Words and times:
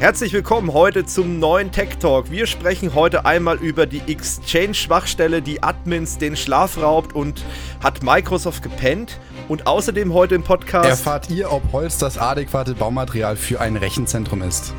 Herzlich 0.00 0.32
willkommen 0.32 0.72
heute 0.72 1.04
zum 1.04 1.38
neuen 1.40 1.72
Tech 1.72 1.98
Talk. 1.98 2.30
Wir 2.30 2.46
sprechen 2.46 2.94
heute 2.94 3.26
einmal 3.26 3.58
über 3.58 3.84
die 3.84 4.00
Exchange-Schwachstelle, 4.10 5.42
die 5.42 5.62
Admins 5.62 6.16
den 6.16 6.36
Schlaf 6.36 6.78
raubt 6.78 7.14
und 7.14 7.44
hat 7.82 8.02
Microsoft 8.02 8.62
gepennt. 8.62 9.20
Und 9.46 9.66
außerdem 9.66 10.14
heute 10.14 10.36
im 10.36 10.42
Podcast 10.42 10.88
erfahrt 10.88 11.28
ihr, 11.28 11.52
ob 11.52 11.70
Holz 11.72 11.98
das 11.98 12.16
adäquate 12.16 12.72
Baumaterial 12.72 13.36
für 13.36 13.60
ein 13.60 13.76
Rechenzentrum 13.76 14.40
ist. 14.40 14.72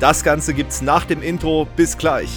Das 0.00 0.22
Ganze 0.22 0.52
gibt's 0.52 0.82
nach 0.82 1.06
dem 1.06 1.22
Intro. 1.22 1.66
Bis 1.74 1.96
gleich. 1.96 2.28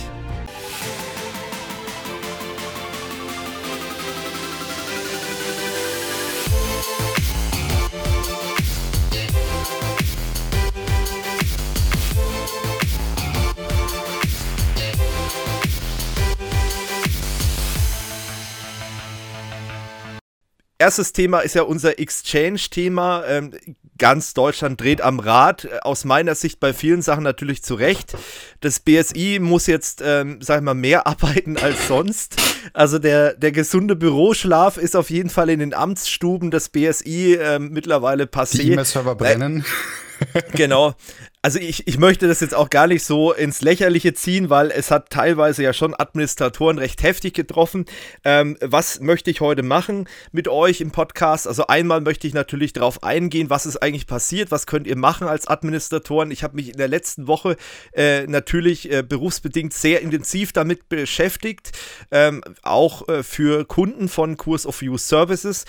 Erstes 20.90 21.14
Thema 21.14 21.42
ist 21.42 21.54
ja 21.54 21.62
unser 21.62 22.00
Exchange-Thema. 22.00 23.24
Ähm, 23.28 23.52
ganz 24.00 24.34
Deutschland 24.34 24.82
dreht 24.82 25.02
am 25.02 25.20
Rad. 25.20 25.68
Aus 25.84 26.04
meiner 26.04 26.34
Sicht 26.34 26.60
bei 26.60 26.74
vielen 26.74 27.04
Sachen 27.04 27.24
natürlich 27.24 27.62
zu 27.62 27.76
Recht. 27.76 28.18
Das 28.62 28.80
BSI 28.80 29.38
muss 29.40 29.68
jetzt, 29.68 30.02
ähm, 30.04 30.40
sag 30.42 30.58
ich 30.58 30.64
mal, 30.64 30.74
mehr 30.74 31.06
arbeiten 31.08 31.58
als 31.58 31.88
sonst. 31.88 32.38
Also 32.74 32.98
der, 32.98 33.36
der 33.36 33.52
gesunde 33.52 33.96
Büroschlaf 33.96 34.78
ist 34.78 34.96
auf 34.96 35.12
jeden 35.12 35.30
Fall 35.30 35.52
in 35.52 35.60
den 35.60 35.76
Amtsstuben 35.76 36.50
des 36.50 36.70
BSI 36.70 37.38
ähm, 37.40 37.70
mittlerweile 37.70 38.24
passé. 38.24 38.58
Die 38.58 38.72
E-Mail-Server 38.72 39.14
brennen. 39.14 39.60
Äh, 39.60 40.09
genau 40.54 40.96
also 41.42 41.58
ich, 41.58 41.88
ich 41.88 41.98
möchte 41.98 42.28
das 42.28 42.42
jetzt 42.42 42.54
auch 42.54 42.70
gar 42.70 42.88
nicht 42.88 43.04
so 43.04 43.32
ins 43.32 43.62
Lächerliche 43.62 44.14
ziehen, 44.14 44.50
weil 44.50 44.72
es 44.72 44.92
hat 44.92 45.10
teilweise 45.10 45.64
ja 45.64 45.72
schon 45.72 45.96
Administratoren 45.96 46.78
recht 46.78 47.02
heftig 47.02 47.34
getroffen. 47.34 47.86
Ähm, 48.26 48.58
was 48.62 49.00
möchte 49.00 49.32
ich 49.32 49.40
heute 49.40 49.64
machen 49.64 50.10
mit 50.34 50.50
euch 50.50 50.82
im 50.82 50.92
Podcast? 50.92 51.48
Also 51.48 51.68
einmal 51.68 52.02
möchte 52.02 52.28
ich 52.28 52.34
natürlich 52.34 52.74
darauf 52.74 53.04
eingehen, 53.04 53.50
was 53.50 53.66
ist 53.66 53.78
eigentlich 53.78 54.06
passiert, 54.06 54.52
was 54.52 54.68
könnt 54.68 54.86
ihr 54.86 54.98
machen 54.98 55.28
als 55.28 55.48
Administratoren. 55.48 56.32
Ich 56.32 56.44
habe 56.44 56.58
mich 56.58 56.72
in 56.72 56.78
der 56.78 56.90
letzten 56.90 57.28
Woche 57.28 57.56
äh, 57.94 58.28
natürlich 58.28 58.92
äh, 58.92 59.02
berufsbedingt 59.02 59.72
sehr 59.74 60.02
intensiv 60.02 60.52
damit 60.52 60.90
beschäftigt, 60.90 61.72
ähm, 62.12 62.44
auch 62.64 63.08
äh, 63.08 63.24
für 63.24 63.64
Kunden 63.64 64.10
von 64.10 64.36
Kurs 64.36 64.66
of 64.66 64.82
Use 64.82 65.08
Services. 65.08 65.66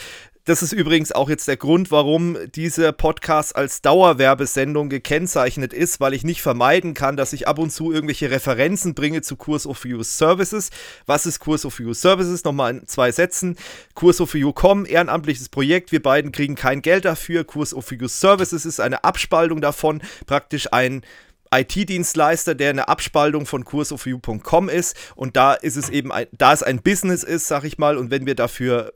Das 0.51 0.65
ist 0.65 0.73
übrigens 0.73 1.13
auch 1.13 1.29
jetzt 1.29 1.47
der 1.47 1.57
Grund, 1.57 1.93
warum 1.93 2.37
dieser 2.57 2.91
Podcast 2.91 3.55
als 3.55 3.83
Dauerwerbesendung 3.83 4.89
gekennzeichnet 4.89 5.73
ist, 5.73 6.01
weil 6.01 6.13
ich 6.13 6.25
nicht 6.25 6.43
vermeiden 6.43 6.93
kann, 6.93 7.17
dass 7.17 7.33
ich 7.33 7.47
ab 7.47 7.61
und 7.61 7.71
zu 7.71 7.93
irgendwelche 7.93 8.33
Referenzen 8.33 8.95
bringe 8.95 9.23
zu 9.23 9.37
Kurs 9.37 9.65
of 9.65 9.85
Use 9.85 10.11
Services. 10.11 10.71
Was 11.07 11.25
ist 11.25 11.39
Kurs 11.39 11.65
of 11.65 11.79
Use 11.79 12.01
Services? 12.01 12.43
Nochmal 12.43 12.79
in 12.79 12.87
zwei 12.89 13.13
Sätzen. 13.13 13.55
Kurs 13.95 14.21
of 14.21 14.35
You.com, 14.35 14.87
ehrenamtliches 14.87 15.51
Projekt. 15.51 15.93
Wir 15.93 16.03
beiden 16.03 16.33
kriegen 16.33 16.57
kein 16.57 16.83
Geld 16.83 17.05
dafür. 17.05 17.45
Kurs 17.45 17.73
of 17.73 17.89
Use 17.93 18.19
Services 18.19 18.67
ist 18.67 18.81
eine 18.81 19.05
Abspaltung 19.05 19.61
davon, 19.61 20.03
praktisch 20.27 20.73
ein 20.73 21.03
IT-Dienstleister, 21.55 22.57
der 22.57 22.71
eine 22.71 22.89
Abspaltung 22.89 23.47
von 23.47 23.65
kursofview.com 23.65 24.69
ist 24.69 24.97
und 25.15 25.37
da 25.37 25.55
ist 25.55 25.77
es 25.77 25.91
eben, 25.91 26.11
ein, 26.11 26.27
da 26.33 26.53
es 26.53 26.65
ein 26.65 26.83
Business 26.83 27.23
ist, 27.25 27.47
sag 27.47 27.63
ich 27.63 27.79
mal, 27.79 27.97
und 27.97 28.11
wenn 28.11 28.27
wir 28.27 28.37
dafür 28.37 28.93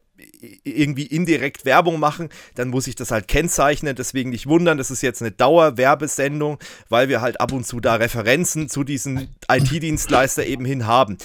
irgendwie 0.64 1.06
indirekt 1.06 1.64
Werbung 1.64 2.00
machen, 2.00 2.28
dann 2.54 2.68
muss 2.68 2.86
ich 2.86 2.94
das 2.94 3.10
halt 3.10 3.28
kennzeichnen. 3.28 3.96
Deswegen 3.96 4.30
nicht 4.30 4.46
wundern, 4.46 4.78
das 4.78 4.90
ist 4.90 5.02
jetzt 5.02 5.22
eine 5.22 5.30
Dauerwerbesendung, 5.30 6.58
weil 6.88 7.08
wir 7.08 7.20
halt 7.20 7.40
ab 7.40 7.52
und 7.52 7.66
zu 7.66 7.80
da 7.80 7.96
Referenzen 7.96 8.68
zu 8.68 8.84
diesen 8.84 9.34
IT-Dienstleister 9.50 10.46
eben 10.46 10.64
hin 10.64 10.86
haben. 10.86 11.18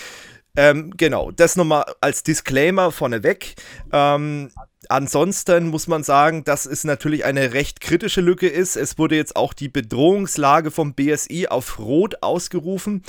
Ähm, 0.55 0.93
genau, 0.97 1.31
das 1.31 1.55
nochmal 1.55 1.85
als 2.01 2.23
Disclaimer 2.23 2.91
vorneweg. 2.91 3.55
Ähm, 3.93 4.51
ansonsten 4.89 5.67
muss 5.67 5.87
man 5.87 6.03
sagen, 6.03 6.43
dass 6.43 6.65
es 6.65 6.83
natürlich 6.83 7.23
eine 7.23 7.53
recht 7.53 7.81
kritische 7.81 8.21
Lücke 8.21 8.47
ist. 8.47 8.75
Es 8.75 8.97
wurde 8.97 9.15
jetzt 9.15 9.35
auch 9.35 9.53
die 9.53 9.69
Bedrohungslage 9.69 10.71
vom 10.71 10.95
BSI 10.95 11.47
auf 11.47 11.79
Rot 11.79 12.23
ausgerufen 12.23 13.03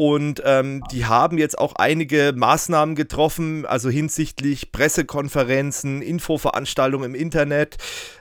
und 0.00 0.40
ähm, 0.44 0.84
die 0.92 1.06
haben 1.06 1.38
jetzt 1.38 1.58
auch 1.58 1.74
einige 1.74 2.32
Maßnahmen 2.32 2.94
getroffen, 2.94 3.66
also 3.66 3.90
hinsichtlich 3.90 4.70
Pressekonferenzen, 4.70 6.02
Infoveranstaltungen 6.02 7.16
im 7.16 7.20
Internet. 7.20 7.78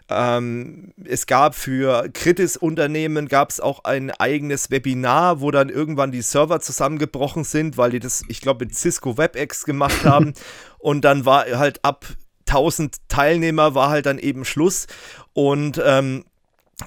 Ähm, 0.09 0.91
es 1.05 1.27
gab 1.27 1.53
für 1.53 2.09
Kritis-Unternehmen 2.11 3.27
gab 3.27 3.51
es 3.51 3.59
auch 3.59 3.83
ein 3.83 4.09
eigenes 4.09 4.71
Webinar, 4.71 5.39
wo 5.39 5.51
dann 5.51 5.69
irgendwann 5.69 6.11
die 6.11 6.23
Server 6.23 6.61
zusammengebrochen 6.61 7.43
sind, 7.43 7.77
weil 7.77 7.91
die 7.91 7.99
das, 7.99 8.23
ich 8.27 8.41
glaube, 8.41 8.65
mit 8.65 8.75
Cisco 8.75 9.19
WebEx 9.19 9.63
gemacht 9.63 10.03
haben. 10.03 10.33
Und 10.79 11.05
dann 11.05 11.25
war 11.25 11.45
halt 11.45 11.85
ab 11.85 12.07
1000 12.47 12.95
Teilnehmer 13.07 13.75
war 13.75 13.91
halt 13.91 14.07
dann 14.07 14.17
eben 14.17 14.45
Schluss. 14.45 14.87
Und 15.33 15.79
ähm, 15.85 16.25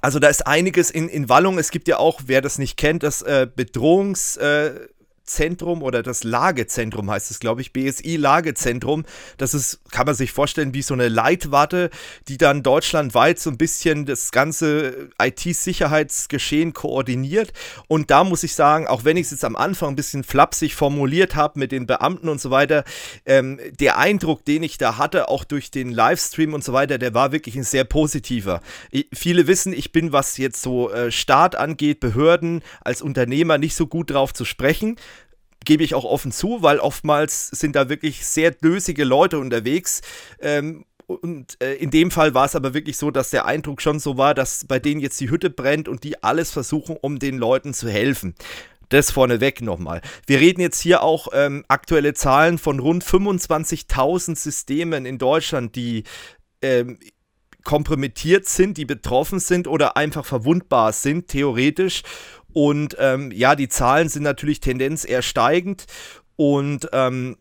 also 0.00 0.18
da 0.18 0.28
ist 0.28 0.46
einiges 0.46 0.90
in, 0.90 1.08
in 1.08 1.28
Wallung. 1.28 1.58
Es 1.58 1.70
gibt 1.70 1.88
ja 1.88 1.98
auch, 1.98 2.20
wer 2.26 2.40
das 2.40 2.58
nicht 2.58 2.76
kennt, 2.76 3.02
das 3.02 3.22
äh, 3.22 3.46
Bedrohungs... 3.54 4.36
Äh, 4.36 4.88
Zentrum 5.30 5.82
oder 5.82 6.02
das 6.02 6.24
Lagezentrum 6.24 7.10
heißt 7.10 7.30
es, 7.30 7.38
glaube 7.38 7.60
ich, 7.60 7.72
BSI 7.72 8.16
Lagezentrum. 8.16 9.04
Das 9.38 9.54
ist, 9.54 9.80
kann 9.90 10.06
man 10.06 10.14
sich 10.14 10.32
vorstellen, 10.32 10.74
wie 10.74 10.82
so 10.82 10.94
eine 10.94 11.08
Leitwarte, 11.08 11.90
die 12.28 12.36
dann 12.36 12.62
deutschlandweit 12.62 13.38
so 13.38 13.50
ein 13.50 13.56
bisschen 13.56 14.06
das 14.06 14.32
ganze 14.32 15.08
IT-Sicherheitsgeschehen 15.20 16.72
koordiniert. 16.74 17.52
Und 17.86 18.10
da 18.10 18.24
muss 18.24 18.42
ich 18.42 18.54
sagen, 18.54 18.86
auch 18.86 19.04
wenn 19.04 19.16
ich 19.16 19.26
es 19.26 19.30
jetzt 19.30 19.44
am 19.44 19.56
Anfang 19.56 19.90
ein 19.90 19.96
bisschen 19.96 20.24
flapsig 20.24 20.74
formuliert 20.74 21.36
habe 21.36 21.58
mit 21.58 21.72
den 21.72 21.86
Beamten 21.86 22.28
und 22.28 22.40
so 22.40 22.50
weiter, 22.50 22.84
ähm, 23.24 23.60
der 23.78 23.98
Eindruck, 23.98 24.44
den 24.44 24.62
ich 24.62 24.78
da 24.78 24.98
hatte, 24.98 25.28
auch 25.28 25.44
durch 25.44 25.70
den 25.70 25.90
Livestream 25.90 26.54
und 26.54 26.64
so 26.64 26.72
weiter, 26.72 26.98
der 26.98 27.14
war 27.14 27.32
wirklich 27.32 27.54
ein 27.54 27.64
sehr 27.64 27.84
positiver. 27.84 28.60
Ich, 28.90 29.06
viele 29.12 29.46
wissen, 29.46 29.72
ich 29.72 29.92
bin, 29.92 30.12
was 30.12 30.36
jetzt 30.38 30.62
so 30.62 30.90
äh, 30.90 31.12
Staat 31.12 31.54
angeht, 31.54 32.00
Behörden 32.00 32.62
als 32.80 33.00
Unternehmer 33.00 33.58
nicht 33.58 33.76
so 33.76 33.86
gut 33.86 34.10
drauf 34.10 34.34
zu 34.34 34.44
sprechen 34.44 34.96
gebe 35.64 35.84
ich 35.84 35.94
auch 35.94 36.04
offen 36.04 36.32
zu, 36.32 36.62
weil 36.62 36.78
oftmals 36.78 37.48
sind 37.48 37.76
da 37.76 37.88
wirklich 37.88 38.26
sehr 38.26 38.50
dösige 38.50 39.04
Leute 39.04 39.38
unterwegs. 39.38 40.00
Ähm, 40.40 40.84
und 41.06 41.60
äh, 41.60 41.74
in 41.74 41.90
dem 41.90 42.10
Fall 42.10 42.34
war 42.34 42.46
es 42.46 42.54
aber 42.54 42.72
wirklich 42.72 42.96
so, 42.96 43.10
dass 43.10 43.30
der 43.30 43.44
Eindruck 43.44 43.82
schon 43.82 43.98
so 43.98 44.16
war, 44.16 44.34
dass 44.34 44.64
bei 44.66 44.78
denen 44.78 45.00
jetzt 45.00 45.20
die 45.20 45.30
Hütte 45.30 45.50
brennt 45.50 45.88
und 45.88 46.04
die 46.04 46.22
alles 46.22 46.50
versuchen, 46.52 46.96
um 47.00 47.18
den 47.18 47.36
Leuten 47.36 47.74
zu 47.74 47.88
helfen. 47.88 48.34
Das 48.90 49.10
vorneweg 49.10 49.60
nochmal. 49.60 50.02
Wir 50.26 50.40
reden 50.40 50.60
jetzt 50.60 50.80
hier 50.80 51.02
auch 51.02 51.28
ähm, 51.32 51.64
aktuelle 51.68 52.14
Zahlen 52.14 52.58
von 52.58 52.80
rund 52.80 53.04
25.000 53.04 54.36
Systemen 54.36 55.06
in 55.06 55.18
Deutschland, 55.18 55.76
die 55.76 56.04
ähm, 56.60 56.98
kompromittiert 57.64 58.48
sind, 58.48 58.78
die 58.78 58.84
betroffen 58.84 59.38
sind 59.38 59.68
oder 59.68 59.96
einfach 59.96 60.24
verwundbar 60.24 60.92
sind, 60.92 61.28
theoretisch. 61.28 62.02
Und 62.52 62.96
ähm, 62.98 63.30
ja, 63.32 63.54
die 63.54 63.68
Zahlen 63.68 64.08
sind 64.08 64.22
natürlich 64.22 64.60
Tendenz 64.60 65.04
eher 65.04 65.22
steigend. 65.22 65.86
Und 66.36 66.88
ähm, 66.92 67.36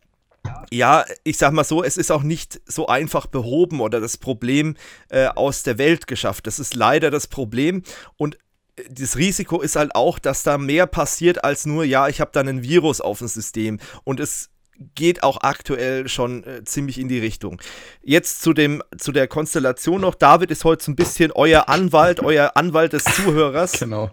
ja, 0.72 1.06
ich 1.24 1.38
sag 1.38 1.54
mal 1.54 1.64
so, 1.64 1.84
es 1.84 1.98
ist 1.98 2.12
auch 2.12 2.24
nicht 2.24 2.62
so 2.66 2.88
einfach 2.88 3.26
behoben 3.26 3.82
oder 3.82 4.00
das 4.00 4.18
Problem 4.18 4.76
äh, 5.10 5.28
aus 5.28 5.64
der 5.64 5.78
Welt 5.78 6.08
geschafft. 6.08 6.48
Das 6.48 6.60
ist 6.60 6.76
leider 6.76 7.12
das 7.12 7.28
Problem. 7.28 7.84
Und 8.18 8.36
äh, 8.76 8.84
das 8.90 9.18
Risiko 9.18 9.62
ist 9.62 9.76
halt 9.76 9.96
auch, 9.96 10.20
dass 10.20 10.44
da 10.44 10.58
mehr 10.58 10.88
passiert 10.88 11.44
als 11.44 11.66
nur, 11.66 11.84
ja, 11.84 12.08
ich 12.08 12.22
habe 12.22 12.32
dann 12.34 12.48
ein 12.48 12.64
Virus 12.64 13.02
auf 13.02 13.20
dem 13.20 13.28
System. 13.28 13.80
Und 14.04 14.20
es 14.20 14.50
geht 14.96 15.24
auch 15.24 15.42
aktuell 15.42 16.08
schon 16.08 16.44
äh, 16.46 16.64
ziemlich 16.64 17.00
in 17.00 17.10
die 17.10 17.20
Richtung. 17.20 17.62
Jetzt 18.02 18.42
zu, 18.42 18.54
dem, 18.54 18.82
zu 18.98 19.12
der 19.12 19.28
Konstellation 19.28 20.02
noch. 20.02 20.16
David 20.16 20.52
ist 20.52 20.64
heute 20.64 20.86
so 20.86 20.92
ein 20.92 20.96
bisschen 20.96 21.32
euer 21.34 21.68
Anwalt, 21.68 22.22
euer 22.22 22.52
Anwalt 22.56 22.94
des 22.94 23.04
Zuhörers. 23.04 23.74
Genau 23.74 24.10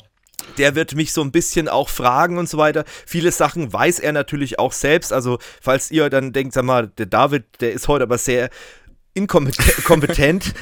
der 0.59 0.75
wird 0.75 0.95
mich 0.95 1.13
so 1.13 1.23
ein 1.23 1.33
bisschen 1.33 1.69
auch 1.69 1.89
fragen 1.89 2.39
und 2.39 2.49
so 2.49 2.59
weiter. 2.59 2.85
Viele 3.07 3.33
Sachen 3.33 3.73
weiß 3.73 3.99
er 3.99 4.13
natürlich 4.13 4.59
auch 4.59 4.73
selbst. 4.73 5.13
Also, 5.13 5.39
falls 5.61 5.91
ihr 5.91 6.11
dann 6.11 6.33
denkt, 6.33 6.55
sag 6.55 6.65
mal, 6.65 6.89
der 6.99 7.07
David, 7.07 7.45
der 7.61 7.73
ist 7.73 7.89
heute 7.89 8.05
aber 8.05 8.19
sehr 8.19 8.51
inkompetent 9.17 10.55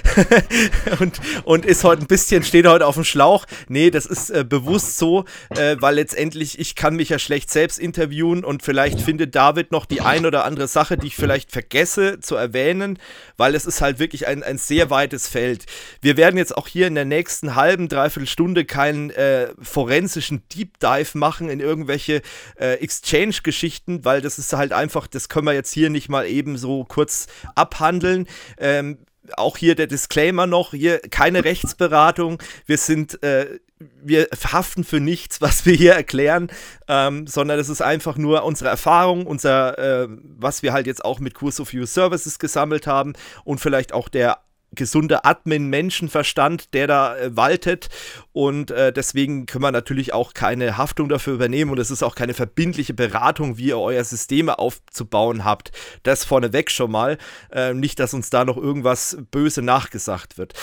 und, 1.01 1.21
und 1.45 1.67
ist 1.67 1.83
heute 1.83 2.03
ein 2.03 2.07
bisschen, 2.07 2.45
steht 2.45 2.67
heute 2.67 2.87
auf 2.87 2.95
dem 2.95 3.05
Schlauch. 3.05 3.47
Nee, 3.69 3.91
das 3.91 4.07
ist 4.07 4.31
äh, 4.31 4.45
bewusst 4.49 4.97
so, 4.97 5.25
äh, 5.51 5.77
weil 5.81 5.97
letztendlich 5.97 6.59
ich 6.59 6.77
kann 6.77 6.95
mich 6.95 7.09
ja 7.09 7.19
schlecht 7.19 7.51
selbst 7.51 7.79
interviewen 7.79 8.45
und 8.45 8.63
vielleicht 8.63 9.01
findet 9.01 9.35
David 9.35 9.73
noch 9.73 9.87
die 9.87 10.01
ein 10.01 10.25
oder 10.25 10.45
andere 10.45 10.69
Sache, 10.69 10.97
die 10.97 11.09
ich 11.09 11.17
vielleicht 11.17 11.51
vergesse 11.51 12.21
zu 12.21 12.37
erwähnen, 12.37 12.99
weil 13.37 13.55
es 13.55 13.67
ist 13.67 13.81
halt 13.81 13.99
wirklich 13.99 14.27
ein, 14.29 14.43
ein 14.43 14.59
sehr 14.59 14.89
weites 14.89 15.27
Feld. 15.27 15.67
Wir 16.01 16.17
werden 16.17 16.37
jetzt 16.37 16.57
auch 16.57 16.69
hier 16.69 16.87
in 16.87 16.95
der 16.95 17.05
nächsten 17.05 17.57
halben, 17.57 17.89
dreiviertel 17.89 18.29
Stunde 18.29 18.65
keinen 18.65 19.11
äh, 19.11 19.49
forensischen 19.61 20.43
Deep 20.55 20.79
Dive 20.79 21.19
machen 21.19 21.49
in 21.49 21.59
irgendwelche 21.59 22.23
äh, 22.57 22.75
Exchange-Geschichten, 22.75 24.05
weil 24.05 24.21
das 24.21 24.39
ist 24.39 24.53
halt 24.53 24.73
einfach, 24.73 25.09
das 25.09 25.29
können 25.29 25.47
wir 25.47 25.55
jetzt 25.55 25.73
hier 25.73 25.91
nicht 25.91 26.09
mal 26.09 26.27
eben 26.27 26.57
so 26.57 26.85
kurz 26.85 27.27
abhandeln. 27.55 28.27
Ähm, 28.59 28.99
auch 29.37 29.57
hier 29.57 29.75
der 29.75 29.87
Disclaimer 29.87 30.47
noch, 30.47 30.73
hier 30.73 30.99
keine 30.99 31.45
Rechtsberatung. 31.45 32.43
Wir 32.67 32.79
sind, 32.79 33.23
äh, 33.23 33.59
wir 34.03 34.29
haften 34.53 34.85
für 34.85 35.01
nichts, 35.01 35.41
was 35.41 35.67
wir 35.67 35.75
hier 35.75 35.95
erklären, 35.95 36.51
ähm, 36.89 37.27
sondern 37.27 37.59
es 37.59 37.69
ist 37.69 37.83
einfach 37.83 38.17
nur 38.17 38.45
unsere 38.45 38.71
Erfahrung, 38.71 39.27
unser, 39.27 39.79
äh, 39.79 40.09
was 40.39 40.63
wir 40.63 40.73
halt 40.73 40.87
jetzt 40.87 41.05
auch 41.05 41.21
mit 41.21 41.35
Kurs 41.35 41.61
of 41.61 41.73
View 41.73 41.87
Services 41.87 42.39
gesammelt 42.39 42.87
haben 42.87 43.15
und 43.45 43.61
vielleicht 43.61 43.93
auch 43.93 44.09
der 44.09 44.39
gesunde 44.75 45.25
Admin-Menschenverstand, 45.25 46.75
der 46.75 46.87
da 46.87 47.17
äh, 47.17 47.37
waltet. 47.37 47.89
Und 48.33 48.71
äh, 48.71 48.93
deswegen 48.93 49.47
können 49.47 49.65
wir 49.65 49.73
natürlich 49.73 50.13
auch 50.13 50.35
keine 50.35 50.77
Haftung 50.77 51.09
dafür 51.09 51.35
übernehmen 51.35 51.71
und 51.71 51.79
es 51.79 51.91
ist 51.91 52.03
auch 52.03 52.15
keine 52.15 52.35
verbindliche 52.35 52.95
Beratung, 52.95 53.59
wie 53.59 53.69
ihr 53.69 53.79
euer 53.79 54.05
Systeme 54.05 54.59
aufzubauen 54.59 55.45
habt. 55.45 55.73
Das 56.03 56.25
vorneweg 56.25 56.71
schon 56.71 56.91
mal. 56.91 57.19
Äh, 57.51 57.75
nicht, 57.75 57.99
dass 58.01 58.15
uns 58.15 58.31
da 58.31 58.45
noch 58.45 58.57
irgendwas 58.57 59.17
böse 59.31 59.63
nachgesagt 59.63 60.39
wird. 60.39 60.55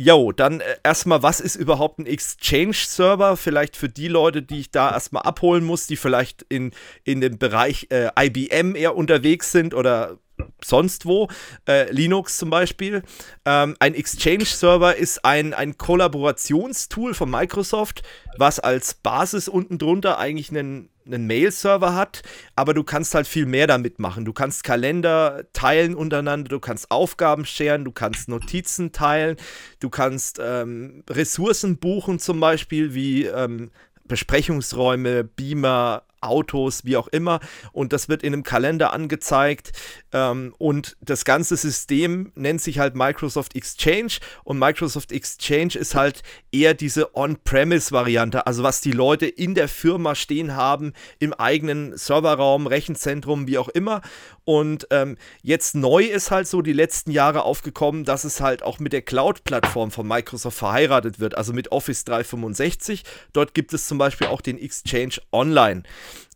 Jo, 0.00 0.30
dann 0.30 0.60
äh, 0.60 0.76
erstmal, 0.84 1.24
was 1.24 1.40
ist 1.40 1.56
überhaupt 1.56 1.98
ein 1.98 2.06
Exchange-Server? 2.06 3.36
Vielleicht 3.36 3.76
für 3.76 3.88
die 3.88 4.06
Leute, 4.06 4.42
die 4.42 4.60
ich 4.60 4.70
da 4.70 4.92
erstmal 4.92 5.24
abholen 5.24 5.64
muss, 5.64 5.88
die 5.88 5.96
vielleicht 5.96 6.46
in, 6.48 6.70
in 7.02 7.20
dem 7.20 7.36
Bereich 7.36 7.88
äh, 7.90 8.08
IBM 8.16 8.76
eher 8.76 8.94
unterwegs 8.94 9.50
sind 9.50 9.74
oder 9.74 10.20
sonst 10.62 11.06
wo, 11.06 11.28
äh, 11.68 11.90
Linux 11.92 12.38
zum 12.38 12.50
Beispiel. 12.50 13.02
Ähm, 13.44 13.76
ein 13.78 13.94
Exchange-Server 13.94 14.96
ist 14.96 15.24
ein, 15.24 15.54
ein 15.54 15.78
Kollaborationstool 15.78 17.14
von 17.14 17.30
Microsoft, 17.30 18.02
was 18.36 18.60
als 18.60 18.94
Basis 18.94 19.48
unten 19.48 19.78
drunter 19.78 20.18
eigentlich 20.18 20.50
einen, 20.50 20.90
einen 21.06 21.26
Mail-Server 21.26 21.94
hat, 21.94 22.22
aber 22.56 22.74
du 22.74 22.84
kannst 22.84 23.14
halt 23.14 23.26
viel 23.26 23.46
mehr 23.46 23.66
damit 23.66 23.98
machen. 23.98 24.24
Du 24.24 24.32
kannst 24.32 24.64
Kalender 24.64 25.44
teilen 25.52 25.94
untereinander, 25.94 26.48
du 26.48 26.60
kannst 26.60 26.90
Aufgaben 26.90 27.44
scheren, 27.44 27.84
du 27.84 27.92
kannst 27.92 28.28
Notizen 28.28 28.92
teilen, 28.92 29.36
du 29.80 29.90
kannst 29.90 30.40
ähm, 30.42 31.04
Ressourcen 31.08 31.78
buchen 31.78 32.18
zum 32.18 32.40
Beispiel 32.40 32.94
wie 32.94 33.24
ähm, 33.24 33.70
Besprechungsräume, 34.06 35.24
Beamer, 35.24 36.02
Autos, 36.20 36.84
wie 36.84 36.96
auch 36.96 37.08
immer. 37.08 37.40
Und 37.72 37.92
das 37.92 38.08
wird 38.08 38.22
in 38.22 38.32
einem 38.32 38.42
Kalender 38.42 38.92
angezeigt. 38.92 39.72
Ähm, 40.12 40.54
und 40.58 40.96
das 41.00 41.24
ganze 41.24 41.56
System 41.56 42.32
nennt 42.34 42.60
sich 42.60 42.78
halt 42.78 42.94
Microsoft 42.94 43.54
Exchange. 43.54 44.18
Und 44.44 44.58
Microsoft 44.58 45.12
Exchange 45.12 45.74
ist 45.74 45.94
halt 45.94 46.22
eher 46.52 46.74
diese 46.74 47.14
On-Premise-Variante. 47.14 48.46
Also 48.46 48.62
was 48.62 48.80
die 48.80 48.92
Leute 48.92 49.26
in 49.26 49.54
der 49.54 49.68
Firma 49.68 50.14
stehen 50.14 50.56
haben, 50.56 50.92
im 51.18 51.32
eigenen 51.32 51.96
Serverraum, 51.96 52.66
Rechenzentrum, 52.66 53.46
wie 53.46 53.58
auch 53.58 53.68
immer. 53.68 54.02
Und 54.44 54.86
ähm, 54.90 55.18
jetzt 55.42 55.74
neu 55.74 56.04
ist 56.04 56.30
halt 56.30 56.48
so 56.48 56.62
die 56.62 56.72
letzten 56.72 57.10
Jahre 57.10 57.42
aufgekommen, 57.42 58.04
dass 58.04 58.24
es 58.24 58.40
halt 58.40 58.62
auch 58.62 58.78
mit 58.78 58.94
der 58.94 59.02
Cloud-Plattform 59.02 59.90
von 59.90 60.08
Microsoft 60.08 60.56
verheiratet 60.56 61.20
wird, 61.20 61.36
also 61.36 61.52
mit 61.52 61.70
Office 61.70 62.04
365. 62.04 63.04
Dort 63.34 63.52
gibt 63.52 63.74
es 63.74 63.86
zum 63.86 63.98
Beispiel 63.98 64.28
auch 64.28 64.40
den 64.40 64.58
Exchange 64.58 65.16
Online. 65.32 65.82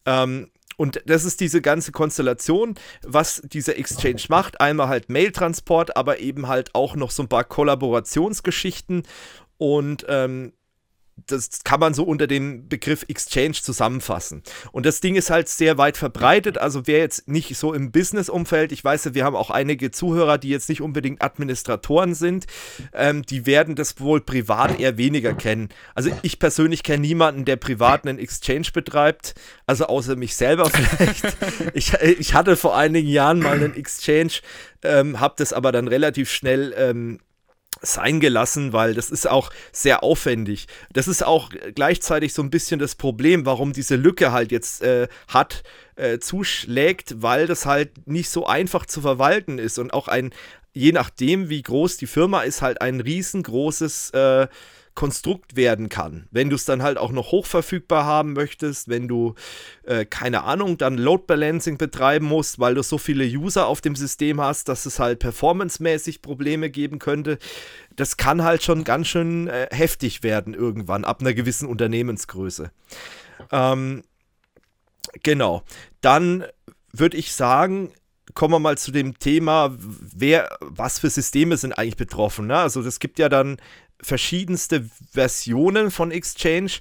Ähm, 0.07 0.51
und 0.77 1.03
das 1.07 1.25
ist 1.25 1.41
diese 1.41 1.61
ganze 1.61 1.93
Konstellation, 1.93 2.75
was 3.03 3.43
dieser 3.45 3.77
Exchange 3.77 4.23
macht. 4.29 4.61
Einmal 4.61 4.89
halt 4.89 5.11
Mail-Transport, 5.11 5.97
aber 5.97 6.21
eben 6.21 6.49
halt 6.49 6.75
auch 6.75 6.97
noch 6.97 7.11
so 7.11 7.23
ein 7.23 7.29
paar 7.29 7.45
Kollaborationsgeschichten. 7.45 9.05
Und 9.59 10.05
ähm, 10.09 10.53
das 11.17 11.63
kann 11.65 11.81
man 11.81 11.95
so 11.95 12.05
unter 12.05 12.27
dem 12.27 12.69
Begriff 12.69 13.05
Exchange 13.09 13.55
zusammenfassen. 13.55 14.43
Und 14.73 14.87
das 14.87 15.01
Ding 15.01 15.15
ist 15.15 15.31
halt 15.31 15.49
sehr 15.49 15.79
weit 15.79 15.97
verbreitet. 15.97 16.59
Also 16.59 16.87
wer 16.87 16.99
jetzt 16.99 17.29
nicht 17.29 17.57
so 17.57 17.75
im 17.75 17.93
Business-Umfeld, 17.93 18.73
ich 18.73 18.83
weiß 18.83 19.03
wir 19.15 19.25
haben 19.25 19.37
auch 19.37 19.51
einige 19.51 19.91
Zuhörer, 19.91 20.39
die 20.39 20.49
jetzt 20.49 20.69
nicht 20.69 20.81
unbedingt 20.81 21.23
Administratoren 21.23 22.15
sind, 22.15 22.47
ähm, 22.93 23.23
die 23.23 23.47
werden 23.47 23.75
das 23.75 24.01
wohl 24.01 24.21
privat 24.21 24.79
eher 24.79 24.97
weniger 24.97 25.35
kennen. 25.35 25.69
Also 25.95 26.11
ich 26.23 26.39
persönlich 26.39 26.83
kenne 26.83 27.03
niemanden, 27.03 27.45
der 27.45 27.57
privat 27.57 28.07
einen 28.07 28.19
Exchange 28.19 28.69
betreibt, 28.73 29.35
also 29.67 29.87
außer 29.87 30.17
mich 30.17 30.37
selber 30.37 30.71
vielleicht. 30.71 31.37
ich, 31.75 31.93
ich 31.95 32.35
hatte 32.35 32.57
vor 32.57 32.77
einigen 32.77 33.09
Jahren 33.09 33.41
mal 33.41 33.57
einen 33.57 33.75
Exchange, 33.75 34.33
ähm, 34.83 35.21
habe 35.21 35.35
das 35.37 35.53
aber 35.53 35.73
dann 35.73 35.89
relativ 35.89 36.31
schnell 36.31 36.75
ähm, 36.77 37.19
sein 37.81 38.21
gelassen, 38.21 38.73
weil 38.73 38.95
das 38.95 39.11
ist 39.11 39.29
auch 39.29 39.51
sehr 39.73 40.03
aufwendig. 40.03 40.67
Das 40.93 41.09
ist 41.09 41.25
auch 41.25 41.51
gleichzeitig 41.75 42.35
so 42.35 42.43
ein 42.43 42.51
bisschen 42.51 42.79
das 42.79 42.95
Problem, 42.95 43.47
warum 43.47 43.73
diese 43.73 43.97
Lücke 43.97 44.33
halt 44.33 44.53
jetzt 44.53 44.83
äh, 44.83 45.09
hat, 45.29 45.63
äh, 45.97 46.19
zuschlägt, 46.19 47.23
weil 47.23 47.47
das 47.47 47.67
halt 47.67 48.07
nicht 48.07 48.31
so 48.31 48.47
einfach 48.47 48.87
zu 48.87 49.01
verwalten 49.01 49.59
ist 49.59 49.79
und 49.79 49.93
auch 49.93 50.09
ein, 50.09 50.33
je 50.73 50.93
nachdem, 50.93 51.49
wie 51.49 51.63
groß 51.63 51.97
die 51.97 52.07
Firma 52.07 52.43
ist, 52.43 52.63
halt 52.63 52.81
ein 52.81 53.01
riesengroßes 53.01 54.11
äh, 54.11 54.47
Konstrukt 54.95 55.57
werden 55.57 55.89
kann. 55.89 56.27
Wenn 56.31 56.51
du 56.51 56.57
es 56.57 56.65
dann 56.65 56.83
halt 56.83 56.99
auch 56.99 57.13
noch 57.13 57.33
hochverfügbar 57.33 58.05
haben 58.05 58.35
möchtest, 58.35 58.89
wenn 58.89 59.09
du, 59.09 59.35
äh, 59.85 60.05
keine 60.05 60.45
Ahnung, 60.45 60.77
dann 60.77 60.99
Load 60.99 61.25
Balancing 61.27 61.79
betreiben 61.79 62.27
musst, 62.27 62.59
weil 62.59 62.75
du 62.75 62.83
so 62.83 62.99
viele 62.99 63.25
User 63.25 63.67
auf 63.67 63.81
dem 63.81 63.97
System 63.97 64.41
hast, 64.41 64.69
dass 64.69 64.85
es 64.85 64.99
halt 64.99 65.21
performancemäßig 65.21 66.21
Probleme 66.21 66.69
geben 66.69 66.99
könnte. 66.99 67.39
Das 67.97 68.19
kann 68.19 68.45
halt 68.45 68.63
schon 68.63 68.85
ganz 68.85 69.09
schön 69.09 69.49
äh, 69.49 69.69
heftig 69.71 70.23
werden 70.23 70.53
irgendwann, 70.53 71.05
ab 71.05 71.21
einer 71.21 71.33
gewissen 71.33 71.69
Unternehmensgröße. 71.69 72.71
Ähm, 73.51 74.03
genau. 75.23 75.63
Dann 76.03 76.45
würde 76.93 77.17
ich 77.17 77.33
sagen, 77.33 77.93
kommen 78.35 78.55
wir 78.55 78.59
mal 78.59 78.79
zu 78.79 78.93
dem 78.93 79.19
Thema, 79.19 79.75
wer, 79.79 80.57
was 80.61 80.99
für 80.99 81.11
Systeme 81.11 81.57
sind 81.57 81.73
eigentlich 81.73 81.97
betroffen. 81.97 82.47
Ne? 82.47 82.57
Also 82.57 82.81
es 82.81 82.99
gibt 82.99 83.19
ja 83.19 83.29
dann 83.29 83.59
verschiedenste 84.03 84.89
Versionen 85.13 85.91
von 85.91 86.11
Exchange 86.11 86.73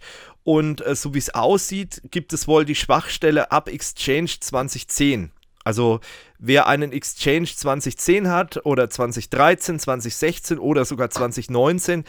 und 0.44 0.86
äh, 0.86 0.96
so 0.96 1.14
wie 1.14 1.20
es 1.20 1.34
aussieht, 1.34 2.02
gibt 2.10 2.34
es 2.34 2.48
wohl 2.48 2.66
die 2.66 2.76
Schwachstelle 2.76 3.52
ab 3.52 3.70
Exchange 3.70 4.32
2010. 4.40 5.32
Also 5.64 6.00
wer 6.40 6.68
einen 6.68 6.92
Exchange 6.92 7.48
2010 7.56 8.30
hat 8.30 8.66
oder 8.66 8.90
2013, 8.90 9.80
2016 9.80 10.58
oder 10.58 10.86
sogar 10.86 11.12
2019, 11.12 12.04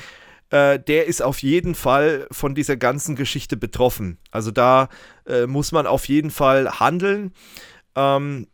äh, 0.51 0.79
der 0.79 1.07
ist 1.07 1.23
auf 1.23 1.43
jeden 1.43 1.75
Fall 1.75 2.27
von 2.31 2.55
dieser 2.55 2.77
ganzen 2.77 3.17
Geschichte 3.17 3.57
betroffen. 3.57 4.19
Also 4.31 4.51
da 4.51 4.89
äh, 5.27 5.47
muss 5.47 5.73
man 5.73 5.87
auf 5.87 6.09
jeden 6.09 6.31
Fall 6.31 6.81
handeln. 6.81 7.33
Ähm, 7.95 8.47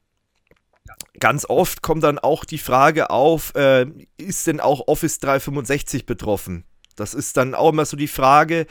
ganz 1.19 1.45
oft 1.49 1.83
kommt 1.83 2.05
dann 2.05 2.19
auch 2.19 2.45
die 2.45 2.59
Frage 2.59 3.11
auf, 3.11 3.55
äh, 3.55 3.87
ist 4.17 4.47
denn 4.47 4.61
auch 4.61 4.89
Office 4.89 5.19
365 5.21 6.07
betroffen? 6.07 6.65
Das 6.97 7.15
ist 7.15 7.37
dann 7.37 7.55
auch 7.55 7.71
immer 7.71 7.85
so 7.85 7.97
die 7.97 8.09
Frage. 8.09 8.67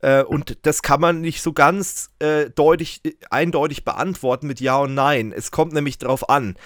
Äh, 0.00 0.22
und 0.22 0.58
das 0.62 0.82
kann 0.82 1.00
man 1.00 1.20
nicht 1.20 1.42
so 1.42 1.52
ganz 1.52 2.10
äh, 2.18 2.50
deutlich, 2.50 3.02
eindeutig 3.30 3.84
beantworten 3.84 4.46
mit 4.46 4.60
Ja 4.60 4.78
und 4.78 4.94
Nein. 4.94 5.32
Es 5.32 5.50
kommt 5.50 5.72
nämlich 5.72 5.98
darauf 5.98 6.28
an. 6.28 6.56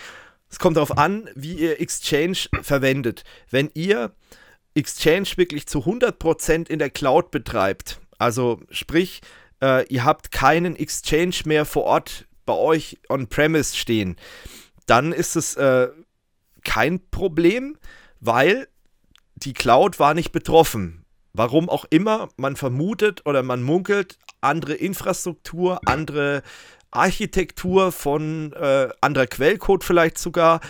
Es 0.51 0.59
kommt 0.59 0.77
darauf 0.77 0.97
an, 0.97 1.29
wie 1.35 1.55
ihr 1.55 1.81
Exchange 1.81 2.39
verwendet. 2.63 3.25
Wenn 3.51 3.71
ihr 3.75 4.13
Exchange 4.75 5.29
wirklich 5.37 5.67
zu 5.67 5.81
100% 5.81 6.69
in 6.69 6.79
der 6.79 6.91
Cloud 6.91 7.31
betreibt, 7.31 8.01
also 8.19 8.61
sprich, 8.71 9.21
äh, 9.63 9.87
ihr 9.87 10.05
habt 10.05 10.31
keinen 10.31 10.77
Exchange 10.77 11.37
mehr 11.45 11.65
vor 11.65 11.85
Ort 11.85 12.27
bei 12.47 12.55
euch 12.55 12.99
on-premise 13.09 13.77
stehen, 13.77 14.17
dann 14.87 15.13
ist 15.13 15.37
es 15.37 15.57
äh, 15.57 15.89
kein 16.65 17.01
Problem, 17.11 17.77
weil 18.21 18.69
die 19.35 19.53
Cloud 19.53 19.99
war 19.99 20.15
nicht 20.15 20.33
betroffen. 20.33 21.05
Warum 21.33 21.69
auch 21.69 21.85
immer, 21.91 22.29
man 22.37 22.57
vermutet 22.57 23.27
oder 23.27 23.43
man 23.43 23.63
munkelt, 23.63 24.19
andere 24.41 24.75
Infrastruktur, 24.75 25.81
andere 25.87 26.43
Architektur 26.91 27.91
von 27.91 28.53
äh, 28.53 28.89
anderer 29.01 29.27
Quellcode 29.27 29.83
vielleicht 29.83 30.19
sogar. 30.19 30.61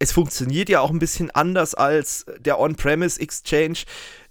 Es 0.00 0.12
funktioniert 0.12 0.68
ja 0.68 0.80
auch 0.80 0.90
ein 0.90 0.98
bisschen 0.98 1.30
anders 1.30 1.74
als 1.74 2.26
der 2.38 2.58
On-Premise 2.58 3.20
Exchange. 3.20 3.80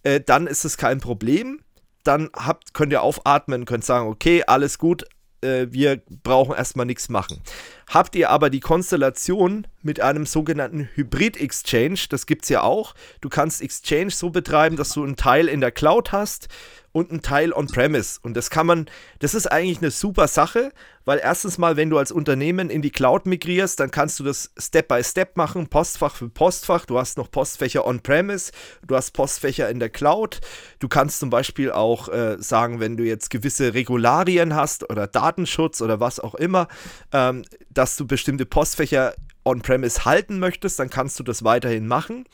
Äh, 0.03 0.19
dann 0.19 0.47
ist 0.47 0.65
es 0.65 0.77
kein 0.77 0.99
Problem. 0.99 1.61
Dann 2.03 2.29
habt, 2.33 2.73
könnt 2.73 2.91
ihr 2.91 3.01
aufatmen, 3.01 3.65
könnt 3.65 3.85
sagen, 3.85 4.07
okay, 4.07 4.43
alles 4.45 4.79
gut, 4.79 5.05
äh, 5.41 5.67
wir 5.69 6.01
brauchen 6.23 6.55
erstmal 6.55 6.85
nichts 6.85 7.07
machen. 7.09 7.41
Habt 7.89 8.15
ihr 8.15 8.29
aber 8.29 8.51
die 8.51 8.59
Konstellation 8.59 9.65
mit 9.81 9.99
einem 9.99 10.27
sogenannten 10.27 10.89
Hybrid-Exchange, 10.93 12.01
das 12.09 12.27
gibt 12.27 12.43
es 12.43 12.49
ja 12.49 12.61
auch. 12.61 12.93
Du 13.19 13.29
kannst 13.29 13.63
Exchange 13.63 14.11
so 14.11 14.29
betreiben, 14.29 14.75
dass 14.75 14.93
du 14.93 15.03
einen 15.03 15.15
Teil 15.15 15.47
in 15.47 15.59
der 15.59 15.71
Cloud 15.71 16.11
hast 16.11 16.49
und 16.91 17.11
einen 17.11 17.21
Teil 17.21 17.53
on-premise. 17.53 18.19
Und 18.21 18.35
das 18.35 18.49
kann 18.49 18.65
man, 18.65 18.87
das 19.19 19.33
ist 19.33 19.51
eigentlich 19.51 19.79
eine 19.79 19.91
super 19.91 20.27
Sache, 20.27 20.71
weil 21.05 21.19
erstens 21.19 21.57
mal, 21.57 21.77
wenn 21.77 21.89
du 21.89 21.97
als 21.97 22.11
Unternehmen 22.11 22.69
in 22.69 22.81
die 22.81 22.89
Cloud 22.91 23.25
migrierst, 23.25 23.79
dann 23.79 23.91
kannst 23.91 24.19
du 24.19 24.23
das 24.23 24.51
Step 24.57 24.87
by 24.87 25.03
Step 25.03 25.37
machen, 25.37 25.67
Postfach 25.67 26.15
für 26.15 26.29
Postfach. 26.29 26.85
Du 26.85 26.99
hast 26.99 27.17
noch 27.17 27.31
Postfächer 27.31 27.85
on-premise, 27.85 28.51
du 28.85 28.95
hast 28.95 29.11
Postfächer 29.11 29.69
in 29.69 29.79
der 29.79 29.89
Cloud. 29.89 30.39
Du 30.79 30.87
kannst 30.87 31.19
zum 31.19 31.29
Beispiel 31.29 31.71
auch 31.71 32.09
äh, 32.09 32.37
sagen, 32.39 32.79
wenn 32.79 32.97
du 32.97 33.03
jetzt 33.03 33.29
gewisse 33.29 33.73
Regularien 33.73 34.55
hast 34.55 34.89
oder 34.89 35.07
Datenschutz 35.07 35.81
oder 35.81 35.99
was 35.99 36.19
auch 36.19 36.35
immer, 36.35 36.67
ähm, 37.11 37.43
dass 37.79 37.95
du 37.95 38.05
bestimmte 38.05 38.45
Postfächer 38.45 39.15
on-premise 39.45 40.03
halten 40.03 40.37
möchtest, 40.37 40.79
dann 40.79 40.89
kannst 40.89 41.17
du 41.17 41.23
das 41.23 41.45
weiterhin 41.45 41.87
machen 41.87 42.25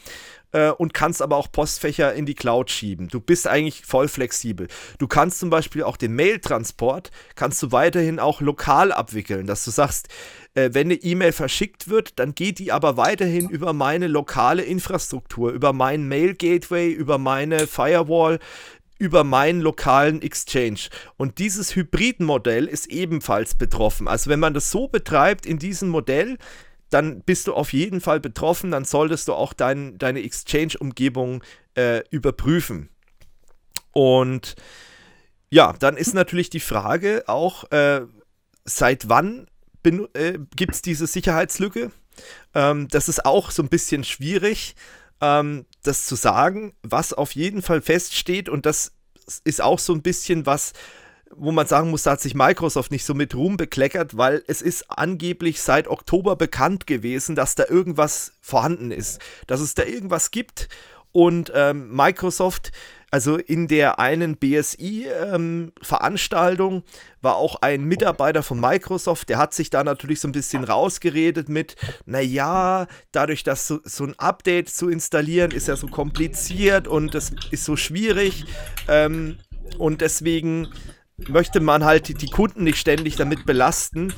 äh, 0.54 0.72
und 0.72 0.96
kannst 0.96 1.22
aber 1.22 1.38
auch 1.38 1.52
Postfächer 1.52 2.16
in 2.16 2.26
die 2.26 2.34
Cloud 2.34 2.72
schieben. 2.72 3.10
Du 3.10 3.20
bist 3.20 3.46
eigentlich 3.46 3.86
voll 3.86 4.08
flexibel. 4.08 4.68
Du 4.98 5.08
kannst 5.08 5.38
zum 5.38 5.52
Beispiel 5.52 5.84
auch 5.84 5.98
den 5.98 6.14
Mail-Transport, 6.16 7.12
kannst 7.36 7.62
du 7.62 7.72
weiterhin 7.72 8.18
auch 8.20 8.42
lokal 8.42 8.92
abwickeln, 8.92 9.46
dass 9.46 9.64
du 9.64 9.70
sagst, 9.70 10.08
äh, 10.56 10.72
wenn 10.74 10.88
eine 10.88 10.96
E-Mail 10.96 11.32
verschickt 11.32 11.90
wird, 11.90 12.18
dann 12.18 12.34
geht 12.34 12.58
die 12.58 12.72
aber 12.72 12.98
weiterhin 12.98 13.48
über 13.48 13.74
meine 13.74 14.08
lokale 14.08 14.64
Infrastruktur, 14.64 15.52
über 15.52 15.74
meinen 15.74 16.08
Mail-Gateway, 16.08 16.90
über 16.92 17.20
meine 17.20 17.68
Firewall, 17.68 18.40
über 18.98 19.24
meinen 19.24 19.62
lokalen 19.62 20.22
Exchange. 20.22 20.90
Und 21.18 21.40
dieses 21.40 21.76
Hybridmodell 21.76 22.66
ist 22.66 22.88
ebenfalls 22.88 23.56
betroffen. 23.56 24.08
Also 24.08 24.30
wenn 24.30 24.40
man 24.40 24.54
das 24.54 24.72
so 24.72 24.88
betreibt 24.88 25.46
in 25.46 25.60
diesem 25.60 25.90
Modell, 25.90 26.38
dann 26.90 27.22
bist 27.22 27.48
du 27.48 27.54
auf 27.54 27.74
jeden 27.74 28.00
Fall 28.00 28.20
betroffen, 28.20 28.72
dann 28.72 28.86
solltest 28.86 29.28
du 29.28 29.34
auch 29.34 29.54
dein, 29.54 29.98
deine 29.98 30.24
Exchange-Umgebung 30.24 31.44
äh, 31.76 32.04
überprüfen. 32.10 32.90
Und 33.92 34.56
ja, 35.50 35.74
dann 35.74 35.98
ist 35.98 36.14
natürlich 36.14 36.50
die 36.50 36.60
Frage 36.60 37.24
auch, 37.28 37.70
äh, 37.72 38.02
seit 38.66 39.10
wann 39.10 39.48
äh, 40.14 40.40
gibt 40.56 40.76
es 40.76 40.82
diese 40.82 41.08
Sicherheitslücke? 41.08 41.92
Ähm, 42.54 42.88
das 42.90 43.10
ist 43.10 43.26
auch 43.26 43.52
so 43.52 43.62
ein 43.62 43.70
bisschen 43.70 44.04
schwierig, 44.04 44.76
ähm, 45.22 45.66
das 45.88 46.06
zu 46.06 46.16
sagen. 46.16 46.74
Was 46.84 47.14
auf 47.14 47.34
jeden 47.34 47.62
Fall 47.62 47.82
feststeht, 47.82 48.50
und 48.50 48.66
das 48.66 48.94
ist 49.44 49.62
auch 49.62 49.80
so 49.80 49.94
ein 49.94 50.02
bisschen 50.02 50.46
was, 50.46 50.74
wo 51.32 51.52
man 51.52 51.68
sagen 51.68 51.90
muss, 51.90 52.04
da 52.04 52.12
hat 52.12 52.22
sich 52.22 52.36
Microsoft 52.36 52.92
nicht 52.92 53.06
so 53.06 53.14
mit 53.14 53.36
Ruhm 53.36 53.58
bekleckert, 53.58 54.18
weil 54.18 54.44
es 54.48 54.62
ist 54.62 54.90
angeblich 54.90 55.62
seit 55.62 55.88
Oktober 55.88 56.36
bekannt 56.36 56.88
gewesen, 56.88 57.36
dass 57.36 57.56
da 57.56 57.66
irgendwas 57.68 58.34
vorhanden 58.42 58.92
ist, 58.92 59.20
dass 59.48 59.60
es 59.60 59.74
da 59.74 59.84
irgendwas 59.84 60.32
gibt 60.32 60.70
und 61.12 61.52
ähm, 61.56 61.96
Microsoft, 61.96 62.72
also 63.16 63.38
in 63.38 63.70
der 63.70 63.98
einen 63.98 64.36
BSI-Veranstaltung 64.36 66.74
ähm, 66.74 66.84
war 67.22 67.38
auch 67.38 67.62
ein 67.62 67.86
Mitarbeiter 67.86 68.44
von 68.44 68.60
Microsoft, 68.60 69.30
der 69.30 69.38
hat 69.38 69.54
sich 69.54 69.70
da 69.70 69.86
natürlich 69.86 70.20
so 70.20 70.28
ein 70.28 70.34
bisschen 70.34 70.66
rausgeredet 70.66 71.48
mit, 71.48 71.78
naja, 72.06 72.88
dadurch, 73.14 73.46
dass 73.46 73.68
so, 73.68 73.80
so 73.86 74.04
ein 74.04 74.20
Update 74.20 74.68
zu 74.68 74.90
installieren, 74.90 75.52
ist 75.52 75.70
ja 75.70 75.78
so 75.78 75.88
kompliziert 75.88 76.90
und 76.90 77.16
das 77.16 77.32
ist 77.52 77.64
so 77.64 77.78
schwierig. 77.78 78.44
Ähm, 78.90 79.38
und 79.78 80.02
deswegen 80.02 80.68
möchte 81.18 81.62
man 81.62 81.86
halt 81.86 82.22
die 82.22 82.30
Kunden 82.30 82.64
nicht 82.64 82.78
ständig 82.78 83.16
damit 83.16 83.46
belasten, 83.46 84.14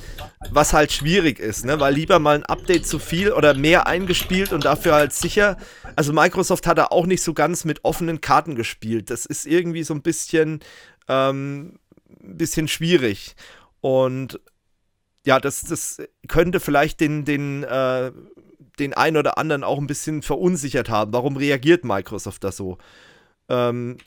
was 0.50 0.74
halt 0.74 0.92
schwierig 0.92 1.40
ist, 1.40 1.66
ne? 1.66 1.80
Weil 1.80 1.94
lieber 1.94 2.20
mal 2.20 2.36
ein 2.36 2.46
Update 2.46 2.88
zu 2.88 2.98
viel 3.00 3.32
oder 3.32 3.54
mehr 3.54 3.88
eingespielt 3.88 4.52
und 4.52 4.66
dafür 4.66 4.94
halt 4.94 5.14
sicher. 5.14 5.58
Also 5.96 6.12
Microsoft 6.12 6.66
hat 6.66 6.78
da 6.78 6.86
auch 6.86 7.06
nicht 7.06 7.22
so 7.22 7.34
ganz 7.34 7.66
mit 7.66 7.86
offenen 7.86 8.22
Karten 8.22 8.56
gespielt. 8.56 9.12
Das 9.12 9.26
ist 9.26 9.46
irgendwie 9.46 9.84
so 9.84 9.94
ein 9.94 10.02
bisschen, 10.02 10.62
ähm, 11.08 11.80
bisschen 12.20 12.68
schwierig. 12.68 13.36
Und 13.82 14.40
ja, 15.26 15.40
das, 15.40 15.62
das 15.62 16.02
könnte 16.28 16.60
vielleicht 16.60 17.00
den, 17.00 17.26
den, 17.26 17.64
äh, 17.64 18.12
den 18.80 18.94
einen 18.94 19.18
oder 19.18 19.38
anderen 19.38 19.64
auch 19.64 19.78
ein 19.78 19.88
bisschen 19.88 20.24
verunsichert 20.24 20.90
haben. 20.90 21.14
Warum 21.14 21.38
reagiert 21.38 21.84
Microsoft 21.84 22.44
da 22.44 22.52
so? 22.52 22.78
Ähm, 23.50 23.98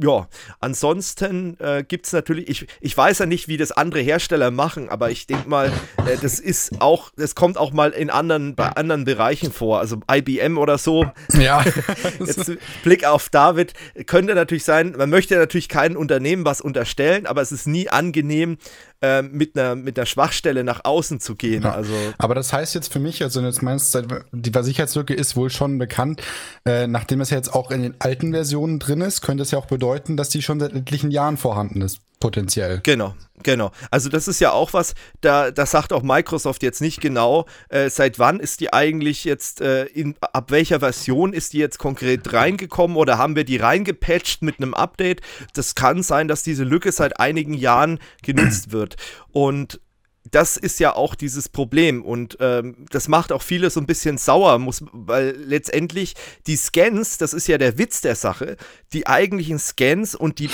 ja, 0.00 0.28
ansonsten 0.60 1.58
äh, 1.58 1.82
gibt 1.82 2.06
es 2.06 2.12
natürlich, 2.12 2.48
ich, 2.48 2.66
ich 2.80 2.96
weiß 2.96 3.18
ja 3.18 3.26
nicht, 3.26 3.48
wie 3.48 3.56
das 3.56 3.72
andere 3.72 4.00
Hersteller 4.00 4.52
machen, 4.52 4.88
aber 4.88 5.10
ich 5.10 5.26
denke 5.26 5.48
mal, 5.48 5.72
äh, 6.06 6.16
das 6.22 6.38
ist 6.38 6.80
auch, 6.80 7.10
das 7.16 7.34
kommt 7.34 7.58
auch 7.58 7.72
mal 7.72 7.90
in 7.90 8.08
anderen, 8.08 8.54
bei 8.54 8.68
anderen 8.68 9.04
Bereichen 9.04 9.52
vor, 9.52 9.80
also 9.80 9.98
IBM 10.10 10.56
oder 10.56 10.78
so. 10.78 11.06
Ja. 11.38 11.64
Jetzt 12.18 12.52
Blick 12.82 13.04
auf 13.04 13.28
David, 13.28 13.72
könnte 14.06 14.34
natürlich 14.34 14.64
sein, 14.64 14.94
man 14.96 15.10
möchte 15.10 15.36
natürlich 15.36 15.68
keinem 15.68 15.96
Unternehmen 15.96 16.44
was 16.44 16.60
unterstellen, 16.60 17.26
aber 17.26 17.42
es 17.42 17.52
ist 17.52 17.66
nie 17.66 17.88
angenehm, 17.88 18.58
äh, 19.00 19.22
mit, 19.22 19.56
einer, 19.56 19.74
mit 19.74 19.98
einer 19.98 20.06
Schwachstelle 20.06 20.64
nach 20.64 20.84
außen 20.84 21.20
zu 21.20 21.34
gehen. 21.36 21.62
Ja. 21.62 21.72
Also 21.72 21.94
Aber 22.18 22.34
das 22.34 22.52
heißt 22.52 22.74
jetzt 22.74 22.92
für 22.92 22.98
mich, 22.98 23.22
also 23.22 23.40
jetzt 23.40 23.62
meinst 23.62 23.94
du, 23.94 24.02
die 24.32 24.52
Sicherheitslücke 24.62 25.14
ist 25.14 25.36
wohl 25.36 25.50
schon 25.50 25.78
bekannt. 25.78 26.22
Äh, 26.64 26.86
nachdem 26.86 27.20
es 27.20 27.30
jetzt 27.30 27.54
auch 27.54 27.70
in 27.70 27.82
den 27.82 27.94
alten 27.98 28.32
Versionen 28.32 28.78
drin 28.78 29.00
ist, 29.00 29.20
könnte 29.20 29.42
es 29.42 29.50
ja 29.50 29.58
auch 29.58 29.66
bedeuten, 29.66 30.16
dass 30.16 30.28
die 30.28 30.42
schon 30.42 30.60
seit 30.60 30.72
etlichen 30.72 31.10
Jahren 31.10 31.36
vorhanden 31.36 31.82
ist 31.82 32.00
potenziell. 32.20 32.80
Genau, 32.82 33.14
genau. 33.42 33.70
Also 33.90 34.08
das 34.08 34.28
ist 34.28 34.40
ja 34.40 34.52
auch 34.52 34.72
was, 34.72 34.94
da, 35.20 35.50
das 35.50 35.70
sagt 35.70 35.92
auch 35.92 36.02
Microsoft 36.02 36.62
jetzt 36.62 36.80
nicht 36.80 37.00
genau, 37.00 37.46
äh, 37.68 37.90
seit 37.90 38.18
wann 38.18 38.40
ist 38.40 38.60
die 38.60 38.72
eigentlich 38.72 39.24
jetzt, 39.24 39.60
äh, 39.60 39.84
in, 39.86 40.14
ab 40.20 40.50
welcher 40.50 40.80
Version 40.80 41.32
ist 41.32 41.52
die 41.52 41.58
jetzt 41.58 41.78
konkret 41.78 42.32
reingekommen 42.32 42.96
oder 42.96 43.18
haben 43.18 43.36
wir 43.36 43.44
die 43.44 43.56
reingepatcht 43.56 44.42
mit 44.42 44.60
einem 44.60 44.74
Update? 44.74 45.20
Das 45.54 45.74
kann 45.74 46.02
sein, 46.02 46.28
dass 46.28 46.42
diese 46.42 46.64
Lücke 46.64 46.92
seit 46.92 47.20
einigen 47.20 47.54
Jahren 47.54 47.98
genutzt 48.22 48.72
wird. 48.72 48.96
Und 49.30 49.80
das 50.30 50.56
ist 50.56 50.80
ja 50.80 50.94
auch 50.94 51.14
dieses 51.14 51.48
Problem 51.48 52.04
und 52.04 52.36
ähm, 52.40 52.86
das 52.90 53.08
macht 53.08 53.32
auch 53.32 53.42
viele 53.42 53.70
so 53.70 53.80
ein 53.80 53.86
bisschen 53.86 54.18
sauer, 54.18 54.58
muss, 54.58 54.84
weil 54.92 55.30
letztendlich 55.36 56.14
die 56.46 56.56
Scans, 56.56 57.18
das 57.18 57.32
ist 57.32 57.48
ja 57.48 57.58
der 57.58 57.78
Witz 57.78 58.00
der 58.00 58.14
Sache, 58.14 58.56
die 58.92 59.06
eigentlichen 59.06 59.58
Scans 59.58 60.14
und 60.14 60.38
die 60.38 60.50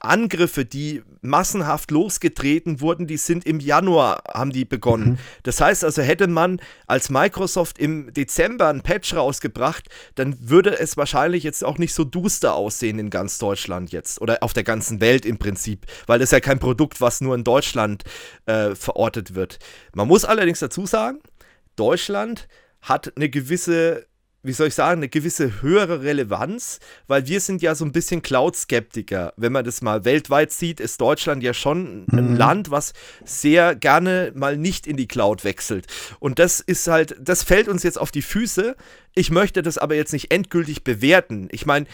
Angriffe, 0.00 0.64
die 0.64 1.02
massenhaft 1.22 1.90
losgetreten 1.90 2.80
wurden, 2.80 3.06
die 3.06 3.16
sind 3.16 3.46
im 3.46 3.60
Januar, 3.60 4.22
haben 4.32 4.52
die 4.52 4.64
begonnen. 4.64 5.12
Mhm. 5.12 5.18
Das 5.42 5.60
heißt 5.60 5.84
also, 5.84 6.02
hätte 6.02 6.26
man 6.26 6.60
als 6.86 7.10
Microsoft 7.10 7.78
im 7.78 8.12
Dezember 8.12 8.68
ein 8.68 8.82
Patch 8.82 9.14
rausgebracht, 9.14 9.88
dann 10.14 10.36
würde 10.40 10.78
es 10.78 10.96
wahrscheinlich 10.96 11.44
jetzt 11.44 11.64
auch 11.64 11.78
nicht 11.78 11.94
so 11.94 12.04
duster 12.04 12.54
aussehen 12.54 12.98
in 12.98 13.10
ganz 13.10 13.38
Deutschland 13.38 13.92
jetzt 13.92 14.20
oder 14.20 14.42
auf 14.42 14.52
der 14.52 14.64
ganzen 14.64 15.00
Welt 15.00 15.24
im 15.24 15.38
Prinzip, 15.38 15.86
weil 16.06 16.18
das 16.18 16.30
ja 16.30 16.40
kein 16.40 16.58
Produkt, 16.58 17.00
was 17.00 17.20
nur 17.20 17.34
in 17.34 17.44
Deutschland 17.44 18.04
äh, 18.46 18.74
verortet 18.74 19.34
wird. 19.34 19.58
Man 19.94 20.08
muss 20.08 20.24
allerdings 20.24 20.58
dazu 20.58 20.86
sagen, 20.86 21.20
Deutschland 21.76 22.48
hat 22.82 23.12
eine 23.16 23.28
gewisse 23.28 24.06
wie 24.42 24.52
soll 24.52 24.68
ich 24.68 24.74
sagen, 24.74 25.00
eine 25.00 25.08
gewisse 25.08 25.60
höhere 25.60 26.02
Relevanz, 26.02 26.80
weil 27.06 27.26
wir 27.26 27.40
sind 27.40 27.60
ja 27.60 27.74
so 27.74 27.84
ein 27.84 27.92
bisschen 27.92 28.22
Cloud-Skeptiker. 28.22 29.34
Wenn 29.36 29.52
man 29.52 29.64
das 29.64 29.82
mal 29.82 30.04
weltweit 30.04 30.50
sieht, 30.50 30.80
ist 30.80 31.00
Deutschland 31.00 31.42
ja 31.42 31.52
schon 31.52 32.06
ein 32.10 32.30
mhm. 32.30 32.36
Land, 32.36 32.70
was 32.70 32.94
sehr 33.24 33.74
gerne 33.74 34.32
mal 34.34 34.56
nicht 34.56 34.86
in 34.86 34.96
die 34.96 35.08
Cloud 35.08 35.44
wechselt. 35.44 35.86
Und 36.20 36.38
das 36.38 36.60
ist 36.60 36.86
halt, 36.88 37.16
das 37.20 37.42
fällt 37.42 37.68
uns 37.68 37.82
jetzt 37.82 38.00
auf 38.00 38.10
die 38.10 38.22
Füße. 38.22 38.76
Ich 39.14 39.30
möchte 39.30 39.62
das 39.62 39.76
aber 39.76 39.94
jetzt 39.94 40.12
nicht 40.12 40.32
endgültig 40.32 40.84
bewerten. 40.84 41.48
Ich 41.50 41.66
meine, 41.66 41.86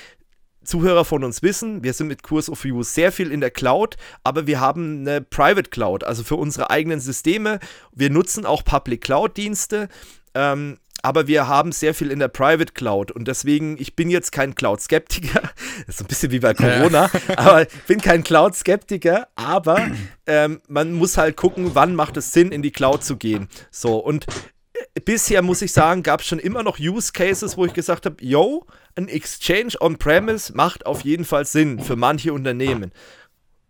Zuhörer 0.67 1.05
von 1.05 1.25
uns 1.25 1.43
wissen, 1.43 1.83
wir 1.83 1.93
sind 1.93 2.09
mit 2.09 2.23
Kurs 2.23 2.51
of 2.51 2.65
You 2.65 2.83
sehr 2.83 3.13
viel 3.13 3.31
in 3.31 3.41
der 3.41 3.51
Cloud, 3.51 3.97
aber 4.25 4.47
wir 4.47 4.61
haben 4.61 5.01
eine 5.01 5.21
Private 5.21 5.71
Cloud, 5.71 6.05
also 6.05 6.25
für 6.25 6.35
unsere 6.35 6.71
eigenen 6.71 7.01
Systeme. 7.01 7.61
Wir 7.93 8.11
nutzen 8.11 8.45
auch 8.45 8.65
Public 8.65 9.01
Cloud 9.01 9.37
Dienste. 9.37 9.89
Ähm, 10.35 10.79
aber 11.07 11.29
wir 11.29 11.47
haben 11.47 11.71
sehr 11.71 11.95
viel 11.95 12.11
in 12.11 12.19
der 12.19 12.27
Private 12.27 12.73
Cloud 12.73 13.13
und 13.13 13.29
deswegen, 13.29 13.77
ich 13.79 13.95
bin 13.95 14.11
jetzt 14.11 14.33
kein 14.33 14.57
Cloud-Skeptiker, 14.57 15.41
das 15.87 15.95
ist 15.95 16.01
ein 16.01 16.09
bisschen 16.09 16.33
wie 16.33 16.41
bei 16.41 16.53
Corona, 16.53 17.09
ja. 17.13 17.21
aber 17.39 17.63
ich 17.63 17.83
bin 17.87 18.01
kein 18.01 18.25
Cloud-Skeptiker, 18.25 19.29
aber 19.37 19.89
ähm, 20.27 20.61
man 20.67 20.91
muss 20.95 21.17
halt 21.17 21.37
gucken, 21.37 21.71
wann 21.75 21.95
macht 21.95 22.17
es 22.17 22.33
Sinn, 22.33 22.51
in 22.51 22.61
die 22.61 22.73
Cloud 22.73 23.05
zu 23.05 23.17
gehen. 23.17 23.47
So, 23.71 23.99
und 23.99 24.27
äh, 24.75 25.01
bisher 25.05 25.43
muss 25.43 25.63
ich 25.63 25.73
sagen, 25.73 26.03
gab 26.03 26.23
es 26.23 26.27
schon 26.27 26.41
immer 26.41 26.65
noch 26.65 26.81
Use 26.81 27.13
Cases, 27.13 27.57
wo 27.57 27.65
ich 27.65 27.73
gesagt 27.73 28.05
habe, 28.05 28.17
yo, 28.21 28.67
ein 28.97 29.07
Exchange 29.07 29.75
on-premise 29.81 30.57
macht 30.57 30.87
auf 30.87 31.03
jeden 31.03 31.25
Fall 31.25 31.45
Sinn 31.45 31.79
für 31.79 31.95
manche 31.95 32.33
Unternehmen. 32.33 32.91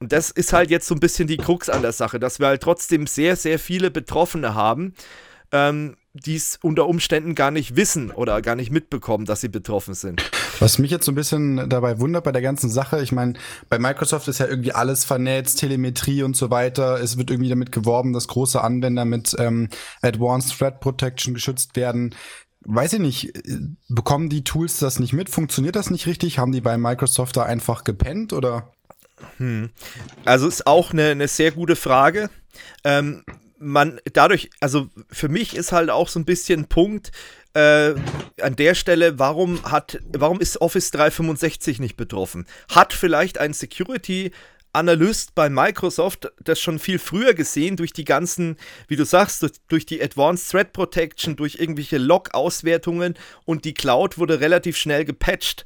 Und 0.00 0.11
das 0.11 0.31
ist 0.31 0.55
halt 0.55 0.71
jetzt 0.71 0.87
so 0.87 0.95
ein 0.95 1.00
bisschen 1.00 1.28
die 1.28 1.37
Krux 1.37 1.69
an 1.69 1.83
der 1.83 1.93
Sache, 1.93 2.19
dass 2.19 2.40
wir 2.40 2.47
halt 2.47 2.62
trotzdem 2.62 3.07
sehr, 3.07 3.37
sehr 3.37 3.59
viele 3.59 3.90
Betroffene 3.90 4.55
haben. 4.55 4.95
Ähm, 5.53 5.97
die 6.25 6.37
es 6.37 6.59
unter 6.62 6.87
Umständen 6.87 7.35
gar 7.35 7.50
nicht 7.50 7.76
wissen 7.76 8.11
oder 8.11 8.41
gar 8.43 8.55
nicht 8.55 8.71
mitbekommen, 8.71 9.26
dass 9.26 9.41
sie 9.41 9.49
betroffen 9.49 9.95
sind. 9.95 10.23
Was 10.61 10.79
mich 10.79 10.91
jetzt 10.91 11.05
so 11.05 11.12
ein 11.12 11.17
bisschen 11.17 11.69
dabei 11.69 12.00
wundert 12.00 12.25
bei 12.25 12.33
der 12.33 12.43
ganzen 12.43 12.71
Sache, 12.71 13.03
ich 13.03 13.12
meine, 13.12 13.35
bei 13.69 13.79
Microsoft 13.79 14.29
ist 14.29 14.38
ja 14.38 14.47
irgendwie 14.47 14.73
alles 14.73 15.05
vernetzt, 15.05 15.59
Telemetrie 15.59 16.23
und 16.23 16.37
so 16.37 16.50
weiter. 16.50 17.00
Es 17.00 17.19
wird 17.19 17.31
irgendwie 17.31 17.50
damit 17.50 17.73
geworben, 17.73 18.12
dass 18.12 18.29
große 18.29 18.61
Anwender 18.61 19.05
mit 19.05 19.37
ähm, 19.38 19.69
Advanced 20.00 20.59
Threat 20.59 20.81
Protection 20.81 21.35
geschützt 21.35 21.76
werden. 21.76 22.15
Weiß 22.61 22.95
ich 22.95 23.00
nicht, 23.00 23.33
bekommen 23.88 24.29
die 24.29 24.43
Tools 24.43 24.79
das 24.79 24.99
nicht 24.99 25.12
mit? 25.12 25.29
Funktioniert 25.29 25.76
das 25.76 25.91
nicht 25.91 26.07
richtig? 26.07 26.38
Haben 26.38 26.53
die 26.53 26.61
bei 26.61 26.79
Microsoft 26.79 27.37
da 27.37 27.43
einfach 27.43 27.85
gepennt 27.85 28.33
oder? 28.33 28.73
Hm. 29.38 29.71
Also 30.25 30.49
ist 30.49 30.67
auch 30.67 30.93
eine, 30.93 31.11
eine 31.11 31.29
sehr 31.29 31.53
gute 31.53 31.76
Frage. 31.76 32.29
Ähm, 32.83 33.25
man 33.58 34.00
dadurch, 34.12 34.50
also 34.60 34.88
für 35.10 35.28
mich 35.28 35.56
ist 35.56 35.72
halt 35.72 35.90
auch 35.90 36.08
so 36.08 36.18
ein 36.18 36.25
bisschen 36.25 36.66
Punkt 36.66 37.10
äh, 37.54 37.94
an 38.40 38.56
der 38.56 38.75
Stelle, 38.75 39.18
warum 39.18 39.62
hat, 39.64 39.98
warum 40.12 40.40
ist 40.40 40.60
Office 40.60 40.90
365 40.90 41.80
nicht 41.80 41.96
betroffen? 41.96 42.46
Hat 42.68 42.92
vielleicht 42.92 43.38
ein 43.38 43.52
Security 43.52 44.32
Analyst 44.76 45.34
bei 45.34 45.48
Microsoft 45.48 46.30
das 46.38 46.60
schon 46.60 46.78
viel 46.78 46.98
früher 46.98 47.32
gesehen, 47.32 47.76
durch 47.76 47.94
die 47.94 48.04
ganzen, 48.04 48.58
wie 48.88 48.96
du 48.96 49.06
sagst, 49.06 49.42
durch, 49.42 49.52
durch 49.68 49.86
die 49.86 50.02
Advanced 50.02 50.50
Threat 50.50 50.75
Protection, 50.75 51.34
durch 51.34 51.56
irgendwelche 51.58 51.96
Log-Auswertungen 51.96 53.14
und 53.46 53.64
die 53.64 53.72
Cloud 53.72 54.18
wurde 54.18 54.40
relativ 54.40 54.76
schnell 54.76 55.06
gepatcht. 55.06 55.64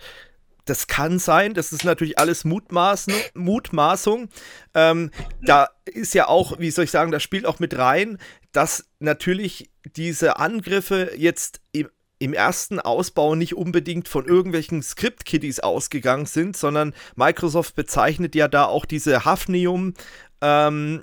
Das 0.70 0.86
kann 0.86 1.18
sein, 1.18 1.52
das 1.52 1.72
ist 1.72 1.82
natürlich 1.82 2.20
alles 2.20 2.44
Mutmaßen, 2.44 3.12
Mutmaßung. 3.34 4.28
Ähm, 4.72 5.10
da 5.42 5.68
ist 5.84 6.14
ja 6.14 6.28
auch, 6.28 6.60
wie 6.60 6.70
soll 6.70 6.84
ich 6.84 6.92
sagen, 6.92 7.10
da 7.10 7.18
spielt 7.18 7.44
auch 7.44 7.58
mit 7.58 7.76
rein, 7.76 8.18
dass 8.52 8.84
natürlich 9.00 9.68
diese 9.96 10.38
Angriffe 10.38 11.10
jetzt 11.16 11.60
im, 11.72 11.88
im 12.20 12.34
ersten 12.34 12.78
Ausbau 12.78 13.34
nicht 13.34 13.56
unbedingt 13.56 14.06
von 14.06 14.28
irgendwelchen 14.28 14.80
Script-Kiddies 14.80 15.58
ausgegangen 15.58 16.26
sind, 16.26 16.56
sondern 16.56 16.94
Microsoft 17.16 17.74
bezeichnet 17.74 18.36
ja 18.36 18.46
da 18.46 18.66
auch 18.66 18.84
diese 18.84 19.24
Hafnium 19.24 19.94
ähm, 20.40 21.02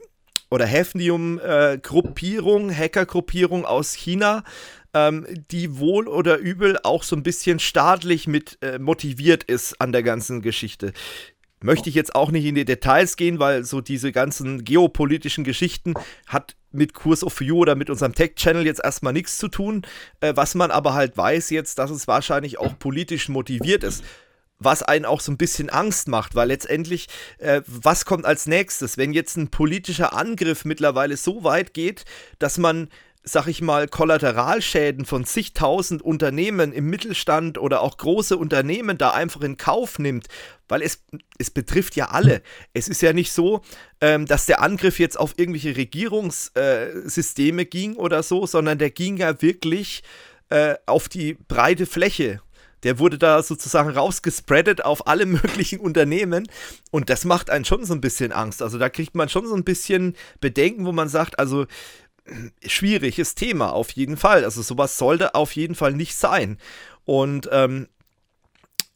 oder 0.50 0.66
Hafnium-Gruppierung, 0.66 2.70
äh, 2.70 2.74
Hacker-Gruppierung 2.74 3.66
aus 3.66 3.92
China, 3.92 4.46
ähm, 4.94 5.26
die 5.52 5.78
wohl 5.78 6.08
oder 6.08 6.38
übel 6.38 6.78
auch 6.84 7.04
so 7.04 7.16
ein 7.16 7.24
bisschen 7.24 7.60
staatlich 7.60 8.28
mit 8.28 8.58
äh, 8.62 8.80
motiviert 8.80 9.44
ist 9.44 9.80
an 9.82 9.92
der 9.92 10.04
ganzen 10.04 10.42
Geschichte. 10.42 10.94
Möchte 11.60 11.90
ich 11.90 11.96
jetzt 11.96 12.14
auch 12.14 12.30
nicht 12.30 12.46
in 12.46 12.54
die 12.54 12.66
Details 12.66 13.16
gehen, 13.16 13.40
weil 13.40 13.64
so 13.64 13.82
diese 13.82 14.12
ganzen 14.12 14.64
geopolitischen 14.64 15.44
Geschichten 15.44 15.96
hat 16.28 16.56
mit 16.72 16.94
Kurs 16.94 17.24
of 17.24 17.42
You 17.42 17.58
oder 17.58 17.76
mit 17.76 17.90
unserem 17.90 18.14
Tech-Channel 18.14 18.66
jetzt 18.66 18.82
erstmal 18.84 19.14
nichts 19.14 19.38
zu 19.38 19.48
tun. 19.48 19.86
Äh, 20.20 20.34
was 20.36 20.54
man 20.54 20.70
aber 20.70 20.94
halt 20.94 21.18
weiß 21.18 21.50
jetzt, 21.50 21.80
dass 21.80 21.90
es 21.90 22.08
wahrscheinlich 22.08 22.60
auch 22.60 22.78
politisch 22.78 23.28
motiviert 23.30 23.84
ist. 23.84 24.04
Was 24.60 24.82
einen 24.82 25.06
auch 25.06 25.22
so 25.22 25.32
ein 25.32 25.38
bisschen 25.38 25.70
Angst 25.70 26.08
macht, 26.08 26.34
weil 26.34 26.48
letztendlich, 26.48 27.08
äh, 27.38 27.62
was 27.68 28.06
kommt 28.06 28.26
als 28.26 28.48
nächstes? 28.48 28.98
Wenn 28.98 29.14
jetzt 29.14 29.38
ein 29.38 29.50
politischer 29.50 30.14
Angriff 30.14 30.66
mittlerweile 30.66 31.18
so 31.18 31.44
weit 31.44 31.74
geht, 31.74 32.06
dass 32.40 32.58
man 32.58 32.90
sag 33.28 33.48
ich 33.48 33.62
mal, 33.62 33.88
Kollateralschäden 33.88 35.06
von 35.06 35.26
zigtausend 35.26 36.02
Unternehmen 36.02 36.72
im 36.72 36.90
Mittelstand 36.90 37.58
oder 37.58 37.82
auch 37.82 37.98
große 37.98 38.38
Unternehmen 38.38 38.98
da 38.98 39.12
einfach 39.12 39.42
in 39.42 39.58
Kauf 39.58 40.00
nimmt, 40.00 40.28
weil 40.70 40.82
es, 40.82 41.04
es 41.38 41.50
betrifft 41.50 41.96
ja 41.96 42.10
alle. 42.10 42.42
Es 42.74 42.88
ist 42.88 43.02
ja 43.02 43.14
nicht 43.14 43.32
so, 43.32 43.62
ähm, 44.00 44.26
dass 44.26 44.46
der 44.46 44.62
Angriff 44.62 45.00
jetzt 45.00 45.20
auf 45.20 45.34
irgendwelche 45.38 45.76
Regierungssysteme 45.76 47.62
äh, 47.64 47.66
ging 47.66 47.96
oder 47.96 48.24
so, 48.24 48.46
sondern 48.46 48.78
der 48.78 48.92
ging 48.92 49.18
ja 49.18 49.42
wirklich 49.42 50.04
äh, 50.50 50.76
auf 50.86 51.10
die 51.10 51.34
breite 51.34 51.86
Fläche. 51.86 52.42
Der 52.84 53.00
wurde 53.00 53.18
da 53.18 53.42
sozusagen 53.42 53.90
rausgespreadet 53.90 54.86
auf 54.86 55.08
alle 55.08 55.26
möglichen 55.26 55.80
Unternehmen 55.80 56.48
und 56.92 57.10
das 57.10 57.26
macht 57.26 57.50
einen 57.50 57.66
schon 57.66 57.86
so 57.86 57.94
ein 57.94 58.02
bisschen 58.02 58.32
Angst. 58.32 58.62
Also 58.62 58.78
da 58.78 58.90
kriegt 58.90 59.16
man 59.16 59.28
schon 59.28 59.48
so 59.48 59.56
ein 59.56 59.66
bisschen 59.66 60.16
Bedenken, 60.40 60.86
wo 60.86 60.94
man 60.94 61.10
sagt, 61.10 61.40
also 61.40 61.66
schwieriges 62.66 63.36
Thema 63.36 63.74
auf 63.74 63.92
jeden 63.92 64.18
Fall. 64.18 64.44
Also 64.44 64.62
sowas 64.62 64.98
sollte 64.98 65.36
auf 65.36 65.56
jeden 65.56 65.76
Fall 65.76 65.94
nicht 65.94 66.16
sein. 66.16 66.58
Und 67.06 67.50
ähm, 67.52 67.88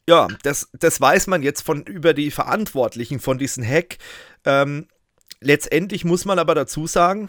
ja, 0.08 0.28
das, 0.42 0.68
das 0.72 1.00
weiß 1.00 1.28
man 1.28 1.42
jetzt 1.42 1.62
von 1.62 1.82
über 1.84 2.14
die 2.14 2.30
Verantwortlichen 2.30 3.20
von 3.20 3.38
diesem 3.38 3.64
Hack. 3.64 3.98
Ähm, 4.44 4.88
letztendlich 5.40 6.04
muss 6.04 6.24
man 6.24 6.38
aber 6.38 6.54
dazu 6.54 6.86
sagen, 6.86 7.28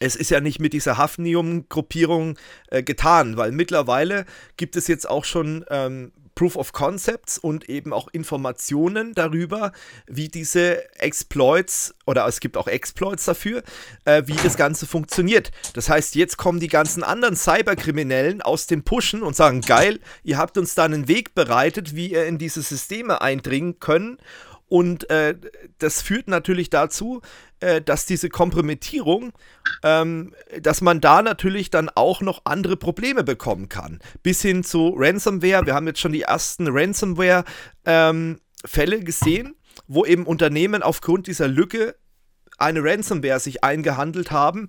es 0.00 0.16
ist 0.16 0.30
ja 0.30 0.40
nicht 0.40 0.60
mit 0.60 0.72
dieser 0.72 0.96
Hafnium-Gruppierung 0.96 2.38
äh, 2.68 2.82
getan, 2.82 3.36
weil 3.36 3.52
mittlerweile 3.52 4.24
gibt 4.56 4.76
es 4.76 4.88
jetzt 4.88 5.08
auch 5.08 5.24
schon 5.24 5.64
ähm, 5.68 6.12
Proof 6.40 6.56
of 6.56 6.72
Concepts 6.72 7.36
und 7.36 7.68
eben 7.68 7.92
auch 7.92 8.08
Informationen 8.12 9.12
darüber, 9.12 9.72
wie 10.06 10.30
diese 10.30 10.90
Exploits 10.98 11.94
oder 12.06 12.26
es 12.26 12.40
gibt 12.40 12.56
auch 12.56 12.66
Exploits 12.66 13.26
dafür, 13.26 13.62
äh, 14.06 14.22
wie 14.24 14.36
das 14.42 14.56
Ganze 14.56 14.86
funktioniert. 14.86 15.50
Das 15.74 15.90
heißt, 15.90 16.14
jetzt 16.14 16.38
kommen 16.38 16.58
die 16.58 16.68
ganzen 16.68 17.02
anderen 17.02 17.36
Cyberkriminellen 17.36 18.40
aus 18.40 18.66
dem 18.66 18.84
Pushen 18.84 19.22
und 19.22 19.36
sagen, 19.36 19.60
geil, 19.60 20.00
ihr 20.24 20.38
habt 20.38 20.56
uns 20.56 20.74
da 20.74 20.86
einen 20.86 21.08
Weg 21.08 21.34
bereitet, 21.34 21.94
wie 21.94 22.12
ihr 22.12 22.24
in 22.24 22.38
diese 22.38 22.62
Systeme 22.62 23.20
eindringen 23.20 23.78
können 23.78 24.16
und 24.70 25.10
äh, 25.10 25.34
das 25.78 26.00
führt 26.00 26.28
natürlich 26.28 26.70
dazu, 26.70 27.22
äh, 27.58 27.82
dass 27.82 28.06
diese 28.06 28.28
Kompromittierung, 28.28 29.32
ähm, 29.82 30.32
dass 30.62 30.80
man 30.80 31.00
da 31.00 31.22
natürlich 31.22 31.70
dann 31.70 31.88
auch 31.88 32.20
noch 32.20 32.42
andere 32.44 32.76
Probleme 32.76 33.24
bekommen 33.24 33.68
kann. 33.68 33.98
Bis 34.22 34.42
hin 34.42 34.62
zu 34.62 34.94
Ransomware. 34.96 35.66
Wir 35.66 35.74
haben 35.74 35.88
jetzt 35.88 35.98
schon 35.98 36.12
die 36.12 36.22
ersten 36.22 36.68
Ransomware-Fälle 36.68 38.36
ähm, 38.96 39.04
gesehen, 39.04 39.56
wo 39.88 40.04
eben 40.04 40.24
Unternehmen 40.24 40.84
aufgrund 40.84 41.26
dieser 41.26 41.48
Lücke 41.48 41.96
eine 42.56 42.84
Ransomware 42.84 43.40
sich 43.40 43.64
eingehandelt 43.64 44.30
haben 44.30 44.68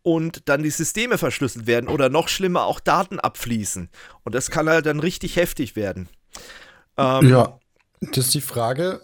und 0.00 0.48
dann 0.48 0.62
die 0.62 0.70
Systeme 0.70 1.18
verschlüsselt 1.18 1.66
werden 1.66 1.90
oder 1.90 2.08
noch 2.08 2.28
schlimmer 2.28 2.64
auch 2.64 2.80
Daten 2.80 3.20
abfließen. 3.20 3.90
Und 4.24 4.34
das 4.34 4.50
kann 4.50 4.70
halt 4.70 4.86
dann 4.86 4.98
richtig 4.98 5.36
heftig 5.36 5.76
werden. 5.76 6.08
Ähm, 6.96 7.28
ja, 7.28 7.58
das 8.00 8.26
ist 8.26 8.34
die 8.34 8.40
Frage, 8.40 9.02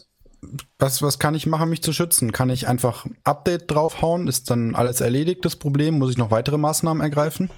was, 0.79 1.03
was 1.03 1.19
kann 1.19 1.35
ich 1.35 1.47
machen, 1.47 1.71
mich 1.71 1.83
zu 1.83 1.93
schützen? 1.93 2.33
Kann 2.33 2.51
ich 2.51 2.69
einfach 2.69 3.07
Update 3.25 3.71
draufhauen? 3.71 4.29
Ist 4.29 4.51
dann 4.51 4.75
alles 4.75 5.01
erledigt, 5.01 5.45
das 5.45 5.57
Problem? 5.57 5.99
Muss 5.99 6.11
ich 6.11 6.19
noch 6.19 6.31
weitere 6.31 6.59
Maßnahmen 6.59 7.03
ergreifen? 7.03 7.51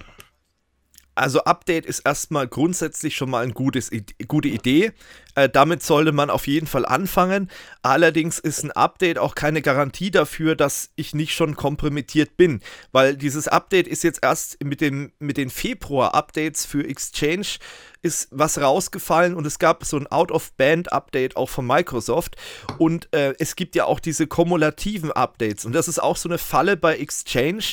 Also 1.21 1.41
Update 1.45 1.85
ist 1.85 2.01
erstmal 2.01 2.49
grundsätzlich 2.49 3.15
schon 3.15 3.29
mal 3.29 3.43
eine 3.43 3.53
gute 3.53 4.49
Idee. 4.49 4.93
Äh, 5.35 5.51
damit 5.51 5.83
sollte 5.83 6.13
man 6.13 6.31
auf 6.31 6.47
jeden 6.47 6.67
Fall 6.67 6.87
anfangen. 6.87 7.51
Allerdings 7.83 8.39
ist 8.39 8.65
ein 8.65 8.71
Update 8.71 9.19
auch 9.19 9.35
keine 9.35 9.61
Garantie 9.61 10.11
dafür, 10.11 10.57
dass 10.57 10.91
ich 10.97 11.15
nicht 11.15 11.35
schon 11.35 11.57
kompromittiert 11.57 12.39
bin, 12.39 12.61
weil 12.93 13.17
dieses 13.17 13.49
Update 13.49 13.87
ist 13.87 14.03
jetzt 14.03 14.21
erst 14.23 14.65
mit, 14.65 14.81
dem, 14.81 15.13
mit 15.19 15.37
den 15.37 15.51
Februar-Updates 15.51 16.65
für 16.65 16.89
Exchange 16.89 17.59
ist 18.03 18.29
was 18.31 18.61
rausgefallen 18.61 19.35
und 19.35 19.47
es 19.47 19.59
gab 19.59 19.85
so 19.85 19.97
ein 19.97 20.07
Out-of-Band-Update 20.07 21.37
auch 21.37 21.49
von 21.49 21.67
Microsoft 21.67 22.37
und 22.79 23.13
äh, 23.15 23.35
es 23.39 23.57
gibt 23.57 23.75
ja 23.75 23.85
auch 23.85 24.01
diese 24.01 24.27
kumulativen 24.27 25.13
Updates 25.13 25.65
und 25.65 25.73
das 25.73 25.89
ist 25.89 26.03
auch 26.03 26.17
so 26.17 26.29
eine 26.29 26.39
Falle 26.39 26.77
bei 26.77 26.97
Exchange. 26.97 27.65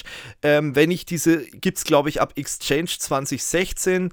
Ähm, 0.42 0.76
wenn 0.76 0.92
ich 0.92 1.06
diese, 1.06 1.46
gibt 1.46 1.78
es 1.78 1.84
glaube 1.84 2.10
ich 2.10 2.22
ab 2.22 2.34
Exchange 2.36 2.90
2016 3.00 4.12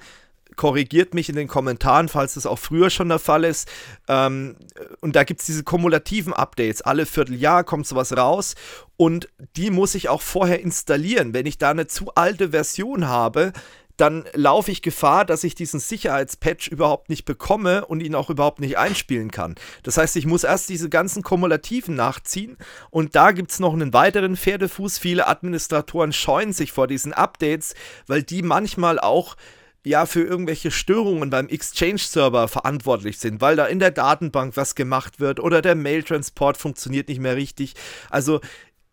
korrigiert 0.56 1.14
mich 1.14 1.28
in 1.28 1.36
den 1.36 1.48
Kommentaren, 1.48 2.08
falls 2.08 2.34
das 2.34 2.46
auch 2.46 2.58
früher 2.58 2.90
schon 2.90 3.08
der 3.08 3.18
Fall 3.18 3.44
ist. 3.44 3.68
Ähm, 4.08 4.56
und 5.00 5.16
da 5.16 5.24
gibt 5.24 5.40
es 5.40 5.46
diese 5.46 5.64
kumulativen 5.64 6.32
Updates. 6.32 6.82
Alle 6.82 7.06
Vierteljahr 7.06 7.64
kommt 7.64 7.86
sowas 7.86 8.16
raus 8.16 8.54
und 8.96 9.28
die 9.56 9.70
muss 9.70 9.94
ich 9.94 10.08
auch 10.08 10.22
vorher 10.22 10.60
installieren. 10.60 11.34
Wenn 11.34 11.46
ich 11.46 11.58
da 11.58 11.70
eine 11.70 11.86
zu 11.86 12.14
alte 12.14 12.50
Version 12.50 13.08
habe, 13.08 13.52
dann 13.96 14.24
laufe 14.32 14.70
ich 14.70 14.82
Gefahr, 14.82 15.24
dass 15.24 15.44
ich 15.44 15.54
diesen 15.54 15.80
Sicherheitspatch 15.80 16.68
überhaupt 16.68 17.08
nicht 17.08 17.24
bekomme 17.24 17.84
und 17.86 18.00
ihn 18.00 18.14
auch 18.14 18.30
überhaupt 18.30 18.60
nicht 18.60 18.76
einspielen 18.76 19.30
kann. 19.30 19.54
Das 19.82 19.96
heißt, 19.96 20.16
ich 20.16 20.26
muss 20.26 20.44
erst 20.44 20.68
diese 20.68 20.88
ganzen 20.88 21.22
Kumulativen 21.22 21.94
nachziehen 21.94 22.56
und 22.90 23.14
da 23.14 23.32
gibt 23.32 23.52
es 23.52 23.60
noch 23.60 23.72
einen 23.72 23.92
weiteren 23.92 24.36
Pferdefuß. 24.36 24.98
Viele 24.98 25.28
Administratoren 25.28 26.12
scheuen 26.12 26.52
sich 26.52 26.72
vor 26.72 26.86
diesen 26.86 27.12
Updates, 27.12 27.74
weil 28.06 28.22
die 28.22 28.42
manchmal 28.42 28.98
auch 28.98 29.36
ja 29.84 30.06
für 30.06 30.22
irgendwelche 30.22 30.70
Störungen 30.70 31.30
beim 31.30 31.48
Exchange-Server 31.48 32.48
verantwortlich 32.48 33.18
sind, 33.18 33.40
weil 33.40 33.54
da 33.54 33.66
in 33.66 33.78
der 33.78 33.90
Datenbank 33.90 34.56
was 34.56 34.74
gemacht 34.74 35.20
wird 35.20 35.40
oder 35.40 35.62
der 35.62 35.74
Mail-Transport 35.74 36.56
funktioniert 36.56 37.08
nicht 37.08 37.20
mehr 37.20 37.36
richtig. 37.36 37.74
Also 38.10 38.40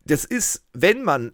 das 0.05 0.25
ist, 0.25 0.65
wenn 0.73 1.03
man 1.03 1.33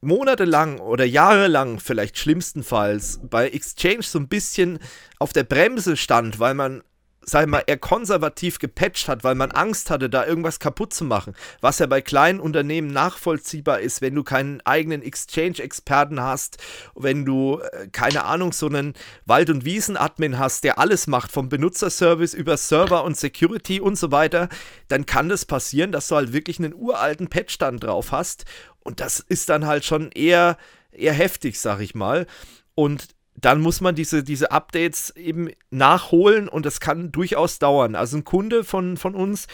monatelang 0.00 0.78
oder 0.78 1.04
jahrelang 1.04 1.78
vielleicht 1.78 2.18
schlimmstenfalls 2.18 3.20
bei 3.22 3.48
Exchange 3.48 4.02
so 4.02 4.18
ein 4.18 4.28
bisschen 4.28 4.78
auf 5.18 5.32
der 5.32 5.44
Bremse 5.44 5.96
stand, 5.96 6.38
weil 6.38 6.54
man 6.54 6.82
sag 7.22 7.46
mal, 7.48 7.62
eher 7.66 7.78
konservativ 7.78 8.58
gepatcht 8.58 9.08
hat, 9.08 9.24
weil 9.24 9.34
man 9.34 9.50
Angst 9.50 9.90
hatte, 9.90 10.08
da 10.08 10.26
irgendwas 10.26 10.58
kaputt 10.58 10.94
zu 10.94 11.04
machen. 11.04 11.34
Was 11.60 11.78
ja 11.78 11.86
bei 11.86 12.00
kleinen 12.00 12.40
Unternehmen 12.40 12.92
nachvollziehbar 12.92 13.80
ist, 13.80 14.00
wenn 14.00 14.14
du 14.14 14.24
keinen 14.24 14.60
eigenen 14.62 15.02
Exchange-Experten 15.02 16.20
hast, 16.20 16.58
wenn 16.94 17.24
du, 17.24 17.60
äh, 17.60 17.88
keine 17.88 18.24
Ahnung, 18.24 18.52
so 18.52 18.66
einen 18.66 18.94
Wald- 19.26 19.50
und 19.50 19.64
Wiesen-Admin 19.64 20.38
hast, 20.38 20.64
der 20.64 20.78
alles 20.78 21.06
macht, 21.06 21.30
vom 21.30 21.48
Benutzerservice 21.48 22.34
über 22.34 22.56
Server 22.56 23.04
und 23.04 23.16
Security 23.16 23.80
und 23.80 23.96
so 23.96 24.10
weiter, 24.10 24.48
dann 24.88 25.06
kann 25.06 25.28
das 25.28 25.44
passieren, 25.44 25.92
dass 25.92 26.08
du 26.08 26.16
halt 26.16 26.32
wirklich 26.32 26.58
einen 26.58 26.74
uralten 26.74 27.28
Patch 27.28 27.58
dann 27.58 27.78
drauf 27.78 28.12
hast. 28.12 28.44
Und 28.82 29.00
das 29.00 29.20
ist 29.20 29.48
dann 29.48 29.66
halt 29.66 29.84
schon 29.84 30.10
eher, 30.12 30.56
eher 30.90 31.12
heftig, 31.12 31.60
sag 31.60 31.80
ich 31.80 31.94
mal. 31.94 32.26
Und 32.74 33.08
dann 33.34 33.60
muss 33.60 33.80
man 33.80 33.94
diese, 33.94 34.22
diese 34.24 34.50
Updates 34.50 35.14
eben 35.16 35.50
nachholen 35.70 36.48
und 36.48 36.66
das 36.66 36.80
kann 36.80 37.12
durchaus 37.12 37.58
dauern. 37.58 37.94
Also 37.94 38.16
ein 38.18 38.24
Kunde 38.24 38.64
von, 38.64 38.96
von 38.96 39.14
uns, 39.14 39.46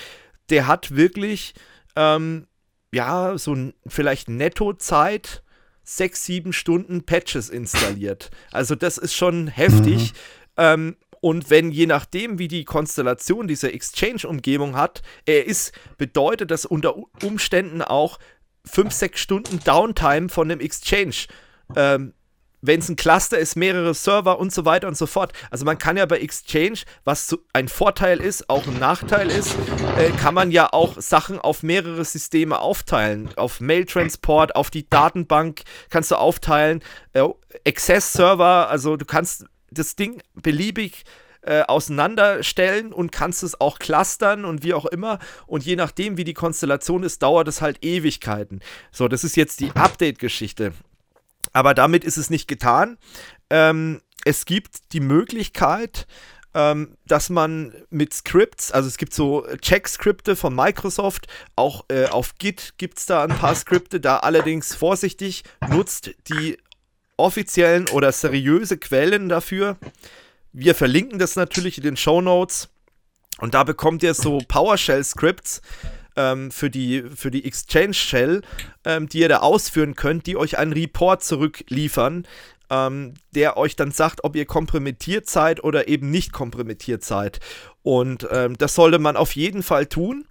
der 0.51 0.67
hat 0.67 0.95
wirklich, 0.95 1.55
ähm, 1.95 2.47
ja, 2.93 3.37
so 3.37 3.55
ein, 3.55 3.75
vielleicht 3.87 4.29
Nettozeit 4.29 5.43
sechs, 5.83 6.25
sieben 6.25 6.53
Stunden 6.53 7.05
Patches 7.05 7.49
installiert. 7.49 8.31
Also 8.51 8.75
das 8.75 8.99
ist 8.99 9.15
schon 9.15 9.49
heftig. 9.49 10.13
Mhm. 10.13 10.19
Ähm, 10.57 10.97
Und 11.21 11.51
wenn 11.51 11.71
je 11.71 11.87
nachdem, 11.87 12.39
wie 12.39 12.49
die 12.49 12.65
Konstellation 12.65 13.49
dieser 13.49 13.73
Exchange-Umgebung 13.73 14.77
hat, 14.77 15.03
er 15.27 15.47
ist, 15.47 15.73
bedeutet 15.97 16.51
das 16.51 16.67
unter 16.67 16.95
Umständen 17.23 17.83
auch 17.83 18.19
5, 18.71 18.93
6 18.93 19.21
Stunden 19.21 19.61
Downtime 19.65 20.29
von 20.29 20.49
dem 20.49 20.61
Exchange. 20.61 21.27
Ähm, 21.75 22.13
wenn 22.63 22.81
es 22.81 22.89
ein 22.89 22.97
Cluster 22.97 23.39
ist, 23.39 23.57
mehrere 23.57 23.95
Server 23.95 24.39
und 24.39 24.53
so 24.53 24.65
weiter 24.65 24.89
und 24.89 24.97
so 24.97 25.07
fort. 25.07 25.33
Also 25.51 25.65
man 25.65 25.79
kann 25.79 25.97
ja 25.97 26.07
bei 26.07 26.19
Exchange, 26.19 26.81
was 27.05 27.37
ein 27.53 27.69
Vorteil 27.69 28.21
ist, 28.21 28.49
auch 28.51 28.67
ein 28.67 28.79
Nachteil 28.79 29.31
ist, 29.31 29.55
äh, 29.99 30.11
kann 30.11 30.35
man 30.35 30.51
ja 30.51 30.73
auch 30.73 31.01
Sachen 31.01 31.39
auf 31.39 31.63
mehrere 31.63 32.05
Systeme 32.05 32.59
aufteilen. 32.59 33.31
Auf 33.37 33.61
Mail-Transport, 33.61 34.57
auf 34.57 34.71
die 34.71 34.89
Datenbank 34.89 35.63
kannst 35.91 36.11
du 36.11 36.17
aufteilen. 36.17 36.83
Äh, 37.13 37.29
Access-Server, 37.67 38.69
also 38.69 38.97
du 38.97 39.05
kannst 39.05 39.45
das 39.71 39.97
Ding 39.97 40.23
beliebig 40.35 41.05
äh, 41.47 41.63
auseinanderstellen 41.63 42.93
und 42.93 43.13
kannst 43.13 43.43
es 43.43 43.61
auch 43.61 43.79
clustern 43.79 44.45
und 44.45 44.63
wie 44.63 44.75
auch 44.75 44.87
immer. 44.87 45.19
Und 45.47 45.65
je 45.65 45.77
nachdem, 45.77 46.17
wie 46.17 46.25
die 46.25 46.35
Konstellation 46.35 47.03
ist, 47.03 47.23
dauert 47.23 47.49
es 47.49 47.63
halt 47.63 47.85
Ewigkeiten. 47.85 48.61
So, 48.93 49.09
das 49.09 49.25
ist 49.25 49.37
jetzt 49.37 49.61
die 49.61 49.71
Update-Geschichte. 49.71 50.73
Aber 51.53 51.75
damit 51.75 52.05
ist 52.05 52.17
es 52.17 52.31
nicht 52.31 52.49
getan. 52.49 52.99
Ähm, 53.51 54.01
es 54.25 54.45
gibt 54.45 54.93
die 54.93 55.01
Möglichkeit, 55.01 56.07
ähm, 56.57 56.97
dass 57.07 57.29
man 57.29 57.75
mit 57.91 58.13
Scripts, 58.15 58.73
also 58.73 58.89
es 58.89 58.97
gibt 58.97 59.15
so 59.15 59.47
Check-Skripte 59.61 60.37
von 60.37 60.55
Microsoft, 60.55 61.27
auch 61.55 61.85
äh, 61.89 62.07
auf 62.07 62.35
Git 62.39 62.75
gibt 62.79 62.99
es 62.99 63.07
da 63.07 63.23
ein 63.23 63.37
paar 63.37 63.55
Skripte, 63.55 64.01
da 64.01 64.19
allerdings 64.19 64.75
vorsichtig, 64.75 65.45
nutzt 65.69 66.11
die 66.29 66.59
offiziellen 67.19 67.89
oder 67.91 68.11
seriöse 68.11 68.79
Quellen 68.79 69.29
dafür. 69.29 69.77
Wir 70.59 70.75
verlinken 70.75 71.19
das 71.19 71.37
natürlich 71.37 71.77
in 71.77 71.85
den 71.85 71.99
Show 71.99 72.23
Notes. 72.23 72.71
Und 73.39 73.53
da 73.53 73.63
bekommt 73.63 74.03
ihr 74.03 74.15
so 74.15 74.39
PowerShell-Scripts, 74.49 75.61
ähm, 76.17 76.51
für, 76.51 76.71
die, 76.71 77.03
für 77.15 77.31
die 77.31 77.45
Exchange 77.45 77.93
Shell, 77.93 78.41
ähm, 78.87 79.07
die 79.07 79.19
ihr 79.19 79.29
da 79.29 79.41
ausführen 79.41 79.97
könnt, 79.97 80.27
die 80.27 80.39
euch 80.39 80.57
einen 80.57 80.73
Report 80.73 81.23
zurückliefern, 81.23 82.27
ähm, 82.71 83.13
der 83.35 83.59
euch 83.59 83.77
dann 83.77 83.91
sagt, 83.91 84.25
ob 84.25 84.35
ihr 84.35 84.47
kompromittiert 84.47 85.29
seid 85.29 85.63
oder 85.63 85.89
eben 85.89 86.11
nicht 86.11 86.33
kompromittiert 86.33 87.05
seid. 87.05 87.41
Und 87.83 88.27
ähm, 88.31 88.57
das 88.57 88.75
sollte 88.75 88.99
man 88.99 89.19
auf 89.19 89.37
jeden 89.37 89.63
Fall 89.63 89.85
tun. 89.85 90.27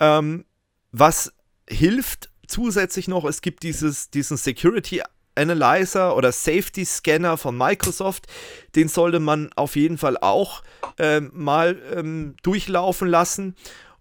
Ähm, 0.00 0.44
was 0.90 1.32
hilft 1.66 2.28
zusätzlich 2.46 3.08
noch, 3.08 3.24
es 3.24 3.40
gibt 3.40 3.62
dieses, 3.62 4.10
diesen 4.10 4.36
Security 4.36 5.00
Analyzer 5.34 6.16
oder 6.16 6.32
Safety 6.32 6.84
Scanner 6.84 7.36
von 7.36 7.56
Microsoft, 7.56 8.26
den 8.74 8.88
sollte 8.88 9.20
man 9.20 9.50
auf 9.56 9.76
jeden 9.76 9.98
Fall 9.98 10.16
auch 10.18 10.62
ähm, 10.98 11.30
mal 11.34 11.80
ähm, 11.94 12.34
durchlaufen 12.42 13.08
lassen. 13.08 13.56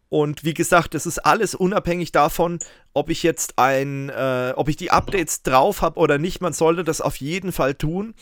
Und 0.09 0.43
wie 0.43 0.53
gesagt, 0.53 0.93
das 0.93 1.05
ist 1.05 1.19
alles 1.19 1.55
unabhängig 1.55 2.11
davon, 2.11 2.59
ob 2.93 3.09
ich 3.09 3.23
jetzt 3.23 3.57
ein, 3.57 4.09
äh, 4.09 4.51
ob 4.57 4.67
ich 4.67 4.75
die 4.75 4.91
Updates 4.91 5.41
drauf 5.41 5.81
habe 5.81 5.97
oder 5.97 6.17
nicht. 6.17 6.41
Man 6.41 6.51
sollte 6.51 6.83
das 6.83 6.99
auf 6.99 7.15
jeden 7.15 7.53
Fall 7.53 7.75
tun. 7.75 8.13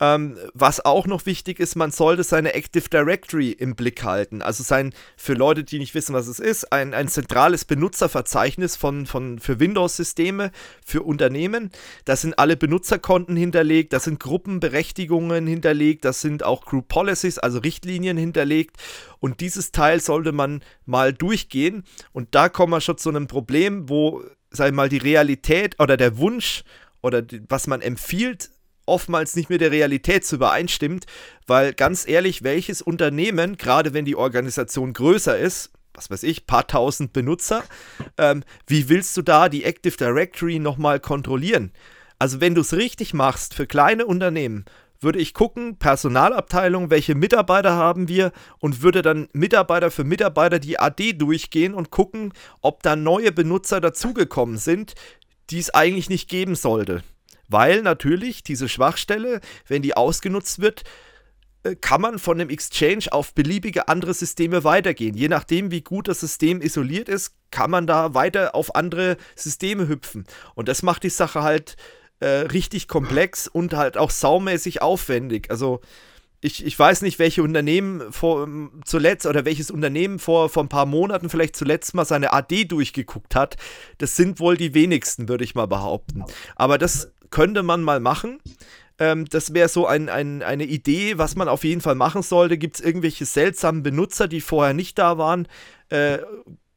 Ähm, 0.00 0.38
was 0.54 0.82
auch 0.82 1.06
noch 1.06 1.26
wichtig 1.26 1.60
ist, 1.60 1.76
man 1.76 1.90
sollte 1.90 2.24
seine 2.24 2.54
Active 2.54 2.88
Directory 2.88 3.50
im 3.50 3.76
Blick 3.76 4.02
halten. 4.02 4.40
Also 4.40 4.62
sein, 4.62 4.94
für 5.16 5.34
Leute, 5.34 5.62
die 5.62 5.78
nicht 5.78 5.94
wissen, 5.94 6.14
was 6.14 6.26
es 6.26 6.40
ist, 6.40 6.72
ein, 6.72 6.94
ein 6.94 7.06
zentrales 7.08 7.66
Benutzerverzeichnis 7.66 8.76
von, 8.76 9.04
von, 9.04 9.38
für 9.38 9.60
Windows-Systeme, 9.60 10.52
für 10.84 11.02
Unternehmen. 11.02 11.70
Da 12.06 12.16
sind 12.16 12.38
alle 12.38 12.56
Benutzerkonten 12.56 13.36
hinterlegt, 13.36 13.92
da 13.92 14.00
sind 14.00 14.20
Gruppenberechtigungen 14.20 15.46
hinterlegt, 15.46 16.06
da 16.06 16.14
sind 16.14 16.44
auch 16.44 16.64
Group 16.64 16.88
Policies, 16.88 17.38
also 17.38 17.58
Richtlinien 17.58 18.16
hinterlegt. 18.16 18.76
Und 19.18 19.40
dieses 19.40 19.70
Teil 19.70 20.00
sollte 20.00 20.32
man 20.32 20.62
mal 20.86 21.12
durchgehen. 21.12 21.84
Und 22.12 22.34
da 22.34 22.48
kommen 22.48 22.72
wir 22.72 22.80
schon 22.80 22.96
zu 22.96 23.10
einem 23.10 23.26
Problem, 23.26 23.90
wo, 23.90 24.22
ich 24.50 24.72
mal, 24.72 24.88
die 24.88 24.96
Realität 24.96 25.78
oder 25.78 25.98
der 25.98 26.16
Wunsch 26.16 26.64
oder 27.02 27.20
die, 27.20 27.42
was 27.48 27.66
man 27.66 27.82
empfiehlt, 27.82 28.50
oftmals 28.90 29.36
nicht 29.36 29.48
mit 29.48 29.60
der 29.60 29.70
Realität 29.70 30.30
übereinstimmt, 30.30 31.06
weil 31.46 31.72
ganz 31.72 32.06
ehrlich, 32.06 32.42
welches 32.42 32.82
Unternehmen, 32.82 33.56
gerade 33.56 33.94
wenn 33.94 34.04
die 34.04 34.16
Organisation 34.16 34.92
größer 34.92 35.38
ist, 35.38 35.70
was 35.94 36.10
weiß 36.10 36.22
ich, 36.22 36.46
paar 36.46 36.66
tausend 36.66 37.12
Benutzer, 37.12 37.62
ähm, 38.18 38.44
wie 38.66 38.88
willst 38.88 39.16
du 39.16 39.22
da 39.22 39.48
die 39.48 39.64
Active 39.64 39.96
Directory 39.96 40.58
nochmal 40.58 41.00
kontrollieren? 41.00 41.72
Also 42.18 42.40
wenn 42.40 42.54
du 42.54 42.60
es 42.60 42.74
richtig 42.74 43.14
machst 43.14 43.54
für 43.54 43.66
kleine 43.66 44.06
Unternehmen, 44.06 44.66
würde 45.00 45.18
ich 45.18 45.34
gucken, 45.34 45.78
Personalabteilung, 45.78 46.90
welche 46.90 47.14
Mitarbeiter 47.14 47.72
haben 47.72 48.08
wir 48.08 48.32
und 48.58 48.82
würde 48.82 49.02
dann 49.02 49.28
Mitarbeiter 49.32 49.90
für 49.90 50.04
Mitarbeiter 50.04 50.58
die 50.58 50.78
AD 50.78 51.14
durchgehen 51.14 51.74
und 51.74 51.90
gucken, 51.90 52.32
ob 52.60 52.82
da 52.82 52.96
neue 52.96 53.32
Benutzer 53.32 53.80
dazugekommen 53.80 54.58
sind, 54.58 54.94
die 55.48 55.58
es 55.58 55.70
eigentlich 55.70 56.10
nicht 56.10 56.28
geben 56.28 56.54
sollte. 56.54 57.02
Weil 57.50 57.82
natürlich 57.82 58.42
diese 58.42 58.68
Schwachstelle, 58.68 59.40
wenn 59.66 59.82
die 59.82 59.96
ausgenutzt 59.96 60.60
wird, 60.60 60.84
äh, 61.62 61.74
kann 61.74 62.00
man 62.00 62.18
von 62.18 62.38
dem 62.38 62.48
Exchange 62.48 63.06
auf 63.10 63.34
beliebige 63.34 63.88
andere 63.88 64.14
Systeme 64.14 64.64
weitergehen. 64.64 65.14
Je 65.16 65.28
nachdem, 65.28 65.70
wie 65.70 65.82
gut 65.82 66.08
das 66.08 66.20
System 66.20 66.62
isoliert 66.62 67.08
ist, 67.08 67.34
kann 67.50 67.70
man 67.70 67.86
da 67.86 68.14
weiter 68.14 68.54
auf 68.54 68.74
andere 68.74 69.16
Systeme 69.34 69.88
hüpfen. 69.88 70.24
Und 70.54 70.68
das 70.68 70.82
macht 70.82 71.02
die 71.02 71.10
Sache 71.10 71.42
halt 71.42 71.76
äh, 72.20 72.26
richtig 72.26 72.88
komplex 72.88 73.48
und 73.48 73.74
halt 73.74 73.98
auch 73.98 74.10
saumäßig 74.10 74.80
aufwendig. 74.80 75.50
Also 75.50 75.80
ich, 76.42 76.64
ich 76.64 76.78
weiß 76.78 77.02
nicht, 77.02 77.18
welche 77.18 77.42
Unternehmen 77.42 78.12
vor, 78.12 78.44
ähm, 78.44 78.80
zuletzt 78.84 79.26
oder 79.26 79.44
welches 79.44 79.70
Unternehmen 79.70 80.18
vor, 80.18 80.48
vor 80.48 80.64
ein 80.64 80.68
paar 80.70 80.86
Monaten 80.86 81.28
vielleicht 81.28 81.56
zuletzt 81.56 81.94
mal 81.94 82.06
seine 82.06 82.32
AD 82.32 82.64
durchgeguckt 82.64 83.34
hat. 83.34 83.56
Das 83.98 84.16
sind 84.16 84.40
wohl 84.40 84.56
die 84.56 84.72
wenigsten, 84.72 85.28
würde 85.28 85.44
ich 85.44 85.54
mal 85.54 85.66
behaupten. 85.66 86.24
Aber 86.56 86.78
das 86.78 87.12
könnte 87.30 87.62
man 87.62 87.82
mal 87.82 88.00
machen. 88.00 88.40
Ähm, 88.98 89.24
das 89.26 89.54
wäre 89.54 89.68
so 89.68 89.86
ein, 89.86 90.08
ein, 90.08 90.42
eine 90.42 90.64
Idee, 90.64 91.18
was 91.18 91.36
man 91.36 91.48
auf 91.48 91.64
jeden 91.64 91.80
Fall 91.80 91.94
machen 91.94 92.22
sollte. 92.22 92.58
Gibt 92.58 92.76
es 92.76 92.84
irgendwelche 92.84 93.24
seltsamen 93.24 93.82
Benutzer, 93.82 94.28
die 94.28 94.40
vorher 94.40 94.74
nicht 94.74 94.98
da 94.98 95.18
waren? 95.18 95.48
Äh, 95.88 96.18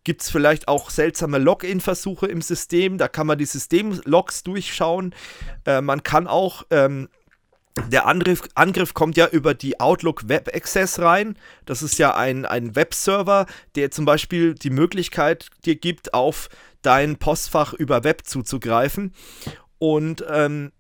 Gibt 0.04 0.22
es 0.22 0.30
vielleicht 0.30 0.68
auch 0.68 0.90
seltsame 0.90 1.38
Login-Versuche 1.38 2.28
im 2.28 2.42
System? 2.42 2.98
Da 2.98 3.08
kann 3.08 3.28
man 3.28 3.38
die 3.38 3.46
Systemlogs 3.46 4.44
durchschauen. 4.44 5.16
Äh, 5.66 5.82
man 5.82 6.04
kann 6.04 6.28
auch 6.28 6.64
ähm, 6.72 7.08
der 7.88 8.06
Angriff, 8.06 8.44
Angriff 8.54 8.94
kommt 8.94 9.18
ja 9.18 9.28
über 9.28 9.54
die 9.54 9.80
Outlook 9.80 10.28
Web 10.30 10.50
Access 10.54 11.00
rein. 11.00 11.38
Das 11.66 11.82
ist 11.82 11.98
ja 11.98 12.16
ein, 12.16 12.46
ein 12.46 12.76
Webserver, 12.76 13.48
der 13.76 13.92
zum 13.92 14.06
Beispiel 14.06 14.54
die 14.54 14.70
Möglichkeit 14.70 15.50
dir 15.66 15.76
gibt, 15.76 16.14
auf 16.14 16.50
dein 16.82 17.18
Postfach 17.18 17.74
über 17.74 18.04
Web 18.04 18.28
zuzugreifen. 18.28 19.14
Und 19.84 20.24
ähm, 20.30 20.72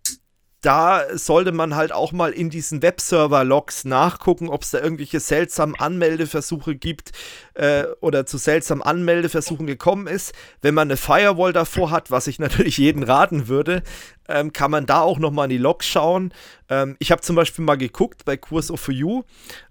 da 0.62 1.18
sollte 1.18 1.52
man 1.52 1.76
halt 1.76 1.92
auch 1.92 2.14
mal 2.14 2.32
in 2.32 2.50
diesen 2.50 2.82
Webserver-Logs 2.82 3.84
nachgucken, 3.84 4.48
ob 4.48 4.62
es 4.62 4.72
da 4.72 4.80
irgendwelche 4.80 5.20
seltsamen 5.20 5.76
Anmeldeversuche 5.76 6.76
gibt 6.76 7.12
äh, 7.54 7.84
oder 8.00 8.26
zu 8.26 8.38
seltsamen 8.38 8.82
Anmeldeversuchen 8.82 9.68
gekommen 9.68 10.08
ist. 10.08 10.34
Wenn 10.62 10.74
man 10.74 10.88
eine 10.88 10.96
Firewall 10.96 11.52
davor 11.52 11.92
hat, 11.92 12.12
was 12.12 12.28
ich 12.28 12.40
natürlich 12.40 12.78
jeden 12.78 13.04
raten 13.04 13.50
würde, 13.50 13.84
ähm, 14.28 14.54
kann 14.54 14.72
man 14.72 14.86
da 14.86 15.02
auch 15.02 15.20
nochmal 15.20 15.46
in 15.46 15.52
die 15.52 15.58
Logs 15.58 15.86
schauen. 15.86 16.34
Ähm, 16.70 16.96
ich 17.00 17.12
habe 17.12 17.22
zum 17.22 17.36
Beispiel 17.36 17.66
mal 17.66 17.76
geguckt 17.76 18.26
bei 18.26 18.38
Course 18.38 18.72
of 18.72 18.88
You. 18.88 19.24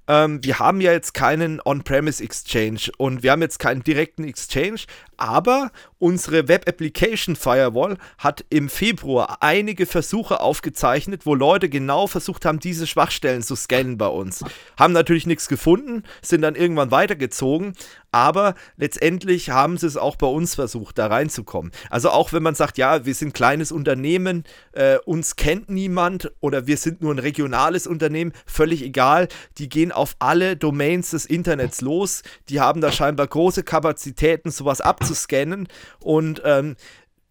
Ähm, 0.08 0.42
wir 0.42 0.58
haben 0.58 0.80
ja 0.80 0.92
jetzt 0.92 1.14
keinen 1.14 1.60
On-Premise 1.64 2.22
Exchange 2.22 2.90
und 2.98 3.22
wir 3.22 3.32
haben 3.32 3.40
jetzt 3.40 3.58
keinen 3.58 3.84
direkten 3.84 4.24
Exchange, 4.24 4.80
aber 5.16 5.70
unsere 5.98 6.48
Web 6.48 6.68
Application 6.68 7.36
Firewall 7.36 7.96
hat 8.18 8.44
im 8.50 8.68
Februar 8.68 9.38
einige 9.40 9.86
Versuche 9.86 10.40
aufgezeichnet, 10.40 11.24
wo 11.24 11.34
Leute 11.36 11.68
genau 11.68 12.08
versucht 12.08 12.44
haben, 12.44 12.58
diese 12.58 12.86
Schwachstellen 12.88 13.42
zu 13.42 13.54
scannen 13.54 13.96
bei 13.96 14.08
uns. 14.08 14.44
Haben 14.76 14.92
natürlich 14.92 15.26
nichts 15.26 15.48
gefunden, 15.48 16.02
sind 16.20 16.42
dann 16.42 16.56
irgendwann 16.56 16.90
weitergezogen, 16.90 17.74
aber 18.12 18.54
letztendlich 18.76 19.50
haben 19.50 19.78
sie 19.78 19.86
es 19.86 19.96
auch 19.96 20.16
bei 20.16 20.26
uns 20.26 20.54
versucht, 20.54 20.98
da 20.98 21.06
reinzukommen. 21.06 21.72
Also 21.90 22.10
auch 22.10 22.32
wenn 22.32 22.42
man 22.42 22.54
sagt, 22.54 22.78
ja, 22.78 23.04
wir 23.04 23.14
sind 23.14 23.28
ein 23.28 23.32
kleines 23.32 23.72
Unternehmen, 23.72 24.44
äh, 24.72 24.98
uns 25.04 25.36
kennt 25.36 25.70
niemand 25.70 26.30
oder 26.40 26.66
wir 26.66 26.76
sind 26.76 27.00
nur 27.00 27.12
ein 27.12 27.18
regionales 27.18 27.86
Unternehmen, 27.86 28.32
völlig 28.46 28.82
egal, 28.82 29.28
die 29.58 29.68
gehen 29.68 29.92
auf 29.92 30.14
alle 30.18 30.56
Domains 30.56 31.10
des 31.10 31.26
Internets 31.26 31.80
los, 31.80 32.22
die 32.48 32.60
haben 32.60 32.80
da 32.80 32.92
scheinbar 32.92 33.26
große 33.26 33.62
Kapazitäten, 33.62 34.50
sowas 34.50 34.80
abzuscannen 34.80 35.68
und 36.00 36.42
ähm, 36.44 36.76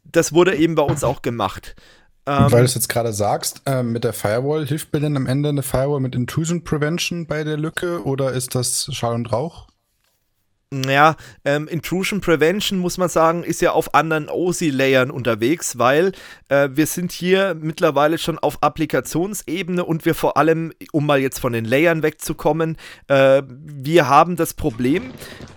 das 0.04 0.34
wurde 0.34 0.56
eben 0.56 0.76
bei 0.76 0.84
uns 0.84 1.04
auch 1.04 1.22
gemacht. 1.22 1.76
Ähm, 2.26 2.52
Weil 2.52 2.62
du 2.62 2.66
es 2.66 2.76
jetzt 2.76 2.90
gerade 2.90 3.14
sagst, 3.14 3.62
äh, 3.66 3.82
mit 3.82 4.04
der 4.04 4.14
Firewall, 4.14 4.68
hilft 4.68 4.94
mir 4.94 5.00
denn 5.00 5.18
am 5.18 5.26
Ende 5.26 5.50
eine 5.50 5.64
Firewall 5.64 6.00
mit 6.00 6.16
Intrusion 6.16 6.64
Prevention 6.64 7.26
bei 7.26 7.44
der 7.44 7.58
Lücke 7.58 8.04
oder 8.04 8.32
ist 8.32 8.54
das 8.56 8.90
Schall 8.92 9.16
und 9.16 9.32
Rauch? 9.32 9.68
Ja, 10.74 11.18
ähm, 11.44 11.68
Intrusion 11.68 12.22
Prevention, 12.22 12.80
muss 12.80 12.98
man 12.98 13.10
sagen, 13.10 13.44
ist 13.44 13.60
ja 13.60 13.74
auf 13.74 13.94
anderen 13.94 14.30
OSI-Layern 14.30 15.12
unterwegs, 15.12 15.78
weil 15.78 16.14
äh, 16.48 16.70
wir 16.72 16.88
sind 16.88 17.12
hier 17.12 17.58
mittlerweile 17.60 18.18
schon 18.18 18.40
auf 18.40 18.64
Applikationsebene 18.64 19.84
und 19.84 20.06
wir 20.06 20.16
vor 20.16 20.38
allem, 20.38 20.72
um 20.94 21.06
mal 21.06 21.20
jetzt 21.20 21.40
von 21.40 21.52
den 21.52 21.66
Layern 21.66 22.04
wegzukommen, 22.04 22.78
äh, 23.10 23.44
wir 23.46 24.08
haben 24.08 24.38
das 24.38 24.54
Problem, 24.54 25.12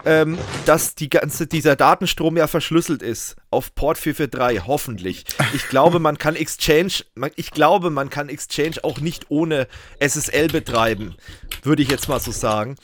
ähm, 0.04 0.36
dass 0.66 0.96
die 0.96 1.10
ganze, 1.10 1.46
dieser 1.46 1.76
Datenstrom 1.76 2.36
ja 2.36 2.48
verschlüsselt 2.48 3.00
ist 3.00 3.36
auf 3.52 3.72
Port 3.76 3.98
443, 3.98 4.66
hoffentlich. 4.66 5.26
Ich 5.52 5.68
glaube, 5.68 6.00
man 6.00 6.18
kann 6.18 6.34
Exchange, 6.34 7.04
man, 7.14 7.30
ich 7.36 7.52
glaube, 7.52 7.90
man 7.90 8.10
kann 8.10 8.28
Exchange 8.28 8.82
auch 8.82 8.98
nicht 8.98 9.26
ohne 9.28 9.68
SSL 10.00 10.48
betreiben, 10.48 11.14
würde 11.62 11.84
ich 11.84 11.88
jetzt 11.88 12.08
mal 12.08 12.18
so 12.18 12.32
sagen. 12.32 12.74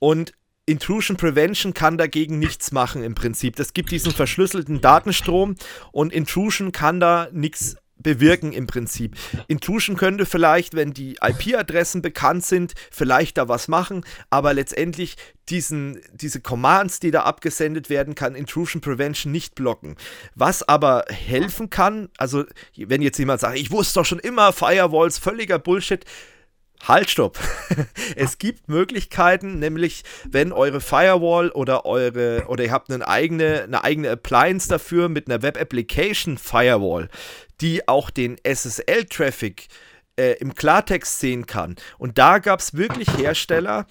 Und 0.00 0.34
Intrusion 0.68 1.16
Prevention 1.16 1.72
kann 1.72 1.96
dagegen 1.96 2.38
nichts 2.38 2.72
machen 2.72 3.02
im 3.02 3.14
Prinzip. 3.14 3.58
Es 3.58 3.72
gibt 3.72 3.90
diesen 3.90 4.12
verschlüsselten 4.12 4.80
Datenstrom 4.82 5.56
und 5.92 6.12
Intrusion 6.12 6.72
kann 6.72 7.00
da 7.00 7.28
nichts 7.32 7.76
bewirken 7.96 8.52
im 8.52 8.66
Prinzip. 8.66 9.16
Intrusion 9.48 9.96
könnte 9.96 10.26
vielleicht, 10.26 10.74
wenn 10.74 10.92
die 10.92 11.18
IP-Adressen 11.22 12.02
bekannt 12.02 12.44
sind, 12.44 12.74
vielleicht 12.90 13.38
da 13.38 13.48
was 13.48 13.66
machen, 13.66 14.04
aber 14.30 14.54
letztendlich 14.54 15.16
diesen, 15.48 16.00
diese 16.12 16.40
Commands, 16.40 17.00
die 17.00 17.10
da 17.10 17.22
abgesendet 17.22 17.90
werden, 17.90 18.14
kann 18.14 18.34
Intrusion 18.34 18.80
Prevention 18.80 19.32
nicht 19.32 19.54
blocken. 19.54 19.96
Was 20.34 20.62
aber 20.68 21.06
helfen 21.08 21.70
kann, 21.70 22.10
also 22.18 22.44
wenn 22.76 23.02
jetzt 23.02 23.18
jemand 23.18 23.40
sagt, 23.40 23.58
ich 23.58 23.70
wusste 23.70 24.00
doch 24.00 24.06
schon 24.06 24.20
immer, 24.20 24.52
Firewalls, 24.52 25.18
völliger 25.18 25.58
Bullshit, 25.58 26.04
Halt, 26.86 27.10
stopp. 27.10 27.38
es 28.16 28.38
gibt 28.38 28.68
Möglichkeiten, 28.68 29.58
nämlich 29.58 30.04
wenn 30.24 30.52
eure 30.52 30.80
Firewall 30.80 31.50
oder 31.50 31.84
eure 31.84 32.44
oder 32.48 32.64
ihr 32.64 32.72
habt 32.72 32.90
eine 32.90 33.06
eigene, 33.06 33.64
eine 33.64 33.84
eigene 33.84 34.10
Appliance 34.10 34.68
dafür 34.68 35.08
mit 35.08 35.28
einer 35.28 35.42
Web 35.42 35.60
Application 35.60 36.38
Firewall, 36.38 37.08
die 37.60 37.88
auch 37.88 38.10
den 38.10 38.36
SSL-Traffic 38.44 39.62
äh, 39.62 39.87
im 40.18 40.54
Klartext 40.54 41.20
sehen 41.20 41.46
kann. 41.46 41.76
Und 41.98 42.18
da 42.18 42.38
gab 42.38 42.60
es 42.60 42.74
wirklich 42.74 43.08
Hersteller, 43.16 43.86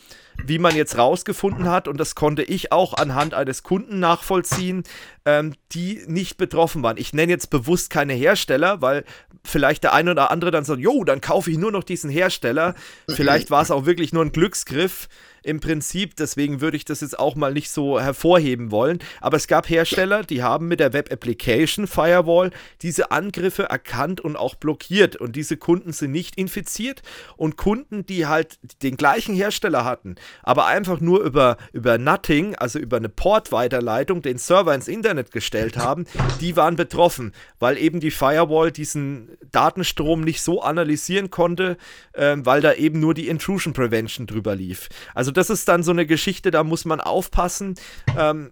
wie 0.45 0.59
man 0.59 0.75
jetzt 0.75 0.97
rausgefunden 0.97 1.69
hat, 1.69 1.87
und 1.87 1.97
das 1.97 2.15
konnte 2.15 2.43
ich 2.43 2.71
auch 2.71 2.93
anhand 2.93 3.33
eines 3.33 3.63
Kunden 3.63 3.99
nachvollziehen, 3.99 4.83
ähm, 5.25 5.55
die 5.71 6.03
nicht 6.07 6.37
betroffen 6.37 6.83
waren. 6.83 6.97
Ich 6.97 7.13
nenne 7.13 7.31
jetzt 7.31 7.49
bewusst 7.49 7.89
keine 7.89 8.13
Hersteller, 8.13 8.81
weil 8.81 9.03
vielleicht 9.43 9.83
der 9.83 9.93
eine 9.93 10.11
oder 10.11 10.29
andere 10.29 10.51
dann 10.51 10.65
sagt, 10.65 10.81
jo, 10.81 11.03
dann 11.03 11.21
kaufe 11.21 11.49
ich 11.49 11.57
nur 11.57 11.71
noch 11.71 11.83
diesen 11.83 12.09
Hersteller. 12.09 12.75
Vielleicht 13.09 13.49
war 13.49 13.61
es 13.61 13.71
auch 13.71 13.85
wirklich 13.85 14.13
nur 14.13 14.23
ein 14.23 14.31
Glücksgriff 14.31 15.07
im 15.47 15.60
Prinzip. 15.60 16.15
Deswegen 16.15 16.62
würde 16.62 16.77
ich 16.77 16.86
das 16.86 17.01
jetzt 17.01 17.17
auch 17.17 17.36
mal 17.36 17.53
nicht 17.53 17.69
so 17.69 17.99
hervorheben 17.99 18.71
wollen. 18.71 18.99
Aber 19.21 19.38
es 19.38 19.47
gab 19.47 19.69
Hersteller, 19.69 20.23
die 20.23 20.43
haben 20.43 20.67
mit 20.67 20.79
der 20.79 20.93
Web 20.93 21.12
Application 21.12 21.88
Firewall 21.88 22.51
diese 22.81 23.12
Angriffe 23.12 23.63
erkannt 23.63 24.21
und 24.21 24.36
auch 24.36 24.55
blockiert. 24.55 25.15
Und 25.15 25.36
diese 25.36 25.57
Kunden 25.57 25.93
sind 25.93 26.12
nicht 26.12 26.38
infiziert. 26.38 27.01
Und 27.38 27.57
Kunden, 27.57 28.05
die 28.05 28.27
halt 28.27 28.60
den 28.83 28.97
gleichen 28.97 29.36
Hersteller 29.36 29.86
hatten, 29.86 30.15
aber 30.43 30.65
einfach 30.65 30.99
nur 30.99 31.21
über, 31.21 31.57
über 31.71 31.97
Nutting, 31.97 32.55
also 32.55 32.79
über 32.79 32.97
eine 32.97 33.10
Port-Weiterleitung, 33.10 34.21
den 34.21 34.38
Server 34.38 34.75
ins 34.75 34.88
Internet 34.88 35.31
gestellt 35.31 35.77
haben, 35.77 36.05
die 36.41 36.55
waren 36.55 36.75
betroffen, 36.75 37.31
weil 37.60 37.77
eben 37.77 37.99
die 37.99 38.12
Firewall 38.12 38.71
diesen 38.71 39.38
Datenstrom 39.51 40.21
nicht 40.21 40.41
so 40.41 40.62
analysieren 40.62 41.29
konnte, 41.29 41.77
äh, 42.13 42.36
weil 42.39 42.62
da 42.62 42.73
eben 42.73 42.99
nur 42.99 43.13
die 43.13 43.27
Intrusion 43.27 43.73
Prevention 43.73 44.27
drüber 44.27 44.55
lief. 44.55 44.89
Also 45.13 45.31
das 45.38 45.50
ist 45.50 45.67
dann 45.67 45.84
so 45.84 45.91
eine 45.91 46.06
Geschichte, 46.06 46.52
da 46.52 46.63
muss 46.63 46.86
man 46.86 47.00
aufpassen. 47.00 47.76
Ähm, 48.17 48.52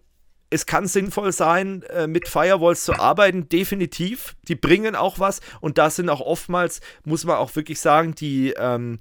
es 0.50 0.65
kann 0.65 0.88
sinnvoll 0.88 1.32
sein, 1.32 1.84
äh, 1.84 2.08
mit 2.08 2.28
Firewalls 2.28 2.86
zu 2.86 2.93
arbeiten, 2.93 3.50
definitiv. 3.50 4.36
Die 4.48 4.56
bringen 4.56 4.95
auch 4.95 5.19
was 5.19 5.41
und 5.60 5.78
da 5.78 5.89
sind 5.89 6.10
auch 6.10 6.21
oftmals, 6.21 6.82
muss 7.04 7.26
man 7.26 7.38
auch 7.38 7.56
wirklich 7.56 7.80
sagen, 7.82 8.15
die, 8.15 8.54
ähm, 8.58 9.00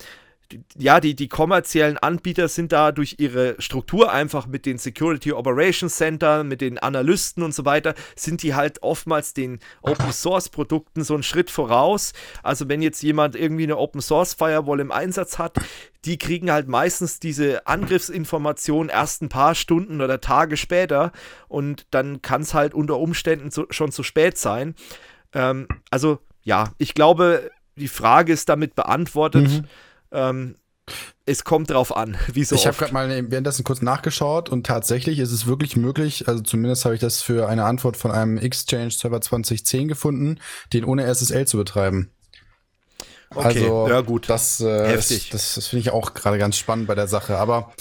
ja, 0.76 1.00
die, 1.00 1.14
die 1.14 1.28
kommerziellen 1.28 1.98
Anbieter 1.98 2.48
sind 2.48 2.72
da 2.72 2.92
durch 2.92 3.16
ihre 3.18 3.56
Struktur 3.58 4.12
einfach 4.12 4.46
mit 4.46 4.66
den 4.66 4.78
Security 4.78 5.32
Operations 5.32 5.96
Center, 5.96 6.44
mit 6.44 6.60
den 6.60 6.78
Analysten 6.78 7.42
und 7.42 7.54
so 7.54 7.64
weiter, 7.64 7.94
sind 8.16 8.42
die 8.42 8.54
halt 8.54 8.82
oftmals 8.82 9.34
den 9.34 9.60
Open 9.82 10.12
Source 10.12 10.48
Produkten 10.48 11.04
so 11.04 11.14
einen 11.14 11.22
Schritt 11.22 11.50
voraus. 11.50 12.12
Also 12.42 12.68
wenn 12.68 12.82
jetzt 12.82 13.02
jemand 13.02 13.36
irgendwie 13.36 13.64
eine 13.64 13.78
Open 13.78 14.00
Source 14.00 14.34
Firewall 14.34 14.80
im 14.80 14.92
Einsatz 14.92 15.38
hat, 15.38 15.56
die 16.04 16.18
kriegen 16.18 16.50
halt 16.50 16.68
meistens 16.68 17.18
diese 17.18 17.66
Angriffsinformation 17.66 18.88
erst 18.88 19.22
ein 19.22 19.28
paar 19.28 19.54
Stunden 19.54 20.00
oder 20.00 20.20
Tage 20.20 20.56
später 20.56 21.12
und 21.48 21.86
dann 21.90 22.20
kann 22.20 22.42
es 22.42 22.54
halt 22.54 22.74
unter 22.74 22.98
Umständen 22.98 23.50
zu, 23.50 23.66
schon 23.70 23.90
zu 23.90 24.02
spät 24.02 24.36
sein. 24.36 24.74
Ähm, 25.32 25.66
also 25.90 26.18
ja, 26.42 26.72
ich 26.78 26.94
glaube, 26.94 27.50
die 27.76 27.88
Frage 27.88 28.32
ist 28.32 28.48
damit 28.48 28.74
beantwortet. 28.74 29.48
Mhm 29.48 29.64
ähm, 30.14 30.56
es 31.26 31.44
kommt 31.44 31.70
drauf 31.70 31.96
an, 31.96 32.16
wie 32.32 32.44
so 32.44 32.54
Ich 32.54 32.66
habe 32.66 32.76
gerade 32.76 32.92
mal 32.92 33.08
währenddessen 33.30 33.64
kurz 33.64 33.82
nachgeschaut 33.82 34.48
und 34.50 34.66
tatsächlich 34.66 35.18
ist 35.18 35.32
es 35.32 35.46
wirklich 35.46 35.76
möglich, 35.76 36.28
also 36.28 36.42
zumindest 36.42 36.84
habe 36.84 36.94
ich 36.94 37.00
das 37.00 37.22
für 37.22 37.48
eine 37.48 37.64
Antwort 37.64 37.96
von 37.96 38.10
einem 38.10 38.38
Exchange 38.38 38.90
Server 38.90 39.20
2010 39.20 39.88
gefunden, 39.88 40.38
den 40.72 40.84
ohne 40.84 41.12
SSL 41.12 41.46
zu 41.46 41.56
betreiben. 41.56 42.10
Okay, 43.30 43.64
also, 43.64 43.88
ja 43.88 44.00
gut. 44.02 44.28
Das, 44.28 44.60
äh, 44.60 44.88
Heftig. 44.88 45.30
das, 45.30 45.54
das 45.54 45.66
finde 45.66 45.80
ich 45.80 45.90
auch 45.90 46.14
gerade 46.14 46.38
ganz 46.38 46.56
spannend 46.56 46.86
bei 46.86 46.94
der 46.94 47.08
Sache. 47.08 47.36
Aber 47.38 47.72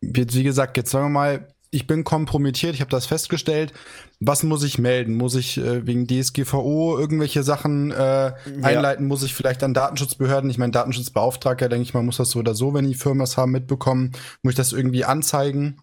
wie, 0.00 0.26
wie 0.32 0.42
gesagt, 0.44 0.76
jetzt 0.76 0.90
sagen 0.90 1.06
wir 1.06 1.10
mal, 1.10 1.53
ich 1.74 1.88
bin 1.88 2.04
kompromittiert, 2.04 2.74
ich 2.74 2.80
habe 2.80 2.90
das 2.90 3.06
festgestellt. 3.06 3.72
Was 4.20 4.44
muss 4.44 4.62
ich 4.62 4.78
melden? 4.78 5.14
Muss 5.14 5.34
ich 5.34 5.58
äh, 5.58 5.86
wegen 5.86 6.06
DSGVO 6.06 6.96
irgendwelche 6.98 7.42
Sachen 7.42 7.90
äh, 7.90 8.32
einleiten? 8.62 9.04
Ja. 9.04 9.08
Muss 9.08 9.24
ich 9.24 9.34
vielleicht 9.34 9.62
an 9.64 9.74
Datenschutzbehörden? 9.74 10.48
Ich 10.50 10.58
meine, 10.58 10.72
Datenschutzbeauftragter, 10.72 11.68
denke 11.68 11.82
ich 11.82 11.92
mal, 11.92 12.04
muss 12.04 12.18
das 12.18 12.30
so 12.30 12.38
oder 12.38 12.54
so, 12.54 12.74
wenn 12.74 12.86
die 12.86 12.94
Firmen 12.94 13.18
das 13.18 13.36
haben, 13.36 13.50
mitbekommen. 13.50 14.12
Muss 14.42 14.52
ich 14.52 14.56
das 14.56 14.72
irgendwie 14.72 15.04
anzeigen? 15.04 15.80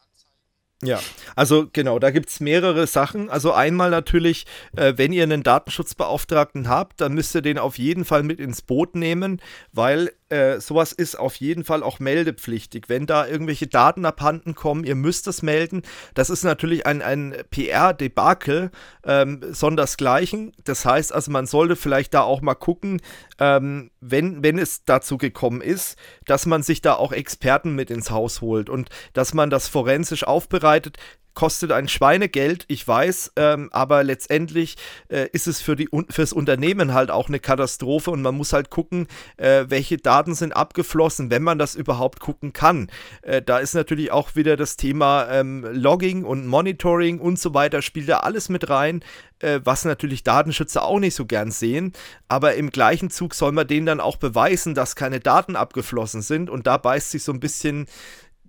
Ja, 0.84 0.99
also 1.36 1.67
genau, 1.71 1.99
da 1.99 2.10
gibt 2.10 2.30
es 2.30 2.39
mehrere 2.39 2.88
Sachen. 2.88 3.30
Also 3.30 3.51
einmal 3.51 3.91
natürlich, 3.91 4.45
äh, 4.75 4.93
wenn 4.95 5.13
ihr 5.13 5.23
einen 5.23 5.43
Datenschutzbeauftragten 5.43 6.69
habt, 6.69 7.01
dann 7.01 7.13
müsst 7.13 7.36
ihr 7.36 7.41
den 7.41 7.60
auf 7.60 7.77
jeden 7.77 8.06
Fall 8.06 8.23
mit 8.23 8.39
ins 8.39 8.62
Boot 8.62 8.95
nehmen, 8.95 9.41
weil 9.73 10.12
äh, 10.32 10.60
sowas 10.60 10.94
ist 10.94 11.20
auf 11.20 11.36
jeden 11.36 11.63
Fall 11.63 11.84
auch 11.84 12.00
meldepflichtig. 12.00 12.86
Wenn 12.88 13.06
da 13.06 13.28
irgendwelche 13.28 13.67
Daten 13.67 14.06
abhanden 14.06 14.56
kommen, 14.56 14.84
ihr 14.84 14.96
müsst 14.96 15.28
es 15.28 15.41
melden. 15.41 15.82
Das 16.13 16.30
ist 16.30 16.44
natürlich 16.44 16.86
ein, 16.86 17.02
ein 17.02 17.36
PR-Debakel, 17.52 18.72
ähm, 19.04 19.41
sondersgleichen. 19.52 20.54
Das 20.63 20.86
heißt 20.86 21.13
also, 21.13 21.32
man 21.32 21.46
sollte 21.46 21.76
vielleicht 21.76 22.13
da 22.13 22.22
auch 22.22 22.41
mal 22.41 22.56
gucken, 22.56 23.02
ähm, 23.39 23.91
wenn, 24.00 24.41
wenn 24.44 24.58
es 24.58 24.86
dazu 24.86 25.17
gekommen 25.17 25.62
ist, 25.62 25.98
dass 26.26 26.46
man 26.46 26.63
sich 26.63 26.82
da 26.82 26.96
auch 26.96 27.12
Experten 27.12 27.76
mit 27.76 27.91
ins 27.91 28.10
Haus 28.10 28.41
holt 28.41 28.70
und 28.70 28.89
dass 29.13 29.34
man 29.34 29.50
das 29.50 29.67
forensisch 29.67 30.24
aufbereitet 30.24 30.98
kostet 31.34 31.72
ein 31.72 31.88
Schweinegeld, 31.88 32.65
ich 32.67 32.88
weiß, 32.88 33.34
ähm, 33.36 33.70
aber 33.72 34.04
letztendlich 34.04 34.76
äh, 35.10 35.28
ist 35.32 35.48
es 35.48 35.62
für 35.62 35.78
fürs 36.10 36.34
Unternehmen 36.34 36.94
halt 36.94 37.12
auch 37.12 37.28
eine 37.28 37.39
Katastrophe 37.39 38.12
und 38.12 38.22
man 38.22 38.36
muss 38.36 38.54
halt 38.54 38.70
gucken, 38.70 39.08
äh, 39.38 39.65
welche 39.70 39.98
Daten 39.98 40.36
sind 40.36 40.56
abgeflossen, 40.56 41.32
wenn 41.32 41.44
man 41.44 41.58
das 41.58 41.76
überhaupt 41.76 42.20
gucken 42.20 42.54
kann. 42.54 42.89
Äh, 43.22 43.41
da 43.41 43.60
ist 43.60 43.74
natürlich 43.74 44.12
auch 44.12 44.36
wieder 44.36 44.58
das 44.58 44.78
Thema 44.78 45.30
ähm, 45.32 45.65
Logging 45.72 46.24
und 46.24 46.48
Monitoring 46.48 47.20
und 47.20 47.39
so 47.39 47.54
weiter, 47.54 47.82
spielt 47.82 48.10
da 48.10 48.20
alles 48.20 48.50
mit 48.50 48.70
rein, 48.70 49.04
äh, 49.39 49.62
was 49.63 49.86
natürlich 49.86 50.24
Datenschützer 50.24 50.84
auch 50.84 51.00
nicht 51.00 51.15
so 51.15 51.26
gern 51.26 51.52
sehen, 51.52 51.94
aber 52.28 52.56
im 52.56 52.70
gleichen 52.70 53.10
Zug 53.10 53.36
soll 53.36 53.52
man 53.52 53.67
denen 53.67 53.86
dann 53.86 54.00
auch 54.00 54.17
beweisen, 54.17 54.76
dass 54.76 54.96
keine 54.96 55.20
Daten 55.20 55.56
abgeflossen 55.56 56.22
sind 56.22 56.50
und 56.50 56.67
da 56.67 56.78
beißt 56.78 57.12
sich 57.12 57.24
so 57.24 57.32
ein 57.32 57.39
bisschen 57.39 57.88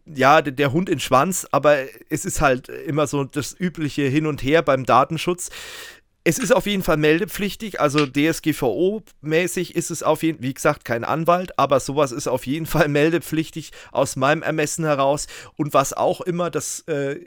ja, 0.06 0.42
der 0.42 0.72
Hund 0.72 0.88
in 0.88 1.00
Schwanz, 1.00 1.46
aber 1.52 1.78
es 2.08 2.24
ist 2.24 2.40
halt 2.40 2.68
immer 2.68 3.06
so 3.06 3.24
das 3.24 3.54
übliche 3.58 4.02
Hin 4.02 4.26
und 4.26 4.42
Her 4.42 4.62
beim 4.62 4.84
Datenschutz. 4.84 5.50
Es 6.24 6.38
ist 6.38 6.54
auf 6.54 6.66
jeden 6.66 6.84
Fall 6.84 6.98
meldepflichtig, 6.98 7.80
also 7.80 8.04
DSGVO-mäßig 8.06 9.74
ist 9.74 9.90
es 9.90 10.04
auf 10.04 10.22
jeden 10.22 10.38
Fall, 10.38 10.48
wie 10.48 10.54
gesagt, 10.54 10.84
kein 10.84 11.02
Anwalt, 11.02 11.58
aber 11.58 11.80
sowas 11.80 12.12
ist 12.12 12.28
auf 12.28 12.46
jeden 12.46 12.66
Fall 12.66 12.88
meldepflichtig 12.88 13.72
aus 13.90 14.14
meinem 14.14 14.42
Ermessen 14.42 14.84
heraus. 14.84 15.26
Und 15.56 15.74
was 15.74 15.92
auch 15.92 16.20
immer, 16.20 16.50
das 16.50 16.80
äh, 16.86 17.18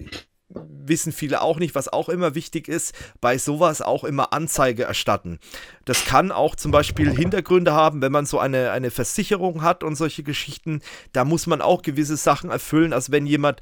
wissen 0.88 1.12
viele 1.12 1.42
auch 1.42 1.58
nicht, 1.58 1.76
was 1.76 1.92
auch 1.92 2.10
immer 2.10 2.36
wichtig 2.36 2.68
ist, 2.68 2.94
bei 3.22 3.38
sowas 3.38 3.82
auch 3.82 4.04
immer 4.04 4.34
Anzeige 4.34 4.84
erstatten. 4.84 5.40
Das 5.86 6.06
kann 6.06 6.32
auch 6.32 6.56
zum 6.56 6.72
Beispiel 6.72 7.12
Hintergründe 7.16 7.74
haben, 7.74 8.02
wenn 8.02 8.12
man 8.12 8.26
so 8.26 8.40
eine, 8.40 8.72
eine 8.72 8.92
Versicherung 8.92 9.62
hat 9.62 9.84
und 9.84 9.96
solche 9.96 10.24
Geschichten, 10.24 10.82
da 11.14 11.26
muss 11.26 11.48
man 11.48 11.62
auch 11.62 11.82
gewisse 11.82 12.18
Sachen 12.18 12.50
erfüllen. 12.50 12.94
Also 12.94 13.12
wenn 13.12 13.26
jemand 13.26 13.62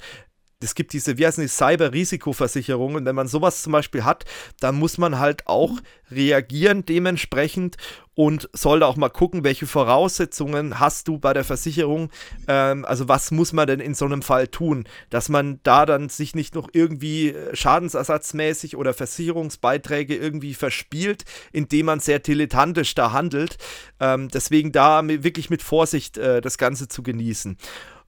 es 0.60 0.74
gibt 0.74 0.92
diese, 0.92 1.18
wie 1.18 1.26
heißen 1.26 1.42
die, 1.42 1.48
Cyber-Risikoversicherungen. 1.48 3.04
Wenn 3.04 3.14
man 3.14 3.28
sowas 3.28 3.62
zum 3.62 3.72
Beispiel 3.72 4.04
hat, 4.04 4.24
dann 4.60 4.76
muss 4.76 4.98
man 4.98 5.18
halt 5.18 5.46
auch 5.46 5.72
reagieren 6.10 6.84
dementsprechend 6.86 7.76
und 8.14 8.48
sollte 8.52 8.86
auch 8.86 8.96
mal 8.96 9.08
gucken, 9.08 9.42
welche 9.42 9.66
Voraussetzungen 9.66 10.78
hast 10.78 11.08
du 11.08 11.18
bei 11.18 11.32
der 11.32 11.44
Versicherung. 11.44 12.10
Ähm, 12.46 12.84
also 12.84 13.08
was 13.08 13.30
muss 13.30 13.52
man 13.52 13.66
denn 13.66 13.80
in 13.80 13.94
so 13.94 14.04
einem 14.04 14.22
Fall 14.22 14.48
tun, 14.48 14.84
dass 15.10 15.28
man 15.28 15.60
da 15.64 15.84
dann 15.84 16.08
sich 16.08 16.34
nicht 16.34 16.54
noch 16.54 16.68
irgendwie 16.72 17.30
äh, 17.30 17.54
schadensersatzmäßig 17.56 18.76
oder 18.76 18.94
Versicherungsbeiträge 18.94 20.16
irgendwie 20.16 20.54
verspielt, 20.54 21.24
indem 21.52 21.86
man 21.86 22.00
sehr 22.00 22.20
dilettantisch 22.20 22.94
da 22.94 23.12
handelt. 23.12 23.56
Ähm, 23.98 24.28
deswegen 24.28 24.70
da 24.70 25.02
wirklich 25.06 25.50
mit 25.50 25.62
Vorsicht 25.62 26.16
äh, 26.16 26.40
das 26.40 26.56
Ganze 26.56 26.88
zu 26.88 27.02
genießen. 27.02 27.58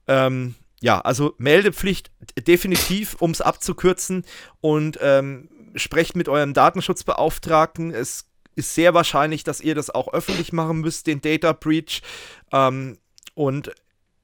Ähm, 0.07 0.55
ja, 0.81 0.99
also 1.01 1.33
Meldepflicht 1.37 2.11
definitiv, 2.47 3.15
um 3.19 3.31
es 3.31 3.41
abzukürzen 3.41 4.25
und 4.61 4.99
ähm, 5.01 5.49
sprecht 5.75 6.15
mit 6.15 6.29
eurem 6.29 6.53
Datenschutzbeauftragten. 6.53 7.91
Es 7.91 8.25
ist 8.55 8.75
sehr 8.75 8.93
wahrscheinlich, 8.93 9.43
dass 9.43 9.61
ihr 9.61 9.75
das 9.75 9.89
auch 9.89 10.13
öffentlich 10.13 10.53
machen 10.53 10.81
müsst, 10.81 11.07
den 11.07 11.21
Data 11.21 11.53
Breach. 11.53 12.01
Ähm, 12.51 12.97
und 13.33 13.71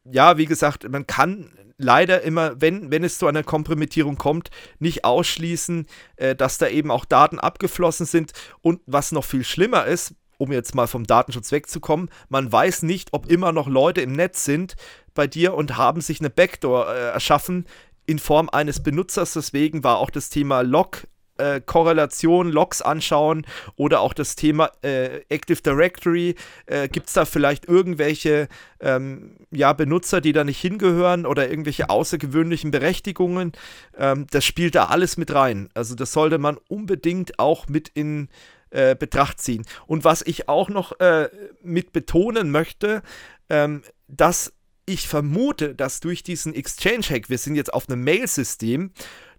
ja, 0.05 0.37
wie 0.37 0.45
gesagt, 0.45 0.89
man 0.89 1.07
kann 1.07 1.51
leider 1.77 2.21
immer, 2.21 2.59
wenn, 2.61 2.91
wenn 2.91 3.03
es 3.03 3.17
zu 3.17 3.27
einer 3.27 3.43
Kompromittierung 3.43 4.17
kommt, 4.17 4.49
nicht 4.79 5.05
ausschließen, 5.05 5.87
äh, 6.17 6.35
dass 6.35 6.57
da 6.57 6.67
eben 6.67 6.91
auch 6.91 7.05
Daten 7.05 7.39
abgeflossen 7.39 8.05
sind. 8.05 8.31
Und 8.61 8.81
was 8.85 9.11
noch 9.11 9.25
viel 9.25 9.43
schlimmer 9.43 9.85
ist, 9.85 10.15
um 10.37 10.51
jetzt 10.51 10.75
mal 10.75 10.87
vom 10.87 11.05
Datenschutz 11.05 11.51
wegzukommen, 11.51 12.09
man 12.29 12.51
weiß 12.51 12.83
nicht, 12.83 13.09
ob 13.13 13.27
immer 13.27 13.51
noch 13.51 13.67
Leute 13.67 14.01
im 14.01 14.13
Netz 14.13 14.45
sind 14.45 14.75
bei 15.13 15.27
dir 15.27 15.53
und 15.53 15.77
haben 15.77 16.01
sich 16.01 16.19
eine 16.19 16.29
Backdoor 16.29 16.87
äh, 16.87 17.09
erschaffen 17.09 17.65
in 18.05 18.19
Form 18.19 18.49
eines 18.49 18.81
Benutzers. 18.81 19.33
Deswegen 19.33 19.83
war 19.83 19.97
auch 19.97 20.09
das 20.09 20.29
Thema 20.29 20.61
Log 20.61 21.07
äh, 21.37 21.61
Korrelation, 21.61 22.51
Logs 22.51 22.81
anschauen 22.81 23.45
oder 23.75 24.01
auch 24.01 24.13
das 24.13 24.35
Thema 24.35 24.71
äh, 24.83 25.21
Active 25.29 25.61
Directory. 25.61 26.35
Äh, 26.65 26.87
Gibt 26.89 27.07
es 27.07 27.13
da 27.13 27.25
vielleicht 27.25 27.65
irgendwelche 27.65 28.47
ähm, 28.79 29.37
ja, 29.51 29.73
Benutzer, 29.73 30.21
die 30.21 30.33
da 30.33 30.43
nicht 30.43 30.59
hingehören 30.59 31.25
oder 31.25 31.49
irgendwelche 31.49 31.89
außergewöhnlichen 31.89 32.71
Berechtigungen? 32.71 33.53
Ähm, 33.97 34.27
das 34.29 34.45
spielt 34.45 34.75
da 34.75 34.85
alles 34.85 35.17
mit 35.17 35.33
rein. 35.33 35.69
Also 35.73 35.95
das 35.95 36.13
sollte 36.13 36.37
man 36.37 36.57
unbedingt 36.67 37.39
auch 37.39 37.67
mit 37.67 37.89
in 37.89 38.29
äh, 38.69 38.95
Betracht 38.95 39.39
ziehen. 39.39 39.65
Und 39.87 40.03
was 40.03 40.21
ich 40.21 40.49
auch 40.49 40.69
noch 40.69 40.99
äh, 40.99 41.29
mit 41.61 41.93
betonen 41.93 42.51
möchte, 42.51 43.01
ähm, 43.49 43.81
dass 44.07 44.53
ich 44.85 45.07
vermute, 45.07 45.75
dass 45.75 45.99
durch 45.99 46.23
diesen 46.23 46.53
Exchange-Hack, 46.53 47.29
wir 47.29 47.37
sind 47.37 47.55
jetzt 47.55 47.73
auf 47.73 47.87
einem 47.89 48.03
Mail-System, 48.03 48.91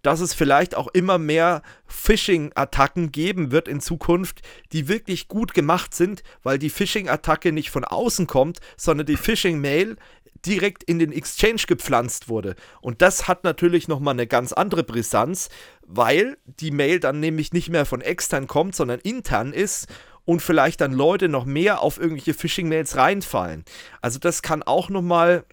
dass 0.03 0.21
es 0.21 0.35
vielleicht 0.35 0.75
auch 0.75 0.89
immer 0.89 1.19
mehr 1.19 1.63
Phishing-Attacken 1.87 3.11
geben 3.11 3.51
wird 3.51 3.69
in 3.69 3.81
Zukunft, 3.81 4.43
die 4.73 4.89
wirklich 4.89 5.29
gut 5.29 5.55
gemacht 5.55 5.95
sind, 5.95 6.23
weil 6.43 6.59
die 6.59 6.71
Phishing-Attacke 6.71 7.53
nicht 7.53 7.71
von 7.71 7.85
außen 7.85 8.27
kommt, 8.27 8.61
sondern 8.77 9.07
die 9.07 9.17
Phishing-Mail 9.17 9.97
direkt 10.45 10.85
in 10.85 10.99
den 10.99 11.11
Exchange 11.13 11.63
gepflanzt 11.67 12.29
wurde. 12.29 12.55
Und 12.83 13.01
das 13.01 13.29
hat 13.29 13.45
natürlich 13.45 13.89
nochmal 13.89 14.13
eine 14.13 14.27
ganz 14.27 14.53
andere 14.53 14.85
Brisanz, 14.85 15.49
weil 15.87 16.37
die 16.45 16.71
Mail 16.71 17.01
dann 17.01 17.21
nämlich 17.21 17.53
nicht 17.53 17.71
mehr 17.71 17.87
von 17.87 18.03
extern 18.03 18.47
kommt, 18.47 18.77
sondern 18.77 19.01
intern 19.01 19.53
ist 19.55 19.89
und 20.25 20.41
vielleicht 20.41 20.81
dann 20.81 20.93
Leute 20.93 21.29
noch 21.29 21.45
mehr 21.45 21.81
auf 21.81 21.99
irgendwelche 21.99 22.35
Phishing-Mails 22.35 22.97
reinfallen. 22.97 23.65
Also 24.01 24.19
das 24.19 24.43
kann 24.43 24.63
auch 24.63 24.89
nochmal 24.89 25.45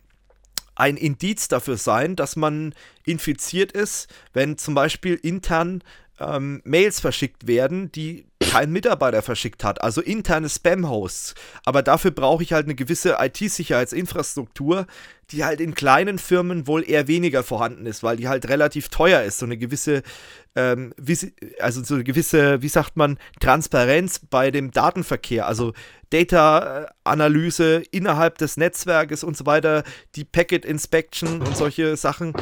ein 0.76 0.98
Indiz 0.98 1.48
dafür 1.48 1.78
sein, 1.78 2.16
dass 2.16 2.36
man 2.36 2.74
infiziert 3.06 3.72
ist, 3.72 4.08
wenn 4.34 4.58
zum 4.58 4.74
Beispiel 4.74 5.16
intern 5.16 5.84
ähm, 6.22 6.62
Mails 6.64 7.00
verschickt 7.00 7.48
werden, 7.48 7.92
die 7.92 8.26
kein 8.52 8.72
Mitarbeiter 8.72 9.22
verschickt 9.22 9.64
hat, 9.64 9.82
also 9.82 10.02
interne 10.02 10.50
Spam-Hosts. 10.50 11.36
Aber 11.64 11.84
dafür 11.84 12.12
brauche 12.12 12.44
ich 12.44 12.52
halt 12.54 12.66
eine 12.66 12.76
gewisse 12.76 13.18
IT-Sicherheitsinfrastruktur, 13.20 14.88
die 15.30 15.46
halt 15.46 15.62
in 15.62 15.74
kleinen 15.74 16.20
Firmen 16.20 16.68
wohl 16.68 16.88
eher 16.88 17.08
weniger 17.08 17.44
vorhanden 17.44 17.86
ist, 17.86 18.04
weil 18.04 18.18
die 18.18 18.28
halt 18.28 18.50
relativ 18.50 18.90
teuer 18.90 19.22
ist. 19.22 19.38
So 19.40 19.46
eine 19.46 19.58
gewisse, 19.58 20.04
ähm, 20.56 20.94
also 21.60 21.84
so 21.84 21.96
eine 21.96 22.04
gewisse, 22.04 22.62
wie 22.62 22.68
sagt 22.68 22.98
man, 22.98 23.18
Transparenz 23.40 24.20
bei 24.20 24.52
dem 24.52 24.72
Datenverkehr, 24.72 25.48
also 25.48 25.72
Data-Analyse 26.10 27.84
innerhalb 27.92 28.38
des 28.38 28.58
Netzwerkes 28.58 29.24
und 29.24 29.38
so 29.38 29.46
weiter, 29.46 29.84
die 30.16 30.26
Packet 30.26 30.66
Inspection 30.66 31.42
und 31.42 31.56
solche 31.56 31.96
Sachen 31.96 32.34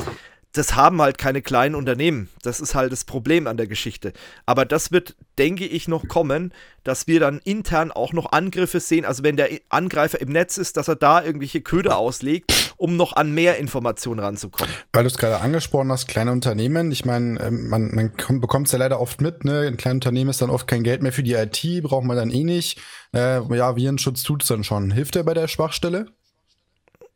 das 0.60 0.76
haben 0.76 1.02
halt 1.02 1.18
keine 1.18 1.42
kleinen 1.42 1.74
Unternehmen. 1.74 2.28
Das 2.44 2.60
ist 2.60 2.76
halt 2.76 2.92
das 2.92 3.06
Problem 3.06 3.48
an 3.48 3.56
der 3.56 3.66
Geschichte. 3.66 4.12
Aber 4.46 4.66
das 4.66 4.92
wird, 4.92 5.16
denke 5.38 5.66
ich, 5.66 5.88
noch 5.88 6.10
kommen, 6.10 6.54
dass 6.84 7.08
wir 7.08 7.22
dann 7.22 7.40
intern 7.46 7.92
auch 7.94 8.12
noch 8.12 8.34
Angriffe 8.34 8.82
sehen. 8.82 9.06
Also 9.06 9.24
wenn 9.24 9.38
der 9.38 9.50
Angreifer 9.70 10.20
im 10.20 10.34
Netz 10.34 10.58
ist, 10.58 10.76
dass 10.76 10.90
er 10.90 10.98
da 10.98 11.24
irgendwelche 11.24 11.62
Köder 11.62 11.98
auslegt, 11.98 12.74
um 12.76 12.98
noch 12.98 13.14
an 13.14 13.34
mehr 13.34 13.58
Informationen 13.58 14.20
ranzukommen. 14.20 14.74
Weil 14.92 15.04
du 15.04 15.08
es 15.08 15.18
gerade 15.18 15.40
angesprochen 15.40 15.94
hast, 15.94 16.10
kleine 16.10 16.34
Unternehmen. 16.34 16.92
Ich 16.92 17.06
meine, 17.06 17.40
ähm, 17.40 17.70
man, 17.70 17.96
man 17.96 18.42
bekommt 18.42 18.68
es 18.68 18.74
ja 18.74 18.80
leider 18.80 19.00
oft 19.00 19.22
mit. 19.22 19.46
Ne? 19.46 19.66
In 19.66 19.78
kleinen 19.78 19.98
Unternehmen 19.98 20.30
ist 20.30 20.42
dann 20.42 20.50
oft 20.50 20.68
kein 20.68 20.84
Geld 20.84 21.02
mehr 21.02 21.14
für 21.14 21.24
die 21.24 21.36
IT, 21.36 21.84
braucht 21.84 22.04
man 22.04 22.18
dann 22.18 22.32
eh 22.32 22.44
nicht. 22.44 22.82
Äh, 23.16 23.42
ja, 23.56 23.78
Virenschutz 23.78 24.24
tut 24.24 24.44
es 24.44 24.50
dann 24.50 24.66
schon. 24.66 24.92
Hilft 24.92 25.16
der 25.16 25.24
bei 25.24 25.34
der 25.34 25.48
Schwachstelle? 25.48 26.08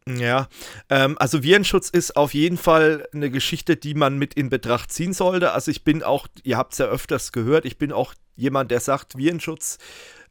Ja, 0.07 0.49
ähm, 0.89 1.17
also 1.17 1.43
Virenschutz 1.43 1.89
ist 1.89 2.17
auf 2.17 2.33
jeden 2.33 2.57
Fall 2.57 3.07
eine 3.13 3.29
Geschichte, 3.29 3.77
die 3.77 3.93
man 3.93 4.17
mit 4.17 4.33
in 4.33 4.49
Betracht 4.49 4.91
ziehen 4.91 5.13
sollte. 5.13 5.51
Also 5.51 5.71
ich 5.71 5.83
bin 5.83 6.03
auch, 6.03 6.27
ihr 6.43 6.57
habt 6.57 6.73
es 6.73 6.79
ja 6.79 6.87
öfters 6.87 7.31
gehört, 7.31 7.65
ich 7.65 7.77
bin 7.77 7.91
auch 7.91 8.13
jemand, 8.35 8.71
der 8.71 8.79
sagt, 8.79 9.17
Virenschutz 9.17 9.77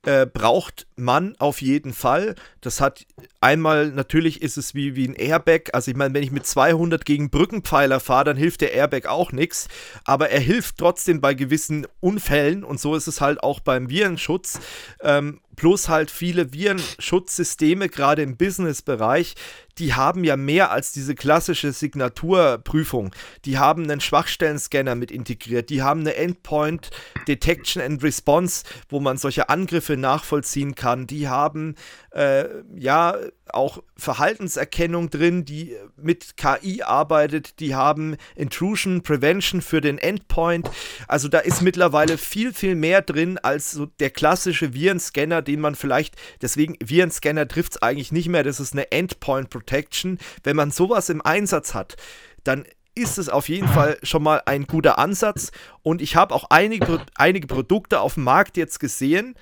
äh, 0.05 0.27
braucht 0.27 0.87
man 0.97 1.37
auf 1.39 1.63
jeden 1.63 1.93
Fall. 1.93 2.35
Das 2.61 2.81
hat 2.81 3.07
einmal, 3.41 3.91
natürlich 3.91 4.43
ist 4.43 4.57
es 4.57 4.75
wie, 4.75 4.97
wie 4.97 5.07
ein 5.07 5.15
Airbag. 5.15 5.71
Also 5.73 5.91
ich 5.91 5.97
meine, 5.97 6.13
wenn 6.15 6.25
ich 6.25 6.33
mit 6.33 6.47
200 6.47 7.05
gegen 7.05 7.31
Brückenpfeiler 7.31 8.01
fahre, 8.01 8.25
dann 8.25 8.37
hilft 8.37 8.63
der 8.63 8.73
Airbag 8.73 9.07
auch 9.07 9.33
nichts. 9.33 9.69
Aber 10.05 10.31
er 10.31 10.41
hilft 10.41 10.79
trotzdem 10.79 11.21
bei 11.21 11.35
gewissen 11.35 11.87
Unfällen 12.01 12.65
und 12.65 12.81
so 12.81 12.97
ist 12.97 13.07
es 13.07 13.21
halt 13.21 13.43
auch 13.43 13.61
beim 13.61 13.89
Virenschutz. 13.89 14.61
Ähm, 15.01 15.41
plus 15.57 15.89
halt 15.89 16.11
viele 16.11 16.53
Virenschutzsysteme, 16.53 17.89
gerade 17.89 18.23
im 18.23 18.37
Business-Bereich, 18.37 19.35
die 19.79 19.95
haben 19.95 20.25
ja 20.25 20.37
mehr 20.37 20.71
als 20.71 20.93
diese 20.93 21.15
klassische 21.15 21.73
Signaturprüfung. 21.73 23.15
Die 23.45 23.59
haben 23.59 23.85
einen 23.85 24.01
Schwachstellen-Scanner 24.01 24.95
mit 24.95 25.11
integriert, 25.11 25.71
die 25.71 25.83
haben 25.83 26.01
eine 26.01 26.15
Endpoint 26.15 26.91
Detection 27.27 27.83
and 27.83 28.03
Response, 28.03 28.65
wo 28.89 29.01
man 29.01 29.17
solche 29.17 29.49
Angriffe 29.49 29.97
nachvollziehen 29.97 30.75
kann. 30.75 31.07
Die 31.07 31.29
haben 31.29 31.77
äh, 32.11 32.45
ja 32.77 33.17
auch 33.51 33.83
Verhaltenserkennung 33.97 35.11
drin, 35.11 35.45
die 35.45 35.77
mit 35.97 36.37
KI 36.37 36.83
arbeitet. 36.83 37.61
Die 37.61 37.75
haben 37.75 38.17
Intrusion 38.35 39.03
Prevention 39.03 39.63
für 39.63 39.81
den 39.81 39.99
Endpoint. 39.99 40.71
Also 41.09 41.29
da 41.29 41.39
ist 41.39 41.63
mittlerweile 41.63 42.19
viel, 42.19 42.53
viel 42.53 42.75
mehr 42.75 43.03
drin 43.03 43.39
als 43.39 43.73
so 43.73 43.87
der 43.87 44.11
klassische 44.11 44.75
Virenscanner, 44.75 45.43
den 45.43 45.61
man 45.61 45.75
vielleicht, 45.75 46.17
deswegen 46.41 46.77
Virenscanner 46.83 47.49
trifft 47.49 47.73
es 47.73 47.83
eigentlich 47.83 48.13
nicht 48.13 48.29
mehr. 48.29 48.43
Das 48.45 48.61
ist 48.61 48.73
eine 48.73 48.91
Endpoint 48.93 49.51
Protection. 49.51 50.19
Wenn 50.45 50.57
man 50.57 50.71
sowas 50.71 51.09
im 51.09 51.23
Einsatz 51.23 51.75
hat, 51.75 51.97
dann 52.45 52.65
ist 52.95 53.19
es 53.19 53.29
auf 53.29 53.49
jeden 53.49 53.69
Fall 53.69 53.99
schon 54.03 54.23
mal 54.23 54.43
ein 54.45 54.67
guter 54.67 54.99
Ansatz. 54.99 55.51
Und 55.83 56.03
ich 56.03 56.17
habe 56.17 56.35
auch 56.35 56.45
einige, 56.51 57.01
einige 57.15 57.47
Produkte 57.47 58.01
auf 58.01 58.15
dem 58.15 58.25
Markt 58.25 58.57
jetzt 58.57 58.81
gesehen, 58.81 59.35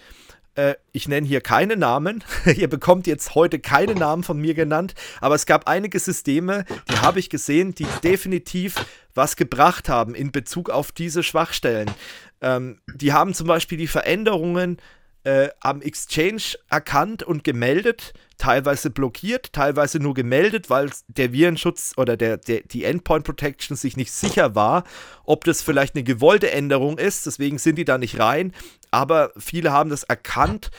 äh, 0.54 0.74
ich 0.92 1.08
nenne 1.08 1.26
hier 1.26 1.40
keine 1.40 1.76
Namen. 1.76 2.24
Ihr 2.56 2.68
bekommt 2.68 3.06
jetzt 3.06 3.34
heute 3.34 3.58
keine 3.58 3.94
Namen 3.94 4.22
von 4.22 4.38
mir 4.38 4.54
genannt. 4.54 4.94
Aber 5.20 5.34
es 5.34 5.46
gab 5.46 5.68
einige 5.68 5.98
Systeme, 5.98 6.64
die 6.90 6.98
habe 6.98 7.18
ich 7.18 7.30
gesehen, 7.30 7.74
die 7.74 7.86
definitiv 8.02 8.74
was 9.14 9.36
gebracht 9.36 9.88
haben 9.88 10.14
in 10.14 10.32
Bezug 10.32 10.70
auf 10.70 10.92
diese 10.92 11.22
Schwachstellen. 11.22 11.90
Ähm, 12.40 12.80
die 12.94 13.12
haben 13.12 13.34
zum 13.34 13.46
Beispiel 13.46 13.78
die 13.78 13.86
Veränderungen 13.86 14.78
äh, 15.24 15.48
am 15.60 15.82
Exchange 15.82 16.56
erkannt 16.68 17.22
und 17.22 17.44
gemeldet, 17.44 18.14
teilweise 18.38 18.90
blockiert, 18.90 19.52
teilweise 19.52 20.00
nur 20.00 20.14
gemeldet, 20.14 20.70
weil 20.70 20.90
der 21.08 21.32
Virenschutz 21.32 21.92
oder 21.96 22.16
der, 22.16 22.38
der, 22.38 22.62
die 22.62 22.84
Endpoint 22.84 23.24
Protection 23.24 23.76
sich 23.76 23.96
nicht 23.96 24.12
sicher 24.12 24.54
war, 24.54 24.84
ob 25.24 25.44
das 25.44 25.60
vielleicht 25.62 25.94
eine 25.94 26.04
gewollte 26.04 26.50
Änderung 26.50 26.98
ist. 26.98 27.26
Deswegen 27.26 27.58
sind 27.58 27.76
die 27.76 27.84
da 27.84 27.98
nicht 27.98 28.18
rein. 28.18 28.52
Aber 28.90 29.32
viele 29.36 29.72
haben 29.72 29.90
das 29.90 30.04
erkannt. 30.04 30.70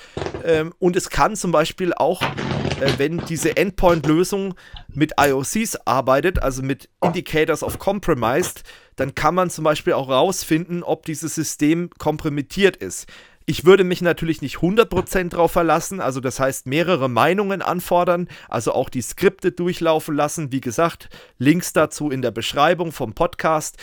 Ähm, 0.44 0.74
und 0.80 0.96
es 0.96 1.10
kann 1.10 1.36
zum 1.36 1.52
Beispiel 1.52 1.94
auch, 1.94 2.22
äh, 2.22 2.94
wenn 2.98 3.20
diese 3.26 3.56
Endpoint-Lösung 3.56 4.56
mit 4.90 5.14
IOCs 5.20 5.76
arbeitet, 5.86 6.42
also 6.42 6.64
mit 6.64 6.90
Indicators 7.04 7.64
of 7.64 7.78
Compromised, 7.80 8.64
dann 8.96 9.16
kann 9.16 9.36
man 9.36 9.50
zum 9.50 9.64
Beispiel 9.64 9.94
auch 9.94 10.10
rausfinden, 10.10 10.84
ob 10.84 11.06
dieses 11.06 11.36
System 11.36 11.90
kompromittiert 11.98 12.76
ist. 12.76 13.08
Ich 13.52 13.66
würde 13.66 13.84
mich 13.84 14.02
natürlich 14.02 14.42
nicht 14.42 14.60
100% 14.60 15.28
drauf 15.28 15.52
verlassen, 15.52 16.00
also 16.00 16.22
das 16.22 16.40
heißt 16.40 16.68
mehrere 16.68 17.10
Meinungen 17.10 17.62
anfordern, 17.62 18.30
also 18.48 18.72
auch 18.72 18.88
die 18.88 19.02
Skripte 19.02 19.52
durchlaufen 19.52 20.16
lassen. 20.16 20.54
Wie 20.54 20.62
gesagt, 20.62 21.10
Links 21.38 21.74
dazu 21.74 22.12
in 22.12 22.22
der 22.22 22.32
Beschreibung 22.32 22.94
vom 22.94 23.14
Podcast. 23.14 23.76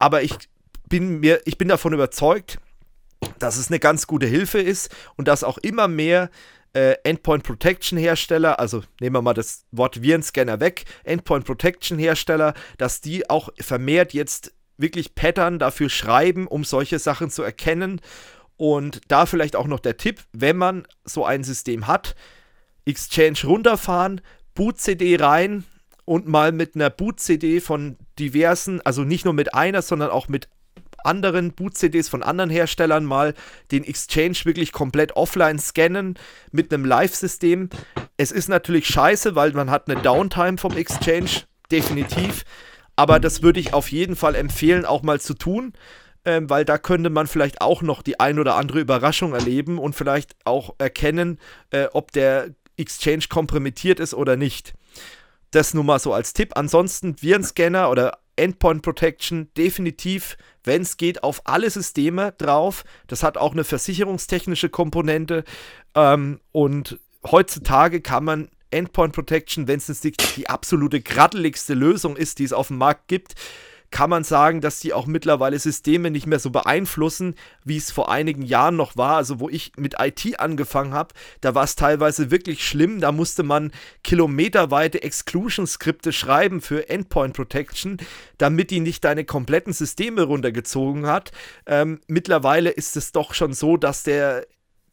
Aber 0.00 0.22
ich 0.22 0.34
bin 0.88 1.20
mir, 1.20 1.40
ich 1.44 1.58
bin 1.58 1.68
davon 1.68 1.92
überzeugt, 1.92 2.58
dass 3.38 3.56
es 3.56 3.68
eine 3.68 3.78
ganz 3.78 4.08
gute 4.08 4.26
Hilfe 4.26 4.58
ist 4.58 4.92
und 5.14 5.28
dass 5.28 5.44
auch 5.44 5.58
immer 5.58 5.86
mehr 5.86 6.28
äh, 6.72 6.96
Endpoint 7.04 7.44
Protection 7.44 7.96
Hersteller, 7.96 8.58
also 8.58 8.82
nehmen 8.98 9.14
wir 9.14 9.22
mal 9.22 9.32
das 9.32 9.64
Wort 9.70 10.02
Virenscanner 10.02 10.58
weg, 10.58 10.86
Endpoint 11.04 11.44
Protection 11.44 12.00
Hersteller, 12.00 12.52
dass 12.78 13.00
die 13.00 13.30
auch 13.30 13.50
vermehrt 13.60 14.12
jetzt 14.12 14.52
wirklich 14.76 15.14
Pattern 15.14 15.60
dafür 15.60 15.88
schreiben, 15.88 16.48
um 16.48 16.64
solche 16.64 16.98
Sachen 16.98 17.30
zu 17.30 17.44
erkennen. 17.44 18.00
Und 18.56 19.00
da 19.08 19.26
vielleicht 19.26 19.56
auch 19.56 19.66
noch 19.66 19.80
der 19.80 19.96
Tipp, 19.96 20.20
wenn 20.32 20.56
man 20.56 20.86
so 21.04 21.24
ein 21.24 21.44
System 21.44 21.86
hat, 21.86 22.14
Exchange 22.84 23.38
runterfahren, 23.44 24.20
Boot-CD 24.54 25.16
rein 25.16 25.64
und 26.04 26.28
mal 26.28 26.52
mit 26.52 26.74
einer 26.74 26.90
Boot-CD 26.90 27.60
von 27.60 27.96
diversen, 28.18 28.80
also 28.82 29.02
nicht 29.02 29.24
nur 29.24 29.34
mit 29.34 29.54
einer, 29.54 29.82
sondern 29.82 30.10
auch 30.10 30.28
mit 30.28 30.48
anderen 31.04 31.52
Boot-CDs 31.52 32.08
von 32.08 32.22
anderen 32.22 32.50
Herstellern 32.50 33.04
mal 33.04 33.34
den 33.70 33.84
Exchange 33.84 34.38
wirklich 34.44 34.72
komplett 34.72 35.16
offline 35.16 35.58
scannen 35.58 36.18
mit 36.50 36.72
einem 36.72 36.84
Live-System. 36.84 37.68
Es 38.16 38.32
ist 38.32 38.48
natürlich 38.48 38.86
scheiße, 38.86 39.34
weil 39.34 39.52
man 39.52 39.70
hat 39.70 39.88
eine 39.88 40.00
Downtime 40.00 40.56
vom 40.56 40.76
Exchange, 40.76 41.42
definitiv. 41.70 42.44
Aber 42.96 43.20
das 43.20 43.42
würde 43.42 43.60
ich 43.60 43.74
auf 43.74 43.90
jeden 43.90 44.16
Fall 44.16 44.34
empfehlen, 44.34 44.86
auch 44.86 45.02
mal 45.02 45.20
zu 45.20 45.34
tun, 45.34 45.72
ähm, 46.24 46.48
weil 46.48 46.64
da 46.64 46.78
könnte 46.78 47.10
man 47.10 47.26
vielleicht 47.26 47.60
auch 47.60 47.82
noch 47.82 48.02
die 48.02 48.20
ein 48.20 48.38
oder 48.38 48.56
andere 48.56 48.80
Überraschung 48.80 49.34
erleben 49.34 49.78
und 49.78 49.94
vielleicht 49.94 50.34
auch 50.44 50.74
erkennen, 50.78 51.38
äh, 51.70 51.86
ob 51.92 52.12
der 52.12 52.50
Exchange 52.76 53.24
kompromittiert 53.28 54.00
ist 54.00 54.14
oder 54.14 54.36
nicht. 54.36 54.74
Das 55.50 55.74
nur 55.74 55.84
mal 55.84 55.98
so 55.98 56.12
als 56.12 56.32
Tipp. 56.32 56.52
Ansonsten 56.56 57.20
Virenscanner 57.22 57.90
oder 57.90 58.18
Endpoint 58.36 58.82
Protection 58.82 59.48
definitiv, 59.56 60.36
wenn 60.64 60.82
es 60.82 60.96
geht, 60.96 61.22
auf 61.22 61.42
alle 61.44 61.70
Systeme 61.70 62.32
drauf. 62.38 62.84
Das 63.06 63.22
hat 63.22 63.38
auch 63.38 63.52
eine 63.52 63.62
versicherungstechnische 63.62 64.68
Komponente. 64.68 65.44
Ähm, 65.94 66.40
und 66.50 66.98
heutzutage 67.24 68.00
kann 68.00 68.24
man 68.24 68.48
Endpoint 68.70 69.12
Protection, 69.12 69.68
wenn 69.68 69.78
es 69.78 70.02
nicht 70.02 70.36
die 70.36 70.48
absolute 70.48 71.00
graddeligste 71.00 71.74
Lösung 71.74 72.16
ist, 72.16 72.40
die 72.40 72.44
es 72.44 72.52
auf 72.52 72.68
dem 72.68 72.78
Markt 72.78 73.06
gibt, 73.06 73.34
kann 73.94 74.10
man 74.10 74.24
sagen, 74.24 74.60
dass 74.60 74.80
die 74.80 74.92
auch 74.92 75.06
mittlerweile 75.06 75.56
Systeme 75.56 76.10
nicht 76.10 76.26
mehr 76.26 76.40
so 76.40 76.50
beeinflussen, 76.50 77.36
wie 77.62 77.76
es 77.76 77.92
vor 77.92 78.10
einigen 78.10 78.42
Jahren 78.42 78.74
noch 78.74 78.96
war. 78.96 79.14
Also 79.14 79.38
wo 79.38 79.48
ich 79.48 79.70
mit 79.76 79.94
IT 80.00 80.40
angefangen 80.40 80.92
habe, 80.92 81.14
da 81.40 81.54
war 81.54 81.62
es 81.62 81.76
teilweise 81.76 82.32
wirklich 82.32 82.66
schlimm. 82.66 83.00
Da 83.00 83.12
musste 83.12 83.44
man 83.44 83.70
kilometerweite 84.02 85.00
Exclusion-Skripte 85.00 86.12
schreiben 86.12 86.60
für 86.60 86.88
Endpoint 86.88 87.34
Protection, 87.34 87.98
damit 88.36 88.72
die 88.72 88.80
nicht 88.80 89.04
deine 89.04 89.24
kompletten 89.24 89.72
Systeme 89.72 90.22
runtergezogen 90.22 91.06
hat. 91.06 91.30
Ähm, 91.64 92.00
mittlerweile 92.08 92.70
ist 92.70 92.96
es 92.96 93.12
doch 93.12 93.32
schon 93.32 93.52
so, 93.52 93.76
dass 93.76 94.02
der 94.02 94.44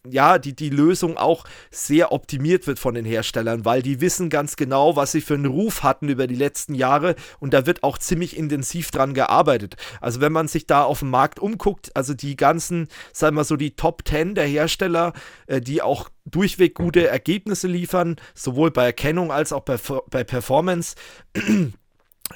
ja, 0.10 0.40
die, 0.40 0.56
die 0.56 0.70
Lösung 0.70 1.18
auch 1.18 1.46
sehr 1.70 2.12
optimiert 2.12 2.66
wird 2.66 2.80
von 2.80 2.96
den 2.96 3.06
Herstellern, 3.06 3.66
weil 3.66 3.82
die 3.84 4.02
wissen 4.02 4.30
ganz 4.30 4.56
genau, 4.56 4.96
was 4.96 5.12
sie 5.12 5.22
für 5.22 5.36
einen 5.36 5.46
Ruf 5.46 5.84
hatten 5.84 6.10
über 6.10 6.26
die 6.26 6.36
letzten 6.36 6.74
Jahre 6.74 7.16
und 7.40 7.54
da 7.54 7.66
wird 7.68 7.84
auch 7.84 7.98
ziemlich 8.00 8.36
intensiv 8.36 8.90
dran 8.90 9.14
gearbeitet. 9.14 9.76
Also 10.00 10.20
wenn 10.20 10.32
man 10.32 10.48
sich 10.48 10.66
da 10.66 10.84
auf 10.84 11.00
dem 11.00 11.12
Markt 11.12 11.40
umguckt, 11.40 11.96
also 11.96 12.16
die 12.16 12.36
ganzen, 12.36 12.88
sagen 13.14 13.36
wir 13.36 13.44
so, 13.44 13.58
die 13.58 13.76
Top 13.76 14.02
10 14.08 14.34
der 14.36 14.48
Hersteller, 14.48 15.14
äh, 15.46 15.62
die 15.62 15.82
auch 15.82 16.10
durchweg 16.26 16.74
gute 16.76 17.08
Ergebnisse 17.08 17.68
liefern, 17.68 18.16
sowohl 18.34 18.72
bei 18.72 18.86
Erkennung 18.86 19.32
als 19.32 19.54
auch 19.54 19.62
bei, 19.62 19.78
bei 20.10 20.24
Performance, 20.24 20.96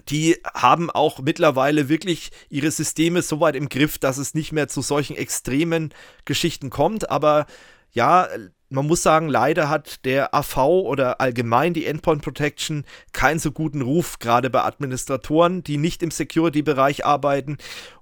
die 0.10 0.38
haben 0.54 0.90
auch 0.90 1.20
mittlerweile 1.20 1.90
wirklich 1.90 2.32
ihre 2.50 2.72
Systeme 2.72 3.22
so 3.22 3.40
weit 3.40 3.56
im 3.56 3.70
Griff, 3.70 3.98
dass 3.98 4.18
es 4.18 4.34
nicht 4.34 4.52
mehr 4.52 4.68
zu 4.68 4.82
solchen 4.82 5.16
extremen 5.16 5.94
Geschichten 6.26 6.70
kommt. 6.70 7.10
Aber 7.10 7.46
ja, 7.92 8.28
man 8.70 8.88
muss 8.88 9.04
sagen, 9.04 9.30
leider 9.30 9.70
hat 9.70 10.06
der 10.06 10.34
AV 10.36 10.58
oder 10.58 11.22
allgemein 11.22 11.74
die 11.74 11.86
Endpoint 11.86 12.22
Protection 12.22 12.84
keinen 13.14 13.40
so 13.40 13.52
guten 13.52 13.82
Ruf, 13.82 14.20
gerade 14.20 14.50
bei 14.50 14.64
Administratoren, 14.64 15.64
die 15.64 15.78
nicht 15.78 16.04
im 16.04 16.12
Security-Bereich 16.12 17.06
arbeiten. 17.06 17.58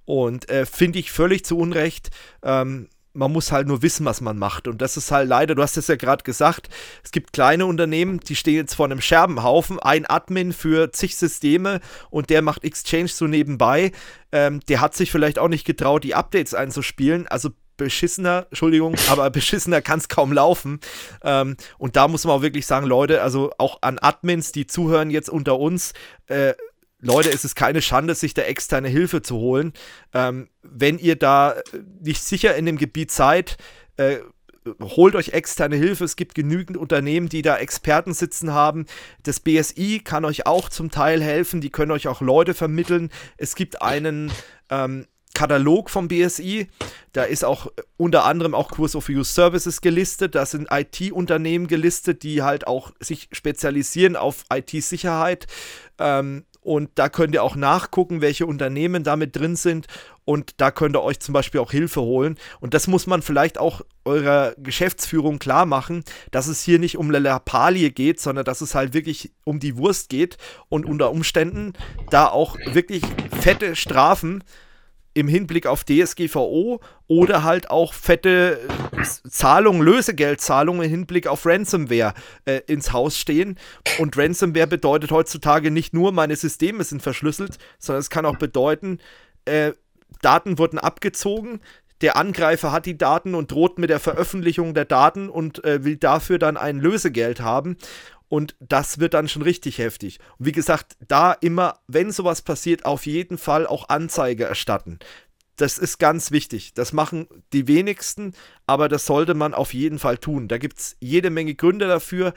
Und 0.06 0.50
äh, 0.50 0.66
finde 0.66 1.00
ich 1.00 1.12
völlig 1.12 1.46
zu 1.46 1.58
Unrecht. 1.58 2.10
Ähm, 2.42 2.90
man 3.14 3.32
muss 3.32 3.52
halt 3.52 3.68
nur 3.68 3.82
wissen, 3.82 4.06
was 4.06 4.22
man 4.22 4.38
macht. 4.38 4.68
Und 4.68 4.82
das 4.82 4.98
ist 4.98 5.12
halt 5.12 5.30
leider, 5.30 5.56
du 5.56 5.62
hast 5.62 5.78
es 5.78 5.88
ja 5.88 5.96
gerade 5.96 6.24
gesagt, 6.24 6.70
es 7.04 7.12
gibt 7.12 7.34
kleine 7.34 7.66
Unternehmen, 7.66 8.20
die 8.20 8.36
stehen 8.36 8.56
jetzt 8.56 8.74
vor 8.74 8.86
einem 8.86 9.02
Scherbenhaufen, 9.02 9.80
ein 9.80 10.06
Admin 10.06 10.52
für 10.52 10.92
zig 10.92 11.16
Systeme 11.16 11.80
und 12.10 12.30
der 12.30 12.42
macht 12.42 12.64
Exchange 12.64 13.10
so 13.10 13.28
nebenbei. 13.28 13.92
Ähm, 14.32 14.62
der 14.68 14.82
hat 14.82 14.96
sich 14.96 15.12
vielleicht 15.12 15.38
auch 15.40 15.48
nicht 15.48 15.66
getraut, 15.66 16.04
die 16.04 16.16
Updates 16.16 16.54
einzuspielen. 16.54 17.28
Also 17.28 17.52
beschissener, 17.78 18.48
Entschuldigung, 18.50 18.96
aber 19.10 19.30
beschissener 19.30 19.82
kann 19.82 20.00
es 20.00 20.08
kaum 20.08 20.34
laufen. 20.34 20.80
Ähm, 21.24 21.56
und 21.78 21.96
da 21.96 22.08
muss 22.08 22.26
man 22.26 22.38
auch 22.38 22.42
wirklich 22.42 22.66
sagen, 22.66 22.88
Leute, 22.88 23.22
also 23.22 23.52
auch 23.58 23.80
an 23.82 24.00
Admins, 24.00 24.52
die 24.52 24.66
zuhören 24.66 25.12
jetzt 25.12 25.30
unter 25.30 25.60
uns, 25.60 25.94
äh, 26.28 26.54
Leute, 27.04 27.30
es 27.30 27.44
ist 27.44 27.56
keine 27.56 27.82
Schande, 27.82 28.16
sich 28.16 28.34
da 28.34 28.44
externe 28.44 28.88
Hilfe 28.88 29.22
zu 29.22 29.36
holen. 29.36 29.74
Ähm, 30.14 30.48
wenn 30.62 30.98
ihr 30.98 31.18
da 31.18 31.56
nicht 32.02 32.24
sicher 32.24 32.56
in 32.56 32.66
dem 32.66 32.78
Gebiet 32.78 33.12
seid, 33.12 33.58
äh, 33.98 34.20
holt 34.82 35.16
euch 35.16 35.30
externe 35.30 35.76
Hilfe. 35.76 36.06
Es 36.06 36.16
gibt 36.16 36.34
genügend 36.34 36.78
Unternehmen, 36.78 37.28
die 37.28 37.42
da 37.42 37.58
Experten 37.58 38.14
sitzen 38.14 38.54
haben. 38.54 38.86
Das 39.24 39.42
BSI 39.42 40.02
kann 40.04 40.24
euch 40.24 40.48
auch 40.48 40.70
zum 40.70 40.92
Teil 40.92 41.22
helfen. 41.22 41.60
Die 41.60 41.70
können 41.70 41.92
euch 41.92 42.08
auch 42.08 42.22
Leute 42.22 42.54
vermitteln. 42.54 43.10
Es 43.36 43.56
gibt 43.56 43.82
einen 43.82 44.32
ähm, 44.70 45.06
Katalog 45.34 45.90
vom 45.90 46.08
BSI. 46.08 46.70
Da 47.12 47.24
ist 47.24 47.44
auch 47.44 47.68
unter 47.98 48.24
anderem 48.24 48.56
auch 48.56 48.70
Kurs 48.72 48.96
of 48.96 49.10
Use 49.10 49.34
Services 49.34 49.82
gelistet. 49.82 50.36
Da 50.36 50.46
sind 50.46 50.70
IT-Unternehmen 50.72 51.68
gelistet, 51.68 52.24
die 52.24 52.44
halt 52.44 52.66
auch 52.66 52.92
sich 53.02 53.28
spezialisieren 53.34 54.16
auf 54.16 54.46
IT-Sicherheit. 54.54 55.48
Ähm, 56.00 56.46
und 56.64 56.90
da 56.96 57.10
könnt 57.10 57.34
ihr 57.34 57.44
auch 57.44 57.56
nachgucken, 57.56 58.22
welche 58.22 58.46
Unternehmen 58.46 59.04
damit 59.04 59.36
drin 59.36 59.56
sind. 59.56 59.88
Und 60.26 60.62
da 60.62 60.72
könnt 60.72 60.96
ihr 60.96 61.04
euch 61.04 61.20
zum 61.20 61.34
Beispiel 61.34 61.60
auch 61.60 61.72
Hilfe 61.72 62.02
holen. 62.02 62.38
Und 62.62 62.74
das 62.74 62.88
muss 62.88 63.08
man 63.08 63.22
vielleicht 63.22 63.58
auch 63.58 63.82
eurer 64.06 64.54
Geschäftsführung 64.58 65.40
klar 65.40 65.66
machen, 65.66 66.04
dass 66.32 66.48
es 66.48 66.64
hier 66.64 66.80
nicht 66.80 66.98
um 66.98 67.12
Lappalie 67.12 67.92
geht, 67.92 68.22
sondern 68.22 68.46
dass 68.46 68.62
es 68.62 68.76
halt 68.76 68.94
wirklich 68.94 69.32
um 69.44 69.60
die 69.60 69.76
Wurst 69.76 70.10
geht 70.10 70.38
und 70.70 70.86
unter 70.86 71.12
Umständen 71.12 71.74
da 72.10 72.28
auch 72.28 72.58
wirklich 72.72 73.04
fette 73.42 73.76
Strafen 73.76 74.44
im 75.14 75.28
Hinblick 75.28 75.68
auf 75.68 75.84
DSGVO 75.84 76.82
oder 77.08 77.44
halt 77.44 77.70
auch 77.70 77.94
fette 77.94 78.60
Zahlungen, 79.30 79.82
Lösegeldzahlungen 79.82 80.84
im 80.84 80.90
Hinblick 80.90 81.28
auf 81.28 81.46
Ransomware 81.46 82.14
äh, 82.46 82.62
ins 82.68 82.94
Haus 82.94 83.18
stehen. 83.18 83.58
Und 84.00 84.18
Ransomware 84.18 84.68
bedeutet 84.68 85.12
heutzutage 85.12 85.72
nicht 85.72 85.94
nur, 85.94 86.12
meine 86.12 86.36
Systeme 86.36 86.84
sind 86.84 87.02
verschlüsselt, 87.02 87.58
sondern 87.78 88.00
es 88.00 88.10
kann 88.10 88.26
auch 88.26 88.38
bedeuten, 88.38 89.00
äh, 89.46 89.74
Daten 90.22 90.58
wurden 90.58 90.80
abgezogen, 90.80 91.60
der 92.04 92.18
Angreifer 92.18 92.74
hat 92.74 92.86
die 92.86 92.98
Daten 92.98 93.34
und 93.34 93.50
droht 93.50 93.80
mit 93.80 93.90
der 93.90 94.00
Veröffentlichung 94.00 94.74
der 94.74 94.84
Daten 94.84 95.30
und 95.30 95.64
äh, 95.64 95.86
will 95.86 95.96
dafür 95.96 96.38
dann 96.38 96.58
ein 96.58 96.80
Lösegeld 96.80 97.40
haben. 97.40 97.78
Und 98.34 98.56
das 98.60 98.98
wird 98.98 99.14
dann 99.14 99.28
schon 99.28 99.44
richtig 99.44 99.78
heftig. 99.78 100.18
Und 100.40 100.48
wie 100.48 100.54
gesagt, 100.54 100.98
da 101.08 101.34
immer, 101.34 101.78
wenn 101.86 102.12
sowas 102.12 102.42
passiert, 102.42 102.84
auf 102.84 103.06
jeden 103.06 103.38
Fall 103.38 103.68
auch 103.68 103.90
Anzeige 103.90 104.46
erstatten. 104.46 104.98
Das 105.56 105.78
ist 105.78 106.00
ganz 106.00 106.32
wichtig. 106.32 106.74
Das 106.74 106.94
machen 106.94 107.28
die 107.54 107.68
wenigsten, 107.68 108.34
aber 108.66 108.90
das 108.90 109.06
sollte 109.06 109.36
man 109.36 109.54
auf 109.54 109.76
jeden 109.76 110.00
Fall 110.00 110.18
tun. 110.18 110.48
Da 110.48 110.58
gibt 110.58 110.80
es 110.80 110.98
jede 111.00 111.30
Menge 111.30 111.54
Gründe 111.54 111.86
dafür. 111.86 112.34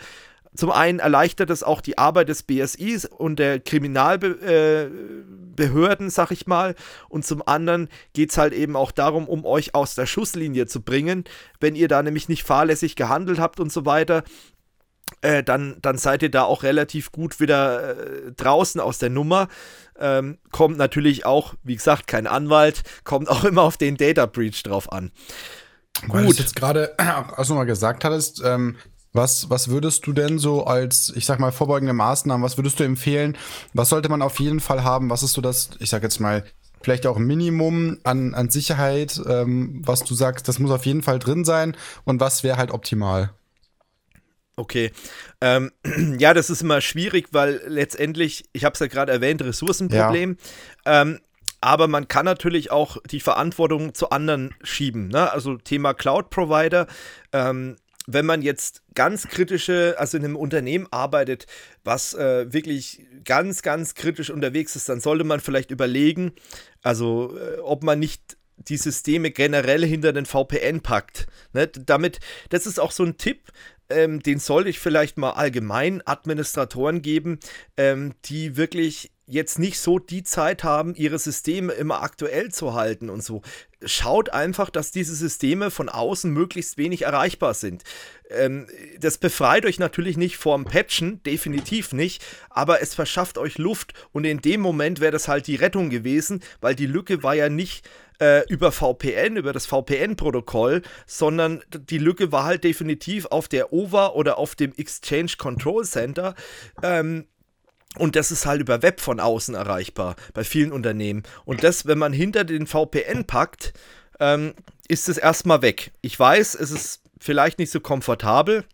Zum 0.54 0.70
einen 0.70 0.98
erleichtert 0.98 1.48
es 1.48 1.62
auch 1.62 1.80
die 1.80 1.96
Arbeit 1.96 2.28
des 2.28 2.42
BSIs 2.42 3.06
und 3.06 3.38
der 3.38 3.58
Kriminalbehörden, 3.58 6.08
äh, 6.08 6.10
sag 6.10 6.30
ich 6.30 6.46
mal. 6.46 6.74
Und 7.08 7.24
zum 7.24 7.42
anderen 7.46 7.88
geht 8.12 8.32
es 8.32 8.36
halt 8.36 8.52
eben 8.52 8.76
auch 8.76 8.90
darum, 8.90 9.26
um 9.26 9.46
euch 9.46 9.74
aus 9.74 9.94
der 9.94 10.04
Schusslinie 10.04 10.66
zu 10.66 10.82
bringen. 10.82 11.24
Wenn 11.58 11.74
ihr 11.74 11.88
da 11.88 12.02
nämlich 12.02 12.28
nicht 12.28 12.42
fahrlässig 12.42 12.96
gehandelt 12.96 13.38
habt 13.38 13.60
und 13.60 13.72
so 13.72 13.86
weiter, 13.86 14.24
äh, 15.22 15.42
dann, 15.42 15.76
dann 15.82 15.98
seid 15.98 16.22
ihr 16.22 16.30
da 16.30 16.44
auch 16.44 16.62
relativ 16.62 17.12
gut 17.12 17.40
wieder 17.40 17.96
äh, 17.96 18.32
draußen 18.36 18.80
aus 18.80 18.98
der 18.98 19.10
Nummer. 19.10 19.48
Ähm, 19.98 20.38
kommt 20.50 20.76
natürlich 20.76 21.24
auch, 21.24 21.54
wie 21.62 21.76
gesagt, 21.76 22.06
kein 22.06 22.26
Anwalt, 22.26 22.82
kommt 23.04 23.28
auch 23.28 23.44
immer 23.44 23.62
auf 23.62 23.76
den 23.76 23.96
Data 23.96 24.26
Breach 24.26 24.62
drauf 24.62 24.92
an. 24.92 25.10
Weil 26.06 26.26
Gut. 26.26 26.38
du 26.38 26.42
jetzt 26.42 26.54
gerade 26.56 26.94
auch 27.36 27.48
nochmal 27.48 27.66
gesagt 27.66 28.04
hattest, 28.04 28.42
ähm, 28.44 28.76
was, 29.12 29.48
was 29.48 29.68
würdest 29.68 30.06
du 30.06 30.12
denn 30.12 30.38
so 30.38 30.64
als, 30.64 31.12
ich 31.16 31.24
sag 31.24 31.40
mal, 31.40 31.50
vorbeugende 31.50 31.94
Maßnahmen, 31.94 32.44
was 32.44 32.58
würdest 32.58 32.78
du 32.78 32.84
empfehlen? 32.84 33.38
Was 33.72 33.88
sollte 33.88 34.10
man 34.10 34.20
auf 34.20 34.38
jeden 34.40 34.60
Fall 34.60 34.84
haben? 34.84 35.08
Was 35.08 35.22
ist 35.22 35.32
so 35.32 35.40
das, 35.40 35.70
ich 35.78 35.88
sag 35.88 36.02
jetzt 36.02 36.20
mal, 36.20 36.44
vielleicht 36.82 37.06
auch 37.06 37.16
ein 37.16 37.26
Minimum 37.26 37.98
an, 38.04 38.34
an 38.34 38.50
Sicherheit, 38.50 39.20
ähm, 39.26 39.80
was 39.84 40.04
du 40.04 40.14
sagst, 40.14 40.48
das 40.48 40.58
muss 40.58 40.70
auf 40.70 40.84
jeden 40.84 41.02
Fall 41.02 41.18
drin 41.18 41.44
sein 41.44 41.76
und 42.04 42.20
was 42.20 42.44
wäre 42.44 42.58
halt 42.58 42.70
optimal? 42.70 43.30
Okay. 44.56 44.90
Ähm, 45.40 45.70
ja, 46.18 46.34
das 46.34 46.50
ist 46.50 46.62
immer 46.62 46.80
schwierig, 46.80 47.28
weil 47.32 47.60
letztendlich, 47.66 48.48
ich 48.52 48.64
habe 48.64 48.72
es 48.72 48.80
ja 48.80 48.86
gerade 48.86 49.12
erwähnt, 49.12 49.42
Ressourcenproblem. 49.42 50.38
Ja. 50.84 51.02
Ähm, 51.02 51.20
aber 51.60 51.88
man 51.88 52.08
kann 52.08 52.24
natürlich 52.24 52.70
auch 52.70 52.98
die 53.10 53.20
Verantwortung 53.20 53.94
zu 53.94 54.10
anderen 54.10 54.54
schieben. 54.62 55.08
Ne? 55.08 55.30
Also 55.30 55.56
Thema 55.56 55.94
Cloud-Provider. 55.94 56.86
Ähm, 57.32 57.76
wenn 58.06 58.24
man 58.24 58.40
jetzt 58.40 58.82
ganz 58.94 59.26
kritische, 59.26 59.96
also 59.98 60.16
in 60.16 60.24
einem 60.24 60.36
Unternehmen 60.36 60.86
arbeitet, 60.90 61.46
was 61.82 62.14
äh, 62.14 62.52
wirklich 62.52 63.04
ganz, 63.24 63.62
ganz 63.62 63.94
kritisch 63.94 64.30
unterwegs 64.30 64.76
ist, 64.76 64.88
dann 64.88 65.00
sollte 65.00 65.24
man 65.24 65.40
vielleicht 65.40 65.70
überlegen, 65.72 66.32
also 66.82 67.36
äh, 67.36 67.58
ob 67.58 67.82
man 67.82 67.98
nicht 67.98 68.36
die 68.56 68.76
Systeme 68.76 69.30
generell 69.30 69.84
hinter 69.84 70.12
den 70.12 70.24
VPN 70.24 70.80
packt. 70.80 71.26
Ne? 71.52 71.66
Damit, 71.66 72.20
das 72.48 72.66
ist 72.66 72.78
auch 72.78 72.92
so 72.92 73.04
ein 73.04 73.18
Tipp, 73.18 73.52
ähm, 73.90 74.20
den 74.20 74.38
sollte 74.38 74.70
ich 74.70 74.78
vielleicht 74.78 75.18
mal 75.18 75.30
allgemein 75.30 76.02
Administratoren 76.06 77.02
geben, 77.02 77.38
ähm, 77.76 78.14
die 78.24 78.56
wirklich 78.56 79.10
jetzt 79.26 79.58
nicht 79.58 79.80
so 79.80 79.98
die 79.98 80.22
Zeit 80.22 80.62
haben, 80.62 80.94
ihre 80.94 81.18
Systeme 81.18 81.72
immer 81.72 82.02
aktuell 82.02 82.50
zu 82.52 82.74
halten 82.74 83.10
und 83.10 83.24
so. 83.24 83.42
Schaut 83.84 84.30
einfach, 84.30 84.70
dass 84.70 84.92
diese 84.92 85.14
Systeme 85.14 85.70
von 85.70 85.88
außen 85.88 86.30
möglichst 86.30 86.78
wenig 86.78 87.02
erreichbar 87.02 87.54
sind. 87.54 87.82
Ähm, 88.30 88.68
das 89.00 89.18
befreit 89.18 89.66
euch 89.66 89.78
natürlich 89.78 90.16
nicht 90.16 90.36
vorm 90.36 90.64
Patchen, 90.64 91.22
definitiv 91.24 91.92
nicht, 91.92 92.24
aber 92.50 92.80
es 92.80 92.94
verschafft 92.94 93.36
euch 93.36 93.58
Luft 93.58 93.94
und 94.12 94.24
in 94.24 94.38
dem 94.38 94.60
Moment 94.60 95.00
wäre 95.00 95.12
das 95.12 95.28
halt 95.28 95.48
die 95.48 95.56
Rettung 95.56 95.90
gewesen, 95.90 96.42
weil 96.60 96.74
die 96.76 96.86
Lücke 96.86 97.22
war 97.22 97.34
ja 97.34 97.48
nicht 97.48 97.88
äh, 98.20 98.46
über 98.48 98.72
VPN, 98.72 99.36
über 99.36 99.52
das 99.52 99.66
VPN-Protokoll, 99.66 100.82
sondern 101.06 101.62
die 101.74 101.98
Lücke 101.98 102.32
war 102.32 102.44
halt 102.44 102.64
definitiv 102.64 103.26
auf 103.26 103.48
der 103.48 103.72
OVA 103.72 104.08
oder 104.08 104.38
auf 104.38 104.54
dem 104.54 104.72
Exchange 104.76 105.32
Control 105.36 105.84
Center. 105.84 106.34
Ähm, 106.82 107.26
und 107.98 108.16
das 108.16 108.30
ist 108.30 108.46
halt 108.46 108.60
über 108.60 108.82
Web 108.82 109.00
von 109.00 109.20
außen 109.20 109.54
erreichbar 109.54 110.16
bei 110.34 110.44
vielen 110.44 110.72
Unternehmen. 110.72 111.22
Und 111.44 111.64
das, 111.64 111.86
wenn 111.86 111.98
man 111.98 112.12
hinter 112.12 112.44
den 112.44 112.66
VPN 112.66 113.24
packt, 113.26 113.72
ähm, 114.20 114.54
ist 114.88 115.08
es 115.08 115.18
erstmal 115.18 115.62
weg. 115.62 115.92
Ich 116.00 116.18
weiß, 116.18 116.54
es 116.54 116.70
ist 116.70 117.00
vielleicht 117.18 117.58
nicht 117.58 117.70
so 117.70 117.80
komfortabel, 117.80 118.64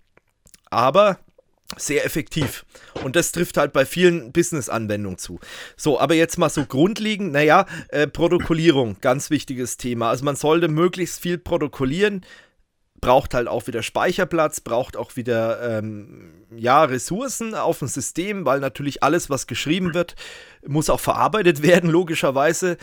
aber 0.70 1.18
sehr 1.77 2.05
effektiv. 2.05 2.64
Und 3.03 3.16
das 3.16 3.33
trifft 3.33 3.57
halt 3.57 3.73
bei 3.73 3.87
vielen 3.87 4.33
Business-Anwendungen 4.33 5.18
zu. 5.18 5.41
So, 5.77 5.99
aber 5.99 6.14
jetzt 6.14 6.39
mal 6.39 6.51
so 6.51 6.66
grundlegend, 6.66 7.33
naja, 7.33 7.66
äh, 7.89 8.07
Protokollierung, 8.07 8.97
ganz 9.01 9.31
wichtiges 9.31 9.79
Thema. 9.79 10.11
Also 10.11 10.25
man 10.25 10.37
sollte 10.37 10.68
möglichst 10.68 11.20
viel 11.20 11.39
protokollieren, 11.39 12.27
braucht 13.03 13.34
halt 13.34 13.48
auch 13.48 13.66
wieder 13.66 13.82
Speicherplatz, 13.82 14.61
braucht 14.61 14.96
auch 14.96 15.16
wieder 15.16 15.78
ähm, 15.78 16.46
ja, 16.57 16.84
Ressourcen 16.84 17.55
auf 17.55 17.80
dem 17.80 17.88
System, 17.88 18.46
weil 18.46 18.61
natürlich 18.61 19.03
alles, 19.03 19.28
was 19.28 19.46
geschrieben 19.46 19.92
wird, 19.92 20.14
muss 20.66 20.88
auch 20.88 21.00
verarbeitet 21.00 21.62
werden, 21.62 21.90
logischerweise. 21.90 22.78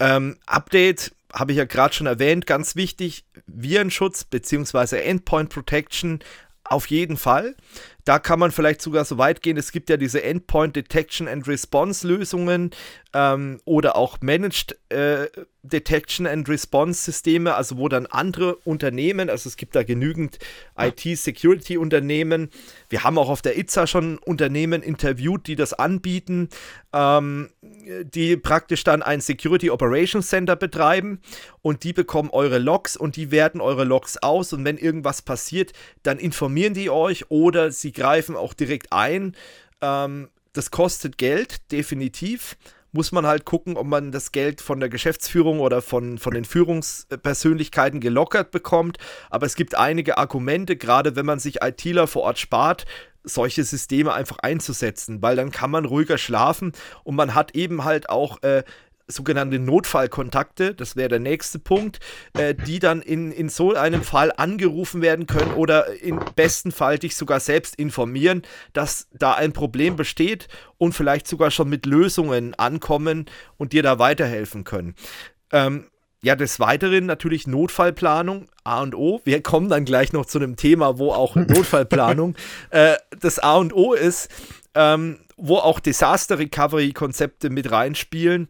Ähm, 0.00 0.36
Update 0.46 1.12
habe 1.32 1.52
ich 1.52 1.58
ja 1.58 1.64
gerade 1.64 1.94
schon 1.94 2.06
erwähnt, 2.06 2.46
ganz 2.46 2.76
wichtig, 2.76 3.24
Virenschutz 3.46 4.24
bzw. 4.24 5.00
Endpoint 5.00 5.48
Protection 5.48 6.18
auf 6.64 6.86
jeden 6.86 7.16
Fall. 7.16 7.54
Da 8.04 8.18
kann 8.18 8.38
man 8.38 8.50
vielleicht 8.50 8.82
sogar 8.82 9.04
so 9.04 9.18
weit 9.18 9.42
gehen, 9.42 9.56
es 9.56 9.72
gibt 9.72 9.88
ja 9.88 9.96
diese 9.96 10.22
Endpoint 10.22 10.74
Detection 10.74 11.28
and 11.28 11.46
Response 11.46 12.06
Lösungen 12.06 12.70
ähm, 13.14 13.60
oder 13.64 13.96
auch 13.96 14.18
Managed 14.20 14.76
äh, 14.88 15.28
Detection 15.64 16.26
and 16.26 16.48
Response 16.48 17.04
Systeme, 17.04 17.54
also 17.54 17.78
wo 17.78 17.88
dann 17.88 18.06
andere 18.06 18.56
Unternehmen, 18.56 19.30
also 19.30 19.48
es 19.48 19.56
gibt 19.56 19.76
da 19.76 19.84
genügend 19.84 20.38
IT-Security-Unternehmen. 20.76 22.50
Wir 22.88 23.04
haben 23.04 23.16
auch 23.16 23.28
auf 23.28 23.42
der 23.42 23.56
ITSA 23.56 23.86
schon 23.86 24.18
Unternehmen 24.18 24.82
interviewt, 24.82 25.46
die 25.46 25.54
das 25.54 25.72
anbieten, 25.72 26.48
ähm, 26.92 27.50
die 27.62 28.36
praktisch 28.36 28.82
dann 28.82 29.02
ein 29.02 29.20
Security 29.20 29.70
Operations 29.70 30.28
Center 30.28 30.56
betreiben 30.56 31.20
und 31.62 31.84
die 31.84 31.92
bekommen 31.92 32.30
eure 32.30 32.58
Logs 32.58 32.96
und 32.96 33.14
die 33.14 33.30
werten 33.30 33.60
eure 33.60 33.84
Logs 33.84 34.16
aus 34.16 34.52
und 34.52 34.64
wenn 34.64 34.78
irgendwas 34.78 35.22
passiert, 35.22 35.72
dann 36.02 36.18
informieren 36.18 36.74
die 36.74 36.90
euch 36.90 37.30
oder 37.30 37.70
sie 37.70 37.91
die 37.92 38.00
greifen 38.00 38.36
auch 38.36 38.54
direkt 38.54 38.92
ein. 38.92 39.36
Ähm, 39.80 40.28
das 40.52 40.70
kostet 40.70 41.18
Geld, 41.18 41.70
definitiv. 41.72 42.56
Muss 42.94 43.10
man 43.10 43.26
halt 43.26 43.46
gucken, 43.46 43.78
ob 43.78 43.86
man 43.86 44.12
das 44.12 44.32
Geld 44.32 44.60
von 44.60 44.78
der 44.78 44.90
Geschäftsführung 44.90 45.60
oder 45.60 45.80
von, 45.80 46.18
von 46.18 46.34
den 46.34 46.44
Führungspersönlichkeiten 46.44 48.00
gelockert 48.00 48.50
bekommt. 48.50 48.98
Aber 49.30 49.46
es 49.46 49.54
gibt 49.54 49.74
einige 49.74 50.18
Argumente, 50.18 50.76
gerade 50.76 51.16
wenn 51.16 51.24
man 51.24 51.38
sich 51.38 51.62
ITler 51.62 52.06
vor 52.06 52.22
Ort 52.22 52.38
spart, 52.38 52.84
solche 53.24 53.64
Systeme 53.64 54.12
einfach 54.12 54.38
einzusetzen, 54.40 55.22
weil 55.22 55.36
dann 55.36 55.52
kann 55.52 55.70
man 55.70 55.84
ruhiger 55.84 56.18
schlafen 56.18 56.72
und 57.04 57.14
man 57.14 57.34
hat 57.34 57.54
eben 57.54 57.84
halt 57.84 58.10
auch 58.10 58.42
äh, 58.42 58.64
sogenannte 59.12 59.58
Notfallkontakte, 59.58 60.74
das 60.74 60.96
wäre 60.96 61.08
der 61.08 61.20
nächste 61.20 61.58
Punkt, 61.58 62.00
äh, 62.36 62.54
die 62.54 62.78
dann 62.78 63.02
in, 63.02 63.30
in 63.30 63.48
so 63.48 63.74
einem 63.74 64.02
Fall 64.02 64.32
angerufen 64.36 65.02
werden 65.02 65.26
können 65.26 65.52
oder 65.54 66.02
im 66.02 66.20
besten 66.34 66.72
Fall 66.72 66.98
dich 66.98 67.16
sogar 67.16 67.40
selbst 67.40 67.76
informieren, 67.76 68.42
dass 68.72 69.08
da 69.12 69.34
ein 69.34 69.52
Problem 69.52 69.96
besteht 69.96 70.48
und 70.78 70.94
vielleicht 70.94 71.28
sogar 71.28 71.50
schon 71.50 71.68
mit 71.68 71.86
Lösungen 71.86 72.54
ankommen 72.54 73.26
und 73.56 73.72
dir 73.72 73.82
da 73.82 73.98
weiterhelfen 73.98 74.64
können. 74.64 74.94
Ähm, 75.52 75.86
ja, 76.24 76.36
des 76.36 76.60
Weiteren 76.60 77.06
natürlich 77.06 77.46
Notfallplanung, 77.46 78.46
A 78.62 78.80
und 78.80 78.94
O. 78.94 79.20
Wir 79.24 79.42
kommen 79.42 79.68
dann 79.68 79.84
gleich 79.84 80.12
noch 80.12 80.24
zu 80.24 80.38
einem 80.38 80.56
Thema, 80.56 80.98
wo 80.98 81.12
auch 81.12 81.34
Notfallplanung 81.36 82.36
äh, 82.70 82.94
das 83.20 83.38
A 83.40 83.56
und 83.56 83.74
O 83.74 83.92
ist, 83.92 84.28
ähm, 84.74 85.18
wo 85.36 85.56
auch 85.56 85.80
Disaster 85.80 86.38
Recovery 86.38 86.92
Konzepte 86.92 87.50
mit 87.50 87.70
reinspielen 87.70 88.48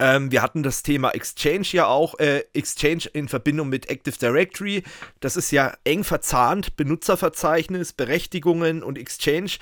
ähm, 0.00 0.32
wir 0.32 0.42
hatten 0.42 0.62
das 0.62 0.82
Thema 0.82 1.10
Exchange 1.10 1.66
ja 1.72 1.86
auch, 1.86 2.18
äh, 2.18 2.44
Exchange 2.52 3.04
in 3.12 3.28
Verbindung 3.28 3.68
mit 3.68 3.88
Active 3.88 4.16
Directory. 4.18 4.82
Das 5.20 5.36
ist 5.36 5.50
ja 5.50 5.76
eng 5.84 6.04
verzahnt, 6.04 6.76
Benutzerverzeichnis, 6.76 7.92
Berechtigungen 7.92 8.82
und 8.82 8.98
Exchange, 8.98 9.52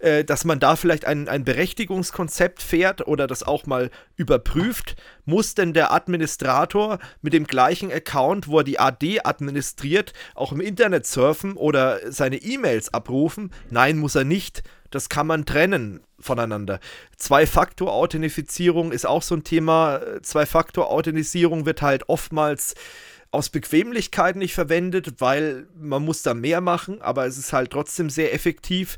äh, 0.00 0.24
dass 0.24 0.44
man 0.44 0.60
da 0.60 0.76
vielleicht 0.76 1.04
ein, 1.04 1.28
ein 1.28 1.44
Berechtigungskonzept 1.44 2.62
fährt 2.62 3.06
oder 3.06 3.26
das 3.26 3.42
auch 3.42 3.66
mal 3.66 3.90
überprüft. 4.16 4.96
Muss 5.24 5.54
denn 5.54 5.72
der 5.72 5.92
Administrator 5.92 6.98
mit 7.22 7.32
dem 7.32 7.46
gleichen 7.46 7.92
Account, 7.92 8.48
wo 8.48 8.58
er 8.58 8.64
die 8.64 8.78
AD 8.78 9.20
administriert, 9.24 10.12
auch 10.34 10.52
im 10.52 10.60
Internet 10.60 11.06
surfen 11.06 11.54
oder 11.54 12.00
seine 12.10 12.36
E-Mails 12.36 12.92
abrufen? 12.92 13.52
Nein, 13.70 13.98
muss 13.98 14.14
er 14.14 14.24
nicht. 14.24 14.62
Das 14.90 15.08
kann 15.08 15.26
man 15.26 15.46
trennen 15.46 16.00
voneinander. 16.18 16.80
Zwei-Faktor-Authentifizierung 17.16 18.92
ist 18.92 19.06
auch 19.06 19.22
so 19.22 19.34
ein 19.34 19.44
Thema. 19.44 20.00
Zwei-Faktor-Authentisierung 20.22 21.66
wird 21.66 21.82
halt 21.82 22.08
oftmals 22.08 22.74
aus 23.30 23.50
Bequemlichkeit 23.50 24.36
nicht 24.36 24.54
verwendet, 24.54 25.20
weil 25.20 25.66
man 25.78 26.04
muss 26.04 26.22
da 26.22 26.32
mehr 26.32 26.60
machen, 26.60 27.02
aber 27.02 27.26
es 27.26 27.36
ist 27.36 27.52
halt 27.52 27.70
trotzdem 27.70 28.08
sehr 28.08 28.32
effektiv. 28.32 28.96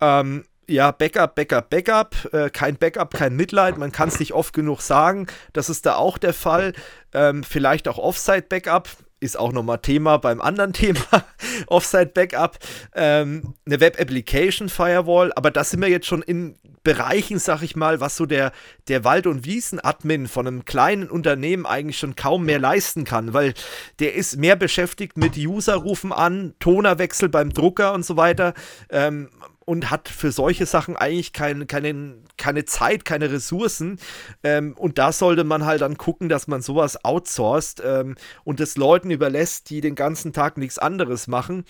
Ähm, 0.00 0.44
ja, 0.68 0.90
Backup, 0.90 1.34
Backup, 1.34 1.70
Backup. 1.70 2.32
Äh, 2.32 2.50
kein 2.50 2.76
Backup, 2.76 3.14
kein 3.14 3.36
Mitleid. 3.36 3.78
Man 3.78 3.92
kann 3.92 4.08
es 4.08 4.18
nicht 4.18 4.32
oft 4.32 4.52
genug 4.52 4.80
sagen. 4.80 5.26
Das 5.52 5.68
ist 5.68 5.86
da 5.86 5.94
auch 5.96 6.18
der 6.18 6.34
Fall. 6.34 6.72
Ähm, 7.14 7.44
vielleicht 7.44 7.88
auch 7.88 7.98
Offsite-Backup 7.98 8.88
ist 9.20 9.38
auch 9.38 9.52
nochmal 9.52 9.78
Thema 9.78 10.18
beim 10.18 10.40
anderen 10.40 10.72
Thema, 10.74 11.24
Offsite 11.66 12.12
Backup, 12.12 12.58
ähm, 12.94 13.54
eine 13.64 13.80
Web 13.80 14.00
Application 14.00 14.68
Firewall, 14.68 15.32
aber 15.34 15.50
das 15.50 15.70
sind 15.70 15.80
wir 15.80 15.88
jetzt 15.88 16.06
schon 16.06 16.22
in 16.22 16.56
Bereichen, 16.82 17.40
sag 17.40 17.62
ich 17.62 17.74
mal, 17.74 17.98
was 17.98 18.16
so 18.16 18.26
der, 18.26 18.52
der 18.86 19.02
Wald- 19.02 19.26
und 19.26 19.44
Wiesen-Admin 19.44 20.28
von 20.28 20.46
einem 20.46 20.64
kleinen 20.64 21.10
Unternehmen 21.10 21.66
eigentlich 21.66 21.98
schon 21.98 22.14
kaum 22.14 22.44
mehr 22.44 22.60
leisten 22.60 23.02
kann, 23.02 23.32
weil 23.32 23.54
der 23.98 24.14
ist 24.14 24.36
mehr 24.36 24.54
beschäftigt 24.54 25.16
mit 25.16 25.36
User-Rufen 25.36 26.12
an, 26.12 26.54
Tonerwechsel 26.60 27.28
beim 27.28 27.52
Drucker 27.52 27.92
und 27.92 28.04
so 28.04 28.16
weiter. 28.16 28.54
Ähm, 28.90 29.30
und 29.66 29.90
hat 29.90 30.08
für 30.08 30.32
solche 30.32 30.64
Sachen 30.64 30.96
eigentlich 30.96 31.34
kein, 31.34 31.66
keine, 31.66 32.14
keine 32.38 32.64
Zeit, 32.64 33.04
keine 33.04 33.30
Ressourcen. 33.30 33.98
Ähm, 34.42 34.72
und 34.78 34.96
da 34.96 35.12
sollte 35.12 35.44
man 35.44 35.66
halt 35.66 35.82
dann 35.82 35.98
gucken, 35.98 36.30
dass 36.30 36.46
man 36.46 36.62
sowas 36.62 37.04
outsourced 37.04 37.82
ähm, 37.84 38.14
und 38.44 38.60
es 38.60 38.76
Leuten 38.76 39.10
überlässt, 39.10 39.68
die 39.68 39.82
den 39.82 39.96
ganzen 39.96 40.32
Tag 40.32 40.56
nichts 40.56 40.78
anderes 40.78 41.26
machen. 41.26 41.64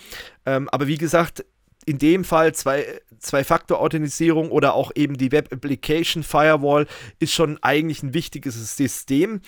Ähm, 0.44 0.68
aber 0.68 0.86
wie 0.86 0.99
gesagt, 0.99 1.44
in 1.86 1.99
dem 1.99 2.24
Fall 2.24 2.55
zwei, 2.55 2.84
Zwei-Faktor-Authentisierung 3.18 4.51
oder 4.51 4.74
auch 4.74 4.92
eben 4.94 5.16
die 5.16 5.32
Web 5.32 5.53
Application 5.53 6.22
Firewall 6.22 6.86
ist 7.18 7.32
schon 7.32 7.59
eigentlich 7.62 8.03
ein 8.03 8.12
wichtiges 8.12 8.76
System. 8.76 9.40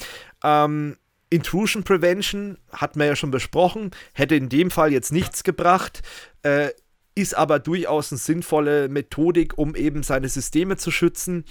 Ähm, 0.42 0.96
Intrusion 1.30 1.84
Prevention 1.84 2.57
hat 2.72 2.96
man 2.96 3.09
ja 3.09 3.16
schon 3.16 3.30
besprochen, 3.30 3.90
hätte 4.14 4.34
in 4.34 4.49
dem 4.49 4.70
Fall 4.70 4.92
jetzt 4.92 5.12
nichts 5.12 5.44
gebracht. 5.44 6.01
Äh, 6.42 6.70
ist 7.19 7.35
aber 7.35 7.59
durchaus 7.59 8.12
eine 8.12 8.19
sinnvolle 8.19 8.89
Methodik, 8.89 9.59
um 9.59 9.75
eben 9.75 10.03
seine 10.03 10.29
Systeme 10.29 10.77
zu 10.77 10.91
schützen. 10.91 11.45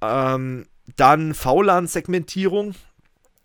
Ähm, 0.00 0.66
dann 0.96 1.34
VLAN-Segmentierung 1.34 2.74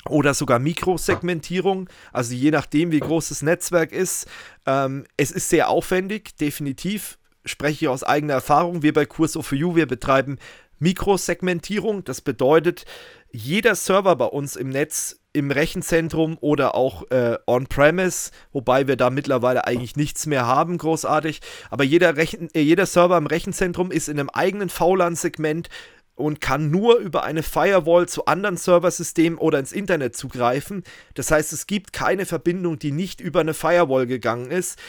oder 0.08 0.34
sogar 0.34 0.60
Mikrosegmentierung, 0.60 1.90
also 2.14 2.34
je 2.34 2.52
nachdem, 2.52 2.92
wie 2.92 3.02
groß 3.02 3.30
das 3.30 3.42
Netzwerk 3.42 3.92
ist. 3.92 4.28
Ähm, 4.66 5.06
es 5.18 5.32
ist 5.32 5.50
sehr 5.50 5.70
aufwendig, 5.70 6.38
definitiv. 6.38 7.18
Spreche 7.46 7.86
ich 7.86 7.90
aus 7.90 8.04
eigener 8.04 8.34
Erfahrung. 8.34 8.82
Wir 8.82 8.94
bei 8.94 9.06
Kurs 9.06 9.34
for 9.34 9.58
You, 9.58 9.76
wir 9.76 9.86
betreiben 9.86 10.38
Mikrosegmentierung. 10.80 12.06
Das 12.06 12.22
bedeutet, 12.22 12.86
jeder 13.32 13.76
Server 13.76 14.16
bei 14.16 14.26
uns 14.26 14.56
im 14.56 14.70
Netz, 14.70 15.20
im 15.38 15.52
Rechenzentrum 15.52 16.38
oder 16.42 16.74
auch 16.74 17.10
äh, 17.12 17.38
on-premise, 17.46 18.32
wobei 18.52 18.88
wir 18.88 18.96
da 18.96 19.12
mittlerweile 19.12 19.66
eigentlich 19.68 19.96
nichts 19.96 20.26
mehr 20.26 20.48
haben, 20.48 20.78
großartig. 20.78 21.42
Aber 21.70 21.84
jeder, 21.84 22.18
Rechen 22.18 22.50
äh, 22.54 22.62
jeder 22.62 22.88
Server 22.88 23.18
im 23.18 23.28
Rechenzentrum 23.28 23.92
ist 23.92 24.10
in 24.10 24.20
einem 24.20 24.30
eigenen 24.30 24.70
VLAN-Segment 24.70 25.70
und 26.16 26.42
kann 26.42 26.72
nur 26.72 26.98
über 26.98 27.24
eine 27.24 27.44
Firewall 27.44 28.08
zu 28.10 28.26
anderen 28.26 28.58
Serversystemen 28.58 29.38
oder 29.38 29.60
ins 29.60 29.72
Internet 29.72 30.16
zugreifen. 30.16 30.84
Das 31.14 31.30
heißt, 31.30 31.54
es 31.54 31.68
gibt 31.68 31.94
keine 31.94 32.26
Verbindung, 32.26 32.80
die 32.80 32.92
nicht 32.92 33.22
über 33.22 33.42
eine 33.42 33.54
Firewall 33.54 34.08
gegangen 34.08 34.50
ist. 34.50 34.80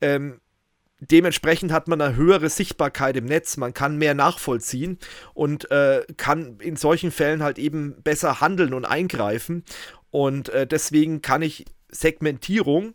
Ähm, 0.00 0.40
dementsprechend 1.00 1.72
hat 1.72 1.88
man 1.88 2.00
eine 2.00 2.16
höhere 2.16 2.48
Sichtbarkeit 2.48 3.16
im 3.16 3.26
Netz, 3.26 3.56
man 3.56 3.74
kann 3.74 3.98
mehr 3.98 4.14
nachvollziehen 4.14 4.98
und 5.34 5.70
äh, 5.70 6.04
kann 6.16 6.58
in 6.60 6.76
solchen 6.76 7.10
Fällen 7.10 7.42
halt 7.42 7.58
eben 7.58 8.02
besser 8.02 8.40
handeln 8.40 8.72
und 8.72 8.84
eingreifen. 8.84 9.64
Und 10.16 10.48
äh, 10.48 10.66
deswegen 10.66 11.20
kann 11.20 11.42
ich 11.42 11.66
Segmentierung 11.90 12.94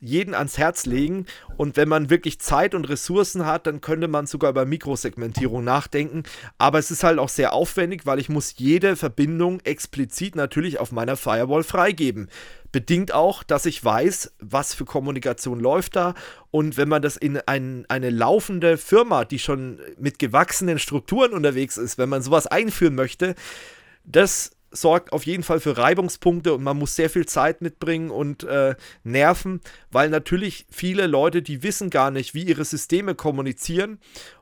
jeden 0.00 0.32
ans 0.32 0.56
Herz 0.56 0.86
legen. 0.86 1.26
Und 1.58 1.76
wenn 1.76 1.86
man 1.86 2.08
wirklich 2.08 2.40
Zeit 2.40 2.74
und 2.74 2.88
Ressourcen 2.88 3.44
hat, 3.44 3.66
dann 3.66 3.82
könnte 3.82 4.08
man 4.08 4.26
sogar 4.26 4.48
über 4.48 4.64
Mikrosegmentierung 4.64 5.62
nachdenken. 5.62 6.22
Aber 6.56 6.78
es 6.78 6.90
ist 6.90 7.04
halt 7.04 7.18
auch 7.18 7.28
sehr 7.28 7.52
aufwendig, 7.52 8.06
weil 8.06 8.18
ich 8.18 8.30
muss 8.30 8.54
jede 8.56 8.96
Verbindung 8.96 9.60
explizit 9.60 10.34
natürlich 10.34 10.80
auf 10.80 10.92
meiner 10.92 11.16
Firewall 11.16 11.62
freigeben. 11.62 12.30
Bedingt 12.72 13.12
auch, 13.12 13.42
dass 13.42 13.66
ich 13.66 13.84
weiß, 13.84 14.32
was 14.40 14.72
für 14.72 14.86
Kommunikation 14.86 15.60
läuft 15.60 15.94
da. 15.96 16.14
Und 16.50 16.78
wenn 16.78 16.88
man 16.88 17.02
das 17.02 17.18
in 17.18 17.36
ein, 17.36 17.84
eine 17.90 18.08
laufende 18.08 18.78
Firma, 18.78 19.26
die 19.26 19.38
schon 19.38 19.78
mit 19.98 20.18
gewachsenen 20.18 20.78
Strukturen 20.78 21.34
unterwegs 21.34 21.76
ist, 21.76 21.98
wenn 21.98 22.08
man 22.08 22.22
sowas 22.22 22.46
einführen 22.46 22.94
möchte, 22.94 23.34
das 24.04 24.52
sorgt 24.72 25.12
auf 25.12 25.24
jeden 25.26 25.42
Fall 25.42 25.60
für 25.60 25.76
Reibungspunkte 25.76 26.54
und 26.54 26.62
man 26.62 26.78
muss 26.78 26.96
sehr 26.96 27.10
viel 27.10 27.26
Zeit 27.26 27.60
mitbringen 27.60 28.10
und 28.10 28.44
äh, 28.44 28.74
Nerven, 29.04 29.60
weil 29.90 30.10
natürlich 30.10 30.66
viele 30.70 31.06
Leute, 31.06 31.42
die 31.42 31.62
wissen 31.62 31.90
gar 31.90 32.10
nicht, 32.10 32.34
wie 32.34 32.44
ihre 32.44 32.64
Systeme 32.64 33.14
kommunizieren 33.14 33.98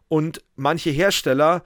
und 0.08 0.42
manche 0.56 0.90
Hersteller, 0.90 1.62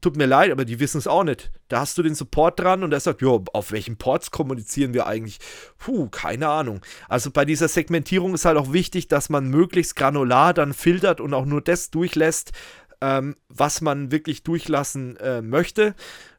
tut 0.00 0.16
mir 0.16 0.26
leid, 0.26 0.52
aber 0.52 0.64
die 0.64 0.78
wissen 0.80 0.98
es 0.98 1.06
auch 1.06 1.24
nicht. 1.24 1.50
Da 1.68 1.80
hast 1.80 1.98
du 1.98 2.02
den 2.02 2.14
Support 2.14 2.60
dran 2.60 2.84
und 2.84 2.90
der 2.90 3.00
sagt, 3.00 3.20
ja, 3.20 3.40
auf 3.52 3.72
welchen 3.72 3.96
Ports 3.96 4.30
kommunizieren 4.30 4.94
wir 4.94 5.06
eigentlich? 5.06 5.38
Puh, 5.76 6.08
keine 6.08 6.48
Ahnung. 6.48 6.80
Also 7.08 7.30
bei 7.30 7.44
dieser 7.44 7.68
Segmentierung 7.68 8.34
ist 8.34 8.44
halt 8.44 8.56
auch 8.56 8.72
wichtig, 8.72 9.08
dass 9.08 9.28
man 9.28 9.48
möglichst 9.48 9.96
granular 9.96 10.54
dann 10.54 10.72
filtert 10.72 11.20
und 11.20 11.34
auch 11.34 11.46
nur 11.46 11.60
das 11.60 11.90
durchlässt, 11.90 12.52
ähm, 13.00 13.34
was 13.48 13.80
man 13.80 14.12
wirklich 14.12 14.42
durchlassen 14.44 15.16
äh, 15.16 15.42
möchte 15.42 15.94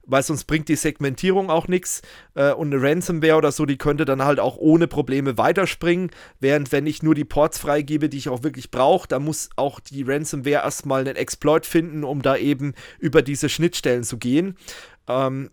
weil 0.09 0.23
sonst 0.23 0.45
bringt 0.45 0.67
die 0.67 0.75
Segmentierung 0.75 1.49
auch 1.49 1.67
nichts. 1.67 2.01
Äh, 2.35 2.51
und 2.51 2.73
eine 2.73 2.81
Ransomware 2.81 3.37
oder 3.37 3.51
so, 3.51 3.65
die 3.65 3.77
könnte 3.77 4.05
dann 4.05 4.23
halt 4.23 4.39
auch 4.39 4.57
ohne 4.57 4.87
Probleme 4.87 5.37
weiterspringen. 5.37 6.11
Während 6.39 6.71
wenn 6.71 6.87
ich 6.87 7.03
nur 7.03 7.15
die 7.15 7.25
Ports 7.25 7.59
freigebe, 7.59 8.09
die 8.09 8.17
ich 8.17 8.29
auch 8.29 8.43
wirklich 8.43 8.71
brauche, 8.71 9.07
da 9.07 9.19
muss 9.19 9.49
auch 9.55 9.79
die 9.79 10.03
Ransomware 10.03 10.63
erstmal 10.63 11.01
einen 11.01 11.15
Exploit 11.15 11.65
finden, 11.65 12.03
um 12.03 12.21
da 12.21 12.35
eben 12.35 12.73
über 12.99 13.21
diese 13.21 13.49
Schnittstellen 13.49 14.03
zu 14.03 14.17
gehen. 14.17 14.57
Ähm, 15.07 15.51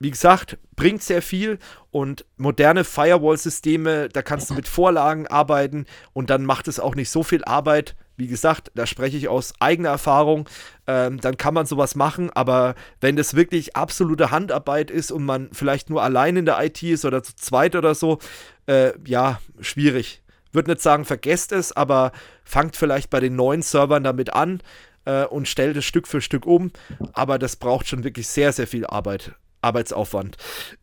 wie 0.00 0.10
gesagt, 0.10 0.58
bringt 0.76 1.02
sehr 1.02 1.22
viel 1.22 1.58
und 1.90 2.26
moderne 2.36 2.84
Firewall-Systeme, 2.84 4.08
da 4.08 4.22
kannst 4.22 4.50
du 4.50 4.54
mit 4.54 4.68
Vorlagen 4.68 5.26
arbeiten 5.28 5.86
und 6.12 6.30
dann 6.30 6.44
macht 6.44 6.68
es 6.68 6.80
auch 6.80 6.94
nicht 6.94 7.10
so 7.10 7.22
viel 7.22 7.44
Arbeit. 7.44 7.94
Wie 8.16 8.28
gesagt, 8.28 8.70
da 8.74 8.86
spreche 8.86 9.16
ich 9.16 9.28
aus 9.28 9.54
eigener 9.60 9.88
Erfahrung. 9.88 10.48
Ähm, 10.86 11.20
dann 11.20 11.36
kann 11.36 11.54
man 11.54 11.66
sowas 11.66 11.94
machen, 11.94 12.30
aber 12.30 12.74
wenn 13.00 13.16
das 13.16 13.34
wirklich 13.34 13.76
absolute 13.76 14.30
Handarbeit 14.30 14.90
ist 14.90 15.10
und 15.10 15.24
man 15.24 15.48
vielleicht 15.52 15.90
nur 15.90 16.02
allein 16.02 16.36
in 16.36 16.46
der 16.46 16.62
IT 16.62 16.82
ist 16.82 17.04
oder 17.04 17.22
zu 17.22 17.34
zweit 17.36 17.74
oder 17.74 17.94
so, 17.94 18.18
äh, 18.66 18.92
ja, 19.06 19.40
schwierig. 19.60 20.22
Würde 20.52 20.70
nicht 20.70 20.82
sagen, 20.82 21.04
vergesst 21.04 21.50
es, 21.52 21.72
aber 21.72 22.12
fangt 22.44 22.76
vielleicht 22.76 23.10
bei 23.10 23.18
den 23.18 23.34
neuen 23.34 23.62
Servern 23.62 24.04
damit 24.04 24.32
an 24.32 24.60
äh, 25.04 25.24
und 25.24 25.48
stellt 25.48 25.76
es 25.76 25.84
Stück 25.84 26.06
für 26.06 26.20
Stück 26.20 26.46
um. 26.46 26.70
Aber 27.12 27.38
das 27.38 27.56
braucht 27.56 27.88
schon 27.88 28.04
wirklich 28.04 28.28
sehr, 28.28 28.52
sehr 28.52 28.68
viel 28.68 28.86
Arbeit, 28.86 29.32
Arbeitsaufwand. 29.62 30.36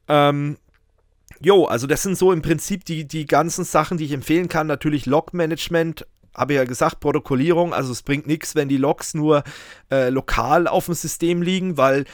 Ähm, 0.10 0.58
Jo, 1.44 1.66
also 1.66 1.88
das 1.88 2.04
sind 2.04 2.18
so 2.18 2.32
im 2.32 2.44
Prinzip 2.44 2.86
die, 2.86 3.08
die 3.08 3.26
ganzen 3.26 3.66
Sachen, 3.66 3.98
die 3.98 4.06
ich 4.06 4.12
empfehlen 4.12 4.48
kann. 4.48 4.68
Natürlich 4.68 5.08
Log-Management, 5.08 6.06
habe 6.34 6.54
ja 6.54 6.64
gesagt, 6.64 7.00
Protokollierung. 7.00 7.74
Also 7.74 7.92
es 7.92 8.04
bringt 8.04 8.28
nichts, 8.28 8.56
wenn 8.56 8.70
die 8.70 8.78
Logs 8.78 9.14
nur 9.14 9.44
äh, 9.92 10.10
lokal 10.10 10.68
auf 10.68 10.86
dem 10.86 10.96
System 10.96 11.42
liegen, 11.42 11.78
weil 11.78 12.06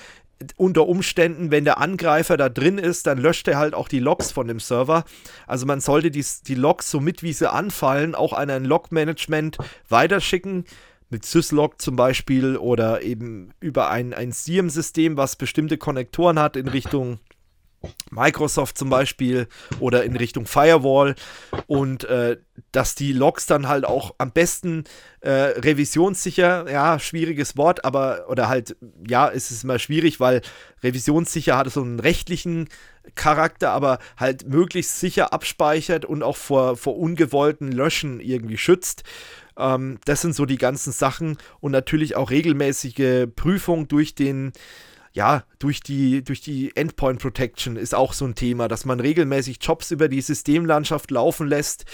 unter 0.56 0.88
Umständen, 0.88 1.52
wenn 1.52 1.66
der 1.66 1.80
Angreifer 1.80 2.38
da 2.38 2.50
drin 2.50 2.78
ist, 2.78 3.08
dann 3.08 3.18
löscht 3.18 3.48
er 3.48 3.58
halt 3.58 3.74
auch 3.74 3.88
die 3.88 4.00
Logs 4.00 4.32
von 4.32 4.48
dem 4.48 4.60
Server. 4.60 5.04
Also 5.48 5.66
man 5.66 5.82
sollte 5.82 6.12
die, 6.12 6.26
die 6.48 6.56
Logs, 6.56 6.92
somit 6.92 7.24
wie 7.24 7.34
sie 7.34 7.52
anfallen, 7.52 8.16
auch 8.16 8.34
an 8.34 8.50
ein 8.50 8.66
Log-Management 8.66 9.58
weiterschicken. 9.90 10.66
Mit 11.10 11.26
Syslog 11.26 11.82
zum 11.82 11.96
Beispiel 11.96 12.58
oder 12.58 13.02
eben 13.02 13.54
über 13.62 13.90
ein, 13.90 14.14
ein 14.14 14.34
SIEM-System, 14.34 15.16
was 15.16 15.38
bestimmte 15.38 15.78
Konnektoren 15.78 16.38
hat 16.38 16.58
in 16.58 16.68
Richtung 16.68 17.20
Microsoft 18.10 18.78
zum 18.78 18.90
Beispiel 18.90 19.48
oder 19.80 20.04
in 20.04 20.16
Richtung 20.16 20.46
Firewall 20.46 21.16
und 21.68 22.04
äh, 22.06 22.38
dass 22.72 22.96
die 22.96 23.14
Logs 23.14 23.46
dann 23.46 23.68
halt 23.68 23.86
auch 23.86 24.16
am 24.18 24.32
besten 24.32 24.86
äh, 25.22 25.32
revisionssicher, 25.32 26.70
ja, 26.72 27.00
schwieriges 27.00 27.58
Wort, 27.58 27.86
aber 27.86 28.26
oder 28.30 28.50
halt, 28.50 28.76
ja, 29.08 29.28
ist 29.28 29.52
es 29.52 29.64
immer 29.64 29.80
schwierig, 29.80 30.20
weil 30.20 30.42
revisionssicher 30.84 31.58
hat 31.58 31.72
so 31.72 31.82
einen 31.82 32.00
rechtlichen 32.00 32.70
Charakter, 33.16 33.72
aber 33.72 34.00
halt 34.18 34.48
möglichst 34.48 35.00
sicher 35.00 35.34
abspeichert 35.34 36.06
und 36.06 36.24
auch 36.24 36.38
vor, 36.38 36.78
vor 36.78 36.98
ungewollten 36.98 37.72
Löschen 37.72 38.20
irgendwie 38.20 38.58
schützt. 38.58 39.04
Ähm, 39.58 40.00
das 40.06 40.22
sind 40.22 40.36
so 40.36 40.46
die 40.46 40.58
ganzen 40.58 40.92
Sachen 40.92 41.38
und 41.60 41.72
natürlich 41.72 42.16
auch 42.16 42.30
regelmäßige 42.30 43.28
Prüfung 43.36 43.88
durch 43.88 44.16
den 44.16 44.52
ja, 45.14 45.44
durch 45.60 45.82
die, 45.82 46.24
durch 46.24 46.42
die 46.42 46.76
Endpoint 46.76 47.20
Protection 47.20 47.76
ist 47.76 47.96
auch 47.96 48.14
so 48.14 48.26
ein 48.26 48.36
Thema, 48.36 48.68
dass 48.68 48.86
man 48.86 49.00
regelmäßig 49.00 49.58
Jobs 49.62 49.92
über 49.92 50.08
die 50.08 50.22
Systemlandschaft 50.22 51.12
laufen 51.12 51.48
lässt 51.48 51.86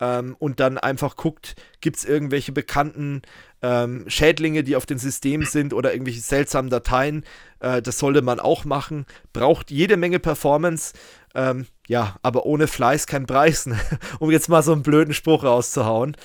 ähm, 0.00 0.36
und 0.38 0.60
dann 0.60 0.78
einfach 0.78 1.16
guckt, 1.16 1.54
gibt 1.80 1.98
es 1.98 2.04
irgendwelche 2.04 2.52
bekannten 2.52 3.22
ähm, 3.62 4.04
Schädlinge, 4.08 4.64
die 4.64 4.76
auf 4.76 4.86
dem 4.86 4.98
System 4.98 5.44
sind 5.44 5.72
oder 5.72 5.92
irgendwelche 5.92 6.20
seltsamen 6.20 6.70
Dateien. 6.70 7.24
Äh, 7.60 7.80
das 7.80 7.98
sollte 7.98 8.22
man 8.22 8.40
auch 8.40 8.64
machen. 8.64 9.06
Braucht 9.32 9.70
jede 9.70 9.96
Menge 9.96 10.18
Performance. 10.18 10.94
Ähm, 11.34 11.66
ja, 11.86 12.16
aber 12.22 12.44
ohne 12.46 12.66
Fleiß 12.66 13.06
kein 13.06 13.26
Preis, 13.26 13.66
ne? 13.66 13.78
um 14.18 14.30
jetzt 14.30 14.48
mal 14.48 14.62
so 14.62 14.72
einen 14.72 14.82
blöden 14.82 15.14
Spruch 15.14 15.44
rauszuhauen. 15.44 16.16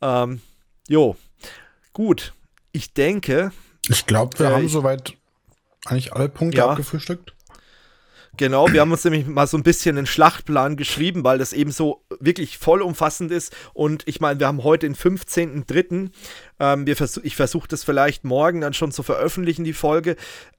Ähm, 0.00 0.40
jo, 0.88 1.16
gut. 1.92 2.34
Ich 2.72 2.94
denke. 2.94 3.52
Ich 3.88 4.06
glaube, 4.06 4.38
wir 4.38 4.46
äh, 4.46 4.52
haben 4.52 4.68
soweit 4.68 5.14
eigentlich 5.86 6.12
alle 6.12 6.28
Punkte 6.28 6.58
ja. 6.58 6.68
abgefrühstückt? 6.68 7.34
Genau, 8.38 8.72
wir 8.72 8.80
haben 8.80 8.90
uns 8.90 9.04
nämlich 9.04 9.26
mal 9.26 9.46
so 9.46 9.58
ein 9.58 9.62
bisschen 9.62 9.98
einen 9.98 10.06
Schlachtplan 10.06 10.76
geschrieben, 10.76 11.22
weil 11.22 11.36
das 11.36 11.52
eben 11.52 11.70
so 11.70 12.02
wirklich 12.18 12.56
vollumfassend 12.56 13.30
ist. 13.30 13.54
Und 13.74 14.08
ich 14.08 14.20
meine, 14.20 14.40
wir 14.40 14.46
haben 14.46 14.64
heute 14.64 14.86
den 14.86 14.96
15.03. 14.96 16.10
Ähm, 16.58 16.86
vers 16.96 17.20
ich 17.22 17.36
versuche 17.36 17.68
das 17.68 17.84
vielleicht 17.84 18.24
morgen 18.24 18.62
dann 18.62 18.72
schon 18.72 18.90
zu 18.90 19.02
veröffentlichen, 19.02 19.64
die 19.64 19.74
Folge. 19.74 20.16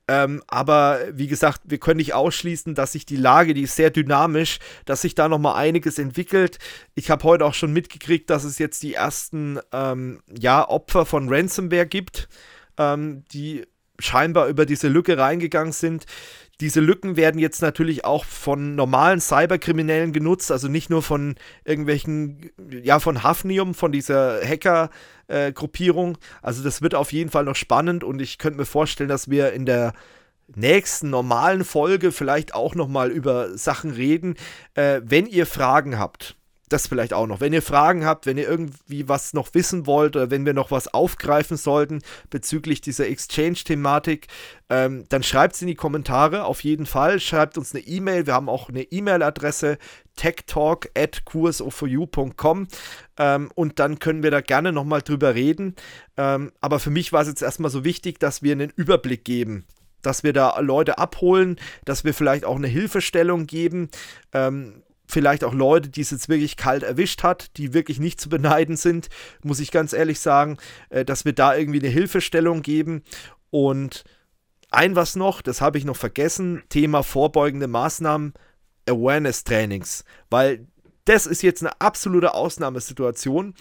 Ähm, 0.08 0.44
aber 0.48 1.00
wie 1.14 1.26
gesagt, 1.26 1.62
wir 1.66 1.80
können 1.80 1.98
nicht 1.98 2.14
ausschließen, 2.14 2.76
dass 2.76 2.92
sich 2.92 3.08
die 3.08 3.16
Lage, 3.16 3.56
die 3.56 3.64
ist 3.64 3.76
sehr 3.76 3.90
dynamisch, 3.90 4.60
dass 4.86 5.02
sich 5.02 5.16
da 5.16 5.28
nochmal 5.28 5.56
einiges 5.56 5.98
entwickelt. 5.98 6.60
Ich 6.94 7.10
habe 7.10 7.24
heute 7.24 7.44
auch 7.44 7.56
schon 7.56 7.74
mitgekriegt, 7.74 8.30
dass 8.30 8.44
es 8.44 8.60
jetzt 8.60 8.84
die 8.84 8.94
ersten 8.94 9.60
ähm, 9.72 10.22
ja, 10.38 10.68
Opfer 10.68 11.08
von 11.08 11.28
Ransomware 11.28 11.88
gibt, 11.88 12.28
ähm, 12.78 13.24
die 13.32 13.66
scheinbar 14.00 14.48
über 14.48 14.66
diese 14.66 14.88
Lücke 14.88 15.18
reingegangen 15.18 15.74
sind. 15.74 16.06
Diese 16.60 16.80
Lücken 16.80 17.16
werden 17.16 17.40
jetzt 17.40 17.62
natürlich 17.62 18.06
auch 18.06 18.26
von 18.26 18.76
normalen 18.76 19.20
Cyberkriminellen 19.20 20.14
genutzt, 20.14 20.52
also 20.52 20.68
nicht 20.68 20.90
nur 20.90 21.02
von 21.02 21.36
irgendwelchen, 21.66 22.52
ja, 22.70 23.00
von 23.00 23.24
Hafnium, 23.24 23.74
von 23.74 23.92
dieser 23.92 24.40
Hacker-Gruppierung. 24.48 26.16
Äh, 26.16 26.18
also 26.42 26.64
das 26.64 26.82
wird 26.82 26.96
auf 26.96 27.12
jeden 27.12 27.32
Fall 27.32 27.44
noch 27.44 27.56
spannend 27.56 28.04
und 28.04 28.22
ich 28.22 28.38
könnte 28.38 28.60
mir 28.60 28.66
vorstellen, 28.66 29.10
dass 29.10 29.30
wir 29.30 29.54
in 29.54 29.66
der 29.66 29.94
nächsten 30.56 31.10
normalen 31.10 31.64
Folge 31.64 32.12
vielleicht 32.12 32.54
auch 32.54 32.76
nochmal 32.76 33.12
über 33.12 33.58
Sachen 33.58 33.92
reden. 33.92 34.36
Äh, 34.76 35.02
wenn 35.04 35.26
ihr 35.26 35.46
Fragen 35.46 35.98
habt, 35.98 36.36
das 36.74 36.88
vielleicht 36.88 37.14
auch 37.14 37.28
noch. 37.28 37.40
Wenn 37.40 37.54
ihr 37.54 37.62
Fragen 37.62 38.06
habt, 38.06 38.26
wenn 38.26 38.38
ihr 38.38 38.48
irgendwie 38.48 39.08
was 39.08 39.34
noch 39.34 39.54
wissen 39.54 39.86
wollt 39.86 40.16
oder 40.16 40.32
wenn 40.32 40.46
wir 40.46 40.54
noch 40.54 40.72
was 40.72 40.94
aufgreifen 40.94 41.56
sollten 41.56 42.02
bezüglich 42.30 42.82
dieser 42.82 43.08
Exchange-Thematik, 43.08 44.28
ähm, 44.70 45.06
dann 45.10 45.24
schreibt 45.24 45.56
es 45.56 45.62
in 45.62 45.68
die 45.68 45.76
Kommentare 45.76 46.46
auf 46.46 46.64
jeden 46.64 46.86
Fall. 46.86 47.20
Schreibt 47.20 47.58
uns 47.58 47.74
eine 47.74 47.84
E-Mail. 47.86 48.26
Wir 48.26 48.34
haben 48.34 48.50
auch 48.50 48.70
eine 48.70 48.84
E-Mail-Adresse 48.84 49.78
techtalk 50.16 50.90
at 50.98 51.26
kursoforyou.com 51.26 52.68
ähm, 53.18 53.52
und 53.56 53.80
dann 53.80 54.00
können 54.00 54.24
wir 54.24 54.32
da 54.32 54.42
gerne 54.42 54.72
nochmal 54.72 55.02
drüber 55.02 55.36
reden. 55.36 55.76
Ähm, 56.18 56.52
aber 56.60 56.80
für 56.80 56.90
mich 56.90 57.14
war 57.14 57.22
es 57.22 57.28
jetzt 57.28 57.42
erstmal 57.42 57.72
so 57.72 57.84
wichtig, 57.84 58.20
dass 58.20 58.42
wir 58.42 58.52
einen 58.52 58.72
Überblick 58.76 59.24
geben 59.24 59.66
dass 60.02 60.22
wir 60.22 60.34
da 60.34 60.60
Leute 60.60 60.98
abholen, 60.98 61.56
dass 61.86 62.04
wir 62.04 62.14
vielleicht 62.14 62.44
auch 62.44 62.58
eine 62.58 62.68
Hilfestellung 62.68 63.48
geben. 63.48 63.90
Ähm, 64.34 64.84
vielleicht 65.06 65.44
auch 65.44 65.54
Leute, 65.54 65.90
die 65.90 66.02
es 66.02 66.12
jetzt 66.12 66.30
wirklich 66.30 66.58
kalt 66.58 66.84
erwischt 66.84 67.24
hat, 67.24 67.58
die 67.58 67.74
wirklich 67.74 68.00
nicht 68.00 68.20
zu 68.20 68.30
beneiden 68.30 68.78
sind, 68.78 69.10
muss 69.44 69.60
ich 69.60 69.72
ganz 69.72 69.94
ehrlich 69.94 70.20
sagen, 70.20 70.58
äh, 70.90 71.06
dass 71.06 71.26
wir 71.26 71.34
da 71.34 71.56
irgendwie 71.56 71.80
eine 71.80 71.90
Hilfestellung 71.90 72.62
geben. 72.62 73.04
Und 73.50 74.04
ein 74.72 74.96
was 74.96 75.16
noch, 75.16 75.42
das 75.42 75.62
habe 75.62 75.78
ich 75.78 75.86
noch 75.86 75.98
vergessen, 75.98 76.64
Thema 76.70 77.04
vorbeugende 77.04 77.68
Maßnahmen 77.68 78.34
Awareness-Trainings, 78.88 80.04
weil 80.30 80.68
das 81.06 81.26
ist 81.26 81.44
jetzt 81.44 81.62
eine 81.62 81.80
absolute 81.80 82.34
Ausnahmesituation. 82.34 83.56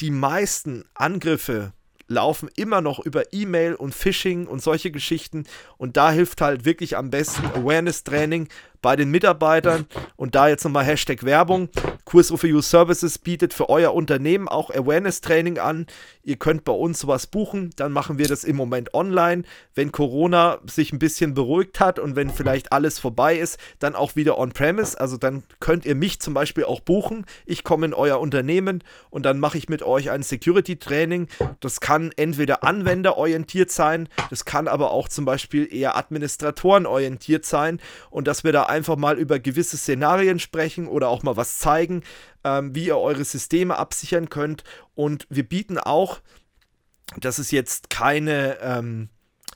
Die 0.00 0.10
meisten 0.10 0.84
Angriffe 0.94 1.72
laufen 2.08 2.48
immer 2.56 2.80
noch 2.80 2.98
über 3.00 3.32
E-Mail 3.32 3.74
und 3.74 3.94
Phishing 3.94 4.46
und 4.46 4.62
solche 4.62 4.90
Geschichten. 4.90 5.44
Und 5.76 5.96
da 5.96 6.10
hilft 6.10 6.40
halt 6.40 6.64
wirklich 6.64 6.96
am 6.96 7.10
besten 7.10 7.46
Awareness-Training 7.46 8.48
bei 8.82 8.96
den 8.96 9.10
Mitarbeitern. 9.10 9.86
Und 10.16 10.34
da 10.34 10.48
jetzt 10.48 10.64
nochmal 10.64 10.84
Hashtag 10.84 11.24
Werbung. 11.24 11.68
Kurs 12.14 12.32
You 12.44 12.62
Services 12.62 13.18
bietet 13.18 13.52
für 13.52 13.68
euer 13.68 13.92
Unternehmen 13.92 14.46
auch 14.46 14.70
Awareness-Training 14.70 15.58
an. 15.58 15.88
Ihr 16.22 16.36
könnt 16.36 16.62
bei 16.62 16.72
uns 16.72 17.00
sowas 17.00 17.26
buchen. 17.26 17.70
Dann 17.74 17.90
machen 17.90 18.18
wir 18.18 18.28
das 18.28 18.44
im 18.44 18.54
Moment 18.54 18.94
online. 18.94 19.42
Wenn 19.74 19.90
Corona 19.90 20.60
sich 20.64 20.92
ein 20.92 21.00
bisschen 21.00 21.34
beruhigt 21.34 21.80
hat 21.80 21.98
und 21.98 22.14
wenn 22.14 22.30
vielleicht 22.30 22.72
alles 22.72 23.00
vorbei 23.00 23.36
ist, 23.36 23.58
dann 23.80 23.96
auch 23.96 24.14
wieder 24.14 24.38
on-premise. 24.38 25.00
Also 25.00 25.16
dann 25.16 25.42
könnt 25.58 25.86
ihr 25.86 25.96
mich 25.96 26.20
zum 26.20 26.34
Beispiel 26.34 26.62
auch 26.62 26.78
buchen. 26.78 27.26
Ich 27.46 27.64
komme 27.64 27.86
in 27.86 27.94
euer 27.94 28.20
Unternehmen 28.20 28.84
und 29.10 29.26
dann 29.26 29.40
mache 29.40 29.58
ich 29.58 29.68
mit 29.68 29.82
euch 29.82 30.12
ein 30.12 30.22
Security-Training. 30.22 31.26
Das 31.58 31.80
kann 31.80 32.12
entweder 32.16 32.62
anwenderorientiert 32.62 33.72
sein, 33.72 34.08
das 34.30 34.44
kann 34.44 34.68
aber 34.68 34.92
auch 34.92 35.08
zum 35.08 35.24
Beispiel 35.24 35.66
eher 35.74 35.96
administratorenorientiert 35.96 37.44
sein 37.44 37.80
und 38.10 38.28
dass 38.28 38.44
wir 38.44 38.52
da 38.52 38.64
einfach 38.66 38.94
mal 38.94 39.18
über 39.18 39.40
gewisse 39.40 39.76
Szenarien 39.76 40.38
sprechen 40.38 40.86
oder 40.86 41.08
auch 41.08 41.24
mal 41.24 41.36
was 41.36 41.58
zeigen, 41.58 42.03
ähm, 42.44 42.74
wie 42.74 42.86
ihr 42.86 42.98
eure 42.98 43.24
Systeme 43.24 43.76
absichern 43.76 44.28
könnt. 44.28 44.64
Und 44.94 45.26
wir 45.30 45.48
bieten 45.48 45.78
auch, 45.78 46.20
das 47.16 47.38
ist 47.38 47.52
jetzt 47.52 47.90
keine, 47.90 48.58
ähm, 48.60 49.08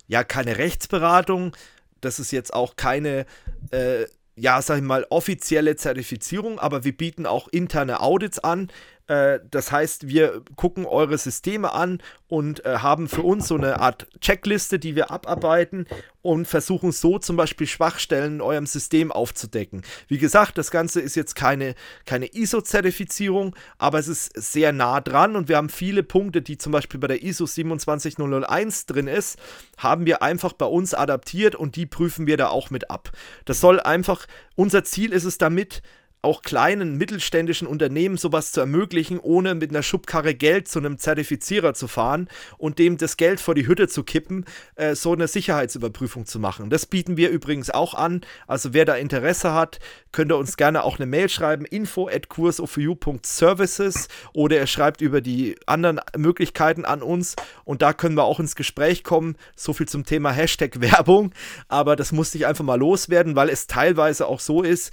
ja, 0.07 0.25
keine 0.25 0.59
Rechtsberatung, 0.59 1.57
das 2.01 2.19
ist 2.19 2.31
jetzt 2.31 2.55
auch 2.55 2.77
keine, 2.77 3.27
äh, 3.71 4.07
ja, 4.37 4.63
sag 4.63 4.77
ich 4.77 4.85
mal, 4.85 5.07
offizielle 5.11 5.77
Zertifizierung, 5.77 6.59
aber 6.59 6.85
wir 6.85 6.97
bieten 6.97 7.27
auch 7.27 7.49
interne 7.49 8.01
Audits 8.01 8.39
an. 8.39 8.71
Äh, 9.09 9.41
das 9.51 9.73
heißt, 9.73 10.07
wir 10.09 10.43
gucken 10.55 10.87
eure 10.87 11.19
Systeme 11.19 11.73
an 11.73 12.01
und 12.29 12.65
äh, 12.65 12.79
haben 12.79 13.09
für 13.09 13.23
uns 13.23 13.49
so 13.49 13.57
eine 13.57 13.81
Art 13.81 14.07
Checkliste, 14.21 14.79
die 14.79 14.95
wir 14.95 15.11
abarbeiten 15.11 15.87
und 16.21 16.47
versuchen 16.47 16.93
so 16.93 17.19
zum 17.19 17.37
Beispiel 17.37 17.67
Schwachstellen 17.67 18.35
in 18.35 18.41
eurem 18.43 18.67
System 18.67 19.11
aufzudecken. 19.11 19.83
Wie 20.09 20.19
gesagt, 20.19 20.59
das 20.59 20.71
Ganze 20.71 21.01
ist 21.01 21.17
jetzt 21.17 21.35
keine, 21.35 21.75
keine 22.05 22.27
ISO-Zertifizierung, 22.27 23.57
aber 23.79 23.99
es 23.99 24.09
ist 24.09 24.33
sehr 24.37 24.73
nah 24.73 25.01
dran 25.01 25.37
und 25.37 25.49
wir 25.49 25.57
haben 25.57 25.71
viele 25.71 26.03
Punkte, 26.03 26.43
die 26.43 26.59
zum 26.59 26.73
Beispiel 26.73 27.01
bei 27.01 27.07
der 27.07 27.23
ISO 27.23 27.47
27001 27.47 28.85
drin 28.87 29.07
ist, 29.09 29.39
haben 29.79 30.05
wir 30.05 30.23
einfach 30.23 30.53
bei 30.53 30.67
uns 30.67 30.93
adaptiert 30.93 31.55
und 31.55 31.77
die 31.77 31.87
prüfen 31.87 32.27
wir 32.27 32.37
da 32.37 32.49
auch 32.49 32.69
mit 32.69 32.91
ab. 32.91 33.11
Das 33.47 33.61
soll 33.61 33.81
einfach, 33.81 34.27
unser 34.55 34.85
Ziel 34.85 35.13
ist 35.13 35.25
es 35.25 35.39
damit, 35.39 35.83
auch 36.23 36.43
kleinen 36.43 36.97
mittelständischen 36.97 37.69
Unternehmen 37.69 38.17
sowas 38.17 38.51
zu 38.53 38.61
ermöglichen, 38.61 39.21
ohne 39.21 39.55
mit 39.55 39.71
einer 39.71 39.83
Schubkarre 39.83 40.35
Geld 40.35 40.67
zu 40.67 40.81
einem 40.81 40.99
Zertifizierer 40.99 41.75
zu 41.75 41.87
fahren 41.87 42.29
und 42.57 42.79
dem 42.79 42.99
das 42.99 43.17
Geld 43.17 43.41
vor 43.41 43.55
die 43.55 43.67
Hütte 43.67 43.87
zu 43.89 44.03
kippen, 44.03 44.45
äh, 44.75 44.95
so 44.95 45.13
eine 45.13 45.29
Sicherheitsüberprüfung 45.29 46.27
zu 46.27 46.41
machen. 46.41 46.71
Das 46.71 46.87
bieten 46.87 47.17
wir 47.17 47.31
übrigens 47.31 47.71
auch 47.71 47.95
an. 47.95 48.23
Also 48.47 48.75
wer 48.75 48.85
da 48.85 48.95
Interesse 48.95 49.55
hat, 49.55 49.79
könnt 50.11 50.33
ihr 50.33 50.37
uns 50.37 50.57
gerne 50.57 50.83
auch 50.83 50.99
eine 50.99 51.07
Mail 51.07 51.29
schreiben, 51.29 51.65
info 51.65 52.09
at 52.09 52.29
kursoforyou.services 52.29 54.09
oder 54.33 54.59
er 54.59 54.67
schreibt 54.67 55.01
über 55.01 55.21
die 55.21 55.57
anderen 55.67 56.01
Möglichkeiten 56.17 56.85
an 56.85 57.03
uns 57.03 57.37
und 57.65 57.83
da 57.83 57.93
können 57.93 58.17
wir 58.17 58.25
auch 58.25 58.41
ins 58.41 58.57
Gespräch 58.57 59.05
kommen. 59.05 59.37
So 59.55 59.73
viel 59.73 59.87
zum 59.87 60.05
Thema 60.05 60.33
Hashtag 60.33 60.81
Werbung, 60.81 61.33
aber 61.69 61.95
das 61.95 62.11
musste 62.11 62.39
ich 62.39 62.47
einfach 62.47 62.65
mal 62.65 62.79
loswerden, 62.79 63.37
weil 63.37 63.51
es 63.51 63.69
teilweise 63.69 64.27
auch 64.27 64.41
so 64.41 64.63
ist, 64.63 64.93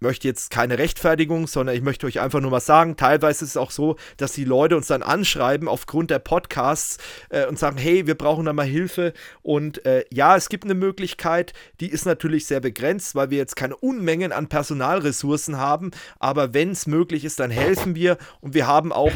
möchte 0.00 0.28
jetzt 0.28 0.50
keine 0.50 0.78
Rechtfertigung, 0.78 1.46
sondern 1.46 1.74
ich 1.76 1.82
möchte 1.82 2.06
euch 2.06 2.20
einfach 2.20 2.40
nur 2.40 2.50
mal 2.50 2.60
sagen, 2.60 2.96
teilweise 2.96 3.44
ist 3.44 3.50
es 3.50 3.56
auch 3.56 3.70
so, 3.70 3.96
dass 4.16 4.32
die 4.32 4.44
Leute 4.44 4.76
uns 4.76 4.86
dann 4.86 5.02
anschreiben 5.02 5.68
aufgrund 5.68 6.10
der 6.10 6.18
Podcasts 6.18 6.98
äh, 7.30 7.46
und 7.46 7.58
sagen, 7.58 7.78
hey, 7.78 8.06
wir 8.06 8.14
brauchen 8.14 8.46
da 8.46 8.52
mal 8.52 8.66
Hilfe. 8.66 9.12
Und 9.42 9.84
äh, 9.86 10.04
ja, 10.12 10.36
es 10.36 10.48
gibt 10.48 10.64
eine 10.64 10.74
Möglichkeit, 10.74 11.52
die 11.80 11.88
ist 11.88 12.06
natürlich 12.06 12.46
sehr 12.46 12.60
begrenzt, 12.60 13.14
weil 13.14 13.30
wir 13.30 13.38
jetzt 13.38 13.56
keine 13.56 13.76
Unmengen 13.76 14.32
an 14.32 14.48
Personalressourcen 14.48 15.56
haben. 15.56 15.90
Aber 16.18 16.54
wenn 16.54 16.70
es 16.70 16.86
möglich 16.86 17.24
ist, 17.24 17.40
dann 17.40 17.50
helfen 17.50 17.94
wir. 17.94 18.18
Und 18.40 18.54
wir 18.54 18.66
haben 18.66 18.92
auch 18.92 19.12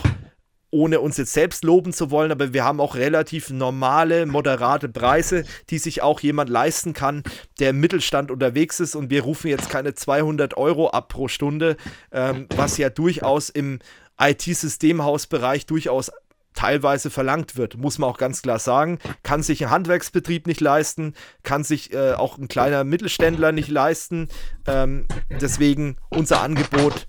ohne 0.70 1.00
uns 1.00 1.16
jetzt 1.16 1.32
selbst 1.32 1.64
loben 1.64 1.92
zu 1.92 2.10
wollen, 2.10 2.30
aber 2.32 2.52
wir 2.52 2.64
haben 2.64 2.80
auch 2.80 2.94
relativ 2.94 3.50
normale, 3.50 4.26
moderate 4.26 4.88
Preise, 4.88 5.44
die 5.68 5.78
sich 5.78 6.02
auch 6.02 6.20
jemand 6.20 6.48
leisten 6.50 6.92
kann, 6.92 7.22
der 7.58 7.70
im 7.70 7.80
Mittelstand 7.80 8.30
unterwegs 8.30 8.80
ist. 8.80 8.94
Und 8.94 9.10
wir 9.10 9.22
rufen 9.22 9.48
jetzt 9.48 9.68
keine 9.68 9.94
200 9.94 10.56
Euro 10.56 10.90
ab 10.90 11.08
pro 11.08 11.28
Stunde, 11.28 11.76
ähm, 12.12 12.46
was 12.54 12.78
ja 12.78 12.90
durchaus 12.90 13.48
im 13.48 13.80
IT-Systemhausbereich 14.18 15.66
durchaus 15.66 16.10
teilweise 16.54 17.10
verlangt 17.10 17.56
wird, 17.56 17.76
muss 17.76 17.98
man 17.98 18.10
auch 18.10 18.18
ganz 18.18 18.42
klar 18.42 18.58
sagen. 18.58 18.98
Kann 19.22 19.42
sich 19.42 19.64
ein 19.64 19.70
Handwerksbetrieb 19.70 20.46
nicht 20.46 20.60
leisten, 20.60 21.14
kann 21.42 21.64
sich 21.64 21.92
äh, 21.92 22.12
auch 22.12 22.38
ein 22.38 22.48
kleiner 22.48 22.84
Mittelständler 22.84 23.52
nicht 23.52 23.68
leisten. 23.68 24.28
Ähm, 24.66 25.06
deswegen 25.40 25.96
unser 26.10 26.42
Angebot 26.42 27.06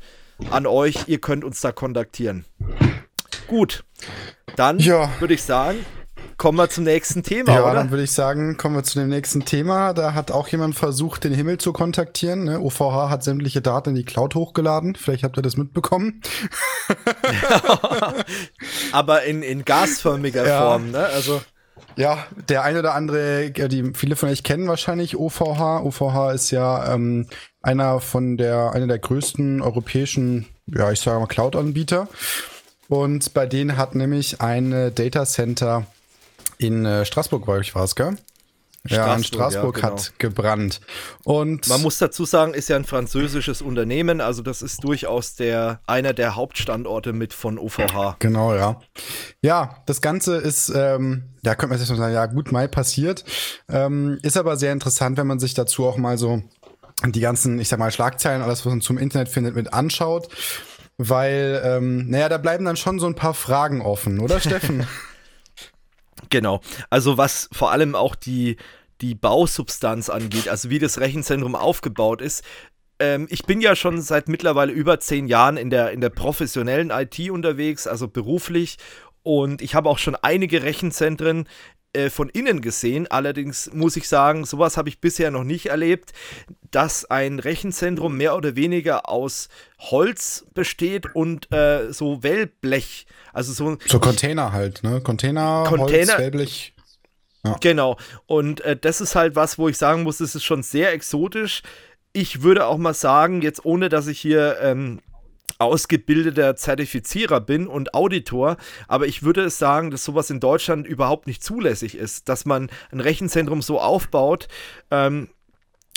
an 0.50 0.66
euch, 0.66 1.08
ihr 1.08 1.20
könnt 1.20 1.44
uns 1.44 1.62
da 1.62 1.72
kontaktieren. 1.72 2.46
Gut, 3.52 3.84
dann 4.56 4.80
ja. 4.80 5.10
würde 5.20 5.34
ich 5.34 5.44
sagen, 5.44 5.86
kommen 6.38 6.58
wir 6.58 6.70
zum 6.70 6.86
nächsten 6.86 7.22
Thema, 7.22 7.54
ja, 7.54 7.64
oder? 7.66 7.74
dann 7.74 7.92
würde 7.92 8.06
ich 8.06 8.14
sagen, 8.14 8.56
kommen 8.56 8.78
wir 8.78 8.84
zu 8.84 8.98
dem 8.98 9.10
nächsten 9.10 9.44
Thema. 9.44 9.92
Da 9.92 10.14
hat 10.14 10.32
auch 10.32 10.48
jemand 10.48 10.76
versucht, 10.76 11.26
den 11.26 11.34
Himmel 11.34 11.58
zu 11.58 11.74
kontaktieren. 11.74 12.46
Ne? 12.46 12.62
OVH 12.62 13.10
hat 13.10 13.26
sämtliche 13.26 13.62
Daten 13.62 13.90
in 13.90 13.96
die 13.96 14.06
Cloud 14.06 14.36
hochgeladen. 14.36 14.96
Vielleicht 14.96 15.26
habt 15.26 15.38
ihr 15.38 15.42
das 15.42 15.58
mitbekommen. 15.58 16.22
Aber 18.94 19.24
in, 19.24 19.44
in 19.44 19.66
gasförmiger 19.66 20.48
ja. 20.48 20.62
Form, 20.62 20.92
ne? 20.92 21.06
Also. 21.08 21.42
Ja, 21.98 22.26
der 22.48 22.64
eine 22.64 22.80
oder 22.80 22.96
andere, 22.96 23.52
die 23.52 23.92
viele 23.96 24.16
von 24.16 24.30
euch 24.30 24.44
kennen 24.44 24.70
wahrscheinlich 24.70 25.18
OVH. 25.18 25.82
OVH 25.84 26.32
ist 26.34 26.52
ja 26.52 26.94
ähm, 26.94 27.28
einer 27.62 28.00
von 28.00 28.38
der, 28.38 28.72
einer 28.72 28.88
der 28.88 29.00
größten 29.00 29.62
europäischen, 29.62 30.48
ja, 30.68 30.90
ich 30.90 31.02
sage 31.02 31.20
mal 31.20 31.26
Cloud-Anbieter. 31.26 32.08
Und 32.92 33.34
bei 33.34 33.46
denen 33.46 33.78
hat 33.78 33.96
nämlich 33.96 34.42
ein 34.42 34.92
Data 34.94 35.26
Center 35.26 35.88
in 36.58 36.86
äh, 36.86 37.06
Straßburg, 37.06 37.46
glaube 37.46 37.62
ich, 37.62 37.74
war 37.74 37.86
es, 37.86 37.96
gell? 37.96 38.18
Ja, 38.86 39.16
in 39.16 39.24
Straßburg 39.24 39.78
ja, 39.78 39.88
genau. 39.88 40.02
hat 40.02 40.20
gebrannt. 40.20 40.82
Und 41.24 41.70
man 41.70 41.82
muss 41.84 42.00
dazu 42.00 42.26
sagen, 42.26 42.54
ist 42.54 42.68
ja 42.68 42.76
ein 42.76 42.84
französisches 42.84 43.62
Unternehmen, 43.62 44.20
also 44.20 44.42
das 44.42 44.62
ist 44.62 44.84
durchaus 44.84 45.36
der 45.36 45.80
einer 45.88 46.12
der 46.12 46.36
Hauptstandorte 46.36 47.14
mit 47.14 47.32
von 47.32 47.58
OVH. 47.58 48.18
Genau, 48.20 48.56
ja. 48.56 48.82
Ja, 49.42 49.78
das 49.86 50.02
Ganze 50.02 50.36
ist, 50.36 50.70
ähm, 50.76 51.30
ja, 51.46 51.56
könnte 51.56 51.70
man 51.70 51.80
sich 51.80 51.88
sagen, 51.88 52.14
ja, 52.14 52.26
gut, 52.26 52.52
Mai 52.52 52.68
passiert. 52.68 53.24
Ähm, 53.70 54.20
ist 54.22 54.36
aber 54.36 54.58
sehr 54.58 54.74
interessant, 54.74 55.16
wenn 55.18 55.28
man 55.28 55.40
sich 55.40 55.54
dazu 55.54 55.86
auch 55.86 55.96
mal 55.96 56.18
so 56.18 56.42
die 57.06 57.22
ganzen, 57.22 57.58
ich 57.58 57.70
sag 57.70 57.80
mal, 57.80 57.90
Schlagzeilen, 57.90 58.42
alles, 58.42 58.66
was 58.66 58.72
man 58.72 58.82
zum 58.82 58.98
Internet 58.98 59.30
findet, 59.30 59.56
mit 59.56 59.74
anschaut 59.74 60.28
weil, 61.10 61.62
ähm, 61.64 62.10
naja, 62.10 62.30
da 62.30 62.38
bleiben 62.38 62.66
dann 62.66 62.78
schon 62.78 63.00
so 63.00 63.08
ein 63.08 63.16
paar 63.16 63.34
Fragen 63.34 63.82
offen, 63.82 64.20
oder 64.20 64.40
Steffen? 64.40 64.88
genau. 66.30 66.62
Also 66.90 67.18
was 67.18 67.50
vor 67.52 67.72
allem 67.72 67.96
auch 67.96 68.16
die, 68.16 68.58
die 69.02 69.16
Bausubstanz 69.16 70.10
angeht, 70.10 70.48
also 70.48 70.70
wie 70.70 70.80
das 70.80 71.00
Rechenzentrum 71.00 71.56
aufgebaut 71.56 72.22
ist. 72.22 72.44
Ähm, 73.00 73.28
ich 73.30 73.46
bin 73.46 73.62
ja 73.62 73.76
schon 73.76 74.02
seit 74.02 74.30
mittlerweile 74.30 74.72
über 74.72 75.00
zehn 75.00 75.28
Jahren 75.28 75.58
in 75.58 75.70
der, 75.70 75.92
in 75.92 76.02
der 76.02 76.10
professionellen 76.10 76.92
IT 76.92 77.30
unterwegs, 77.30 77.88
also 77.88 78.08
beruflich. 78.08 78.78
Und 79.24 79.62
ich 79.62 79.76
habe 79.76 79.90
auch 79.90 79.98
schon 79.98 80.16
einige 80.16 80.64
Rechenzentren 80.64 81.48
äh, 81.94 82.10
von 82.10 82.30
innen 82.30 82.62
gesehen. 82.62 83.08
Allerdings 83.10 83.70
muss 83.74 83.96
ich 83.98 84.08
sagen, 84.08 84.46
sowas 84.46 84.78
habe 84.78 84.90
ich 84.90 85.00
bisher 85.00 85.30
noch 85.32 85.44
nicht 85.44 85.68
erlebt, 85.68 86.14
dass 86.72 87.04
ein 87.06 87.40
Rechenzentrum 87.40 88.16
mehr 88.16 88.36
oder 88.36 88.56
weniger 88.56 89.10
aus 89.10 89.50
Holz 89.80 90.46
besteht 90.54 91.16
und 91.16 91.52
äh, 91.52 91.92
so 91.92 92.24
Wellblech. 92.24 93.08
Also 93.34 93.52
so, 93.54 93.78
so 93.86 94.00
Container 94.00 94.54
halt, 94.54 94.84
ne? 94.84 95.02
Container, 95.02 95.66
Container 95.68 96.14
Holz, 96.14 96.20
Wellblech. 96.20 96.74
Ja. 97.44 97.58
Genau. 97.60 97.98
Und 98.26 98.62
äh, 98.62 98.78
das 98.78 99.02
ist 99.02 99.16
halt 99.16 99.36
was, 99.36 99.58
wo 99.58 99.68
ich 99.68 99.78
sagen 99.78 100.04
muss, 100.04 100.20
das 100.20 100.36
ist 100.36 100.44
schon 100.44 100.64
sehr 100.64 100.94
exotisch. 100.94 101.62
Ich 102.14 102.42
würde 102.42 102.68
auch 102.68 102.78
mal 102.78 102.94
sagen, 102.94 103.42
jetzt 103.42 103.66
ohne 103.66 103.90
dass 103.90 104.08
ich 104.08 104.20
hier 104.20 104.60
ähm, 104.62 105.00
ausgebildeter 105.62 106.56
Zertifizierer 106.56 107.40
bin 107.40 107.68
und 107.68 107.94
Auditor, 107.94 108.58
aber 108.88 109.06
ich 109.06 109.24
würde 109.24 109.50
sagen, 109.50 109.92
dass 109.92 110.04
sowas 110.04 110.30
in 110.30 110.40
Deutschland 110.40 110.88
überhaupt 110.88 111.28
nicht 111.28 111.44
zulässig 111.44 111.96
ist, 111.96 112.28
dass 112.30 112.46
man 112.46 112.70
ein 112.92 113.00
Rechenzentrum 113.00 113.62
so 113.62 113.80
aufbaut. 113.80 114.48
Ähm, 114.90 115.30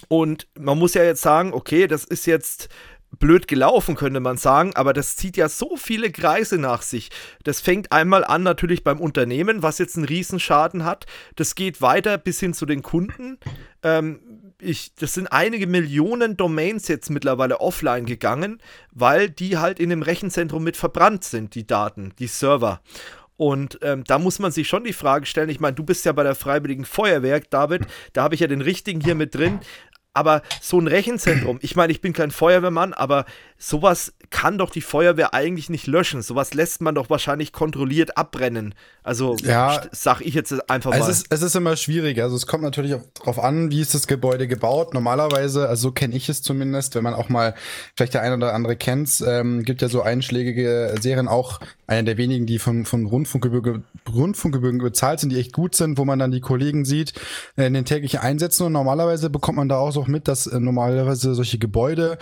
und 0.08 0.48
man 0.58 0.78
muss 0.78 0.94
ja 0.94 1.02
jetzt 1.02 1.22
sagen, 1.22 1.54
okay, 1.54 1.86
das 1.86 2.04
ist 2.04 2.26
jetzt 2.26 2.68
blöd 3.18 3.48
gelaufen, 3.48 3.94
könnte 3.94 4.20
man 4.20 4.36
sagen, 4.36 4.74
aber 4.74 4.92
das 4.92 5.16
zieht 5.16 5.36
ja 5.36 5.48
so 5.48 5.76
viele 5.76 6.10
Kreise 6.10 6.58
nach 6.58 6.82
sich. 6.82 7.10
Das 7.44 7.60
fängt 7.60 7.92
einmal 7.92 8.24
an 8.24 8.42
natürlich 8.42 8.84
beim 8.84 9.00
Unternehmen, 9.00 9.62
was 9.62 9.78
jetzt 9.78 9.96
einen 9.96 10.06
Riesenschaden 10.06 10.84
hat. 10.84 11.06
Das 11.36 11.54
geht 11.54 11.80
weiter 11.80 12.18
bis 12.18 12.40
hin 12.40 12.54
zu 12.54 12.66
den 12.66 12.82
Kunden. 12.82 13.38
Ähm, 13.82 14.43
ich, 14.64 14.94
das 14.94 15.14
sind 15.14 15.28
einige 15.28 15.66
Millionen 15.66 16.36
Domains 16.36 16.88
jetzt 16.88 17.10
mittlerweile 17.10 17.60
offline 17.60 18.06
gegangen, 18.06 18.60
weil 18.92 19.30
die 19.30 19.58
halt 19.58 19.78
in 19.78 19.90
dem 19.90 20.02
Rechenzentrum 20.02 20.64
mit 20.64 20.76
verbrannt 20.76 21.24
sind, 21.24 21.54
die 21.54 21.66
Daten, 21.66 22.12
die 22.18 22.26
Server. 22.26 22.80
Und 23.36 23.78
ähm, 23.82 24.04
da 24.04 24.18
muss 24.18 24.38
man 24.38 24.52
sich 24.52 24.68
schon 24.68 24.84
die 24.84 24.92
Frage 24.92 25.26
stellen, 25.26 25.48
ich 25.48 25.60
meine, 25.60 25.74
du 25.74 25.82
bist 25.82 26.04
ja 26.04 26.12
bei 26.12 26.22
der 26.22 26.34
Freiwilligen 26.34 26.84
Feuerwehr, 26.84 27.40
David, 27.40 27.82
da 28.12 28.22
habe 28.22 28.34
ich 28.34 28.40
ja 28.40 28.46
den 28.46 28.60
richtigen 28.60 29.00
hier 29.00 29.14
mit 29.14 29.34
drin. 29.34 29.60
Aber 30.16 30.42
so 30.60 30.78
ein 30.78 30.86
Rechenzentrum, 30.86 31.58
ich 31.60 31.74
meine, 31.74 31.92
ich 31.92 32.00
bin 32.00 32.12
kein 32.12 32.30
Feuerwehrmann, 32.30 32.92
aber 32.92 33.24
sowas 33.58 34.12
kann 34.30 34.58
doch 34.58 34.70
die 34.70 34.80
Feuerwehr 34.80 35.32
eigentlich 35.32 35.70
nicht 35.70 35.86
löschen. 35.86 36.20
Sowas 36.20 36.54
lässt 36.54 36.80
man 36.80 36.94
doch 36.94 37.08
wahrscheinlich 37.08 37.52
kontrolliert 37.52 38.18
abbrennen. 38.18 38.74
Also 39.04 39.36
ja, 39.42 39.82
sag 39.92 40.20
ich 40.22 40.34
jetzt 40.34 40.68
einfach 40.68 40.90
mal. 40.90 41.00
Es 41.00 41.08
ist, 41.08 41.26
es 41.30 41.42
ist 41.42 41.54
immer 41.54 41.76
schwierig. 41.76 42.20
Also 42.20 42.34
es 42.34 42.46
kommt 42.46 42.64
natürlich 42.64 42.94
auch 42.94 43.02
darauf 43.14 43.38
an, 43.38 43.70
wie 43.70 43.80
ist 43.80 43.94
das 43.94 44.06
Gebäude 44.06 44.48
gebaut. 44.48 44.92
Normalerweise, 44.92 45.68
also 45.68 45.88
so 45.88 45.92
kenne 45.92 46.16
ich 46.16 46.28
es 46.28 46.42
zumindest, 46.42 46.94
wenn 46.94 47.04
man 47.04 47.14
auch 47.14 47.28
mal 47.28 47.54
vielleicht 47.96 48.14
der 48.14 48.22
eine 48.22 48.36
oder 48.36 48.54
andere 48.54 48.76
kennt, 48.76 49.22
ähm, 49.26 49.62
gibt 49.62 49.82
ja 49.82 49.88
so 49.88 50.02
einschlägige 50.02 50.94
Serien 51.00 51.28
auch 51.28 51.60
eine 51.86 52.04
der 52.04 52.16
wenigen, 52.16 52.46
die 52.46 52.58
von, 52.58 52.84
von 52.86 53.06
Rundfunkgebühren, 53.06 53.84
Rundfunkgebühren 54.12 54.78
bezahlt 54.78 55.20
sind, 55.20 55.30
die 55.30 55.38
echt 55.38 55.52
gut 55.52 55.74
sind, 55.74 55.98
wo 55.98 56.04
man 56.04 56.18
dann 56.18 56.32
die 56.32 56.40
Kollegen 56.40 56.84
sieht 56.84 57.12
äh, 57.56 57.66
in 57.66 57.74
den 57.74 57.84
täglichen 57.84 58.20
Einsätzen. 58.20 58.64
Und 58.64 58.72
normalerweise 58.72 59.30
bekommt 59.30 59.58
man 59.58 59.68
da 59.68 59.76
auch 59.76 59.92
so 59.92 60.04
mit, 60.06 60.28
dass 60.28 60.46
äh, 60.46 60.58
normalerweise 60.58 61.34
solche 61.34 61.58
Gebäude 61.58 62.18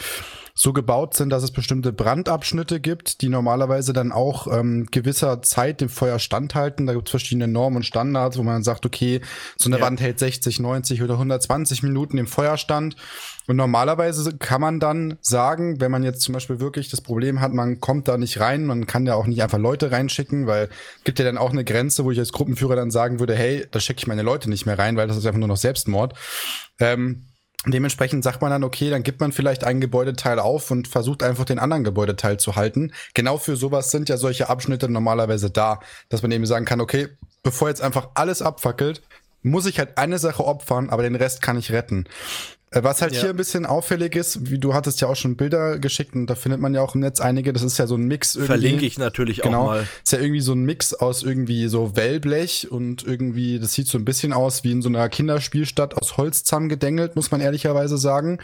so 0.54 0.72
gebaut 0.72 1.14
sind, 1.14 1.30
dass 1.30 1.42
es 1.42 1.50
bestimmte 1.50 1.92
Brandabschnitte 1.92 2.80
gibt, 2.80 3.22
die 3.22 3.28
normalerweise 3.28 3.92
dann 3.92 4.12
auch 4.12 4.46
ähm, 4.46 4.86
gewisser 4.90 5.42
Zeit 5.42 5.80
dem 5.80 5.88
Feuer 5.88 6.18
standhalten. 6.18 6.86
Da 6.86 6.94
gibt 6.94 7.08
es 7.08 7.10
verschiedene 7.10 7.48
Normen 7.48 7.78
und 7.78 7.82
Standards, 7.84 8.36
wo 8.36 8.42
man 8.42 8.62
sagt, 8.62 8.84
okay, 8.84 9.20
so 9.56 9.68
eine 9.70 9.78
ja. 9.78 9.84
Wand 9.84 10.00
hält 10.00 10.18
60, 10.18 10.60
90 10.60 11.02
oder 11.02 11.14
120 11.14 11.82
Minuten 11.82 12.18
im 12.18 12.26
Feuerstand. 12.26 12.96
Und 13.46 13.56
normalerweise 13.56 14.36
kann 14.36 14.60
man 14.60 14.78
dann 14.78 15.16
sagen, 15.20 15.80
wenn 15.80 15.90
man 15.90 16.04
jetzt 16.04 16.20
zum 16.20 16.34
Beispiel 16.34 16.60
wirklich 16.60 16.90
das 16.90 17.00
Problem 17.00 17.40
hat, 17.40 17.52
man 17.52 17.80
kommt 17.80 18.06
da 18.06 18.16
nicht 18.18 18.38
rein, 18.38 18.64
man 18.66 18.86
kann 18.86 19.06
ja 19.06 19.14
auch 19.14 19.26
nicht 19.26 19.42
einfach 19.42 19.58
Leute 19.58 19.90
reinschicken, 19.90 20.46
weil 20.46 20.68
gibt 21.04 21.18
ja 21.18 21.24
dann 21.24 21.38
auch 21.38 21.50
eine 21.50 21.64
Grenze, 21.64 22.04
wo 22.04 22.10
ich 22.10 22.18
als 22.18 22.32
Gruppenführer 22.32 22.76
dann 22.76 22.90
sagen 22.90 23.20
würde, 23.20 23.34
hey, 23.34 23.66
da 23.70 23.80
schicke 23.80 23.98
ich 23.98 24.06
meine 24.06 24.22
Leute 24.22 24.48
nicht 24.48 24.66
mehr 24.66 24.78
rein, 24.78 24.96
weil 24.96 25.08
das 25.08 25.16
ist 25.16 25.26
einfach 25.26 25.40
nur 25.40 25.48
noch 25.48 25.56
Selbstmord. 25.56 26.14
Ähm, 26.78 27.26
Dementsprechend 27.64 28.24
sagt 28.24 28.42
man 28.42 28.50
dann, 28.50 28.64
okay, 28.64 28.90
dann 28.90 29.04
gibt 29.04 29.20
man 29.20 29.30
vielleicht 29.30 29.62
ein 29.62 29.80
Gebäudeteil 29.80 30.40
auf 30.40 30.70
und 30.72 30.88
versucht 30.88 31.22
einfach 31.22 31.44
den 31.44 31.60
anderen 31.60 31.84
Gebäudeteil 31.84 32.38
zu 32.38 32.56
halten. 32.56 32.92
Genau 33.14 33.38
für 33.38 33.54
sowas 33.54 33.92
sind 33.92 34.08
ja 34.08 34.16
solche 34.16 34.48
Abschnitte 34.48 34.88
normalerweise 34.88 35.50
da, 35.50 35.78
dass 36.08 36.22
man 36.22 36.32
eben 36.32 36.46
sagen 36.46 36.64
kann, 36.64 36.80
okay, 36.80 37.08
bevor 37.44 37.68
jetzt 37.68 37.80
einfach 37.80 38.08
alles 38.14 38.42
abfackelt, 38.42 39.02
muss 39.42 39.66
ich 39.66 39.78
halt 39.78 39.96
eine 39.96 40.18
Sache 40.18 40.44
opfern, 40.44 40.90
aber 40.90 41.04
den 41.04 41.14
Rest 41.14 41.40
kann 41.40 41.56
ich 41.56 41.70
retten. 41.72 42.08
Äh, 42.72 42.82
was 42.82 43.02
halt 43.02 43.12
ja. 43.12 43.20
hier 43.20 43.30
ein 43.30 43.36
bisschen 43.36 43.66
auffällig 43.66 44.16
ist, 44.16 44.50
wie 44.50 44.58
du 44.58 44.74
hattest 44.74 45.00
ja 45.00 45.08
auch 45.08 45.16
schon 45.16 45.36
Bilder 45.36 45.78
geschickt 45.78 46.14
und 46.14 46.26
da 46.26 46.34
findet 46.34 46.60
man 46.60 46.74
ja 46.74 46.80
auch 46.80 46.94
im 46.94 47.02
Netz 47.02 47.20
einige, 47.20 47.52
das 47.52 47.62
ist 47.62 47.78
ja 47.78 47.86
so 47.86 47.96
ein 47.96 48.04
Mix 48.04 48.34
irgendwie. 48.34 48.46
Verlinke 48.46 48.86
ich 48.86 48.98
natürlich 48.98 49.42
genau, 49.42 49.62
auch 49.62 49.66
mal. 49.66 49.86
Ist 50.02 50.12
ja 50.12 50.18
irgendwie 50.18 50.40
so 50.40 50.52
ein 50.52 50.64
Mix 50.64 50.94
aus 50.94 51.22
irgendwie 51.22 51.68
so 51.68 51.96
Wellblech 51.96 52.70
und 52.70 53.06
irgendwie, 53.06 53.58
das 53.58 53.74
sieht 53.74 53.88
so 53.88 53.98
ein 53.98 54.04
bisschen 54.04 54.32
aus 54.32 54.64
wie 54.64 54.72
in 54.72 54.82
so 54.82 54.88
einer 54.88 55.08
Kinderspielstadt 55.08 55.96
aus 56.00 56.16
Holz 56.16 56.44
zusammengedengelt, 56.44 57.14
muss 57.14 57.30
man 57.30 57.40
ehrlicherweise 57.40 57.98
sagen. 57.98 58.38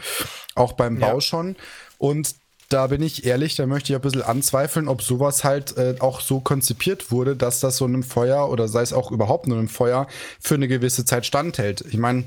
Auch 0.55 0.73
beim 0.73 0.99
Bau 0.99 1.15
ja. 1.15 1.21
schon. 1.21 1.55
Und 1.97 2.35
da 2.69 2.85
bin 2.85 3.01
ich 3.01 3.25
ehrlich, 3.25 3.55
da 3.55 3.65
möchte 3.65 3.91
ich 3.91 3.95
ein 3.95 4.01
bisschen 4.01 4.21
anzweifeln, 4.21 4.87
ob 4.87 5.01
sowas 5.01 5.43
halt 5.43 5.75
äh, 5.77 5.95
auch 5.99 6.21
so 6.21 6.39
konzipiert 6.39 7.11
wurde, 7.11 7.35
dass 7.35 7.59
das 7.59 7.77
so 7.77 7.85
einem 7.85 8.03
Feuer 8.03 8.49
oder 8.49 8.67
sei 8.67 8.83
es 8.83 8.93
auch 8.93 9.11
überhaupt 9.11 9.47
nur 9.47 9.57
einem 9.57 9.67
Feuer 9.67 10.07
für 10.39 10.53
eine 10.53 10.67
gewisse 10.67 11.03
Zeit 11.03 11.25
standhält. 11.25 11.83
Ich 11.89 11.97
meine, 11.97 12.25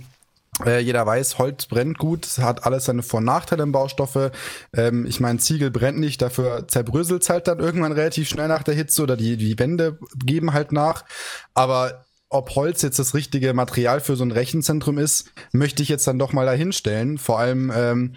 äh, 0.64 0.80
jeder 0.80 1.06
weiß, 1.06 1.38
Holz 1.38 1.66
brennt 1.66 1.98
gut, 1.98 2.26
hat 2.38 2.66
alles 2.66 2.84
seine 2.84 3.02
Vor- 3.02 3.18
und 3.18 3.24
Nachteile 3.24 3.62
im 3.62 3.72
Baustoffe. 3.72 4.30
Ähm, 4.74 5.06
ich 5.06 5.18
meine, 5.18 5.38
Ziegel 5.38 5.70
brennt 5.70 5.98
nicht, 5.98 6.20
dafür 6.20 6.68
zerbröselt 6.68 7.28
halt 7.28 7.48
dann 7.48 7.58
irgendwann 7.58 7.92
relativ 7.92 8.28
schnell 8.28 8.48
nach 8.48 8.62
der 8.62 8.74
Hitze 8.74 9.02
oder 9.02 9.16
die, 9.16 9.36
die 9.36 9.58
Wände 9.58 9.98
geben 10.24 10.52
halt 10.52 10.72
nach. 10.72 11.04
Aber 11.54 12.04
ob 12.28 12.54
Holz 12.54 12.82
jetzt 12.82 12.98
das 12.98 13.14
richtige 13.14 13.52
Material 13.54 14.00
für 14.00 14.16
so 14.16 14.24
ein 14.24 14.30
Rechenzentrum 14.30 14.98
ist, 14.98 15.32
möchte 15.52 15.82
ich 15.82 15.88
jetzt 15.88 16.06
dann 16.06 16.18
doch 16.18 16.32
mal 16.32 16.46
dahinstellen. 16.46 17.18
Vor 17.18 17.38
allem 17.38 17.72
ähm, 17.74 18.12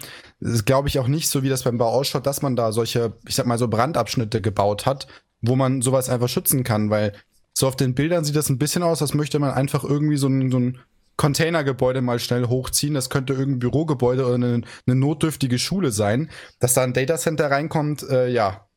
glaube 0.64 0.88
ich 0.88 0.98
auch 0.98 1.08
nicht 1.08 1.28
so, 1.28 1.42
wie 1.42 1.48
das 1.48 1.64
beim 1.64 1.78
Bau 1.78 1.90
ausschaut, 1.90 2.26
dass 2.26 2.42
man 2.42 2.56
da 2.56 2.72
solche, 2.72 3.14
ich 3.26 3.34
sag 3.34 3.46
mal, 3.46 3.58
so 3.58 3.68
Brandabschnitte 3.68 4.40
gebaut 4.40 4.86
hat, 4.86 5.06
wo 5.42 5.56
man 5.56 5.82
sowas 5.82 6.08
einfach 6.08 6.28
schützen 6.28 6.64
kann, 6.64 6.90
weil 6.90 7.12
so 7.52 7.66
auf 7.68 7.76
den 7.76 7.94
Bildern 7.94 8.24
sieht 8.24 8.36
das 8.36 8.50
ein 8.50 8.58
bisschen 8.58 8.82
aus, 8.82 9.00
als 9.00 9.14
möchte 9.14 9.38
man 9.38 9.52
einfach 9.52 9.84
irgendwie 9.84 10.18
so 10.18 10.28
ein, 10.28 10.50
so 10.50 10.58
ein 10.58 10.78
Containergebäude 11.16 12.02
mal 12.02 12.18
schnell 12.18 12.46
hochziehen. 12.46 12.94
Das 12.94 13.10
könnte 13.10 13.32
irgendein 13.32 13.58
Bürogebäude 13.60 14.24
oder 14.26 14.34
eine, 14.34 14.62
eine 14.86 14.96
notdürftige 14.96 15.58
Schule 15.58 15.90
sein. 15.90 16.30
Dass 16.58 16.74
da 16.74 16.82
ein 16.82 16.92
Datacenter 16.92 17.50
reinkommt, 17.50 18.02
äh, 18.08 18.28
ja. 18.28 18.68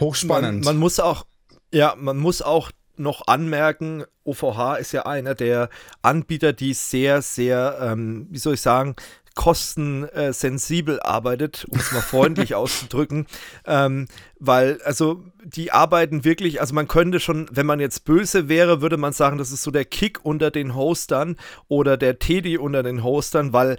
Hochspannend. 0.00 0.64
Man, 0.64 0.74
man 0.74 0.76
muss 0.78 1.00
auch, 1.00 1.26
ja, 1.72 1.94
man 1.96 2.16
muss 2.16 2.42
auch 2.42 2.70
noch 2.96 3.26
anmerken, 3.26 4.04
OVH 4.24 4.76
ist 4.76 4.92
ja 4.92 5.06
einer 5.06 5.34
der 5.34 5.68
Anbieter, 6.02 6.52
die 6.52 6.74
sehr, 6.74 7.22
sehr, 7.22 7.78
ähm, 7.80 8.26
wie 8.30 8.38
soll 8.38 8.54
ich 8.54 8.60
sagen, 8.60 8.96
kostensensibel 9.36 10.98
arbeitet, 11.00 11.66
um 11.70 11.78
es 11.78 11.92
mal 11.92 12.00
freundlich 12.00 12.54
auszudrücken. 12.56 13.26
Ähm, 13.64 14.08
weil, 14.40 14.82
also, 14.82 15.22
die 15.44 15.70
arbeiten 15.70 16.24
wirklich, 16.24 16.60
also 16.60 16.74
man 16.74 16.88
könnte 16.88 17.20
schon, 17.20 17.46
wenn 17.52 17.66
man 17.66 17.78
jetzt 17.78 18.04
böse 18.04 18.48
wäre, 18.48 18.82
würde 18.82 18.96
man 18.96 19.12
sagen, 19.12 19.38
das 19.38 19.52
ist 19.52 19.62
so 19.62 19.70
der 19.70 19.84
Kick 19.84 20.24
unter 20.24 20.50
den 20.50 20.74
Hostern 20.74 21.36
oder 21.68 21.96
der 21.96 22.18
Teddy 22.18 22.58
unter 22.58 22.82
den 22.82 23.04
Hostern, 23.04 23.52
weil 23.52 23.76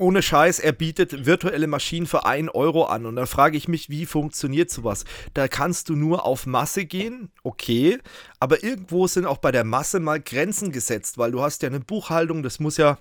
ohne 0.00 0.22
Scheiß, 0.22 0.60
er 0.60 0.72
bietet 0.72 1.26
virtuelle 1.26 1.66
Maschinen 1.66 2.06
für 2.06 2.24
1 2.24 2.54
Euro 2.54 2.84
an. 2.84 3.04
Und 3.04 3.16
dann 3.16 3.26
frage 3.26 3.58
ich 3.58 3.68
mich, 3.68 3.90
wie 3.90 4.06
funktioniert 4.06 4.70
sowas? 4.70 5.04
Da 5.34 5.46
kannst 5.46 5.90
du 5.90 5.94
nur 5.94 6.24
auf 6.24 6.46
Masse 6.46 6.86
gehen, 6.86 7.30
okay, 7.42 7.98
aber 8.40 8.64
irgendwo 8.64 9.06
sind 9.06 9.26
auch 9.26 9.36
bei 9.36 9.52
der 9.52 9.64
Masse 9.64 10.00
mal 10.00 10.18
Grenzen 10.18 10.72
gesetzt, 10.72 11.18
weil 11.18 11.32
du 11.32 11.42
hast 11.42 11.62
ja 11.62 11.68
eine 11.68 11.80
Buchhaltung, 11.80 12.42
das 12.42 12.60
muss 12.60 12.78
ja 12.78 12.98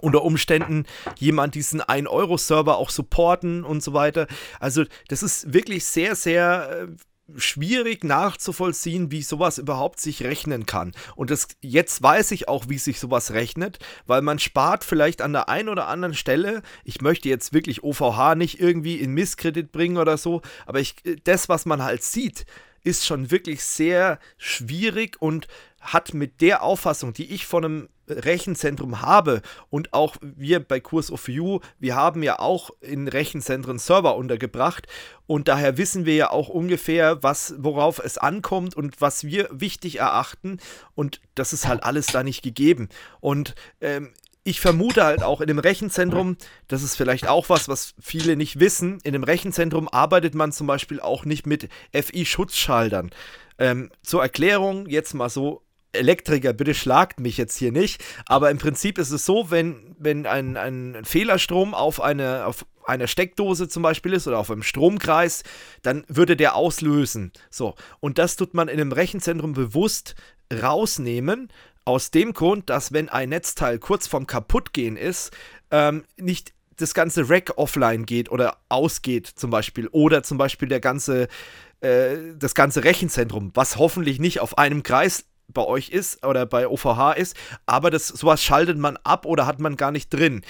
unter 0.00 0.22
Umständen 0.22 0.84
jemand 1.18 1.54
diesen 1.54 1.82
1-Euro-Server 1.82 2.76
auch 2.78 2.90
supporten 2.90 3.64
und 3.64 3.82
so 3.82 3.92
weiter. 3.92 4.26
Also 4.58 4.84
das 5.08 5.22
ist 5.22 5.52
wirklich 5.52 5.84
sehr, 5.84 6.14
sehr 6.14 6.88
äh, 6.88 6.96
schwierig 7.36 8.04
nachzuvollziehen, 8.04 9.10
wie 9.10 9.22
sowas 9.22 9.58
überhaupt 9.58 10.00
sich 10.00 10.22
rechnen 10.22 10.66
kann. 10.66 10.92
Und 11.16 11.30
das, 11.30 11.48
jetzt 11.60 12.02
weiß 12.02 12.32
ich 12.32 12.48
auch, 12.48 12.68
wie 12.68 12.78
sich 12.78 12.98
sowas 12.98 13.32
rechnet, 13.32 13.78
weil 14.06 14.22
man 14.22 14.38
spart 14.38 14.84
vielleicht 14.84 15.22
an 15.22 15.32
der 15.32 15.48
einen 15.48 15.68
oder 15.68 15.88
anderen 15.88 16.14
Stelle, 16.14 16.62
ich 16.84 17.00
möchte 17.00 17.28
jetzt 17.28 17.52
wirklich 17.52 17.82
OVH 17.82 18.34
nicht 18.34 18.60
irgendwie 18.60 18.96
in 18.96 19.12
Misskredit 19.12 19.72
bringen 19.72 19.96
oder 19.96 20.16
so, 20.16 20.42
aber 20.66 20.80
ich, 20.80 20.96
das, 21.24 21.48
was 21.48 21.66
man 21.66 21.82
halt 21.82 22.02
sieht, 22.02 22.46
ist 22.82 23.06
schon 23.06 23.30
wirklich 23.30 23.64
sehr 23.64 24.18
schwierig 24.38 25.20
und 25.20 25.48
hat 25.80 26.14
mit 26.14 26.40
der 26.40 26.62
Auffassung, 26.62 27.12
die 27.12 27.32
ich 27.32 27.46
von 27.46 27.64
einem 27.64 27.88
Rechenzentrum 28.10 29.02
habe 29.02 29.40
und 29.70 29.92
auch 29.92 30.16
wir 30.20 30.60
bei 30.60 30.80
Kurs 30.80 31.10
of 31.10 31.28
You, 31.28 31.60
wir 31.78 31.94
haben 31.94 32.22
ja 32.22 32.38
auch 32.38 32.70
in 32.80 33.08
Rechenzentren 33.08 33.78
Server 33.78 34.16
untergebracht 34.16 34.86
und 35.26 35.48
daher 35.48 35.78
wissen 35.78 36.06
wir 36.06 36.14
ja 36.14 36.30
auch 36.30 36.48
ungefähr, 36.48 37.22
was, 37.22 37.54
worauf 37.58 37.98
es 37.98 38.18
ankommt 38.18 38.76
und 38.76 39.00
was 39.00 39.24
wir 39.24 39.48
wichtig 39.52 40.00
erachten 40.00 40.58
und 40.94 41.20
das 41.34 41.52
ist 41.52 41.66
halt 41.66 41.84
alles 41.84 42.06
da 42.06 42.22
nicht 42.22 42.42
gegeben. 42.42 42.88
Und 43.20 43.54
ähm, 43.80 44.12
ich 44.44 44.60
vermute 44.60 45.04
halt 45.04 45.22
auch 45.22 45.40
in 45.40 45.48
dem 45.48 45.58
Rechenzentrum, 45.58 46.36
das 46.68 46.82
ist 46.82 46.96
vielleicht 46.96 47.28
auch 47.28 47.48
was, 47.48 47.68
was 47.68 47.94
viele 48.00 48.36
nicht 48.36 48.58
wissen, 48.58 48.98
in 49.04 49.12
dem 49.12 49.24
Rechenzentrum 49.24 49.88
arbeitet 49.88 50.34
man 50.34 50.52
zum 50.52 50.66
Beispiel 50.66 51.00
auch 51.00 51.24
nicht 51.24 51.46
mit 51.46 51.68
FI-Schutzschaltern. 51.92 53.10
Ähm, 53.58 53.90
zur 54.02 54.22
Erklärung 54.22 54.88
jetzt 54.88 55.12
mal 55.12 55.28
so 55.28 55.62
Elektriker, 55.92 56.52
bitte 56.52 56.74
schlagt 56.74 57.20
mich 57.20 57.36
jetzt 57.36 57.56
hier 57.56 57.72
nicht. 57.72 58.02
Aber 58.26 58.50
im 58.50 58.58
Prinzip 58.58 58.98
ist 58.98 59.10
es 59.10 59.26
so, 59.26 59.50
wenn, 59.50 59.96
wenn 59.98 60.26
ein, 60.26 60.56
ein 60.56 61.04
Fehlerstrom 61.04 61.74
auf, 61.74 62.00
eine, 62.00 62.46
auf 62.46 62.64
einer 62.84 63.06
Steckdose 63.06 63.68
zum 63.68 63.82
Beispiel 63.82 64.12
ist 64.12 64.26
oder 64.26 64.38
auf 64.38 64.50
einem 64.50 64.62
Stromkreis, 64.62 65.42
dann 65.82 66.04
würde 66.08 66.36
der 66.36 66.54
auslösen. 66.54 67.32
So. 67.50 67.74
Und 68.00 68.18
das 68.18 68.36
tut 68.36 68.54
man 68.54 68.68
in 68.68 68.80
einem 68.80 68.92
Rechenzentrum 68.92 69.52
bewusst 69.52 70.14
rausnehmen. 70.52 71.48
Aus 71.90 72.12
dem 72.12 72.34
Grund, 72.34 72.70
dass 72.70 72.92
wenn 72.92 73.08
ein 73.08 73.30
Netzteil 73.30 73.80
kurz 73.80 74.06
vorm 74.06 74.28
Kaputtgehen 74.28 74.96
ist, 74.96 75.32
ähm, 75.72 76.04
nicht 76.16 76.52
das 76.76 76.94
ganze 76.94 77.28
Rack 77.28 77.54
offline 77.56 78.06
geht 78.06 78.30
oder 78.30 78.58
ausgeht 78.68 79.26
zum 79.26 79.50
Beispiel. 79.50 79.88
Oder 79.88 80.22
zum 80.22 80.38
Beispiel 80.38 80.68
der 80.68 80.78
ganze, 80.78 81.26
äh, 81.80 82.16
das 82.38 82.54
ganze 82.54 82.84
Rechenzentrum, 82.84 83.50
was 83.54 83.76
hoffentlich 83.76 84.20
nicht 84.20 84.38
auf 84.38 84.56
einem 84.56 84.84
Kreis 84.84 85.24
bei 85.48 85.64
euch 85.64 85.88
ist 85.88 86.24
oder 86.24 86.46
bei 86.46 86.68
OVH 86.68 87.14
ist, 87.14 87.36
aber 87.66 87.90
das 87.90 88.06
sowas 88.06 88.40
schaltet 88.40 88.78
man 88.78 88.96
ab 88.98 89.26
oder 89.26 89.46
hat 89.46 89.58
man 89.58 89.74
gar 89.74 89.90
nicht 89.90 90.10
drin. 90.14 90.42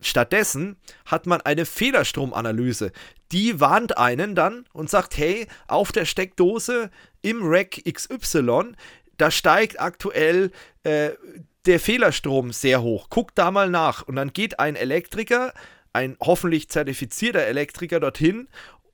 Stattdessen 0.00 0.74
hat 1.06 1.26
man 1.26 1.42
eine 1.42 1.64
Fehlerstromanalyse. 1.64 2.90
Die 3.30 3.60
warnt 3.60 3.98
einen 3.98 4.34
dann 4.34 4.64
und 4.72 4.90
sagt, 4.90 5.16
hey, 5.16 5.46
auf 5.68 5.92
der 5.92 6.06
Steckdose 6.06 6.90
im 7.22 7.38
Rack 7.44 7.80
XY, 7.88 8.74
da 9.18 9.30
steigt 9.30 9.80
aktuell 9.80 10.50
äh, 10.84 11.10
der 11.66 11.80
Fehlerstrom 11.80 12.52
sehr 12.52 12.82
hoch. 12.82 13.08
Guckt 13.10 13.38
da 13.38 13.50
mal 13.50 13.70
nach. 13.70 14.02
Und 14.02 14.16
dann 14.16 14.32
geht 14.32 14.58
ein 14.58 14.76
Elektriker, 14.76 15.52
ein 15.92 16.16
hoffentlich 16.20 16.68
zertifizierter 16.68 17.42
Elektriker 17.42 18.00
dorthin 18.00 18.48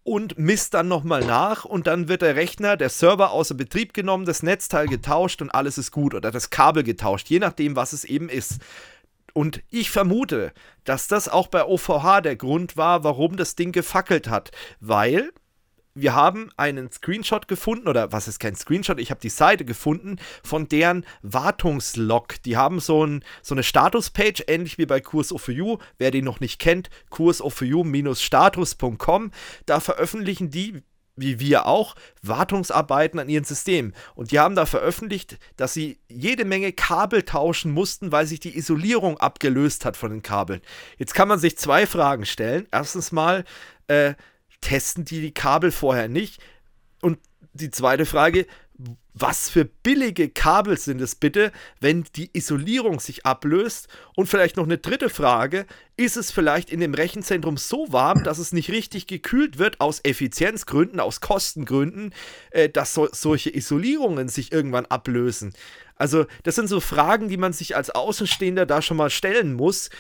und 0.09 0.39
misst 0.39 0.75
dann 0.75 0.89
nochmal 0.89 1.25
nach 1.25 1.67
und 1.67 1.87
dann 1.87 2.09
wird 2.09 2.23
der 2.23 2.35
Rechner, 2.35 2.79
der 2.79 2.89
Server 2.89 3.31
außer 3.31 3.55
Betrieb 3.55 3.93
genommen, 3.93 4.25
das 4.25 4.43
Netzteil 4.43 4.87
getauscht 4.87 5.43
und 5.43 5.51
alles 5.51 5.77
ist 5.77 5.91
gut 5.91 6.15
oder 6.15 6.31
das 6.31 6.49
Kabel 6.49 6.83
getauscht, 6.83 7.29
je 7.29 7.39
nachdem, 7.39 7.77
was 7.77 7.93
es 7.93 8.05
eben 8.05 8.31
ist. 8.31 8.59
Und 9.35 9.63
ich 9.69 9.91
vermute, 9.91 10.53
dass 10.85 11.09
das 11.09 11.29
auch 11.29 11.49
bei 11.49 11.65
OVH 11.65 12.23
der 12.23 12.37
Grund 12.37 12.77
war, 12.79 13.05
warum 13.05 13.37
das 13.37 13.55
Ding 13.55 13.71
gefackelt 13.71 14.29
hat, 14.29 14.51
weil 14.81 15.31
wir 16.01 16.15
haben 16.15 16.51
einen 16.57 16.91
Screenshot 16.91 17.49
gefunden, 17.49 17.89
oder 17.89 18.13
was 18.13 18.29
ist 18.29 18.39
kein 18.39 18.55
Screenshot, 18.55 19.01
ich 19.01 19.11
habe 19.11 19.21
die 19.21 19.29
Seite 19.29 19.65
gefunden 19.65 20.17
von 20.43 20.69
deren 20.69 21.05
Wartungslog. 21.23 22.43
Die 22.45 22.57
haben 22.57 22.81
so, 22.81 23.05
ein, 23.05 23.25
so 23.43 23.55
eine 23.55 23.63
Statuspage, 23.63 24.45
ähnlich 24.47 24.79
wie 24.79 24.87
bei 24.87 25.01
Kurs 25.01 25.33
of 25.33 25.49
You. 25.49 25.79
Wer 25.99 26.11
die 26.11 26.23
noch 26.23 26.41
nicht 26.41 26.59
kennt, 26.59 26.89
kursofu-status.com. 27.11 29.31
Da 29.67 29.81
veröffentlichen 29.81 30.51
die, 30.51 30.83
wie 31.17 31.41
wir 31.41 31.67
auch, 31.67 31.95
Wartungsarbeiten 32.23 33.19
an 33.19 33.29
ihren 33.29 33.45
Systemen. 33.45 33.95
Und 34.15 34.31
die 34.31 34.39
haben 34.39 34.55
da 34.55 34.65
veröffentlicht, 34.67 35.39
dass 35.57 35.75
sie 35.75 35.99
jede 36.09 36.45
Menge 36.45 36.73
Kabel 36.73 37.25
tauschen 37.25 37.73
mussten, 37.73 38.13
weil 38.13 38.27
sich 38.27 38.39
die 38.41 38.57
Isolierung 38.57 39.19
abgelöst 39.19 39.85
hat 39.85 39.97
von 39.97 40.11
den 40.11 40.23
Kabeln. 40.23 40.61
Jetzt 40.97 41.15
kann 41.15 41.29
man 41.29 41.39
sich 41.39 41.59
zwei 41.59 41.87
Fragen 41.87 42.27
stellen. 42.27 42.67
Erstens 42.71 43.13
mal, 43.13 43.45
äh, 43.89 44.15
testen 44.61 45.05
die 45.05 45.21
die 45.21 45.35
Kabel 45.35 45.71
vorher 45.71 46.09
nicht? 46.09 46.41
Und 47.01 47.19
die 47.53 47.71
zweite 47.71 48.07
Frage, 48.07 48.47
was 49.13 49.51
für 49.51 49.65
billige 49.65 50.29
Kabel 50.29 50.79
sind 50.79 51.01
es 51.01 51.17
bitte, 51.17 51.51
wenn 51.81 52.05
die 52.15 52.31
Isolierung 52.33 53.01
sich 53.01 53.27
ablöst? 53.27 53.89
Und 54.15 54.29
vielleicht 54.29 54.57
noch 54.57 54.65
eine 54.65 54.79
dritte 54.79 55.11
Frage, 55.11 55.67
ist 55.97 56.17
es 56.17 56.31
vielleicht 56.31 56.71
in 56.71 56.79
dem 56.79 56.95
Rechenzentrum 56.95 57.57
so 57.57 57.93
warm, 57.93 58.23
dass 58.23 58.39
es 58.39 58.53
nicht 58.53 58.71
richtig 58.71 59.09
gekühlt 59.09 59.59
wird 59.59 59.81
aus 59.81 60.01
Effizienzgründen, 60.05 61.01
aus 61.01 61.21
Kostengründen, 61.21 62.15
äh, 62.51 62.69
dass 62.69 62.95
so, 62.95 63.09
solche 63.11 63.55
Isolierungen 63.55 64.29
sich 64.29 64.53
irgendwann 64.53 64.87
ablösen? 64.87 65.53
Also 65.97 66.27
das 66.45 66.55
sind 66.55 66.69
so 66.69 66.79
Fragen, 66.79 67.29
die 67.29 67.37
man 67.37 67.53
sich 67.53 67.75
als 67.75 67.91
Außenstehender 67.91 68.67
da 68.67 68.81
schon 68.81 68.97
mal 68.97 69.11
stellen 69.11 69.55
muss 69.55 69.91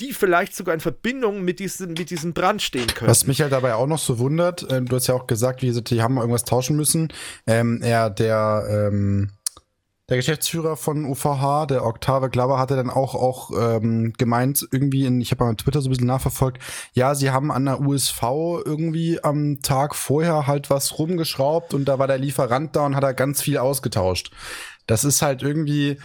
die 0.00 0.12
vielleicht 0.12 0.56
sogar 0.56 0.74
in 0.74 0.80
Verbindung 0.80 1.42
mit 1.42 1.60
diesem, 1.60 1.94
mit 1.94 2.10
diesem 2.10 2.32
Brand 2.32 2.62
stehen 2.62 2.86
können. 2.86 3.10
Was 3.10 3.26
mich 3.26 3.40
halt 3.40 3.52
dabei 3.52 3.74
auch 3.74 3.86
noch 3.86 3.98
so 3.98 4.18
wundert, 4.18 4.66
ähm, 4.70 4.86
du 4.86 4.96
hast 4.96 5.06
ja 5.06 5.14
auch 5.14 5.26
gesagt, 5.26 5.62
wie 5.62 5.72
die 5.72 6.02
haben 6.02 6.16
irgendwas 6.16 6.44
tauschen 6.44 6.76
müssen. 6.76 7.12
Ähm, 7.46 7.80
er, 7.82 8.10
der, 8.10 8.66
ähm, 8.68 9.30
der 10.08 10.18
Geschäftsführer 10.18 10.76
von 10.76 11.04
UVH, 11.04 11.66
der 11.66 11.86
Octave 11.86 12.28
Glauber, 12.28 12.58
hatte 12.58 12.76
dann 12.76 12.90
auch, 12.90 13.14
auch 13.14 13.50
ähm, 13.58 14.12
gemeint, 14.18 14.66
irgendwie, 14.70 15.06
in, 15.06 15.20
ich 15.20 15.30
habe 15.30 15.44
mal 15.44 15.54
Twitter 15.54 15.80
so 15.80 15.88
ein 15.88 15.92
bisschen 15.92 16.06
nachverfolgt, 16.06 16.62
ja, 16.92 17.14
sie 17.14 17.30
haben 17.30 17.50
an 17.50 17.64
der 17.64 17.80
USV 17.80 18.22
irgendwie 18.64 19.22
am 19.22 19.62
Tag 19.62 19.94
vorher 19.94 20.46
halt 20.46 20.68
was 20.68 20.98
rumgeschraubt 20.98 21.72
und 21.72 21.86
da 21.86 21.98
war 21.98 22.06
der 22.06 22.18
Lieferant 22.18 22.76
da 22.76 22.84
und 22.84 22.96
hat 22.96 23.02
da 23.02 23.12
ganz 23.12 23.40
viel 23.40 23.56
ausgetauscht. 23.58 24.30
Das 24.86 25.04
ist 25.04 25.22
halt 25.22 25.42
irgendwie, 25.42 25.98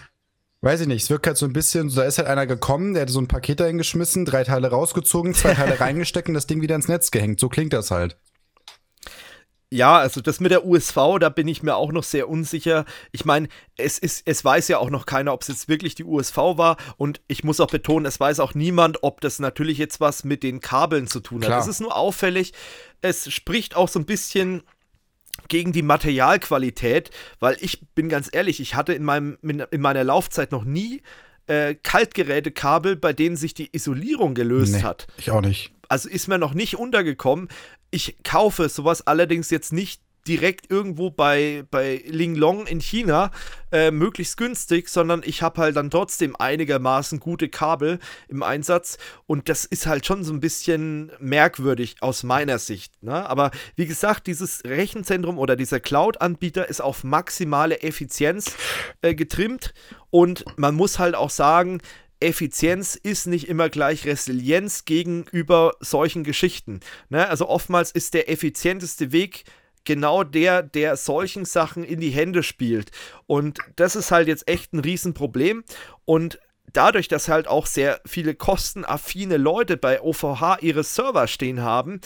Weiß 0.62 0.82
ich 0.82 0.88
nicht, 0.88 1.04
es 1.04 1.10
wirkt 1.10 1.26
halt 1.26 1.38
so 1.38 1.46
ein 1.46 1.54
bisschen, 1.54 1.94
da 1.94 2.04
ist 2.04 2.18
halt 2.18 2.28
einer 2.28 2.46
gekommen, 2.46 2.94
der 2.94 3.04
hat 3.04 3.10
so 3.10 3.22
ein 3.22 3.30
Paket 3.30 3.62
dahin 3.62 3.78
geschmissen, 3.78 4.26
drei 4.26 4.44
Teile 4.44 4.70
rausgezogen, 4.70 5.34
zwei 5.34 5.54
Teile 5.54 5.80
reingesteckt 5.80 6.28
und 6.28 6.34
das 6.34 6.48
Ding 6.48 6.62
wieder 6.62 6.76
ins 6.76 6.90
Netz 6.90 7.12
gehängt. 7.12 7.40
So 7.40 7.48
klingt 7.48 7.72
das 7.72 7.92
halt. 7.92 8.18
Ja, 9.72 10.00
also 10.00 10.20
das 10.20 10.40
mit 10.40 10.50
der 10.50 10.66
USV, 10.66 11.20
da 11.20 11.30
bin 11.30 11.48
ich 11.48 11.62
mir 11.62 11.76
auch 11.76 11.92
noch 11.92 12.04
sehr 12.04 12.28
unsicher. 12.28 12.86
Ich 13.12 13.24
meine, 13.24 13.48
es 13.78 14.00
ist, 14.00 14.24
es 14.26 14.44
weiß 14.44 14.68
ja 14.68 14.80
auch 14.80 14.90
noch 14.90 15.06
keiner, 15.06 15.32
ob 15.32 15.44
es 15.44 15.48
jetzt 15.48 15.70
wirklich 15.70 15.94
die 15.94 16.04
USV 16.04 16.36
war. 16.36 16.78
Und 16.98 17.22
ich 17.28 17.44
muss 17.44 17.60
auch 17.60 17.70
betonen, 17.70 18.08
es 18.08 18.20
weiß 18.20 18.40
auch 18.40 18.56
niemand, 18.56 19.04
ob 19.04 19.22
das 19.22 19.38
natürlich 19.38 19.78
jetzt 19.78 20.02
was 20.02 20.24
mit 20.24 20.42
den 20.42 20.60
Kabeln 20.60 21.06
zu 21.06 21.20
tun 21.20 21.42
hat. 21.42 21.48
Klar. 21.48 21.60
Das 21.60 21.68
ist 21.68 21.82
nur 21.82 21.96
auffällig. 21.96 22.54
Es 23.02 23.32
spricht 23.32 23.76
auch 23.76 23.88
so 23.88 24.00
ein 24.00 24.06
bisschen 24.06 24.64
gegen 25.48 25.72
die 25.72 25.82
Materialqualität, 25.82 27.12
weil 27.40 27.58
ich 27.60 27.82
bin 27.96 28.10
ganz 28.10 28.30
ehrlich, 28.32 28.60
ich 28.60 28.76
hatte 28.76 28.94
in, 28.94 29.04
meinem, 29.04 29.38
in 29.42 29.82
meiner 29.82 30.04
Laufzeit 30.04 30.52
noch 30.52 30.64
nie 30.64 31.02
äh, 31.48 31.76
Kaltgerätekabel, 31.76 32.96
bei 32.96 33.14
denen 33.14 33.36
sich 33.36 33.54
die 33.54 33.70
Isolierung 33.72 34.34
gelöst 34.36 34.74
nee, 34.74 34.84
hat. 34.84 35.08
Ich 35.18 35.32
auch 35.32 35.42
nicht. 35.42 35.72
Also 35.88 36.08
ist 36.08 36.28
mir 36.28 36.38
noch 36.38 36.54
nicht 36.54 36.78
untergekommen. 36.78 37.48
Ich 37.92 38.18
kaufe 38.24 38.70
sowas 38.70 39.08
allerdings 39.08 39.50
jetzt 39.50 39.74
nicht 39.74 40.02
direkt 40.30 40.70
irgendwo 40.70 41.10
bei, 41.10 41.64
bei 41.72 42.04
Linglong 42.06 42.68
in 42.68 42.80
China 42.80 43.32
äh, 43.72 43.90
möglichst 43.90 44.38
günstig, 44.38 44.88
sondern 44.88 45.24
ich 45.26 45.42
habe 45.42 45.60
halt 45.60 45.76
dann 45.76 45.90
trotzdem 45.90 46.36
einigermaßen 46.36 47.20
gute 47.20 47.50
Kabel 47.50 47.98
im 48.28 48.44
Einsatz 48.44 49.00
und 49.26 49.50
das 49.50 49.66
ist 49.66 49.88
halt 49.88 50.06
schon 50.06 50.24
so 50.24 50.32
ein 50.32 50.40
bisschen 50.40 51.12
merkwürdig 51.20 51.96
aus 52.02 52.22
meiner 52.22 52.60
Sicht. 52.60 53.02
Ne? 53.02 53.28
Aber 53.28 53.50
wie 53.76 53.88
gesagt, 53.88 54.28
dieses 54.28 54.64
Rechenzentrum 54.66 55.40
oder 55.40 55.56
dieser 55.56 55.80
Cloud-Anbieter 55.80 56.70
ist 56.70 56.80
auf 56.80 57.04
maximale 57.04 57.82
Effizienz 57.82 58.56
äh, 59.02 59.16
getrimmt 59.16 59.74
und 60.12 60.46
man 60.58 60.76
muss 60.76 61.00
halt 61.00 61.16
auch 61.16 61.32
sagen, 61.32 61.82
Effizienz 62.20 62.96
ist 62.96 63.28
nicht 63.28 63.48
immer 63.48 63.70
gleich 63.70 64.06
Resilienz 64.06 64.86
gegenüber 64.86 65.74
solchen 65.80 66.24
Geschichten. 66.24 66.82
Ne? 67.10 67.28
Also 67.28 67.48
oftmals 67.48 67.92
ist 67.92 68.14
der 68.14 68.30
effizienteste 68.30 69.12
Weg 69.12 69.46
genau 69.90 70.24
der, 70.24 70.62
der 70.62 70.96
solchen 70.98 71.46
Sachen 71.46 71.84
in 71.84 72.00
die 72.00 72.12
Hände 72.12 72.44
spielt. 72.44 72.92
Und 73.26 73.58
das 73.76 73.96
ist 73.96 74.12
halt 74.12 74.28
jetzt 74.28 74.48
echt 74.48 74.72
ein 74.72 74.82
Riesenproblem. 74.82 75.64
Und 76.06 76.40
dadurch, 76.74 77.08
dass 77.08 77.28
halt 77.28 77.48
auch 77.48 77.66
sehr 77.66 78.00
viele 78.06 78.36
kostenaffine 78.36 79.38
Leute 79.38 79.78
bei 79.78 80.00
OVH 80.00 80.60
ihre 80.62 80.84
Server 80.84 81.26
stehen 81.26 81.64
haben, 81.64 82.02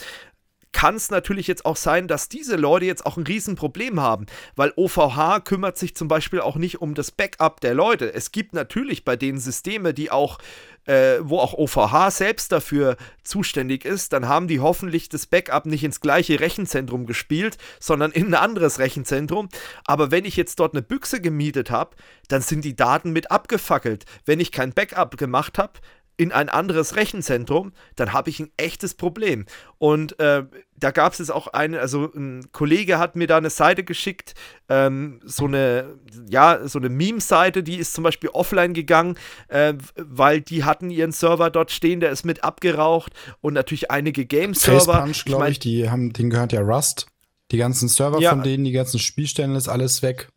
kann 0.74 0.96
es 0.96 1.10
natürlich 1.10 1.46
jetzt 1.46 1.64
auch 1.64 1.76
sein, 1.76 2.08
dass 2.08 2.28
diese 2.28 2.56
Leute 2.56 2.84
jetzt 2.84 3.06
auch 3.06 3.16
ein 3.16 3.24
Riesenproblem 3.24 4.00
haben, 4.00 4.26
weil 4.56 4.74
OVH 4.76 5.40
kümmert 5.44 5.78
sich 5.78 5.94
zum 5.96 6.08
Beispiel 6.08 6.40
auch 6.40 6.56
nicht 6.56 6.82
um 6.82 6.94
das 6.94 7.10
Backup 7.10 7.62
der 7.62 7.72
Leute. 7.72 8.12
Es 8.12 8.32
gibt 8.32 8.52
natürlich 8.52 9.04
bei 9.04 9.16
denen 9.16 9.38
Systeme, 9.38 9.94
die 9.94 10.10
auch 10.10 10.38
äh, 10.86 11.20
wo 11.22 11.38
auch 11.38 11.54
OVH 11.54 12.10
selbst 12.10 12.52
dafür 12.52 12.96
zuständig 13.22 13.86
ist, 13.86 14.12
dann 14.12 14.28
haben 14.28 14.48
die 14.48 14.60
hoffentlich 14.60 15.08
das 15.08 15.26
Backup 15.26 15.64
nicht 15.64 15.82
ins 15.82 16.00
gleiche 16.00 16.40
Rechenzentrum 16.40 17.06
gespielt, 17.06 17.56
sondern 17.80 18.10
in 18.10 18.26
ein 18.26 18.34
anderes 18.34 18.78
Rechenzentrum. 18.78 19.48
Aber 19.86 20.10
wenn 20.10 20.26
ich 20.26 20.36
jetzt 20.36 20.60
dort 20.60 20.74
eine 20.74 20.82
Büchse 20.82 21.22
gemietet 21.22 21.70
habe, 21.70 21.96
dann 22.28 22.42
sind 22.42 22.66
die 22.66 22.76
Daten 22.76 23.12
mit 23.12 23.30
abgefackelt. 23.30 24.04
Wenn 24.26 24.40
ich 24.40 24.52
kein 24.52 24.74
Backup 24.74 25.16
gemacht 25.16 25.56
habe, 25.56 25.72
in 26.16 26.32
ein 26.32 26.48
anderes 26.48 26.96
Rechenzentrum, 26.96 27.72
dann 27.96 28.12
habe 28.12 28.30
ich 28.30 28.40
ein 28.40 28.50
echtes 28.56 28.94
Problem. 28.94 29.46
Und 29.78 30.18
äh, 30.20 30.44
da 30.76 30.90
gab 30.90 31.12
es 31.12 31.18
jetzt 31.18 31.32
auch 31.32 31.48
eine, 31.48 31.80
also 31.80 32.10
ein 32.14 32.52
Kollege 32.52 32.98
hat 32.98 33.16
mir 33.16 33.26
da 33.26 33.36
eine 33.36 33.50
Seite 33.50 33.84
geschickt, 33.84 34.34
ähm, 34.68 35.20
so 35.24 35.46
eine, 35.46 35.98
ja, 36.28 36.66
so 36.68 36.78
eine 36.78 36.88
Meme-Seite, 36.88 37.62
die 37.62 37.76
ist 37.76 37.94
zum 37.94 38.04
Beispiel 38.04 38.30
offline 38.30 38.74
gegangen, 38.74 39.16
äh, 39.48 39.74
weil 39.96 40.40
die 40.40 40.64
hatten 40.64 40.90
ihren 40.90 41.12
Server 41.12 41.50
dort 41.50 41.70
stehen, 41.70 42.00
der 42.00 42.10
ist 42.10 42.24
mit 42.24 42.44
abgeraucht 42.44 43.12
und 43.40 43.54
natürlich 43.54 43.90
einige 43.90 44.24
Game-Server. 44.24 45.08
Glaube 45.24 45.50
ich, 45.50 45.58
die 45.58 45.90
haben, 45.90 46.12
denen 46.12 46.30
gehört 46.30 46.52
ja 46.52 46.60
Rust. 46.60 47.06
Die 47.50 47.58
ganzen 47.58 47.88
Server 47.88 48.20
ja, 48.20 48.30
von 48.30 48.42
denen, 48.42 48.64
die 48.64 48.72
ganzen 48.72 48.98
Spielstellen 48.98 49.54
ist 49.54 49.68
alles 49.68 50.02
weg. 50.02 50.28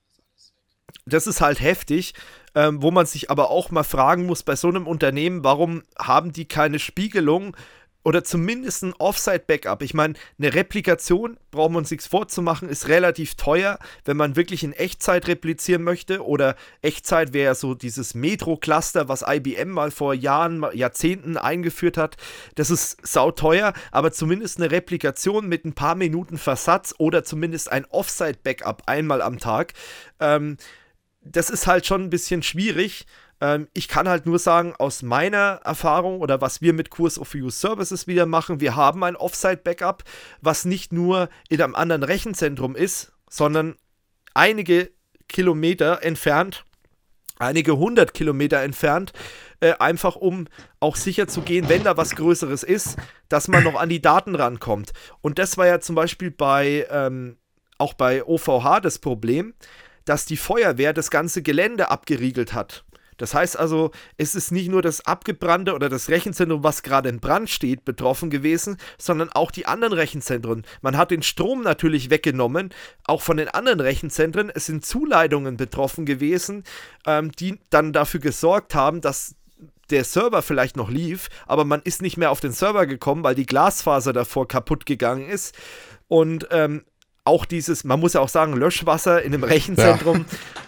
Das 1.06 1.26
ist 1.26 1.40
halt 1.40 1.62
heftig 1.62 2.14
ähm, 2.58 2.82
wo 2.82 2.90
man 2.90 3.06
sich 3.06 3.30
aber 3.30 3.52
auch 3.52 3.70
mal 3.70 3.84
fragen 3.84 4.26
muss 4.26 4.42
bei 4.42 4.56
so 4.56 4.68
einem 4.68 4.88
Unternehmen, 4.88 5.44
warum 5.44 5.84
haben 6.00 6.34
die 6.34 6.48
keine 6.48 6.80
Spiegelung 6.80 7.56
oder 8.04 8.24
zumindest 8.24 8.84
ein 8.84 8.94
Offside-Backup. 8.98 9.84
Ich 9.84 9.94
meine, 9.94 10.16
eine 10.40 10.56
Replikation, 10.56 11.38
brauchen 11.52 11.74
wir 11.74 11.78
uns 11.78 11.92
nichts 11.92 12.08
vorzumachen, 12.08 12.68
ist 12.68 12.88
relativ 12.88 13.36
teuer, 13.36 13.78
wenn 14.06 14.18
man 14.18 14.36
wirklich 14.36 14.64
in 14.64 14.74
Echtzeit 14.74 15.28
replizieren 15.28 15.84
möchte. 15.84 16.26
Oder 16.26 16.56
Echtzeit 16.82 17.34
wäre 17.34 17.46
ja 17.48 17.54
so 17.54 17.76
dieses 17.76 18.16
Metro-Cluster, 18.16 19.08
was 19.08 19.26
IBM 19.28 19.70
mal 19.70 19.92
vor 19.92 20.16
Jahren, 20.16 20.66
Jahrzehnten 20.74 21.38
eingeführt 21.38 21.98
hat. 21.98 22.18
Das 22.56 22.72
ist 22.72 23.06
sauteuer, 23.06 23.74
aber 23.92 24.12
zumindest 24.12 24.58
eine 24.58 24.72
Replikation 24.72 25.48
mit 25.48 25.64
ein 25.66 25.74
paar 25.74 25.96
Minuten 25.96 26.40
Versatz 26.40 26.96
oder 26.98 27.24
zumindest 27.24 27.72
ein 27.72 27.86
Offside-Backup 27.86 28.84
einmal 28.88 29.22
am 29.22 29.38
Tag. 29.38 29.74
Ähm, 30.20 30.58
das 31.32 31.50
ist 31.50 31.68
halt 31.68 31.86
schon 31.86 32.04
ein 32.04 32.10
bisschen 32.10 32.44
schwierig. 32.44 33.06
Ähm, 33.40 33.68
ich 33.74 33.88
kann 33.88 34.10
halt 34.10 34.26
nur 34.26 34.40
sagen, 34.40 34.74
aus 34.78 35.04
meiner 35.04 35.62
Erfahrung 35.64 36.22
oder 36.22 36.42
was 36.42 36.62
wir 36.62 36.74
mit 36.74 36.90
Kurs 36.90 37.20
of 37.20 37.34
Use 37.36 37.60
Services 37.60 38.08
wieder 38.08 38.26
machen, 38.26 38.60
wir 38.60 38.76
haben 38.76 39.04
ein 39.04 39.16
Offsite-Backup, 39.16 40.04
was 40.42 40.66
nicht 40.66 40.92
nur 40.92 41.30
in 41.50 41.62
einem 41.62 41.76
anderen 41.76 42.04
Rechenzentrum 42.04 42.76
ist, 42.76 43.14
sondern 43.30 43.76
einige 44.34 44.92
Kilometer 45.28 46.04
entfernt, 46.04 46.66
einige 47.38 47.78
hundert 47.78 48.14
Kilometer 48.14 48.62
entfernt, 48.62 49.14
äh, 49.60 49.74
einfach 49.74 50.16
um 50.16 50.48
auch 50.80 50.96
sicher 50.96 51.28
zu 51.28 51.42
gehen, 51.42 51.70
wenn 51.70 51.84
da 51.84 51.98
was 51.98 52.16
Größeres 52.16 52.64
ist, 52.64 52.98
dass 53.30 53.48
man 53.48 53.64
noch 53.64 53.76
an 53.76 53.90
die 53.90 54.02
Daten 54.02 54.36
rankommt. 54.36 54.94
Und 55.22 55.40
das 55.40 55.58
war 55.58 55.68
ja 55.68 55.80
zum 55.80 55.96
Beispiel 55.96 56.32
bei, 56.32 56.88
ähm, 56.90 57.38
auch 57.78 57.94
bei 57.94 58.24
OVH 58.24 58.80
das 58.82 59.00
Problem, 59.00 59.54
dass 60.08 60.26
die 60.26 60.38
Feuerwehr 60.38 60.94
das 60.94 61.12
ganze 61.12 61.42
Gelände 61.42 61.92
abgeriegelt 61.92 62.54
hat. 62.54 62.84
Das 63.18 63.34
heißt 63.34 63.58
also, 63.58 63.92
es 64.18 64.36
ist 64.36 64.52
nicht 64.52 64.70
nur 64.70 64.82
das 64.82 65.06
abgebrannte 65.06 65.74
oder 65.74 65.90
das 65.90 66.10
Rechenzentrum, 66.10 66.64
was 66.64 66.84
gerade 66.84 67.10
in 67.10 67.20
Brand 67.20 67.50
steht, 67.50 67.84
betroffen 67.84 68.30
gewesen, 68.30 68.78
sondern 68.98 69.32
auch 69.32 69.52
die 69.52 69.66
anderen 69.66 69.94
Rechenzentren. 69.94 70.64
Man 70.82 70.98
hat 70.98 71.12
den 71.12 71.24
Strom 71.24 71.64
natürlich 71.64 72.10
weggenommen, 72.10 72.70
auch 73.06 73.22
von 73.22 73.38
den 73.38 73.50
anderen 73.50 73.80
Rechenzentren. 73.80 74.52
Es 74.54 74.68
sind 74.68 74.86
Zuleitungen 74.86 75.58
betroffen 75.58 76.06
gewesen, 76.06 76.64
ähm, 77.06 77.32
die 77.32 77.60
dann 77.72 77.92
dafür 77.92 78.20
gesorgt 78.20 78.76
haben, 78.76 79.02
dass 79.02 79.36
der 79.90 80.04
Server 80.04 80.42
vielleicht 80.42 80.78
noch 80.78 80.90
lief, 80.90 81.30
aber 81.48 81.66
man 81.66 81.82
ist 81.82 82.02
nicht 82.02 82.18
mehr 82.18 82.30
auf 82.30 82.42
den 82.42 82.52
Server 82.52 82.86
gekommen, 82.86 83.24
weil 83.24 83.36
die 83.36 83.46
Glasfaser 83.46 84.14
davor 84.14 84.48
kaputt 84.48 84.86
gegangen 84.86 85.28
ist. 85.28 85.56
Und 86.08 86.48
ähm, 86.52 86.84
auch 87.28 87.46
dieses, 87.46 87.84
man 87.84 88.00
muss 88.00 88.14
ja 88.14 88.22
auch 88.22 88.30
sagen, 88.30 88.54
Löschwasser 88.54 89.22
in 89.22 89.34
einem 89.34 89.44
Rechenzentrum, 89.44 90.26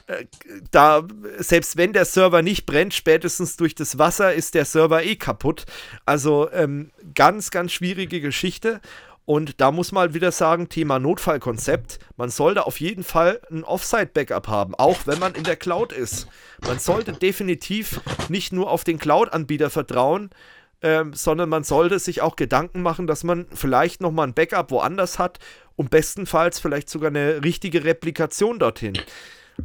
ja. 0.08 0.16
äh, 0.16 0.26
da, 0.72 1.08
selbst 1.38 1.78
wenn 1.78 1.94
der 1.94 2.06
Server 2.06 2.42
nicht 2.42 2.66
brennt, 2.66 2.94
spätestens 2.94 3.58
durch 3.58 3.74
das 3.76 3.98
Wasser 3.98 4.34
ist 4.34 4.54
der 4.54 4.66
Server 4.66 5.04
eh 5.04 5.16
kaputt. 5.16 5.66
Also 6.06 6.52
ähm, 6.52 6.92
ganz, 7.16 7.50
ganz 7.52 7.72
schwierige 7.72 8.22
Geschichte. 8.22 8.82
Und 9.26 9.62
da 9.62 9.72
muss 9.72 9.92
man 9.92 10.16
wieder 10.16 10.32
sagen, 10.32 10.70
Thema 10.70 10.98
Notfallkonzept, 10.98 12.00
man 12.18 12.30
sollte 12.32 12.66
auf 12.66 12.80
jeden 12.80 13.04
Fall 13.04 13.40
ein 13.52 13.64
Offsite-Backup 13.64 14.48
haben, 14.48 14.74
auch 14.74 14.98
wenn 15.06 15.20
man 15.20 15.36
in 15.36 15.44
der 15.44 15.56
Cloud 15.56 15.94
ist. 15.94 16.28
Man 16.66 16.80
sollte 16.80 17.14
definitiv 17.14 18.02
nicht 18.30 18.54
nur 18.54 18.72
auf 18.72 18.84
den 18.84 18.98
Cloud-Anbieter 18.98 19.70
vertrauen, 19.70 20.32
ähm, 20.82 21.14
sondern 21.14 21.50
man 21.50 21.64
sollte 21.64 22.00
sich 22.00 22.22
auch 22.22 22.36
Gedanken 22.38 22.82
machen, 22.82 23.06
dass 23.06 23.24
man 23.24 23.46
vielleicht 23.54 24.02
nochmal 24.02 24.28
ein 24.28 24.34
Backup 24.34 24.72
woanders 24.72 25.20
hat 25.20 25.38
und 25.80 25.92
bestenfalls 25.92 26.60
vielleicht 26.60 26.90
sogar 26.90 27.08
eine 27.08 27.42
richtige 27.42 27.86
Replikation 27.86 28.60
dorthin. 28.60 29.00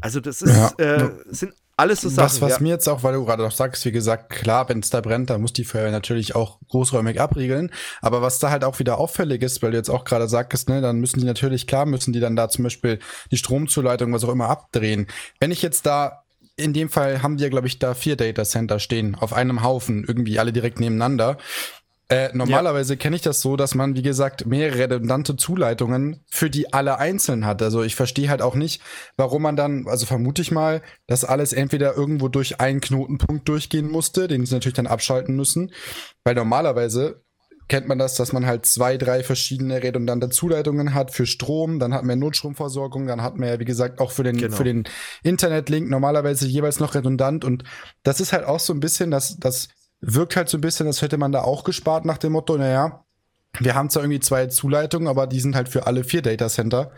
Also 0.01 0.21
das 0.21 0.43
ist, 0.43 0.55
ja. 0.57 0.71
äh, 0.79 1.11
sind 1.27 1.55
alles 1.77 2.03
so 2.03 2.09
Sachen. 2.09 2.27
Was, 2.27 2.41
was 2.41 2.53
ja. 2.53 2.59
mir 2.61 2.69
jetzt 2.69 2.89
auch, 2.89 3.03
weil 3.03 3.15
du 3.15 3.25
gerade 3.25 3.43
noch 3.43 3.51
sagst, 3.51 3.85
wie 3.85 3.91
gesagt, 3.91 4.31
klar, 4.31 4.69
wenn 4.69 4.79
es 4.79 4.91
da 4.91 5.01
brennt, 5.01 5.31
dann 5.31 5.41
muss 5.41 5.53
die 5.53 5.65
Feuerwehr 5.65 5.91
natürlich 5.91 6.37
auch 6.37 6.61
großräumig 6.69 7.21
abriegeln. 7.21 7.73
Aber 8.01 8.23
was 8.23 8.39
da 8.39 8.51
halt 8.51 8.63
auch 8.63 8.79
wieder 8.79 8.99
auffällig 8.99 9.43
ist, 9.43 9.61
weil 9.61 9.73
du 9.73 9.77
jetzt 9.77 9.91
auch 9.91 10.05
gerade 10.05 10.29
sagst, 10.29 10.69
ne, 10.69 10.81
dann 10.81 11.01
müssen 11.01 11.19
die 11.19 11.27
natürlich, 11.27 11.67
klar, 11.67 11.85
müssen 11.85 12.13
die 12.13 12.21
dann 12.21 12.37
da 12.37 12.49
zum 12.49 12.63
Beispiel 12.63 13.01
die 13.33 13.37
Stromzuleitung, 13.37 14.13
was 14.13 14.23
auch 14.23 14.29
immer, 14.29 14.49
abdrehen. 14.49 15.09
Wenn 15.41 15.51
ich 15.51 15.63
jetzt 15.63 15.85
da 15.85 16.23
in 16.55 16.73
dem 16.73 16.91
Fall 16.91 17.23
haben 17.25 17.39
ja, 17.39 17.49
glaube 17.49 17.67
ich, 17.67 17.81
da 17.81 17.95
vier 17.95 18.15
Data 18.15 18.45
Center 18.45 18.79
stehen, 18.79 19.17
auf 19.17 19.33
einem 19.33 19.65
Haufen, 19.65 20.05
irgendwie 20.07 20.39
alle 20.39 20.53
direkt 20.53 20.79
nebeneinander. 20.79 21.39
Äh, 22.15 22.31
normalerweise 22.33 22.95
ja. 22.95 22.99
kenne 22.99 23.17
ich 23.17 23.23
das 23.23 23.41
so, 23.41 23.57
dass 23.57 23.75
man, 23.75 23.97
wie 23.97 24.03
gesagt, 24.03 24.47
mehrere 24.47 24.79
redundante 24.79 25.37
Zuleitungen 25.37 26.25
für 26.31 26.49
die 26.49 26.73
alle 26.73 26.99
einzeln 26.99 27.45
hat. 27.45 27.61
Also 27.63 27.83
ich 27.83 27.97
verstehe 27.97 28.29
halt 28.29 28.43
auch 28.43 28.55
nicht, 28.55 28.81
warum 29.17 29.43
man 29.43 29.57
dann, 29.57 29.87
also 29.89 30.07
vermute 30.07 30.43
ich 30.43 30.53
mal, 30.53 30.83
dass 31.07 31.25
alles 31.25 31.53
entweder 31.53 31.97
irgendwo 31.97 32.29
durch 32.29 32.61
einen 32.61 32.81
Knotenpunkt 32.81 33.49
durchgehen 33.49 33.91
musste, 33.91 34.29
den 34.29 34.47
sie 34.47 34.55
natürlich 34.55 34.77
dann 34.77 34.87
abschalten 34.87 35.35
müssen. 35.35 35.73
Weil 36.23 36.35
normalerweise 36.35 37.25
kennt 37.69 37.89
man 37.89 37.99
das, 37.99 38.15
dass 38.15 38.33
man 38.33 38.47
halt 38.47 38.67
zwei, 38.67 38.97
drei 38.97 39.23
verschiedene 39.23 39.83
redundante 39.83 40.29
Zuleitungen 40.29 40.95
hat 40.95 41.11
für 41.11 41.27
Strom, 41.27 41.79
dann 41.79 41.95
hat 41.95 42.05
man 42.05 42.19
Notstromversorgung, 42.19 43.07
dann 43.07 43.23
hat 43.23 43.39
man 43.39 43.49
ja, 43.49 43.59
wie 43.59 43.65
gesagt, 43.65 44.01
auch 44.01 44.11
für 44.13 44.23
den, 44.23 44.37
genau. 44.37 44.55
für 44.55 44.65
den 44.65 44.85
Internetlink 45.23 45.89
normalerweise 45.89 46.47
jeweils 46.47 46.79
noch 46.79 46.95
redundant 46.95 47.45
und 47.45 47.65
das 48.03 48.21
ist 48.21 48.33
halt 48.33 48.45
auch 48.45 48.61
so 48.61 48.73
ein 48.73 48.81
bisschen 48.81 49.11
das, 49.11 49.39
das 49.39 49.69
wirkt 50.07 50.37
halt 50.37 50.49
so 50.49 50.59
ein 50.59 50.61
bisschen, 50.61 50.87
als 50.87 51.03
hätte 51.03 51.19
man 51.19 51.33
da 51.33 51.43
auch 51.43 51.65
gespart 51.65 52.05
nach 52.05 52.19
dem 52.19 52.33
Motto, 52.33 52.57
naja, 52.57 53.05
wir 53.61 53.75
haben 53.75 53.89
zwar 53.89 54.03
irgendwie 54.03 54.21
zwei 54.21 54.47
Zuleitungen, 54.47 55.09
aber 55.09 55.27
die 55.27 55.41
sind 55.41 55.55
halt 55.55 55.69
für 55.69 55.87
alle 55.87 56.05
vier 56.05 56.23
Datacenter 56.23 56.91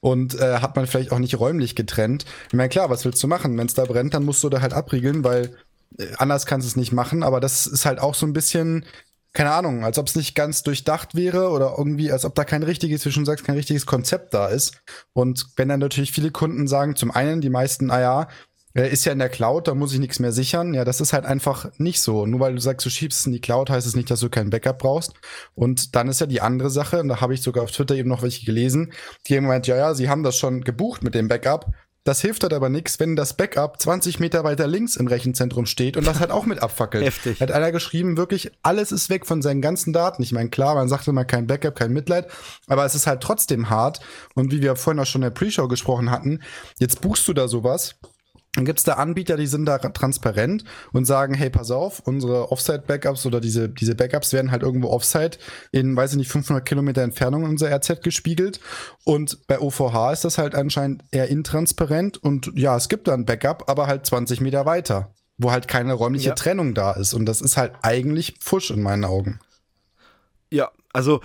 und 0.00 0.34
äh, 0.40 0.58
hat 0.58 0.74
man 0.74 0.86
vielleicht 0.86 1.12
auch 1.12 1.18
nicht 1.18 1.38
räumlich 1.38 1.74
getrennt. 1.76 2.24
Ich 2.48 2.54
meine, 2.54 2.70
klar, 2.70 2.88
was 2.88 3.04
willst 3.04 3.22
du 3.22 3.28
machen? 3.28 3.56
Wenn 3.58 3.66
es 3.66 3.74
da 3.74 3.84
brennt, 3.84 4.14
dann 4.14 4.24
musst 4.24 4.42
du 4.42 4.48
da 4.48 4.60
halt 4.60 4.72
abriegeln, 4.72 5.22
weil 5.22 5.56
äh, 5.98 6.06
anders 6.16 6.46
kannst 6.46 6.66
du 6.66 6.68
es 6.68 6.76
nicht 6.76 6.92
machen, 6.92 7.22
aber 7.22 7.40
das 7.40 7.66
ist 7.66 7.84
halt 7.84 7.98
auch 7.98 8.14
so 8.14 8.24
ein 8.24 8.32
bisschen, 8.32 8.86
keine 9.34 9.52
Ahnung, 9.52 9.84
als 9.84 9.98
ob 9.98 10.06
es 10.06 10.16
nicht 10.16 10.34
ganz 10.34 10.62
durchdacht 10.62 11.14
wäre 11.14 11.50
oder 11.50 11.74
irgendwie, 11.76 12.10
als 12.10 12.24
ob 12.24 12.34
da 12.34 12.44
kein 12.44 12.62
richtiges, 12.62 13.04
wie 13.04 13.12
schon 13.12 13.26
sagst, 13.26 13.44
kein 13.44 13.56
richtiges 13.56 13.84
Konzept 13.84 14.32
da 14.32 14.48
ist. 14.48 14.80
Und 15.12 15.46
wenn 15.56 15.68
dann 15.68 15.80
natürlich 15.80 16.12
viele 16.12 16.30
Kunden 16.30 16.68
sagen, 16.68 16.96
zum 16.96 17.10
einen, 17.10 17.42
die 17.42 17.50
meisten, 17.50 17.90
ah 17.90 18.00
ja, 18.00 18.28
ist 18.86 19.04
ja 19.04 19.12
in 19.12 19.18
der 19.18 19.28
Cloud, 19.28 19.68
da 19.68 19.74
muss 19.74 19.92
ich 19.92 19.98
nichts 19.98 20.18
mehr 20.18 20.32
sichern. 20.32 20.74
Ja, 20.74 20.84
das 20.84 21.00
ist 21.00 21.12
halt 21.12 21.24
einfach 21.24 21.70
nicht 21.78 22.00
so. 22.00 22.26
Nur 22.26 22.40
weil 22.40 22.54
du 22.54 22.60
sagst, 22.60 22.86
du 22.86 22.90
schiebst 22.90 23.20
es 23.20 23.26
in 23.26 23.32
die 23.32 23.40
Cloud, 23.40 23.70
heißt 23.70 23.86
es 23.86 23.96
nicht, 23.96 24.10
dass 24.10 24.20
du 24.20 24.28
kein 24.28 24.50
Backup 24.50 24.78
brauchst. 24.78 25.14
Und 25.54 25.96
dann 25.96 26.08
ist 26.08 26.20
ja 26.20 26.26
die 26.26 26.40
andere 26.40 26.70
Sache, 26.70 27.00
und 27.00 27.08
da 27.08 27.20
habe 27.20 27.34
ich 27.34 27.42
sogar 27.42 27.64
auf 27.64 27.72
Twitter 27.72 27.94
eben 27.94 28.08
noch 28.08 28.22
welche 28.22 28.44
gelesen, 28.44 28.92
die 29.26 29.36
haben 29.36 29.44
gemeint, 29.44 29.66
ja, 29.66 29.76
ja, 29.76 29.94
sie 29.94 30.08
haben 30.08 30.22
das 30.22 30.36
schon 30.36 30.62
gebucht 30.62 31.02
mit 31.02 31.14
dem 31.14 31.28
Backup. 31.28 31.72
Das 32.04 32.22
hilft 32.22 32.42
halt 32.42 32.54
aber 32.54 32.70
nichts, 32.70 32.98
wenn 33.00 33.16
das 33.16 33.34
Backup 33.34 33.80
20 33.82 34.18
Meter 34.18 34.42
weiter 34.42 34.66
links 34.66 34.96
im 34.96 35.08
Rechenzentrum 35.08 35.66
steht 35.66 35.96
und 35.98 36.06
das 36.06 36.20
halt 36.20 36.30
auch 36.30 36.46
mit 36.46 36.62
abfackelt. 36.62 37.04
Heftig. 37.06 37.40
Hat 37.40 37.52
einer 37.52 37.70
geschrieben, 37.70 38.16
wirklich, 38.16 38.50
alles 38.62 38.92
ist 38.92 39.10
weg 39.10 39.26
von 39.26 39.42
seinen 39.42 39.60
ganzen 39.60 39.92
Daten. 39.92 40.22
Ich 40.22 40.32
meine, 40.32 40.48
klar, 40.48 40.74
man 40.74 40.88
sagt 40.88 41.06
immer 41.06 41.26
kein 41.26 41.46
Backup, 41.46 41.76
kein 41.76 41.92
Mitleid, 41.92 42.28
aber 42.66 42.86
es 42.86 42.94
ist 42.94 43.06
halt 43.06 43.22
trotzdem 43.22 43.68
hart. 43.68 44.00
Und 44.34 44.52
wie 44.52 44.62
wir 44.62 44.76
vorhin 44.76 45.00
auch 45.00 45.06
schon 45.06 45.20
in 45.20 45.26
der 45.26 45.30
Pre-Show 45.30 45.68
gesprochen 45.68 46.10
hatten, 46.10 46.40
jetzt 46.78 47.02
buchst 47.02 47.28
du 47.28 47.34
da 47.34 47.46
sowas 47.46 47.96
dann 48.58 48.64
gibt 48.64 48.80
es 48.80 48.84
da 48.84 48.94
Anbieter, 48.94 49.36
die 49.36 49.46
sind 49.46 49.66
da 49.66 49.78
transparent 49.78 50.64
und 50.92 51.04
sagen, 51.04 51.32
hey, 51.32 51.48
pass 51.48 51.70
auf, 51.70 52.00
unsere 52.00 52.50
Offsite-Backups 52.50 53.24
oder 53.24 53.40
diese, 53.40 53.68
diese 53.68 53.94
Backups 53.94 54.32
werden 54.32 54.50
halt 54.50 54.64
irgendwo 54.64 54.88
Offsite 54.88 55.38
in, 55.70 55.94
weiß 55.94 56.10
ich 56.10 56.16
nicht, 56.16 56.28
500 56.32 56.66
Kilometer 56.66 57.02
Entfernung 57.02 57.44
in 57.44 57.50
unser 57.50 57.72
RZ 57.72 58.02
gespiegelt. 58.02 58.58
Und 59.04 59.46
bei 59.46 59.60
OVH 59.60 60.12
ist 60.12 60.24
das 60.24 60.38
halt 60.38 60.56
anscheinend 60.56 61.04
eher 61.12 61.28
intransparent 61.28 62.16
und 62.18 62.50
ja, 62.56 62.76
es 62.76 62.88
gibt 62.88 63.06
da 63.06 63.14
ein 63.14 63.26
Backup, 63.26 63.70
aber 63.70 63.86
halt 63.86 64.04
20 64.04 64.40
Meter 64.40 64.66
weiter, 64.66 65.14
wo 65.36 65.52
halt 65.52 65.68
keine 65.68 65.92
räumliche 65.92 66.30
ja. 66.30 66.34
Trennung 66.34 66.74
da 66.74 66.94
ist. 66.94 67.14
Und 67.14 67.26
das 67.26 67.40
ist 67.40 67.56
halt 67.56 67.74
eigentlich 67.82 68.38
Pfusch 68.40 68.72
in 68.72 68.82
meinen 68.82 69.04
Augen. 69.04 69.38
Ja, 70.50 70.72
also 70.92 71.20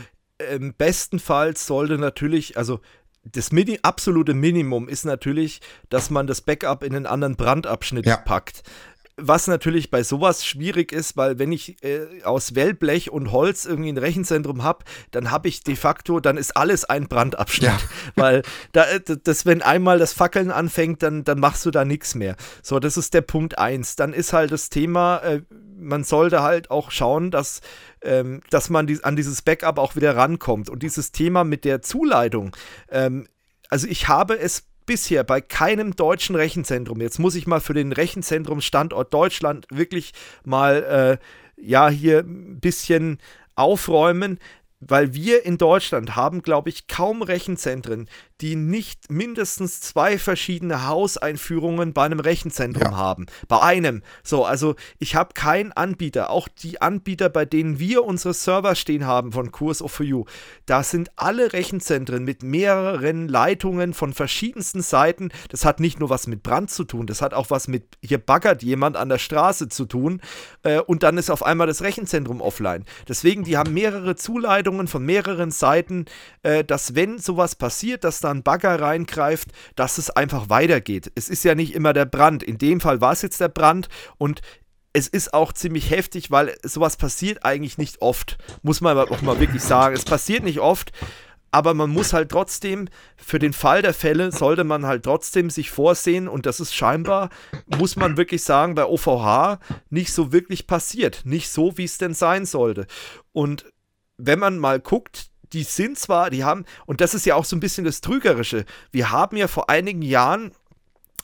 im 0.52 0.76
besten 0.76 1.18
Fall 1.18 1.58
sollte 1.58 1.98
natürlich, 1.98 2.58
also 2.58 2.80
das 3.24 3.52
Mini 3.52 3.80
absolute 3.82 4.34
Minimum 4.34 4.90
ist 4.90 5.06
natürlich, 5.06 5.62
dass 5.90 6.10
man 6.10 6.28
das 6.28 6.42
Backup 6.42 6.84
in 6.84 6.96
einen 6.96 7.06
anderen 7.06 7.36
Brandabschnitt 7.36 8.06
ja. 8.06 8.18
packt. 8.18 8.64
Was 9.16 9.46
natürlich 9.46 9.92
bei 9.92 10.02
sowas 10.02 10.44
schwierig 10.44 10.92
ist, 10.92 11.16
weil 11.18 11.38
wenn 11.38 11.52
ich 11.52 11.84
äh, 11.84 12.24
aus 12.24 12.56
Wellblech 12.56 13.12
und 13.12 13.32
Holz 13.32 13.66
irgendwie 13.66 13.92
ein 13.92 13.98
Rechenzentrum 14.00 14.64
habe, 14.64 14.86
dann 15.12 15.30
habe 15.30 15.48
ich 15.48 15.64
de 15.64 15.76
facto, 15.76 16.20
dann 16.20 16.36
ist 16.36 16.58
alles 16.58 16.86
ein 16.86 17.08
Brandabschnitt. 17.08 17.70
Ja. 17.70 17.80
Weil 18.16 18.42
da, 18.72 18.86
äh, 18.86 19.02
das, 19.24 19.46
wenn 19.46 19.62
einmal 19.62 20.00
das 20.00 20.14
Fackeln 20.14 20.50
anfängt, 20.50 21.04
dann, 21.04 21.24
dann 21.24 21.40
machst 21.40 21.64
du 21.66 21.72
da 21.72 21.86
nichts 21.86 22.16
mehr. 22.16 22.36
So, 22.64 22.80
das 22.80 22.98
ist 22.98 23.14
der 23.14 23.22
Punkt 23.22 23.60
eins. 23.60 23.96
Dann 23.96 24.14
ist 24.14 24.34
halt 24.34 24.52
das 24.52 24.70
Thema, 24.70 25.18
äh, 25.20 25.42
man 25.78 26.04
sollte 26.04 26.42
halt 26.42 26.72
auch 26.72 26.90
schauen, 26.90 27.30
dass, 27.30 27.62
ähm, 28.02 28.42
dass 28.50 28.72
man 28.72 28.88
die, 28.88 29.04
an 29.04 29.16
dieses 29.16 29.44
Backup 29.44 29.78
auch 29.78 29.96
wieder 29.96 30.16
rankommt. 30.16 30.70
Und 30.72 30.82
dieses 30.82 31.12
Thema 31.12 31.44
mit 31.44 31.66
der 31.66 31.84
Zuleitung, 31.84 32.56
ähm, 32.90 33.28
also 33.70 33.88
ich 33.88 34.08
habe 34.08 34.40
es 34.40 34.66
bisher 34.86 35.24
bei 35.24 35.42
keinem 35.42 35.96
deutschen 35.96 36.36
Rechenzentrum, 36.36 37.02
jetzt 37.02 37.20
muss 37.20 37.36
ich 37.36 37.48
mal 37.48 37.62
für 37.62 37.74
den 37.74 37.92
Rechenzentrumsstandort 37.92 39.14
Deutschland 39.14 39.66
wirklich 39.70 40.14
mal, 40.44 41.20
äh, 41.20 41.62
ja, 41.62 41.90
hier 41.90 42.20
ein 42.20 42.60
bisschen 42.60 43.20
aufräumen. 43.56 44.40
weil 44.86 45.14
wir 45.14 45.46
in 45.46 45.58
Deutschland 45.58 46.16
haben, 46.16 46.42
glaube 46.42 46.70
ich, 46.70 46.88
kaum 46.88 47.22
Rechenzentren, 47.22 48.10
die 48.44 48.58
nicht 48.58 49.10
mindestens 49.10 49.80
zwei 49.80 50.18
verschiedene 50.18 50.86
Hauseinführungen 50.86 51.94
bei 51.94 52.04
einem 52.04 52.20
Rechenzentrum 52.20 52.92
ja. 52.92 52.98
haben. 52.98 53.28
Bei 53.48 53.62
einem. 53.62 54.04
So, 54.22 54.44
also 54.44 54.76
ich 55.00 55.16
habe 55.16 55.34
keinen 55.34 55.72
Anbieter, 55.72 56.30
auch 56.30 56.50
die 56.50 56.82
Anbieter, 56.82 57.30
bei 57.30 57.46
denen 57.46 57.80
wir 57.80 58.04
unsere 58.04 58.34
Server 58.34 58.76
stehen 58.76 59.08
haben 59.08 59.32
von 59.32 59.54
Kurs 59.54 59.82
of 59.82 59.94
For 59.94 60.06
You, 60.06 60.26
da 60.66 60.84
sind 60.84 61.10
alle 61.16 61.54
Rechenzentren 61.54 62.26
mit 62.26 62.44
mehreren 62.44 63.30
Leitungen 63.30 63.94
von 63.94 64.12
verschiedensten 64.12 64.82
Seiten. 64.82 65.30
Das 65.48 65.64
hat 65.64 65.80
nicht 65.80 66.02
nur 66.02 66.10
was 66.10 66.28
mit 66.28 66.44
Brand 66.44 66.70
zu 66.70 66.84
tun, 66.84 67.08
das 67.08 67.22
hat 67.22 67.34
auch 67.34 67.50
was 67.50 67.70
mit, 67.70 67.98
hier 68.02 68.18
baggert 68.18 68.62
jemand 68.62 68.98
an 68.98 69.08
der 69.08 69.20
Straße 69.20 69.70
zu 69.70 69.86
tun 69.86 70.20
äh, 70.64 70.82
und 70.82 71.04
dann 71.04 71.18
ist 71.18 71.30
auf 71.30 71.44
einmal 71.44 71.68
das 71.68 71.82
Rechenzentrum 71.82 72.42
offline. 72.42 72.84
Deswegen, 73.08 73.46
die 73.46 73.56
haben 73.56 73.74
mehrere 73.74 74.18
Zuleitungen 74.18 74.90
von 74.90 75.06
mehreren 75.06 75.52
Seiten, 75.52 76.08
äh, 76.42 76.66
dass 76.66 76.94
wenn 76.94 77.20
sowas 77.20 77.56
passiert, 77.56 78.04
dass 78.04 78.20
da 78.20 78.33
ein 78.34 78.44
Bagger 78.44 78.80
reingreift, 78.80 79.50
dass 79.76 79.98
es 79.98 80.10
einfach 80.10 80.50
weitergeht. 80.50 81.12
Es 81.16 81.30
ist 81.30 81.44
ja 81.44 81.56
nicht 81.56 81.74
immer 81.74 81.94
der 81.94 82.06
Brand. 82.06 82.44
In 82.44 82.58
dem 82.58 82.82
Fall 82.82 83.02
war 83.02 83.14
es 83.14 83.22
jetzt 83.22 83.42
der 83.42 83.50
Brand 83.50 83.90
und 84.18 84.42
es 84.94 85.08
ist 85.08 85.34
auch 85.34 85.54
ziemlich 85.54 85.90
heftig, 85.90 86.30
weil 86.30 86.56
sowas 86.64 86.98
passiert 86.98 87.44
eigentlich 87.44 87.78
nicht 87.78 88.02
oft. 88.02 88.38
Muss 88.62 88.80
man 88.80 88.98
auch 88.98 89.22
mal 89.22 89.40
wirklich 89.40 89.64
sagen. 89.64 89.96
Es 89.96 90.06
passiert 90.06 90.44
nicht 90.44 90.60
oft, 90.60 90.92
aber 91.54 91.74
man 91.74 91.92
muss 91.92 92.14
halt 92.14 92.30
trotzdem, 92.30 92.88
für 93.16 93.38
den 93.38 93.54
Fall 93.54 93.82
der 93.82 93.94
Fälle, 93.94 94.32
sollte 94.32 94.64
man 94.64 94.86
halt 94.86 95.04
trotzdem 95.04 95.50
sich 95.50 95.70
vorsehen 95.72 96.28
und 96.28 96.46
das 96.46 96.60
ist 96.60 96.74
scheinbar, 96.74 97.30
muss 97.78 97.96
man 97.96 98.18
wirklich 98.18 98.44
sagen, 98.44 98.76
bei 98.76 98.86
OVH 98.86 99.60
nicht 99.90 100.14
so 100.14 100.32
wirklich 100.32 100.68
passiert. 100.68 101.22
Nicht 101.26 101.50
so, 101.50 101.78
wie 101.78 101.84
es 101.84 102.00
denn 102.00 102.14
sein 102.14 102.46
sollte. 102.46 102.88
Und 103.34 103.66
wenn 104.18 104.40
man 104.40 104.58
mal 104.58 104.80
guckt, 104.80 105.30
die 105.54 105.64
sind 105.64 105.98
zwar, 105.98 106.30
die 106.30 106.44
haben, 106.44 106.66
und 106.86 107.02
das 107.02 107.14
ist 107.14 107.26
ja 107.26 107.36
auch 107.36 107.46
so 107.46 107.56
ein 107.56 107.60
bisschen 107.60 107.86
das 107.86 108.02
Trügerische, 108.02 108.66
wir 108.92 109.12
haben 109.12 109.38
ja 109.38 109.48
vor 109.48 109.70
einigen 109.70 110.02
Jahren 110.02 110.52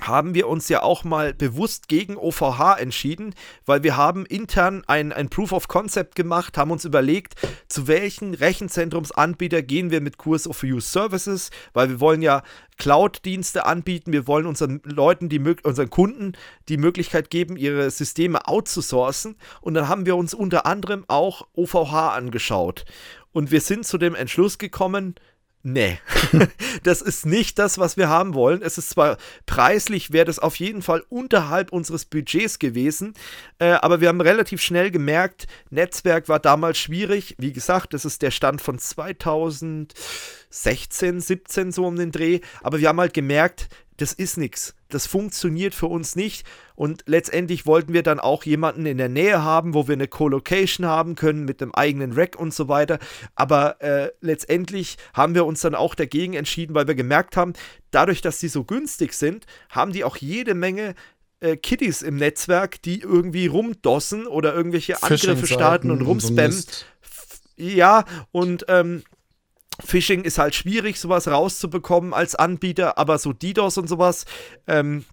haben 0.02 0.34
wir 0.34 0.48
uns 0.48 0.70
ja 0.70 0.82
auch 0.82 1.04
mal 1.04 1.34
bewusst 1.34 1.88
gegen 1.88 2.16
OVH 2.16 2.78
entschieden, 2.80 3.36
weil 3.66 3.84
wir 3.84 3.98
haben 3.98 4.26
intern 4.26 4.84
ein, 4.88 5.12
ein 5.12 5.30
Proof 5.30 5.52
of 5.52 5.68
Concept 5.68 6.16
gemacht, 6.16 6.58
haben 6.58 6.72
uns 6.72 6.86
überlegt, 6.86 7.36
zu 7.68 7.88
welchen 7.88 8.34
Rechenzentrumsanbieter 8.34 9.62
gehen 9.62 9.92
wir 9.92 10.02
mit 10.02 10.18
Kurs 10.18 10.48
of 10.48 10.64
Use 10.64 10.88
Services, 10.88 11.52
weil 11.74 11.90
wir 11.90 12.00
wollen 12.00 12.22
ja 12.22 12.44
Cloud-Dienste 12.78 13.66
anbieten, 13.66 14.14
wir 14.14 14.26
wollen 14.26 14.46
unseren 14.46 14.82
Leuten, 14.86 15.28
die, 15.28 15.40
unseren 15.40 15.90
Kunden 15.90 16.34
die 16.70 16.78
Möglichkeit 16.78 17.30
geben, 17.30 17.58
ihre 17.58 17.92
Systeme 17.92 18.48
outzusourcen 18.48 19.36
und 19.60 19.74
dann 19.74 19.90
haben 19.90 20.06
wir 20.06 20.16
uns 20.16 20.34
unter 20.34 20.66
anderem 20.66 21.04
auch 21.10 21.46
OVH 21.56 22.16
angeschaut. 22.16 22.86
Und 23.32 23.52
wir 23.52 23.62
sind 23.62 23.86
zu 23.86 23.98
dem 23.98 24.16
Entschluss 24.16 24.58
gekommen, 24.58 25.16
nee, 25.64 26.00
das 26.84 27.02
ist 27.02 27.26
nicht 27.26 27.58
das, 27.60 27.78
was 27.78 27.98
wir 27.98 28.08
haben 28.10 28.34
wollen. 28.34 28.62
Es 28.62 28.78
ist 28.78 28.92
zwar 28.92 29.18
preislich, 29.46 30.12
wäre 30.12 30.26
das 30.26 30.40
auf 30.40 30.56
jeden 30.56 30.82
Fall 30.82 31.04
unterhalb 31.10 31.72
unseres 31.72 32.06
Budgets 32.06 32.60
gewesen, 32.60 33.14
äh, 33.60 33.72
aber 33.72 34.02
wir 34.02 34.08
haben 34.08 34.22
relativ 34.22 34.62
schnell 34.62 34.92
gemerkt, 34.92 35.48
Netzwerk 35.70 36.30
war 36.30 36.40
damals 36.40 36.78
schwierig. 36.78 37.36
Wie 37.38 37.54
gesagt, 37.54 37.94
das 37.94 38.06
ist 38.06 38.22
der 38.22 38.32
Stand 38.32 38.62
von 38.62 38.80
2016, 38.80 41.20
17 41.20 41.72
so 41.72 41.86
um 41.86 41.96
den 41.96 42.12
Dreh, 42.12 42.40
aber 42.62 42.80
wir 42.80 42.90
haben 42.90 43.00
halt 43.00 43.14
gemerkt, 43.14 43.70
das 44.02 44.14
ist 44.14 44.38
nichts. 44.38 44.76
Das 44.88 45.06
funktioniert 45.06 45.76
für 45.76 45.88
uns 45.88 46.16
nicht. 46.16 46.46
Und 46.76 47.04
letztendlich 47.06 47.66
wollten 47.66 47.94
wir 47.94 48.04
dann 48.04 48.20
auch 48.20 48.44
jemanden 48.44 48.86
in 48.86 48.98
der 48.98 49.10
Nähe 49.10 49.44
haben, 49.44 49.74
wo 49.74 49.88
wir 49.88 49.94
eine 49.94 50.08
Co-Location 50.08 50.86
haben 50.86 51.16
können 51.16 51.46
mit 51.46 51.62
einem 51.62 51.74
eigenen 51.74 52.14
Rack 52.14 52.38
und 52.38 52.54
so 52.54 52.68
weiter. 52.68 53.00
Aber 53.36 53.82
äh, 53.82 54.12
letztendlich 54.22 54.98
haben 55.14 55.36
wir 55.36 55.46
uns 55.46 55.62
dann 55.62 55.76
auch 55.76 55.96
dagegen 55.96 56.34
entschieden, 56.34 56.76
weil 56.76 56.88
wir 56.88 56.96
gemerkt 56.96 57.36
haben, 57.36 57.54
dadurch, 57.92 58.22
dass 58.22 58.40
die 58.40 58.48
so 58.48 58.64
günstig 58.64 59.14
sind, 59.14 59.46
haben 59.70 59.92
die 59.92 60.04
auch 60.04 60.18
jede 60.18 60.56
Menge 60.56 60.96
äh, 61.42 61.58
Kiddies 61.58 62.02
im 62.02 62.16
Netzwerk, 62.16 62.82
die 62.82 63.02
irgendwie 63.02 63.48
rumdossen 63.48 64.28
oder 64.28 64.54
irgendwelche 64.54 65.04
Angriffe 65.04 65.48
starten 65.48 65.92
und 65.92 66.02
rumspammen. 66.02 66.52
So 66.52 66.86
ja, 67.58 68.06
und 68.32 68.66
ähm, 68.70 69.04
Phishing 69.84 70.24
ist 70.24 70.38
halt 70.38 70.56
schwierig, 70.56 71.00
sowas 71.00 71.28
rauszubekommen 71.28 72.14
als 72.14 72.36
Anbieter, 72.36 72.98
aber 72.98 73.18
so 73.18 73.34
DDoS 73.34 73.78
und 73.78 73.88
sowas, 73.88 74.26
ähm, 74.68 75.06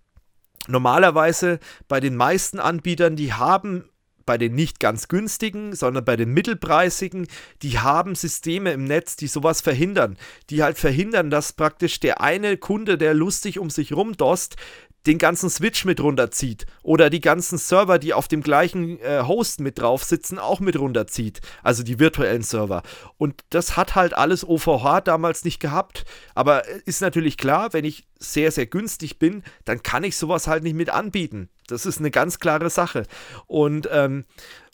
normalerweise 0.69 1.61
bei 1.89 2.01
den 2.01 2.17
meisten 2.17 2.59
Anbietern, 2.59 3.17
die 3.17 3.33
haben 3.33 3.85
bei 4.27 4.37
den 4.37 4.55
nicht 4.57 4.81
ganz 4.81 5.07
günstigen, 5.09 5.75
sondern 5.75 6.05
bei 6.05 6.17
den 6.17 6.35
mittelpreisigen, 6.35 7.29
die 7.63 7.79
haben 7.79 8.17
Systeme 8.17 8.73
im 8.73 8.85
Netz, 8.85 9.15
die 9.17 9.29
sowas 9.29 9.61
verhindern. 9.61 10.19
Die 10.51 10.63
halt 10.65 10.77
verhindern, 10.79 11.31
dass 11.31 11.53
praktisch 11.53 12.01
der 12.01 12.21
eine 12.21 12.57
Kunde, 12.57 12.99
der 12.99 13.15
lustig 13.15 13.61
um 13.61 13.71
sich 13.71 13.93
rumdost, 13.93 14.57
den 15.07 15.19
ganzen 15.19 15.49
Switch 15.51 15.85
mit 15.85 16.01
runterzieht 16.01 16.67
oder 16.83 17.11
die 17.11 17.21
ganzen 17.21 17.59
Server, 17.59 17.99
die 17.99 18.13
auf 18.13 18.29
dem 18.29 18.43
gleichen 18.43 19.01
äh, 19.01 19.23
Host 19.23 19.61
mit 19.61 19.79
drauf 19.79 20.05
sitzen, 20.05 20.39
auch 20.39 20.61
mit 20.61 20.79
runterzieht. 20.79 21.41
Also 21.63 21.83
die 21.83 21.99
virtuellen 21.99 22.43
Server. 22.43 22.83
Und 23.19 23.45
das 23.51 23.77
hat 23.77 23.95
halt 23.95 24.15
alles 24.15 24.47
OVH 24.47 25.03
damals 25.03 25.45
nicht 25.45 25.61
gehabt. 25.61 26.05
Aber 26.35 26.67
äh, 26.69 26.81
ist 26.85 27.01
natürlich 27.01 27.37
klar, 27.37 27.73
wenn 27.73 27.85
ich 27.85 28.07
sehr, 28.19 28.51
sehr 28.51 28.67
günstig 28.67 29.19
bin, 29.19 29.43
dann 29.65 29.83
kann 29.83 30.05
ich 30.05 30.17
sowas 30.17 30.47
halt 30.47 30.63
nicht 30.63 30.77
mit 30.77 30.91
anbieten. 30.91 31.49
Das 31.67 31.87
ist 31.87 31.99
eine 31.99 32.11
ganz 32.11 32.39
klare 32.39 32.71
Sache. 32.71 33.05
Und 33.47 33.89
ähm, 33.93 34.25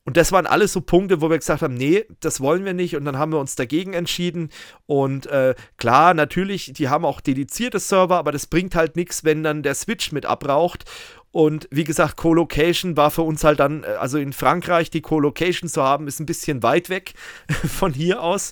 und 0.04 0.16
das 0.16 0.32
waren 0.32 0.46
alles 0.46 0.72
so 0.72 0.80
Punkte, 0.80 1.20
wo 1.20 1.30
wir 1.30 1.38
gesagt 1.38 1.62
haben, 1.62 1.74
nee, 1.74 2.04
das 2.18 2.40
wollen 2.40 2.64
wir 2.64 2.74
nicht. 2.74 2.96
Und 2.96 3.04
dann 3.04 3.18
haben 3.18 3.32
wir 3.32 3.38
uns 3.38 3.54
dagegen 3.54 3.92
entschieden. 3.92 4.50
Und 4.86 5.26
äh, 5.26 5.54
klar, 5.76 6.12
natürlich, 6.12 6.72
die 6.72 6.88
haben 6.88 7.04
auch 7.04 7.20
dedizierte 7.20 7.78
Server, 7.78 8.16
aber 8.16 8.32
das 8.32 8.48
bringt 8.48 8.74
halt 8.74 8.96
nichts, 8.96 9.22
wenn 9.22 9.44
dann 9.44 9.62
der 9.62 9.76
Switch 9.76 10.10
mit 10.10 10.26
abraucht. 10.26 10.84
Und 11.30 11.68
wie 11.70 11.84
gesagt, 11.84 12.16
Co-Location 12.16 12.96
war 12.96 13.10
für 13.12 13.22
uns 13.22 13.44
halt 13.44 13.60
dann, 13.60 13.84
äh, 13.84 13.86
also 13.98 14.18
in 14.18 14.32
Frankreich 14.32 14.90
die 14.90 15.02
Co-Location 15.02 15.68
zu 15.68 15.82
haben, 15.82 16.08
ist 16.08 16.18
ein 16.18 16.26
bisschen 16.26 16.64
weit 16.64 16.88
weg 16.90 17.14
von 17.48 17.94
hier 17.94 18.22
aus. 18.22 18.50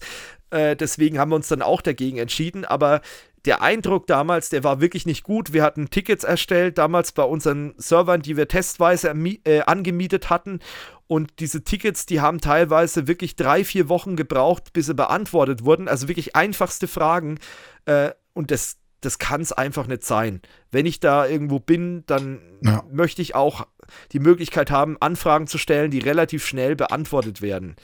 Äh, 0.51 0.77
deswegen 0.77 1.19
haben 1.19 1.31
wir 1.31 1.37
uns 1.37 1.49
dann 1.49 1.63
auch 1.63 1.83
dagegen 1.83 2.19
entschieden. 2.19 2.65
Aber 2.65 3.01
der 3.45 3.63
Eindruck 3.63 4.07
damals, 4.07 4.51
der 4.51 4.65
war 4.65 4.81
wirklich 4.81 5.07
nicht 5.07 5.25
gut. 5.25 5.53
Wir 5.53 5.63
hatten 5.63 5.91
Tickets 5.91 6.25
erstellt, 6.25 6.79
damals 6.79 7.13
bei 7.13 7.23
unseren 7.23 7.75
Servern, 7.79 8.23
die 8.23 8.37
wir 8.37 8.49
testweise 8.49 9.09
äh, 9.45 9.61
angemietet 9.63 10.31
hatten. 10.31 10.61
Und 11.07 11.41
diese 11.41 11.65
Tickets, 11.65 12.07
die 12.07 12.21
haben 12.21 12.41
teilweise 12.41 13.09
wirklich 13.09 13.37
drei, 13.37 13.65
vier 13.65 13.89
Wochen 13.89 14.15
gebraucht, 14.15 14.73
bis 14.73 14.87
sie 14.87 14.95
beantwortet 14.95 15.65
wurden. 15.65 15.89
Also 15.89 16.09
wirklich 16.09 16.37
einfachste 16.37 16.87
Fragen. 16.87 17.39
Äh, 17.87 18.11
und 18.33 18.51
das, 18.51 18.77
das 19.01 19.19
kann 19.19 19.41
es 19.41 19.53
einfach 19.53 19.87
nicht 19.87 20.05
sein. 20.05 20.41
Wenn 20.71 20.87
ich 20.87 21.01
da 21.01 21.27
irgendwo 21.27 21.59
bin, 21.59 22.05
dann 22.07 22.41
ja. 22.63 22.85
möchte 22.93 23.23
ich 23.23 23.35
auch 23.35 23.67
die 24.13 24.21
Möglichkeit 24.21 24.71
haben, 24.71 24.99
Anfragen 25.01 25.47
zu 25.47 25.59
stellen, 25.59 25.91
die 25.91 25.99
relativ 25.99 26.47
schnell 26.47 26.77
beantwortet 26.77 27.43
werden. 27.43 27.75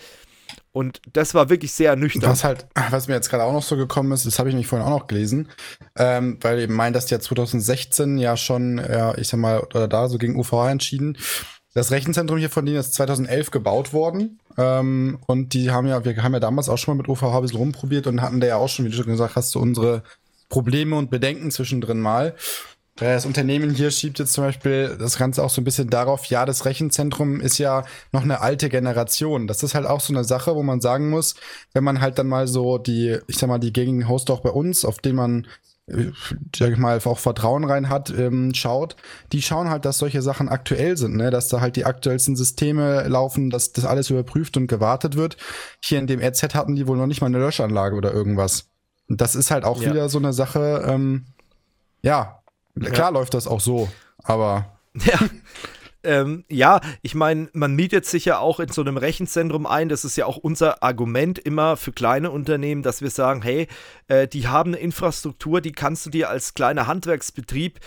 Und 0.77 1.01
das 1.11 1.33
war 1.33 1.49
wirklich 1.49 1.73
sehr 1.73 1.89
ernüchternd. 1.89 2.27
Was 2.27 2.45
halt, 2.45 2.67
was 2.91 3.09
mir 3.09 3.15
jetzt 3.15 3.31
gerade 3.31 3.45
auch 3.45 3.53
noch 3.55 3.63
so 3.63 3.79
gekommen 3.79 4.13
ist, 4.13 4.27
das 4.27 4.39
habe 4.39 4.51
ich 4.51 4.55
nicht 4.55 4.67
vorhin 4.67 4.87
auch 4.87 4.91
noch 4.91 5.07
gelesen, 5.07 5.49
ähm, 5.97 6.37
weil 6.43 6.59
eben 6.59 6.75
meint, 6.75 6.95
dass 6.95 7.09
ja 7.09 7.19
2016 7.19 8.19
ja 8.19 8.37
schon, 8.37 8.77
ja, 8.77 9.17
ich 9.17 9.29
sag 9.29 9.41
mal, 9.41 9.61
oder 9.61 9.89
da 9.89 10.11
so 10.11 10.19
gegen 10.19 10.39
UVH 10.39 10.71
entschieden. 10.71 11.17
Das 11.73 11.93
Rechenzentrum 11.93 12.37
hier 12.37 12.51
von 12.51 12.67
denen 12.67 12.77
ist 12.77 12.93
2011 12.93 13.53
gebaut 13.53 13.95
worden. 13.95 14.39
Ähm, 14.59 15.19
und 15.27 15.55
die 15.55 15.71
haben 15.71 15.87
ja, 15.87 16.05
wir 16.05 16.23
haben 16.23 16.35
ja 16.35 16.41
damals 16.41 16.69
auch 16.69 16.77
schon 16.77 16.95
mal 16.95 17.03
mit 17.03 17.09
UVH 17.09 17.37
ein 17.37 17.41
bisschen 17.41 17.57
rumprobiert 17.57 18.07
und 18.07 18.21
hatten 18.21 18.41
da 18.41 18.47
ja 18.47 18.57
auch 18.57 18.69
schon, 18.69 18.85
wie 18.85 18.91
du 18.91 18.97
schon 18.97 19.07
gesagt 19.07 19.35
hast, 19.35 19.53
so 19.53 19.61
unsere 19.61 20.03
Probleme 20.51 20.95
und 20.97 21.09
Bedenken 21.09 21.51
zwischendrin 21.51 22.01
mal. 22.01 22.35
Das 22.97 23.27
Unternehmen 23.27 23.71
hier 23.71 23.91
schiebt 23.91 24.19
jetzt 24.19 24.33
zum 24.33 24.45
Beispiel 24.45 24.97
das 24.99 25.19
Ganze 25.19 25.45
auch 25.45 25.51
so 25.51 25.61
ein 25.61 25.65
bisschen 25.65 25.91
darauf, 25.91 26.25
ja, 26.27 26.47
das 26.47 26.65
Rechenzentrum 26.65 27.43
ist 27.43 27.59
ja 27.59 27.85
noch 28.11 28.23
eine 28.23 28.41
alte 28.41 28.71
Generation. 28.71 29.47
Das 29.47 29.63
ist 29.63 29.75
halt 29.75 29.85
auch 29.85 30.01
so 30.01 30.15
eine 30.15 30.25
Sache, 30.25 30.55
wo 30.55 30.63
man 30.63 30.81
sagen 30.81 31.11
muss, 31.11 31.35
wenn 31.75 31.85
man 31.85 32.01
halt 32.01 32.19
dann 32.19 32.27
mal 32.27 32.49
so 32.49 32.79
die, 32.79 33.19
ich 33.27 33.37
sag 33.37 33.49
mal, 33.49 33.59
die 33.59 33.73
gängigen 33.73 34.09
Hosts 34.09 34.31
auch 34.31 34.41
bei 34.41 34.49
uns, 34.49 34.87
auf 34.87 34.97
denen 34.99 35.17
man 35.17 35.47
äh, 35.89 36.11
sag 36.57 36.73
ich 36.73 36.79
mal, 36.79 36.99
auch 37.05 37.19
Vertrauen 37.19 37.65
rein 37.65 37.91
hat, 37.91 38.11
ähm, 38.11 38.55
schaut, 38.55 38.97
die 39.33 39.43
schauen 39.43 39.69
halt, 39.69 39.85
dass 39.85 39.99
solche 39.99 40.23
Sachen 40.23 40.49
aktuell 40.49 40.97
sind, 40.97 41.17
ne? 41.17 41.31
dass 41.31 41.49
da 41.49 41.61
halt 41.61 41.77
die 41.77 41.85
aktuellsten 41.85 42.35
Systeme 42.35 43.07
laufen, 43.09 43.51
dass 43.51 43.73
das 43.73 43.85
alles 43.85 44.11
überprüft 44.11 44.57
und 44.57 44.67
gewartet 44.69 45.17
wird. 45.17 45.37
Hier 45.85 45.99
in 45.99 46.07
dem 46.07 46.21
RZ 46.21 46.55
hatten 46.55 46.75
die 46.75 46.87
wohl 46.87 46.97
noch 46.97 47.07
nicht 47.07 47.21
mal 47.21 47.29
eine 47.29 47.39
Löschanlage 47.39 47.95
oder 47.95 48.13
irgendwas. 48.13 48.71
Und 49.09 49.21
das 49.21 49.37
ist 49.37 49.51
halt 49.51 49.65
auch 49.65 49.81
ja. 49.81 49.91
wieder 49.91 50.09
so 50.09 50.19
eine 50.19 50.33
Sache, 50.33 50.83
ähm, 50.89 51.27
ja, 52.03 52.36
klar 52.81 53.13
läuft 53.13 53.35
das 53.35 53.47
auch 53.47 53.61
so, 53.61 53.89
aber. 54.23 54.73
Ja, 55.05 55.19
ähm, 56.07 56.45
ja, 56.49 56.81
ich 57.03 57.17
meine, 57.17 57.49
man 57.53 57.75
mietet 57.75 58.07
sich 58.07 58.25
ja 58.25 58.39
auch 58.39 58.61
in 58.61 58.69
so 58.69 58.81
einem 58.81 58.97
Rechenzentrum 58.97 59.67
ein. 59.67 59.89
Das 59.89 60.05
ist 60.05 60.17
ja 60.17 60.25
auch 60.25 60.37
unser 60.37 60.83
Argument 60.83 61.39
immer 61.39 61.77
für 61.77 61.91
kleine 61.91 62.31
Unternehmen, 62.31 62.83
dass 62.83 63.03
wir 63.03 63.11
sagen, 63.11 63.43
hey, 63.43 63.67
äh, 64.07 64.29
die 64.29 64.47
haben 64.47 64.71
eine 64.73 64.83
Infrastruktur, 64.83 65.61
die 65.61 65.73
kannst 65.73 66.07
du 66.07 66.11
dir 66.11 66.31
als 66.31 66.55
kleiner 66.55 66.87
Handwerksbetrieb 66.87 67.81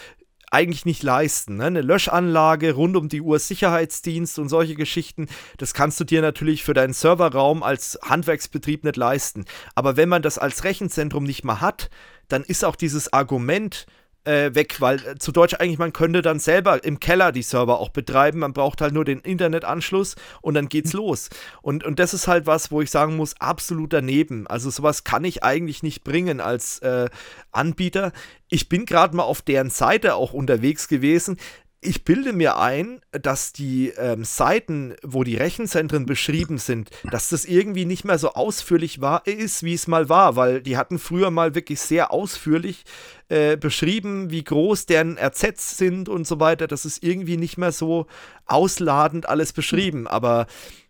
eigentlich 0.51 0.85
nicht 0.85 1.01
leisten. 1.01 1.57
Ne? 1.57 1.65
Eine 1.65 1.81
Löschanlage 1.81 2.73
rund 2.73 2.97
um 2.97 3.07
die 3.07 3.21
Uhr 3.21 3.39
Sicherheitsdienst 3.39 4.37
und 4.37 4.49
solche 4.49 4.75
Geschichten, 4.75 5.27
das 5.57 5.73
kannst 5.73 5.99
du 5.99 6.03
dir 6.03 6.21
natürlich 6.21 6.63
für 6.63 6.73
deinen 6.73 6.93
Serverraum 6.93 7.63
als 7.63 7.99
Handwerksbetrieb 8.03 8.83
nicht 8.83 8.97
leisten. 8.97 9.45
Aber 9.75 9.95
wenn 9.95 10.09
man 10.09 10.21
das 10.21 10.37
als 10.37 10.65
Rechenzentrum 10.65 11.23
nicht 11.23 11.45
mal 11.45 11.61
hat, 11.61 11.89
dann 12.27 12.43
ist 12.43 12.65
auch 12.65 12.75
dieses 12.75 13.13
Argument, 13.13 13.85
äh, 14.25 14.53
weg, 14.53 14.79
weil 14.79 15.05
äh, 15.05 15.15
zu 15.17 15.31
Deutsch 15.31 15.55
eigentlich, 15.55 15.79
man 15.79 15.93
könnte 15.93 16.21
dann 16.21 16.39
selber 16.39 16.83
im 16.83 16.99
Keller 16.99 17.31
die 17.31 17.41
Server 17.41 17.79
auch 17.79 17.89
betreiben. 17.89 18.39
Man 18.39 18.53
braucht 18.53 18.81
halt 18.81 18.93
nur 18.93 19.05
den 19.05 19.19
Internetanschluss 19.19 20.15
und 20.41 20.53
dann 20.53 20.69
geht's 20.69 20.93
los. 20.93 21.29
Und, 21.61 21.83
und 21.83 21.99
das 21.99 22.13
ist 22.13 22.27
halt 22.27 22.45
was, 22.45 22.71
wo 22.71 22.81
ich 22.81 22.91
sagen 22.91 23.15
muss, 23.15 23.39
absolut 23.39 23.93
daneben. 23.93 24.47
Also 24.47 24.69
sowas 24.69 25.03
kann 25.03 25.23
ich 25.23 25.43
eigentlich 25.43 25.83
nicht 25.83 26.03
bringen 26.03 26.41
als 26.41 26.79
äh, 26.79 27.09
Anbieter. 27.51 28.11
Ich 28.49 28.69
bin 28.69 28.85
gerade 28.85 29.15
mal 29.15 29.23
auf 29.23 29.41
deren 29.41 29.69
Seite 29.69 30.15
auch 30.15 30.33
unterwegs 30.33 30.87
gewesen 30.87 31.37
ich 31.81 32.03
bilde 32.03 32.33
mir 32.33 32.57
ein, 32.57 32.99
dass 33.11 33.53
die 33.53 33.89
ähm, 33.97 34.25
Seiten, 34.25 34.95
wo 35.01 35.23
die 35.23 35.37
Rechenzentren 35.37 36.05
beschrieben 36.05 36.57
sind, 36.57 36.89
dass 37.09 37.29
das 37.29 37.45
irgendwie 37.45 37.85
nicht 37.85 38.03
mehr 38.03 38.17
so 38.17 38.33
ausführlich 38.33 38.99
war, 38.99 39.25
ist, 39.25 39.63
wie 39.63 39.73
es 39.73 39.87
mal 39.87 40.09
war, 40.09 40.35
weil 40.35 40.61
die 40.61 40.75
hatten 40.75 40.99
früher 40.99 41.31
mal 41.31 41.55
wirklich 41.55 41.79
sehr 41.79 42.11
ausführlich 42.11 42.83
äh, 43.29 43.55
beschrieben, 43.55 44.29
wie 44.29 44.43
groß 44.43 44.87
deren 44.87 45.17
RZs 45.17 45.77
sind 45.77 46.09
und 46.09 46.27
so 46.27 46.39
weiter. 46.41 46.67
Das 46.67 46.83
ist 46.83 47.01
irgendwie 47.01 47.37
nicht 47.37 47.57
mehr 47.57 47.71
so 47.71 48.07
ausladend 48.45 49.29
alles 49.29 49.53
beschrieben, 49.53 50.05
aber 50.05 50.47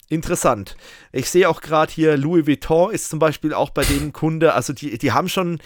interessant. 0.10 0.76
Ich 1.12 1.30
sehe 1.30 1.48
auch 1.50 1.62
gerade 1.62 1.92
hier, 1.92 2.18
Louis 2.18 2.48
Vuitton 2.48 2.92
ist 2.92 3.10
zum 3.10 3.20
Beispiel 3.20 3.54
auch 3.54 3.70
bei 3.70 3.84
denen 3.84 4.12
Kunde, 4.12 4.56
also 4.56 4.74
die, 4.74 4.98
die 4.98 5.12
haben 5.12 5.30
schon 5.30 5.60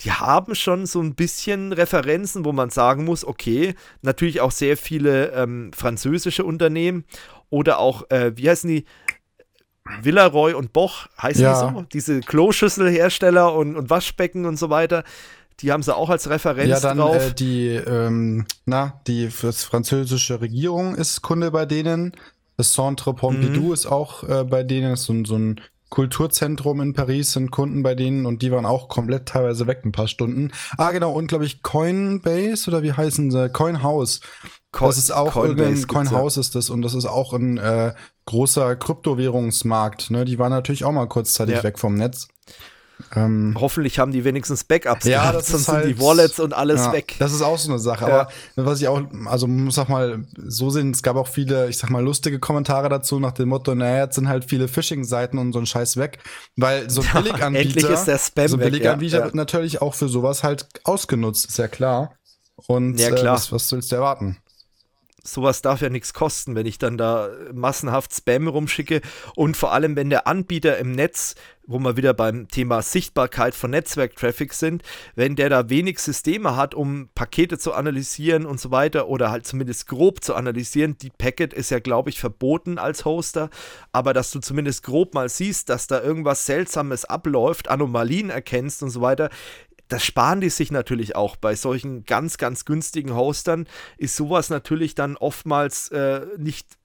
die 0.00 0.12
haben 0.12 0.54
schon 0.54 0.86
so 0.86 1.00
ein 1.00 1.14
bisschen 1.14 1.72
Referenzen, 1.72 2.44
wo 2.44 2.52
man 2.52 2.70
sagen 2.70 3.04
muss, 3.04 3.24
okay, 3.24 3.74
natürlich 4.02 4.40
auch 4.40 4.50
sehr 4.50 4.76
viele 4.76 5.32
ähm, 5.32 5.72
französische 5.74 6.44
Unternehmen 6.44 7.04
oder 7.50 7.78
auch, 7.78 8.08
äh, 8.10 8.32
wie 8.36 8.48
heißen 8.48 8.68
die? 8.68 8.84
Villaroy 10.02 10.54
und 10.54 10.72
Boch, 10.72 11.08
heißen 11.20 11.42
ja. 11.42 11.68
die 11.68 11.74
so? 11.74 11.82
Diese 11.92 12.20
Kloschüsselhersteller 12.20 13.52
und, 13.54 13.76
und 13.76 13.90
Waschbecken 13.90 14.46
und 14.46 14.56
so 14.56 14.70
weiter. 14.70 15.04
Die 15.60 15.72
haben 15.72 15.82
sie 15.82 15.94
auch 15.94 16.10
als 16.10 16.30
Referenz 16.30 16.68
ja, 16.68 16.80
dann, 16.80 16.98
drauf. 16.98 17.30
Äh, 17.30 17.34
die, 17.34 17.68
ähm, 17.68 18.46
na, 18.66 19.00
die 19.06 19.30
französische 19.30 20.40
Regierung 20.40 20.94
ist 20.94 21.22
Kunde 21.22 21.50
bei 21.50 21.66
denen. 21.66 22.12
Das 22.56 22.72
Centre 22.72 23.14
Pompidou 23.14 23.68
mhm. 23.68 23.72
ist 23.72 23.86
auch 23.86 24.22
äh, 24.22 24.44
bei 24.44 24.62
denen, 24.62 24.92
ist 24.92 25.04
so, 25.04 25.24
so 25.24 25.36
ein 25.36 25.60
Kulturzentrum 25.90 26.80
in 26.80 26.94
Paris 26.94 27.32
sind 27.32 27.50
Kunden 27.50 27.82
bei 27.82 27.94
denen 27.94 28.24
und 28.24 28.42
die 28.42 28.52
waren 28.52 28.64
auch 28.64 28.88
komplett 28.88 29.26
teilweise 29.26 29.66
weg 29.66 29.80
ein 29.84 29.92
paar 29.92 30.08
Stunden. 30.08 30.52
Ah, 30.78 30.92
genau, 30.92 31.12
und 31.12 31.26
glaube 31.26 31.44
ich 31.44 31.62
Coinbase 31.62 32.70
oder 32.70 32.82
wie 32.82 32.92
heißen 32.92 33.30
sie? 33.30 33.50
Coinhouse. 33.50 34.20
Co 34.72 34.86
das 34.86 34.98
ist 34.98 35.10
auch 35.10 35.32
Coinbase 35.32 35.68
irgendein 35.70 35.86
Coinhouse 35.88 36.36
ja. 36.36 36.40
ist 36.40 36.54
das 36.54 36.70
und 36.70 36.82
das 36.82 36.94
ist 36.94 37.06
auch 37.06 37.32
ein 37.32 37.58
äh, 37.58 37.92
großer 38.26 38.76
Kryptowährungsmarkt. 38.76 40.12
Ne? 40.12 40.24
Die 40.24 40.38
waren 40.38 40.52
natürlich 40.52 40.84
auch 40.84 40.92
mal 40.92 41.06
kurzzeitig 41.06 41.56
ja. 41.56 41.62
weg 41.64 41.78
vom 41.78 41.96
Netz. 41.96 42.28
Ähm, 43.14 43.56
Hoffentlich 43.58 43.98
haben 43.98 44.12
die 44.12 44.24
wenigstens 44.24 44.64
Backups 44.64 45.04
ja, 45.04 45.20
gehabt, 45.20 45.38
das 45.38 45.48
sonst 45.48 45.68
halt, 45.68 45.84
sind 45.84 45.96
die 45.96 46.02
Wallets 46.02 46.40
und 46.40 46.52
alles 46.52 46.80
ja, 46.80 46.92
weg. 46.92 47.16
Das 47.18 47.32
ist 47.32 47.42
auch 47.42 47.58
so 47.58 47.70
eine 47.70 47.78
Sache. 47.78 48.08
Ja. 48.08 48.20
Aber 48.56 48.66
was 48.66 48.80
ich 48.80 48.88
auch, 48.88 49.02
also 49.26 49.46
muss 49.46 49.78
auch 49.78 49.88
mal 49.88 50.24
so 50.36 50.70
sehen, 50.70 50.90
es 50.90 51.02
gab 51.02 51.16
auch 51.16 51.28
viele, 51.28 51.68
ich 51.68 51.78
sag 51.78 51.90
mal, 51.90 52.02
lustige 52.02 52.38
Kommentare 52.38 52.88
dazu 52.88 53.18
nach 53.20 53.32
dem 53.32 53.48
Motto, 53.48 53.74
naja, 53.74 54.04
jetzt 54.04 54.14
sind 54.14 54.28
halt 54.28 54.44
viele 54.44 54.68
Phishing-Seiten 54.68 55.38
und 55.38 55.52
so 55.52 55.58
ein 55.58 55.66
Scheiß 55.66 55.96
weg. 55.96 56.18
Weil 56.56 56.88
so 56.90 57.02
ein 57.02 57.08
Billiganbieter, 57.22 57.60
Endlich 57.60 57.84
ist 57.84 58.04
der 58.04 58.18
Spam 58.18 58.48
so 58.48 58.56
ein 58.56 58.60
Billiganbieter 58.60 59.18
weg, 59.18 59.24
wird 59.24 59.34
natürlich 59.34 59.82
auch 59.82 59.94
für 59.94 60.08
sowas 60.08 60.42
halt 60.42 60.66
ausgenutzt, 60.84 61.48
ist 61.48 61.58
ja 61.58 61.68
klar. 61.68 62.14
Und 62.66 62.98
ja, 62.98 63.10
klar. 63.10 63.34
Äh, 63.34 63.36
was, 63.36 63.52
was 63.52 63.72
willst 63.72 63.90
du 63.92 63.96
erwarten? 63.96 64.36
sowas 65.22 65.62
darf 65.62 65.80
ja 65.80 65.88
nichts 65.88 66.14
kosten, 66.14 66.54
wenn 66.54 66.66
ich 66.66 66.78
dann 66.78 66.98
da 66.98 67.30
massenhaft 67.52 68.14
Spam 68.14 68.48
rumschicke 68.48 69.00
und 69.34 69.56
vor 69.56 69.72
allem, 69.72 69.96
wenn 69.96 70.10
der 70.10 70.26
Anbieter 70.26 70.78
im 70.78 70.92
Netz, 70.92 71.34
wo 71.70 71.78
wir 71.78 71.96
wieder 71.96 72.14
beim 72.14 72.48
Thema 72.48 72.82
Sichtbarkeit 72.82 73.54
von 73.54 73.70
Netzwerktraffic 73.70 74.52
sind, 74.52 74.82
wenn 75.14 75.36
der 75.36 75.48
da 75.48 75.70
wenig 75.70 76.00
Systeme 76.00 76.56
hat, 76.56 76.74
um 76.74 77.08
Pakete 77.14 77.58
zu 77.58 77.72
analysieren 77.72 78.44
und 78.44 78.60
so 78.60 78.72
weiter 78.72 79.06
oder 79.06 79.30
halt 79.30 79.46
zumindest 79.46 79.86
grob 79.86 80.24
zu 80.24 80.34
analysieren, 80.34 80.98
die 80.98 81.10
Packet 81.10 81.54
ist 81.54 81.70
ja, 81.70 81.78
glaube 81.78 82.10
ich, 82.10 82.18
verboten 82.18 82.78
als 82.78 83.04
Hoster, 83.04 83.50
aber 83.92 84.12
dass 84.12 84.32
du 84.32 84.40
zumindest 84.40 84.82
grob 84.82 85.14
mal 85.14 85.28
siehst, 85.28 85.68
dass 85.68 85.86
da 85.86 86.02
irgendwas 86.02 86.44
Seltsames 86.44 87.04
abläuft, 87.04 87.68
Anomalien 87.68 88.30
erkennst 88.30 88.82
und 88.82 88.90
so 88.90 89.00
weiter, 89.00 89.30
das 89.86 90.04
sparen 90.04 90.40
die 90.40 90.50
sich 90.50 90.70
natürlich 90.70 91.14
auch. 91.14 91.36
Bei 91.36 91.54
solchen 91.54 92.04
ganz, 92.04 92.38
ganz 92.38 92.64
günstigen 92.64 93.14
Hostern 93.14 93.66
ist 93.96 94.16
sowas 94.16 94.50
natürlich 94.50 94.94
dann 94.94 95.16
oftmals 95.16 95.88
äh, 95.88 96.26
nicht 96.36 96.79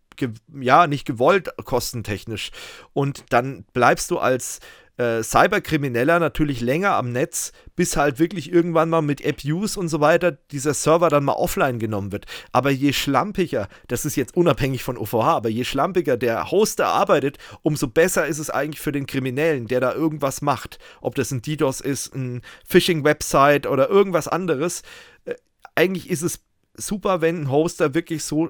ja, 0.59 0.87
nicht 0.87 1.05
gewollt 1.05 1.49
kostentechnisch. 1.63 2.51
Und 2.93 3.25
dann 3.29 3.65
bleibst 3.73 4.11
du 4.11 4.19
als 4.19 4.59
äh, 4.97 5.23
Cyberkrimineller 5.23 6.19
natürlich 6.19 6.61
länger 6.61 6.93
am 6.93 7.11
Netz, 7.11 7.51
bis 7.75 7.97
halt 7.97 8.19
wirklich 8.19 8.51
irgendwann 8.51 8.89
mal 8.89 9.01
mit 9.01 9.21
App-Use 9.21 9.79
und 9.79 9.89
so 9.89 9.99
weiter 9.99 10.31
dieser 10.31 10.73
Server 10.73 11.09
dann 11.09 11.25
mal 11.25 11.33
offline 11.33 11.79
genommen 11.79 12.11
wird. 12.11 12.25
Aber 12.51 12.71
je 12.71 12.93
schlampiger, 12.93 13.67
das 13.87 14.05
ist 14.05 14.15
jetzt 14.15 14.35
unabhängig 14.35 14.83
von 14.83 14.97
OVH, 14.97 15.25
aber 15.25 15.49
je 15.49 15.65
schlampiger 15.65 16.17
der 16.17 16.51
Hoster 16.51 16.87
arbeitet, 16.87 17.37
umso 17.61 17.87
besser 17.87 18.25
ist 18.27 18.39
es 18.39 18.49
eigentlich 18.49 18.79
für 18.79 18.91
den 18.91 19.05
Kriminellen, 19.05 19.67
der 19.67 19.81
da 19.81 19.93
irgendwas 19.93 20.41
macht. 20.41 20.79
Ob 21.01 21.15
das 21.15 21.31
ein 21.31 21.41
DDoS 21.41 21.81
ist, 21.81 22.15
ein 22.15 22.41
Phishing-Website 22.65 23.67
oder 23.67 23.89
irgendwas 23.89 24.27
anderes. 24.27 24.83
Äh, 25.25 25.35
eigentlich 25.75 26.09
ist 26.09 26.21
es 26.21 26.39
super, 26.77 27.21
wenn 27.21 27.41
ein 27.41 27.51
Hoster 27.51 27.93
wirklich 27.93 28.23
so 28.23 28.49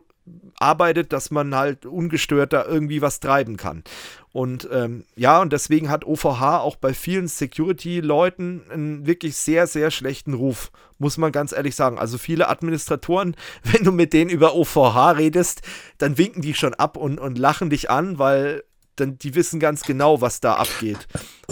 arbeitet, 0.60 1.14
dass 1.14 1.31
man 1.31 1.53
halt 1.53 1.85
ungestört 1.85 2.53
da 2.53 2.65
irgendwie 2.65 3.02
was 3.02 3.19
treiben 3.19 3.57
kann. 3.57 3.84
Und 4.31 4.68
ähm, 4.72 5.06
ja, 5.15 5.39
und 5.41 5.53
deswegen 5.53 5.89
hat 5.89 6.06
OVH 6.06 6.60
auch 6.60 6.76
bei 6.76 6.93
vielen 6.93 7.27
Security-Leuten 7.27 8.64
einen 8.69 9.06
wirklich 9.06 9.38
sehr, 9.38 9.68
sehr 9.68 9.91
schlechten 9.91 10.34
Ruf, 10.34 10.72
muss 10.97 11.18
man 11.18 11.31
ganz 11.31 11.52
ehrlich 11.52 11.76
sagen. 11.76 11.99
Also 11.99 12.18
viele 12.18 12.49
Administratoren, 12.49 13.35
wenn 13.64 13.84
du 13.84 13.91
mit 13.91 14.14
denen 14.14 14.30
über 14.30 14.56
OVH 14.56 15.11
redest, 15.18 15.61
dann 15.97 16.18
winken 16.18 16.41
die 16.41 16.53
schon 16.53 16.73
ab 16.73 16.97
und, 16.97 17.19
und 17.19 17.38
lachen 17.38 17.69
dich 17.69 17.89
an, 17.89 18.18
weil 18.18 18.64
dann 18.95 19.18
die 19.18 19.35
wissen 19.35 19.60
ganz 19.60 19.84
genau, 19.84 20.22
was 20.22 20.39
da 20.39 20.56
abgeht. 20.56 21.07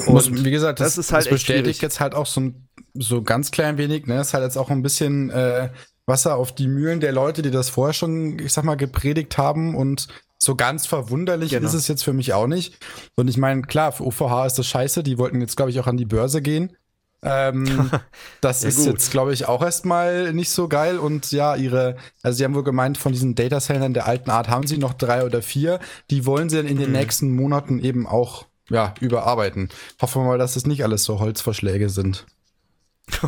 Und 0.07 0.45
wie 0.45 0.51
gesagt, 0.51 0.79
das, 0.79 0.95
das 0.95 1.05
ist 1.05 1.13
halt 1.13 1.25
das 1.25 1.31
bestätigt 1.31 1.81
jetzt 1.81 1.99
halt 1.99 2.15
auch 2.15 2.25
so 2.25 2.41
ein 2.41 2.67
so 2.95 3.21
ganz 3.21 3.51
klein 3.51 3.77
wenig, 3.77 4.05
ne? 4.05 4.21
Ist 4.21 4.33
halt 4.33 4.43
jetzt 4.43 4.57
auch 4.57 4.69
ein 4.69 4.81
bisschen 4.81 5.29
äh, 5.29 5.69
Wasser 6.05 6.35
auf 6.35 6.53
die 6.53 6.67
Mühlen 6.67 6.99
der 6.99 7.11
Leute, 7.11 7.41
die 7.41 7.51
das 7.51 7.69
vorher 7.69 7.93
schon, 7.93 8.39
ich 8.39 8.53
sag 8.53 8.63
mal, 8.63 8.75
gepredigt 8.75 9.37
haben 9.37 9.75
und 9.75 10.07
so 10.37 10.55
ganz 10.55 10.85
verwunderlich 10.85 11.51
genau. 11.51 11.65
ist 11.65 11.73
es 11.73 11.87
jetzt 11.87 12.03
für 12.03 12.13
mich 12.13 12.33
auch 12.33 12.47
nicht. 12.47 12.77
Und 13.15 13.29
ich 13.29 13.37
meine, 13.37 13.61
klar, 13.61 13.91
für 13.93 14.05
OVH 14.05 14.45
ist 14.45 14.59
das 14.59 14.67
scheiße. 14.67 15.03
Die 15.03 15.17
wollten 15.17 15.39
jetzt, 15.39 15.55
glaube 15.55 15.71
ich, 15.71 15.79
auch 15.79 15.87
an 15.87 15.97
die 15.97 16.05
Börse 16.05 16.41
gehen. 16.41 16.75
Ähm, 17.21 17.89
das 18.41 18.63
ja, 18.63 18.69
ist 18.69 18.77
gut. 18.77 18.87
jetzt, 18.87 19.11
glaube 19.11 19.33
ich, 19.33 19.47
auch 19.47 19.61
erstmal 19.61 20.33
nicht 20.33 20.49
so 20.49 20.67
geil. 20.67 20.99
Und 20.99 21.31
ja, 21.31 21.55
ihre, 21.55 21.95
also 22.21 22.37
sie 22.37 22.43
haben 22.43 22.55
wohl 22.55 22.63
gemeint, 22.63 22.97
von 22.97 23.13
diesen 23.13 23.35
Data 23.35 23.61
Centern 23.61 23.93
der 23.93 24.05
alten 24.05 24.29
Art 24.29 24.49
haben 24.49 24.67
sie 24.67 24.77
noch 24.77 24.93
drei 24.93 25.23
oder 25.23 25.41
vier. 25.41 25.79
Die 26.09 26.25
wollen 26.25 26.49
sie 26.49 26.57
dann 26.57 26.67
in 26.67 26.77
den 26.77 26.89
mhm. 26.89 26.97
nächsten 26.97 27.33
Monaten 27.33 27.79
eben 27.79 28.05
auch 28.05 28.45
ja, 28.69 28.93
überarbeiten. 28.99 29.69
Hoffen 30.01 30.23
wir 30.23 30.27
mal, 30.27 30.37
dass 30.37 30.55
das 30.55 30.65
nicht 30.65 30.83
alles 30.83 31.03
so 31.03 31.19
Holzverschläge 31.19 31.89
sind. 31.89 32.25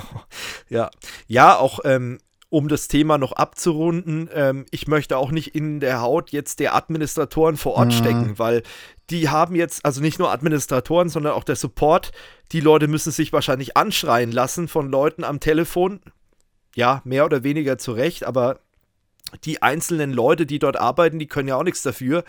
ja, 0.70 0.90
ja, 1.28 1.58
auch 1.58 1.80
ähm, 1.84 2.20
um 2.50 2.68
das 2.68 2.88
Thema 2.88 3.18
noch 3.18 3.32
abzurunden, 3.32 4.30
ähm, 4.34 4.66
ich 4.72 4.88
möchte 4.88 5.18
auch 5.18 5.32
nicht 5.32 5.56
in 5.56 5.80
der 5.80 6.02
Haut 6.02 6.32
jetzt 6.32 6.60
der 6.60 6.76
Administratoren 6.76 7.58
vor 7.58 7.74
Ort 7.74 7.88
mhm. 7.88 7.92
stecken, 7.92 8.40
weil 8.40 8.64
die 9.10 9.30
haben 9.30 9.56
jetzt, 9.56 9.86
also 9.86 10.02
nicht 10.02 10.20
nur 10.20 10.32
Administratoren, 10.32 11.10
sondern 11.10 11.34
auch 11.34 11.44
der 11.44 11.56
Support, 11.56 12.12
die 12.52 12.60
Leute 12.60 12.88
müssen 12.88 13.12
sich 13.12 13.34
wahrscheinlich 13.34 13.78
anschreien 13.78 14.32
lassen 14.32 14.68
von 14.68 14.90
Leuten 14.90 15.24
am 15.24 15.40
Telefon. 15.40 16.02
Ja, 16.76 17.02
mehr 17.06 17.26
oder 17.26 17.44
weniger 17.44 17.78
zurecht, 17.78 18.26
aber 18.26 18.60
die 19.44 19.62
einzelnen 19.62 20.12
Leute, 20.12 20.46
die 20.46 20.60
dort 20.60 20.78
arbeiten, 20.78 21.20
die 21.20 21.28
können 21.28 21.48
ja 21.48 21.56
auch 21.56 21.64
nichts 21.64 21.82
dafür. 21.82 22.24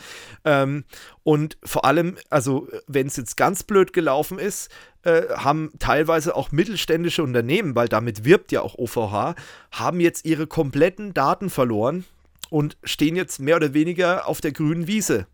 Ähm, 0.44 0.84
und 1.22 1.58
vor 1.62 1.84
allem, 1.84 2.16
also 2.30 2.68
wenn 2.86 3.06
es 3.06 3.16
jetzt 3.16 3.36
ganz 3.36 3.62
blöd 3.62 3.92
gelaufen 3.92 4.38
ist, 4.38 4.70
äh, 5.02 5.22
haben 5.36 5.72
teilweise 5.78 6.34
auch 6.34 6.52
mittelständische 6.52 7.22
Unternehmen, 7.22 7.74
weil 7.74 7.88
damit 7.88 8.24
wirbt 8.24 8.52
ja 8.52 8.62
auch 8.62 8.74
OVH, 8.76 9.34
haben 9.72 10.00
jetzt 10.00 10.24
ihre 10.24 10.46
kompletten 10.46 11.14
Daten 11.14 11.50
verloren 11.50 12.04
und 12.50 12.76
stehen 12.84 13.16
jetzt 13.16 13.38
mehr 13.38 13.56
oder 13.56 13.74
weniger 13.74 14.26
auf 14.26 14.40
der 14.40 14.52
grünen 14.52 14.86
Wiese. 14.86 15.26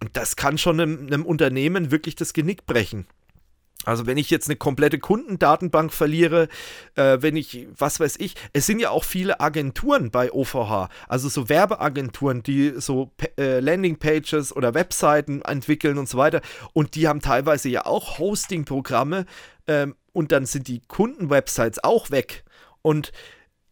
Und 0.00 0.16
das 0.16 0.36
kann 0.36 0.56
schon 0.56 0.80
einem, 0.80 1.06
einem 1.06 1.26
Unternehmen 1.26 1.90
wirklich 1.90 2.16
das 2.16 2.32
Genick 2.32 2.64
brechen. 2.66 3.06
Also 3.86 4.06
wenn 4.06 4.18
ich 4.18 4.28
jetzt 4.28 4.48
eine 4.48 4.56
komplette 4.56 4.98
Kundendatenbank 4.98 5.92
verliere, 5.92 6.48
äh, 6.96 7.18
wenn 7.20 7.36
ich, 7.36 7.66
was 7.76 7.98
weiß 7.98 8.16
ich, 8.18 8.34
es 8.52 8.66
sind 8.66 8.78
ja 8.78 8.90
auch 8.90 9.04
viele 9.04 9.40
Agenturen 9.40 10.10
bei 10.10 10.30
OVH, 10.30 10.90
also 11.08 11.28
so 11.30 11.48
Werbeagenturen, 11.48 12.42
die 12.42 12.74
so 12.76 13.10
äh, 13.38 13.60
Landingpages 13.60 14.54
oder 14.54 14.74
Webseiten 14.74 15.40
entwickeln 15.42 15.96
und 15.96 16.08
so 16.08 16.18
weiter. 16.18 16.42
Und 16.74 16.94
die 16.94 17.08
haben 17.08 17.20
teilweise 17.20 17.70
ja 17.70 17.86
auch 17.86 18.18
Hosting-Programme 18.18 19.24
ähm, 19.66 19.94
und 20.12 20.32
dann 20.32 20.44
sind 20.44 20.68
die 20.68 20.82
Kundenwebsites 20.86 21.82
auch 21.82 22.10
weg. 22.10 22.44
Und 22.82 23.12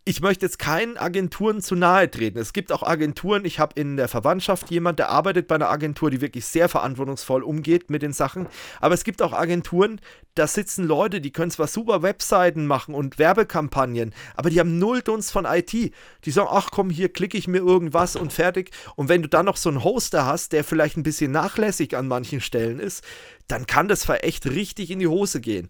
ich 0.08 0.22
möchte 0.22 0.46
jetzt 0.46 0.58
keinen 0.58 0.96
Agenturen 0.96 1.60
zu 1.60 1.74
nahe 1.74 2.10
treten. 2.10 2.38
Es 2.38 2.54
gibt 2.54 2.72
auch 2.72 2.82
Agenturen, 2.82 3.44
ich 3.44 3.58
habe 3.58 3.78
in 3.78 3.98
der 3.98 4.08
Verwandtschaft 4.08 4.70
jemand, 4.70 4.98
der 4.98 5.10
arbeitet 5.10 5.48
bei 5.48 5.56
einer 5.56 5.68
Agentur, 5.68 6.10
die 6.10 6.22
wirklich 6.22 6.46
sehr 6.46 6.70
verantwortungsvoll 6.70 7.42
umgeht 7.42 7.90
mit 7.90 8.00
den 8.00 8.14
Sachen. 8.14 8.46
Aber 8.80 8.94
es 8.94 9.04
gibt 9.04 9.20
auch 9.20 9.34
Agenturen, 9.34 10.00
da 10.34 10.46
sitzen 10.46 10.86
Leute, 10.86 11.20
die 11.20 11.30
können 11.30 11.50
zwar 11.50 11.66
super 11.66 12.00
Webseiten 12.00 12.66
machen 12.66 12.94
und 12.94 13.18
Werbekampagnen, 13.18 14.14
aber 14.34 14.48
die 14.48 14.58
haben 14.58 14.78
null 14.78 15.02
Dunst 15.02 15.30
von 15.30 15.44
IT. 15.44 15.72
Die 15.72 16.30
sagen, 16.30 16.48
ach 16.50 16.70
komm, 16.70 16.88
hier 16.88 17.12
klicke 17.12 17.36
ich 17.36 17.46
mir 17.46 17.58
irgendwas 17.58 18.16
und 18.16 18.32
fertig. 18.32 18.70
Und 18.96 19.10
wenn 19.10 19.20
du 19.20 19.28
dann 19.28 19.44
noch 19.44 19.58
so 19.58 19.68
einen 19.68 19.84
Hoster 19.84 20.24
hast, 20.24 20.52
der 20.54 20.64
vielleicht 20.64 20.96
ein 20.96 21.02
bisschen 21.02 21.32
nachlässig 21.32 21.94
an 21.94 22.08
manchen 22.08 22.40
Stellen 22.40 22.80
ist, 22.80 23.04
dann 23.46 23.66
kann 23.66 23.88
das 23.88 24.08
echt 24.08 24.46
richtig 24.46 24.90
in 24.90 25.00
die 25.00 25.06
Hose 25.06 25.42
gehen. 25.42 25.68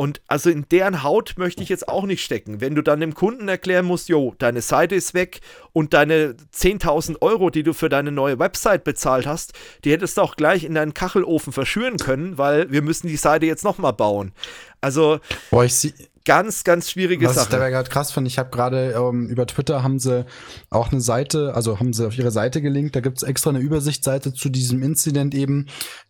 Und 0.00 0.22
also 0.28 0.48
in 0.48 0.66
deren 0.70 1.02
Haut 1.02 1.34
möchte 1.36 1.62
ich 1.62 1.68
jetzt 1.68 1.86
auch 1.86 2.04
nicht 2.04 2.24
stecken. 2.24 2.62
Wenn 2.62 2.74
du 2.74 2.80
dann 2.80 3.00
dem 3.00 3.12
Kunden 3.12 3.48
erklären 3.48 3.84
musst, 3.84 4.08
jo, 4.08 4.34
deine 4.38 4.62
Seite 4.62 4.94
ist 4.94 5.12
weg 5.12 5.42
und 5.74 5.92
deine 5.92 6.36
10.000 6.54 7.20
Euro, 7.20 7.50
die 7.50 7.62
du 7.62 7.74
für 7.74 7.90
deine 7.90 8.10
neue 8.10 8.38
Website 8.38 8.82
bezahlt 8.82 9.26
hast, 9.26 9.52
die 9.84 9.92
hättest 9.92 10.16
du 10.16 10.22
auch 10.22 10.36
gleich 10.36 10.64
in 10.64 10.74
deinen 10.74 10.94
Kachelofen 10.94 11.52
verschüren 11.52 11.98
können, 11.98 12.38
weil 12.38 12.72
wir 12.72 12.80
müssen 12.80 13.08
die 13.08 13.18
Seite 13.18 13.44
jetzt 13.44 13.62
nochmal 13.62 13.92
bauen. 13.92 14.32
Also, 14.80 15.20
Boah, 15.50 15.66
ich 15.66 15.74
sehe 15.74 15.92
ganz, 16.24 16.64
ganz 16.64 16.90
schwierige 16.90 17.26
Was 17.26 17.34
Sache. 17.34 17.44
ich 17.44 17.50
dabei 17.50 17.70
gerade 17.70 17.88
krass 17.88 18.12
fand, 18.12 18.26
ich 18.26 18.38
habe 18.38 18.50
gerade 18.50 18.92
ähm, 18.92 19.28
über 19.28 19.46
Twitter 19.46 19.82
haben 19.82 19.98
sie 19.98 20.26
auch 20.68 20.92
eine 20.92 21.00
Seite, 21.00 21.54
also 21.54 21.80
haben 21.80 21.92
sie 21.92 22.06
auf 22.06 22.16
ihre 22.16 22.30
Seite 22.30 22.60
gelinkt, 22.60 22.96
da 22.96 23.00
gibt's 23.00 23.22
extra 23.22 23.50
eine 23.50 23.60
Übersichtsseite 23.60 24.32
zu 24.32 24.48
diesem 24.48 24.82
Incident 24.82 25.34
eben, 25.34 25.66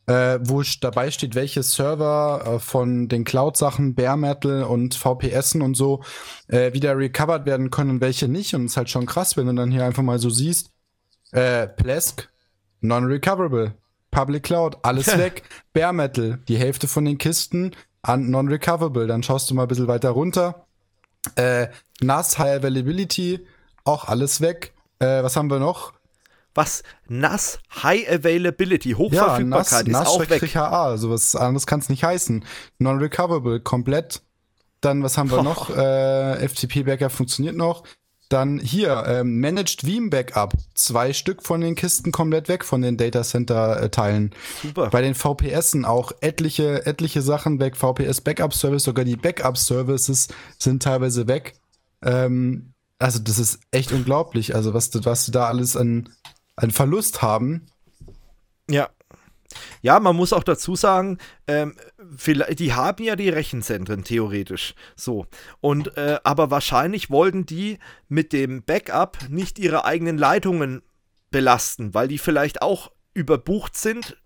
äh, 0.06 0.38
wo 0.42 0.62
dabei 0.80 1.10
steht, 1.10 1.34
welche 1.34 1.62
Server 1.62 2.42
äh, 2.44 2.58
von 2.58 3.08
den 3.08 3.24
Cloud-Sachen, 3.24 3.94
Bare 3.94 4.16
Metal 4.16 4.64
und 4.64 4.94
VPSen 4.94 5.62
und 5.62 5.76
so 5.76 6.02
äh, 6.48 6.72
wieder 6.72 6.96
recovered 6.96 7.46
werden 7.46 7.70
können 7.70 7.90
und 7.90 8.00
welche 8.00 8.28
nicht. 8.28 8.54
Und 8.54 8.64
es 8.64 8.72
ist 8.72 8.76
halt 8.76 8.90
schon 8.90 9.06
krass, 9.06 9.36
wenn 9.36 9.46
du 9.46 9.54
dann 9.54 9.70
hier 9.70 9.84
einfach 9.84 10.02
mal 10.02 10.18
so 10.18 10.30
siehst, 10.30 10.70
äh, 11.32 11.66
Plesk, 11.66 12.28
non-recoverable. 12.80 13.74
Public 14.10 14.42
Cloud, 14.42 14.78
alles 14.82 15.06
weg. 15.18 15.44
Bare 15.72 15.92
Metal, 15.92 16.40
die 16.48 16.56
Hälfte 16.56 16.88
von 16.88 17.04
den 17.04 17.18
Kisten 17.18 17.72
an 18.02 18.30
non-recoverable. 18.30 19.06
Dann 19.06 19.22
schaust 19.22 19.50
du 19.50 19.54
mal 19.54 19.62
ein 19.62 19.68
bisschen 19.68 19.88
weiter 19.88 20.10
runter. 20.10 20.66
Äh, 21.36 21.68
NAS 22.00 22.38
High 22.38 22.58
Availability, 22.58 23.46
auch 23.84 24.06
alles 24.06 24.40
weg. 24.40 24.72
Äh, 24.98 25.22
was 25.22 25.36
haben 25.36 25.50
wir 25.50 25.58
noch? 25.58 25.92
Was? 26.54 26.82
NAS 27.08 27.60
High 27.82 28.10
Availability, 28.10 28.92
Hochverfügbarkeit 28.92 29.86
ja, 29.86 29.92
NAS, 29.92 30.08
ist 30.08 30.08
auch 30.08 30.28
weg. 30.28 30.54
HA, 30.54 30.96
sowas 30.96 31.36
anderes 31.36 31.66
kann 31.66 31.80
es 31.80 31.88
nicht 31.88 32.04
heißen. 32.04 32.44
Non-recoverable, 32.78 33.60
komplett. 33.60 34.22
Dann, 34.80 35.02
was 35.02 35.18
haben 35.18 35.30
wir 35.30 35.42
noch? 35.42 35.68
Äh, 35.70 36.48
FTP-Backup 36.48 37.12
funktioniert 37.12 37.54
noch. 37.54 37.84
Dann 38.30 38.60
hier, 38.60 39.04
ähm, 39.08 39.40
Managed 39.40 39.84
Veeam 39.84 40.08
Backup. 40.08 40.54
Zwei 40.74 41.12
Stück 41.12 41.42
von 41.42 41.60
den 41.60 41.74
Kisten 41.74 42.12
komplett 42.12 42.48
weg 42.48 42.64
von 42.64 42.80
den 42.80 42.96
Data 42.96 43.22
Center 43.22 43.82
äh, 43.82 43.90
Teilen. 43.90 44.32
Super. 44.62 44.88
Bei 44.88 45.02
den 45.02 45.14
VPSen 45.16 45.84
auch 45.84 46.12
etliche, 46.20 46.86
etliche 46.86 47.22
Sachen 47.22 47.58
weg. 47.60 47.76
VPS 47.76 48.20
Backup 48.20 48.54
Service, 48.54 48.84
sogar 48.84 49.04
die 49.04 49.16
Backup 49.16 49.58
Services 49.58 50.28
sind 50.58 50.82
teilweise 50.82 51.26
weg. 51.26 51.54
Ähm, 52.02 52.72
also 53.00 53.18
das 53.18 53.38
ist 53.40 53.58
echt 53.72 53.90
unglaublich. 53.90 54.54
Also 54.54 54.74
was, 54.74 54.90
du- 54.90 55.04
was 55.04 55.26
du 55.26 55.32
da 55.32 55.48
alles 55.48 55.76
an, 55.76 56.08
an 56.54 56.70
Verlust 56.70 57.22
haben. 57.22 57.66
Ja. 58.70 58.90
Ja, 59.82 59.98
man 59.98 60.14
muss 60.14 60.32
auch 60.32 60.44
dazu 60.44 60.76
sagen, 60.76 61.18
ähm, 61.48 61.74
vielleicht, 62.16 62.58
die 62.58 62.72
haben 62.72 63.02
ja 63.04 63.16
die 63.16 63.28
Rechenzentren 63.28 64.04
theoretisch. 64.04 64.74
So. 64.96 65.26
Und 65.60 65.96
äh, 65.96 66.18
aber 66.24 66.50
wahrscheinlich 66.50 67.10
wollten 67.10 67.46
die 67.46 67.78
mit 68.08 68.32
dem 68.32 68.62
Backup 68.62 69.18
nicht 69.28 69.58
ihre 69.58 69.84
eigenen 69.84 70.18
Leitungen 70.18 70.82
belasten, 71.30 71.94
weil 71.94 72.08
die 72.08 72.18
vielleicht 72.18 72.62
auch 72.62 72.90
überbucht 73.14 73.76
sind. 73.76 74.16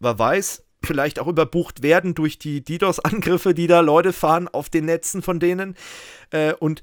Wer 0.00 0.18
weiß, 0.18 0.64
vielleicht 0.82 1.18
auch 1.18 1.26
überbucht 1.26 1.82
werden 1.82 2.14
durch 2.14 2.38
die 2.38 2.62
DDoS-Angriffe, 2.62 3.54
die 3.54 3.66
da 3.66 3.80
Leute 3.80 4.12
fahren 4.12 4.48
auf 4.48 4.70
den 4.70 4.84
Netzen 4.84 5.22
von 5.22 5.40
denen. 5.40 5.76
Äh, 6.30 6.54
und 6.54 6.82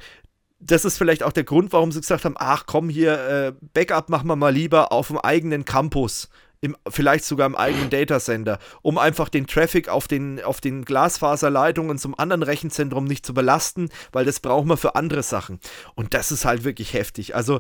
das 0.60 0.86
ist 0.86 0.98
vielleicht 0.98 1.24
auch 1.24 1.34
der 1.34 1.44
Grund, 1.44 1.74
warum 1.74 1.92
sie 1.92 2.02
gesagt 2.02 2.26
haben, 2.26 2.36
ach 2.38 2.66
komm 2.66 2.90
hier, 2.90 3.20
äh, 3.28 3.54
Backup 3.74 4.10
machen 4.10 4.28
wir 4.28 4.36
mal 4.36 4.54
lieber 4.54 4.92
auf 4.92 5.08
dem 5.08 5.18
eigenen 5.18 5.66
Campus. 5.66 6.30
Im, 6.66 6.76
vielleicht 6.90 7.26
sogar 7.26 7.46
im 7.46 7.56
eigenen 7.56 7.92
Datacenter, 7.92 8.58
um 8.82 8.98
einfach 8.98 9.30
den 9.30 9.46
Traffic 9.46 9.88
auf 9.88 10.08
den, 10.08 10.44
auf 10.44 10.62
den 10.62 10.84
Glasfaserleitungen 10.84 12.00
zum 12.00 12.18
anderen 12.18 12.42
Rechenzentrum 12.42 13.06
nicht 13.06 13.24
zu 13.24 13.36
belasten, 13.36 13.90
weil 14.12 14.26
das 14.26 14.40
brauchen 14.40 14.68
wir 14.68 14.78
für 14.78 14.96
andere 14.96 15.22
Sachen. 15.22 15.60
Und 15.94 16.16
das 16.16 16.32
ist 16.32 16.44
halt 16.44 16.64
wirklich 16.64 16.94
heftig. 16.94 17.36
Also 17.36 17.60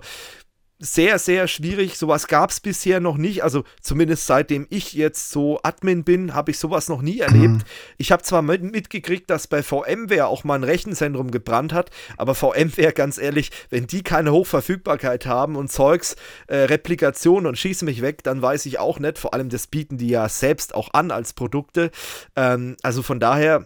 sehr, 0.80 1.20
sehr 1.20 1.48
schwierig. 1.48 1.98
Sowas 1.98 2.28
gab 2.28 2.50
es 2.50 2.60
bisher 2.60 3.00
noch 3.00 3.18
nicht. 3.18 3.44
Also 3.44 3.64
zumindest 3.82 4.28
seitdem 4.28 4.68
ich 4.70 4.94
jetzt 4.94 5.30
so 5.30 5.60
Admin 5.64 6.04
bin, 6.04 6.34
habe 6.34 6.52
ich 6.52 6.60
sowas 6.60 6.90
noch 6.90 7.02
nie 7.02 7.20
erlebt. 7.20 7.64
Ich 7.98 8.12
habe 8.12 8.24
zwar 8.24 8.42
mit, 8.42 8.62
mitgekriegt, 8.62 9.30
dass 9.30 9.48
bei 9.48 9.64
VMware 9.64 10.28
auch 10.28 10.44
mal 10.44 10.56
ein 10.56 10.64
Rechenzentrum 10.64 11.32
gebrannt 11.32 11.72
hat, 11.72 11.92
aber 12.18 12.36
VMware, 12.36 12.92
ganz 12.94 13.18
ehrlich, 13.18 13.52
wenn 13.70 13.88
die 13.88 14.04
keine 14.04 14.32
Hochverfügbarkeit 14.32 15.26
haben 15.26 15.56
und 15.56 15.72
Zeugs, 15.72 16.18
äh, 16.48 16.58
Replikation 16.58 17.46
und 17.46 17.58
schieß 17.58 17.84
mich 17.84 18.02
weg, 18.02 18.24
dann 18.24 18.42
weiß 18.42 18.66
ich 18.66 18.80
auch 18.80 19.00
nicht. 19.00 19.18
Vor 19.18 19.34
allem, 19.34 19.50
das 19.50 19.68
bieten 19.68 19.98
die 19.98 20.10
ja 20.10 20.28
selbst 20.28 20.76
auch 20.76 20.94
an 20.94 21.12
als 21.12 21.34
Produkte. 21.34 21.90
Ähm, 22.36 22.76
also 22.84 23.02
von 23.02 23.20
daher 23.20 23.66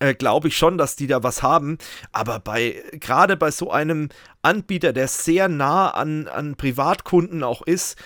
äh, 0.00 0.14
glaube 0.14 0.48
ich 0.48 0.56
schon, 0.56 0.78
dass 0.78 0.96
die 0.96 1.06
da 1.06 1.22
was 1.22 1.42
haben. 1.42 1.78
Aber 2.12 2.40
bei 2.40 2.82
gerade 2.92 3.36
bei 3.36 3.50
so 3.50 3.70
einem 3.70 4.08
Anbieter, 4.42 4.92
der 4.92 5.08
sehr 5.08 5.48
nah 5.48 5.90
an, 5.90 6.28
an 6.28 6.56
Privatkunden 6.56 7.42
auch 7.42 7.62
ist, 7.62 7.96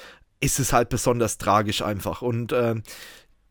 ist 0.40 0.59
es 0.59 0.73
halt 0.73 0.89
besonders 0.89 1.39
tragisch 1.39 1.82
einfach. 1.82 2.23
Und 2.23 2.52
ähm, 2.52 2.82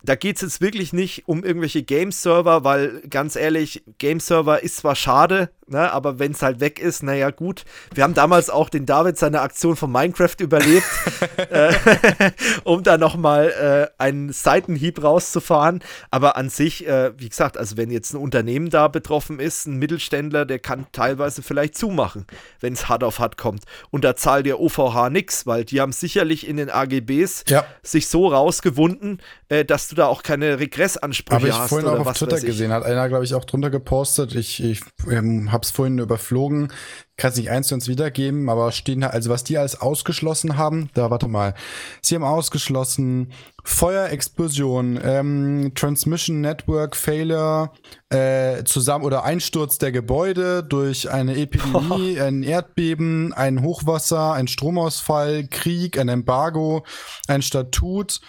da 0.04 0.16
geht 0.16 0.38
es 0.38 0.42
jetzt 0.42 0.62
wirklich 0.62 0.94
nicht 0.94 1.28
um 1.28 1.44
irgendwelche 1.44 1.84
Game-Server, 1.84 2.64
weil 2.64 3.02
ganz 3.10 3.36
ehrlich, 3.36 3.84
Game-Server 3.98 4.64
ist 4.64 4.78
zwar 4.78 4.96
schade, 4.96 5.50
ne, 5.68 5.92
aber 5.92 6.20
wenn 6.20 6.32
es 6.32 6.42
halt 6.42 6.60
weg 6.62 6.80
ist, 6.80 7.04
naja, 7.04 7.32
gut. 7.32 7.66
Wir 7.94 8.04
haben 8.04 8.14
damals 8.14 8.50
auch 8.50 8.70
den 8.70 8.86
David 8.86 9.18
seine 9.18 9.42
Aktion 9.42 9.76
von 9.76 9.92
Minecraft 9.92 10.36
überlebt, 10.40 10.86
äh, 11.50 11.74
um 12.64 12.84
da 12.84 12.98
nochmal 12.98 13.90
äh, 13.98 14.02
einen 14.02 14.32
Seitenhieb 14.32 15.04
rauszufahren. 15.04 15.82
Aber 16.12 16.38
an 16.38 16.50
sich, 16.50 16.88
äh, 16.88 17.12
wie 17.18 17.30
gesagt, 17.30 17.58
also 17.58 17.76
wenn 17.78 17.92
jetzt 17.92 18.14
ein 18.14 18.18
Unternehmen 18.18 18.70
da 18.70 18.88
betroffen 18.88 19.40
ist, 19.40 19.66
ein 19.66 19.78
Mittelständler, 19.78 20.46
der 20.46 20.60
kann 20.60 20.86
teilweise 20.92 21.42
vielleicht 21.42 21.78
zumachen, 21.78 22.26
wenn 22.62 22.74
es 22.74 22.88
hart 22.88 23.04
auf 23.04 23.20
hart 23.20 23.38
kommt. 23.38 23.64
Und 23.92 24.04
da 24.04 24.16
zahlt 24.16 24.46
der 24.46 24.60
OVH 24.60 25.10
nix, 25.10 25.46
weil 25.46 25.66
die 25.66 25.82
haben 25.82 25.92
sicherlich 25.92 26.48
in 26.48 26.58
den 26.58 26.70
AGBs 26.70 27.44
Ja. 27.50 27.66
sich 27.84 28.08
so 28.08 28.28
rausgewunden, 28.28 29.22
äh, 29.50 29.66
dass 29.66 29.89
du 29.92 29.96
da 29.96 30.08
auch 30.08 30.24
keine 30.24 30.60
Regressansprüche 30.60 31.36
Habe 31.36 31.48
ich 31.48 31.58
hast 31.58 31.70
vorhin 31.70 31.88
auch 31.88 32.06
auf 32.06 32.18
Twitter 32.18 32.40
gesehen, 32.40 32.72
hat 32.72 32.84
einer, 32.84 33.08
glaube 33.10 33.24
ich, 33.24 33.34
auch 33.34 33.46
drunter 33.46 33.70
gepostet. 33.70 34.36
Ich, 34.36 34.64
ich 34.64 34.82
ähm, 35.10 35.52
habe 35.52 35.64
es 35.64 35.72
vorhin 35.72 36.00
überflogen, 36.00 36.72
kann 37.18 37.32
es 37.32 37.38
nicht 37.38 37.50
eins 37.50 37.68
zu 37.68 37.76
eins 37.76 37.88
wiedergeben, 37.88 38.50
aber 38.50 38.72
stehen 38.72 39.02
da, 39.02 39.08
also 39.08 39.30
was 39.30 39.44
die 39.44 39.58
alles 39.58 39.80
ausgeschlossen 39.80 40.58
haben, 40.58 40.90
da 40.94 41.10
warte 41.10 41.28
mal. 41.28 41.54
Sie 42.02 42.16
haben 42.16 42.24
ausgeschlossen 42.24 43.32
Feuerexplosion, 43.64 45.00
ähm, 45.04 45.72
Transmission 45.76 46.42
Network 46.42 46.96
Failure, 46.96 47.72
äh, 48.10 48.64
zusammen 48.64 49.06
oder 49.06 49.24
Einsturz 49.24 49.78
der 49.78 49.92
Gebäude 49.92 50.64
durch 50.64 51.12
eine 51.12 51.36
Epidemie, 51.36 52.20
ein 52.22 52.44
Erdbeben, 52.44 53.34
ein 53.34 53.62
Hochwasser, 53.62 54.34
ein 54.34 54.48
Stromausfall, 54.48 55.48
Krieg, 55.48 56.00
ein 56.00 56.10
Embargo, 56.10 56.86
ein 57.28 57.42
Statut, 57.42 58.22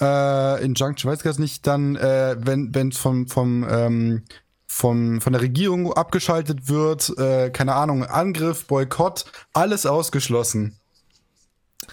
äh, 0.00 0.64
Injunction, 0.64 1.10
weiß 1.10 1.20
ich 1.20 1.24
jetzt 1.24 1.38
nicht, 1.40 1.66
dann, 1.66 1.96
äh, 1.96 2.36
wenn 2.38 2.74
wenn 2.74 2.92
vom, 2.92 3.26
vom, 3.28 3.66
ähm, 3.68 4.24
vom, 4.66 5.20
von 5.20 5.32
der 5.32 5.42
Regierung 5.42 5.92
abgeschaltet 5.92 6.68
wird, 6.68 7.16
äh, 7.18 7.50
keine 7.50 7.74
Ahnung, 7.74 8.04
Angriff, 8.04 8.66
Boykott, 8.66 9.24
alles 9.52 9.86
ausgeschlossen. 9.86 10.78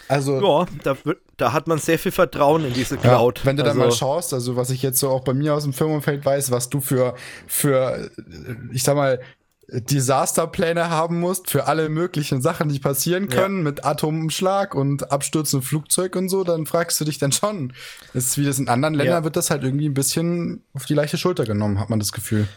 Also, 0.08 0.42
Ja, 0.42 0.66
da, 0.84 0.98
da 1.38 1.54
hat 1.54 1.68
man 1.68 1.78
sehr 1.78 2.00
viel 2.00 2.12
Vertrauen 2.12 2.66
in 2.66 2.74
diese 2.74 2.96
ja, 2.96 3.02
Cloud. 3.02 3.46
wenn 3.46 3.58
du 3.58 3.64
dann 3.64 3.78
mal 3.78 3.86
Also, 3.86 3.98
schaust, 3.98 4.34
also 4.34 4.56
was 4.56 4.70
ich 4.70 4.82
jetzt 4.82 5.00
so 5.00 5.10
auch 5.10 5.22
bei 5.24 5.34
mir 5.34 5.54
aus 5.54 5.64
dem 5.64 5.74
Firmenumfeld 5.74 6.26
weiß, 6.26 6.52
was 6.52 6.70
du 6.70 6.82
für, 6.82 7.16
für, 7.48 8.10
ich 8.72 8.84
sag 8.84 8.96
mal, 8.96 9.20
Desasterpläne 9.82 10.90
haben 10.90 11.20
musst 11.20 11.50
für 11.50 11.66
alle 11.66 11.90
möglichen 11.90 12.42
Sachen, 12.42 12.70
die 12.70 12.80
passieren 12.80 13.28
Ja. 13.30 13.42
können, 13.42 13.64
mit 13.64 13.86
Atomumschlag 13.86 14.76
und 14.76 15.12
abstürzendem 15.12 15.66
Flugzeug 15.68 16.16
und 16.16 16.30
so, 16.30 16.44
dann 16.44 16.66
fragst 16.66 17.00
du 17.02 17.06
dich 17.06 17.18
dann 17.18 17.32
schon. 17.32 17.74
Das 18.14 18.26
ist 18.28 18.38
wie 18.38 18.46
das 18.46 18.60
in 18.60 18.70
anderen 18.70 18.94
Ländern 18.94 19.20
Ja. 19.22 19.24
wird 19.24 19.36
das 19.36 19.50
halt 19.50 19.64
irgendwie 19.64 19.88
ein 19.90 19.94
bisschen 19.94 20.64
auf 20.74 20.86
die 20.86 20.94
leichte 20.94 21.18
Schulter 21.18 21.46
genommen, 21.46 21.80
hat 21.80 21.90
man 21.90 22.00
das 22.00 22.12
Gefühl. 22.12 22.48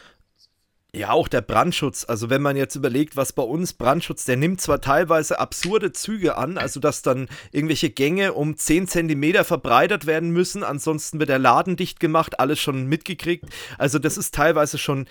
Ja, 0.95 1.11
auch 1.11 1.29
der 1.29 1.43
Brandschutz. 1.43 2.07
Also 2.09 2.31
wenn 2.31 2.41
man 2.41 2.57
jetzt 2.57 2.75
überlegt, 2.75 3.17
was 3.17 3.35
bei 3.35 3.43
uns 3.43 3.75
Brandschutz, 3.75 4.25
der 4.25 4.37
nimmt 4.39 4.63
zwar 4.63 4.81
teilweise 4.81 5.39
absurde 5.39 5.93
Züge 5.93 6.39
an, 6.39 6.57
also 6.57 6.81
dass 6.81 7.03
dann 7.03 7.29
irgendwelche 7.53 7.91
Gänge 7.91 8.33
um 8.33 8.57
10 8.57 8.89
Zentimeter 8.89 9.45
verbreitert 9.45 10.07
werden 10.07 10.31
müssen, 10.31 10.65
ansonsten 10.65 11.19
wird 11.19 11.29
der 11.29 11.39
Laden 11.39 11.77
dicht 11.77 12.01
gemacht, 12.01 12.41
alles 12.41 12.61
schon 12.61 12.87
mitgekriegt. 12.87 13.45
Also 13.77 13.99
das 13.99 14.17
ist 14.17 14.35
teilweise 14.35 14.79
schon 14.79 15.07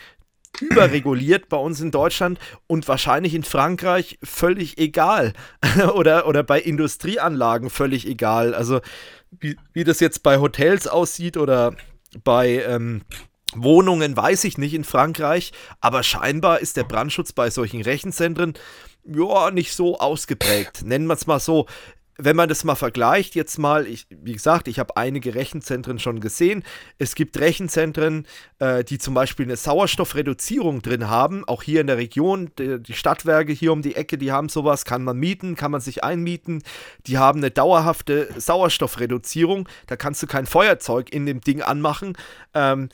überreguliert 0.62 1.50
bei 1.50 1.58
uns 1.58 1.82
in 1.82 1.92
Deutschland 1.92 2.40
und 2.68 2.88
wahrscheinlich 2.88 3.34
in 3.34 3.44
Frankreich 3.44 4.18
völlig 4.24 4.78
egal. 4.78 5.34
oder, 5.94 6.28
oder 6.28 6.44
bei 6.44 6.60
Industrieanlagen 6.60 7.70
völlig 7.70 8.08
egal. 8.08 8.54
Also 8.54 8.82
wie, 9.32 9.58
wie 9.74 9.84
das 9.84 10.00
jetzt 10.00 10.24
bei 10.24 10.40
Hotels 10.40 10.88
aussieht 10.88 11.38
oder 11.38 11.76
bei 12.24 12.64
ähm, 12.64 13.02
Wohnungen, 13.56 14.16
weiß 14.16 14.44
ich 14.44 14.58
nicht 14.58 14.74
in 14.74 14.84
Frankreich, 14.84 15.52
aber 15.80 16.04
scheinbar 16.04 16.60
ist 16.60 16.78
der 16.78 16.84
Brandschutz 16.84 17.32
bei 17.32 17.50
solchen 17.50 17.82
Rechenzentren 17.82 18.54
ja 19.06 19.52
nicht 19.52 19.76
so 19.76 20.00
ausgeprägt. 20.00 20.84
Nennen 20.84 21.08
wir 21.08 21.14
es 21.14 21.28
mal 21.28 21.40
so 21.40 21.68
wenn 22.18 22.36
man 22.36 22.48
das 22.48 22.64
mal 22.64 22.76
vergleicht, 22.76 23.36
jetzt 23.36 23.58
mal, 23.58 23.88
ich, 23.88 24.08
wie 24.10 24.34
gesagt, 24.34 24.68
ich 24.68 24.80
habe 24.80 24.96
einige 24.96 25.36
Rechenzentren 25.36 26.00
schon 26.00 26.22
gesehen. 26.22 26.64
Es 26.98 27.16
gibt 27.16 27.38
Rechenzentren, 27.40 28.26
äh, 28.60 28.84
die 28.84 28.98
zum 28.98 29.14
Beispiel 29.14 29.46
eine 29.46 29.58
Sauerstoffreduzierung 29.58 30.82
drin 30.82 31.10
haben, 31.10 31.46
auch 31.46 31.64
hier 31.64 31.82
in 31.82 31.88
der 31.88 31.98
Region. 31.98 32.52
Die, 32.58 32.82
die, 32.82 32.94
Stadtwerke 32.94 33.52
hier 33.52 33.74
um 33.74 33.82
die 33.82 33.96
Ecke, 33.96 34.18
die 34.18 34.32
haben 34.32 34.48
sowas, 34.48 34.86
kann 34.86 35.04
man 35.04 35.18
mieten, 35.18 35.56
kann 35.56 35.72
man 35.72 35.82
sich 35.82 36.04
einmieten. 36.04 36.64
Die 37.08 37.18
haben 37.18 37.40
eine 37.40 37.52
dauerhafte 37.52 38.30
Sauerstoffreduzierung. 38.38 39.68
Da 39.88 39.98
kannst 39.98 40.24
du 40.24 40.28
kein 40.28 40.46
Feuerzeug 40.46 41.12
in 41.12 41.26
dem 41.26 41.42
Ding 41.42 41.62
anmachen. 41.62 42.18
Ähm, 42.54 42.90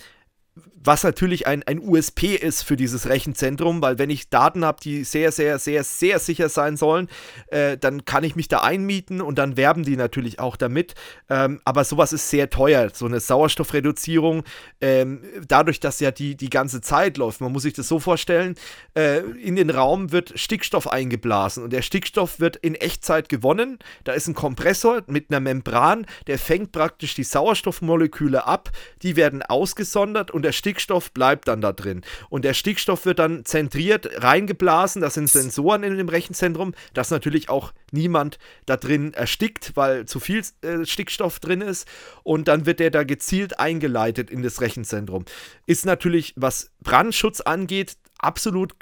was 0.84 1.04
natürlich 1.04 1.48
ein, 1.48 1.64
ein 1.64 1.80
USP 1.80 2.36
ist 2.36 2.64
für 2.64 2.76
dieses 2.76 3.08
Rechenzentrum, 3.08 3.82
weil 3.82 4.00
wenn 4.00 4.10
ich 4.10 4.30
Daten 4.30 4.66
habe, 4.66 4.80
die 4.82 5.04
sehr, 5.04 5.32
sehr, 5.32 5.60
sehr, 5.60 5.84
sehr 5.84 6.20
sicher 6.20 6.50
sein 6.50 6.76
sollen, 6.76 7.08
äh, 7.48 7.78
dann 7.78 8.04
kann 8.06 8.24
ich 8.24 8.36
mich 8.36 8.48
da 8.48 8.62
einmieten 8.62 9.22
und 9.22 9.38
dann 9.38 9.58
werben 9.58 9.84
die 9.84 9.96
natürlich 9.96 10.40
auch 10.40 10.56
damit. 10.56 10.96
Ähm, 11.30 11.62
aber 11.66 11.84
sowas 11.84 12.14
ist 12.14 12.30
sehr 12.30 12.50
teuer, 12.50 12.90
so 12.94 13.06
eine 13.06 13.20
Sauerstoffreduzierung, 13.20 14.44
ähm, 14.82 15.22
dadurch, 15.48 15.80
dass 15.80 16.00
ja 16.00 16.12
die, 16.12 16.36
die 16.36 16.50
ganze 16.50 16.82
Zeit 16.82 17.18
läuft. 17.18 17.42
Man 17.42 17.52
muss 17.52 17.64
sich 17.64 17.74
das 17.74 17.88
so 17.88 18.00
vorstellen, 18.00 18.56
äh, 18.96 19.20
in 19.20 19.56
den 19.56 19.70
Raum 19.70 20.12
wird 20.12 20.34
Stickstoff 20.36 20.88
eingeblasen 20.88 21.64
und 21.64 21.74
der 21.74 21.84
Stickstoff 21.84 22.40
wird 22.40 22.56
in 22.56 22.76
Echtzeit 22.76 23.30
gewonnen. 23.30 23.78
Da 24.04 24.14
ist 24.14 24.28
ein 24.28 24.34
Kompressor 24.34 25.04
mit 25.08 25.30
einer 25.30 25.40
Membran, 25.40 26.08
der 26.26 26.40
fängt 26.40 26.72
praktisch 26.72 27.14
die 27.14 27.24
Sauerstoffmoleküle 27.24 28.48
ab, 28.48 28.72
die 29.04 29.16
werden 29.16 29.44
ausgesondert 29.44 30.32
und 30.32 30.41
der 30.42 30.52
Stickstoff 30.52 31.02
Stickstoff 31.02 31.12
bleibt 31.12 31.48
dann 31.48 31.62
da 31.62 31.72
drin. 31.74 32.02
Und 32.30 32.44
der 32.44 32.54
Stickstoff 32.54 33.06
wird 33.06 33.20
dann 33.20 33.46
zentriert 33.46 34.24
reingeblasen. 34.24 35.02
Das 35.02 35.14
sind 35.14 35.30
Sensoren 35.30 35.84
in 35.84 35.98
dem 35.98 36.10
Rechenzentrum, 36.10 36.74
dass 36.94 37.12
natürlich 37.12 37.50
auch 37.50 37.74
niemand 37.92 38.40
da 38.66 38.78
drin 38.78 39.14
erstickt, 39.14 39.72
weil 39.76 40.06
zu 40.06 40.20
viel 40.20 40.42
äh, 40.62 40.86
Stickstoff 40.86 41.40
drin 41.40 41.62
ist. 41.62 41.88
Und 42.24 42.48
dann 42.48 42.66
wird 42.66 42.80
der 42.80 42.90
da 42.90 43.04
gezielt 43.04 43.60
eingeleitet 43.60 44.30
in 44.30 44.44
das 44.44 44.62
Rechenzentrum. 44.62 45.26
Ist 45.66 45.86
natürlich, 45.86 46.34
was 46.36 46.72
Brandschutz 46.82 47.42
angeht, 47.42 47.98
absolut 48.18 48.74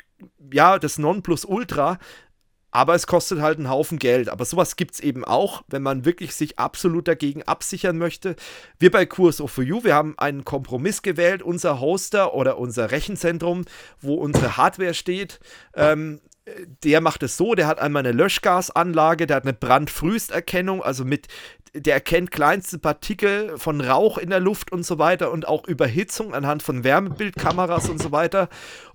ja, 0.52 0.80
das 0.80 0.98
Nonplusultra, 0.98 1.98
aber 2.80 2.96
es 2.96 3.08
kostet 3.08 3.42
halt 3.42 3.58
einen 3.58 3.70
Haufen 3.70 4.00
Geld. 4.00 4.30
Aber 4.30 4.46
sowas 4.46 4.78
gibt 4.78 4.94
es 4.94 5.00
eben 5.02 5.26
auch, 5.26 5.64
wenn 5.68 5.82
man 5.82 6.06
wirklich 6.06 6.34
sich 6.34 6.58
absolut 6.58 7.10
dagegen 7.10 7.44
absichern 7.44 7.98
möchte. 7.98 8.38
Wir 8.80 8.90
bei 8.90 9.06
Kurs 9.06 9.42
of 9.42 9.58
You, 9.58 9.84
wir 9.84 9.94
haben 9.94 10.18
einen 10.18 10.46
Kompromiss 10.46 11.02
gewählt. 11.02 11.44
Unser 11.44 11.82
Hoster 11.82 12.34
oder 12.34 12.58
unser 12.58 12.92
Rechenzentrum, 12.92 13.66
wo 14.00 14.14
unsere 14.14 14.56
Hardware 14.56 14.94
steht, 14.94 15.42
ähm, 15.76 16.22
der 16.86 17.02
macht 17.02 17.22
es 17.22 17.36
so, 17.36 17.54
der 17.54 17.68
hat 17.68 17.80
einmal 17.80 18.06
eine 18.06 18.14
Löschgasanlage, 18.14 19.28
der 19.28 19.36
hat 19.36 19.44
eine 19.44 19.54
Brandfrüsterkennung, 19.54 20.82
also 20.82 21.04
mit, 21.04 21.28
der 21.74 21.96
erkennt 21.96 22.32
kleinste 22.32 22.80
Partikel 22.80 23.58
von 23.58 23.82
Rauch 23.82 24.18
in 24.18 24.30
der 24.30 24.40
Luft 24.40 24.72
und 24.72 24.84
so 24.84 25.00
weiter 25.00 25.32
und 25.32 25.50
auch 25.50 25.68
Überhitzung 25.68 26.34
anhand 26.34 26.64
von 26.64 26.86
Wärmebildkameras 26.86 27.90
und 27.90 28.02
so 28.02 28.14
weiter. 28.14 28.48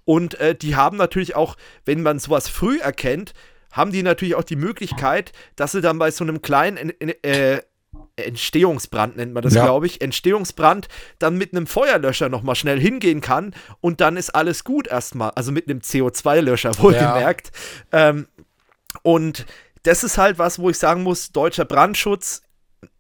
Und 0.07 0.41
äh, 0.41 0.55
die 0.55 0.75
haben 0.75 0.97
natürlich 0.97 1.37
auch, 1.37 1.57
wenn 1.85 2.03
man 2.03 2.19
sowas 2.19 2.49
früh 2.49 2.81
erkennt, 2.81 3.35
haben 3.75 3.93
die 3.93 4.03
natürlich 4.03 4.37
auch 4.37 4.45
die 4.45 4.57
Möglichkeit, 4.57 5.33
dass 5.57 5.73
sie 5.73 5.81
dann 5.81 5.99
bei 5.99 6.11
so 6.11 6.25
einem 6.25 6.41
kleinen 6.41 6.93
äh, 7.01 7.61
Entstehungsbrand 8.17 9.17
nennt 9.17 9.35
man 9.35 9.43
das, 9.43 9.55
ja. 9.55 9.65
glaube 9.65 9.87
ich, 9.87 10.01
Entstehungsbrand, 10.01 10.89
dann 11.19 11.37
mit 11.37 11.53
einem 11.53 11.67
Feuerlöscher 11.67 12.29
nochmal 12.29 12.55
schnell 12.55 12.81
hingehen 12.81 13.21
kann 13.21 13.55
und 13.81 14.01
dann 14.01 14.17
ist 14.17 14.31
alles 14.31 14.65
gut 14.65 14.87
erstmal. 14.87 15.31
Also 15.31 15.51
mit 15.53 15.69
einem 15.69 15.81
CO2-Löscher, 15.81 16.79
wohlgemerkt. 16.79 17.51
Ja. 17.93 18.11
Ähm, 18.11 18.29
und 19.03 19.47
das 19.83 20.05
ist 20.05 20.17
halt 20.17 20.39
was, 20.39 20.59
wo 20.59 20.71
ich 20.71 20.79
sagen 20.79 21.03
muss, 21.03 21.33
deutscher 21.33 21.65
Brandschutz 21.65 22.43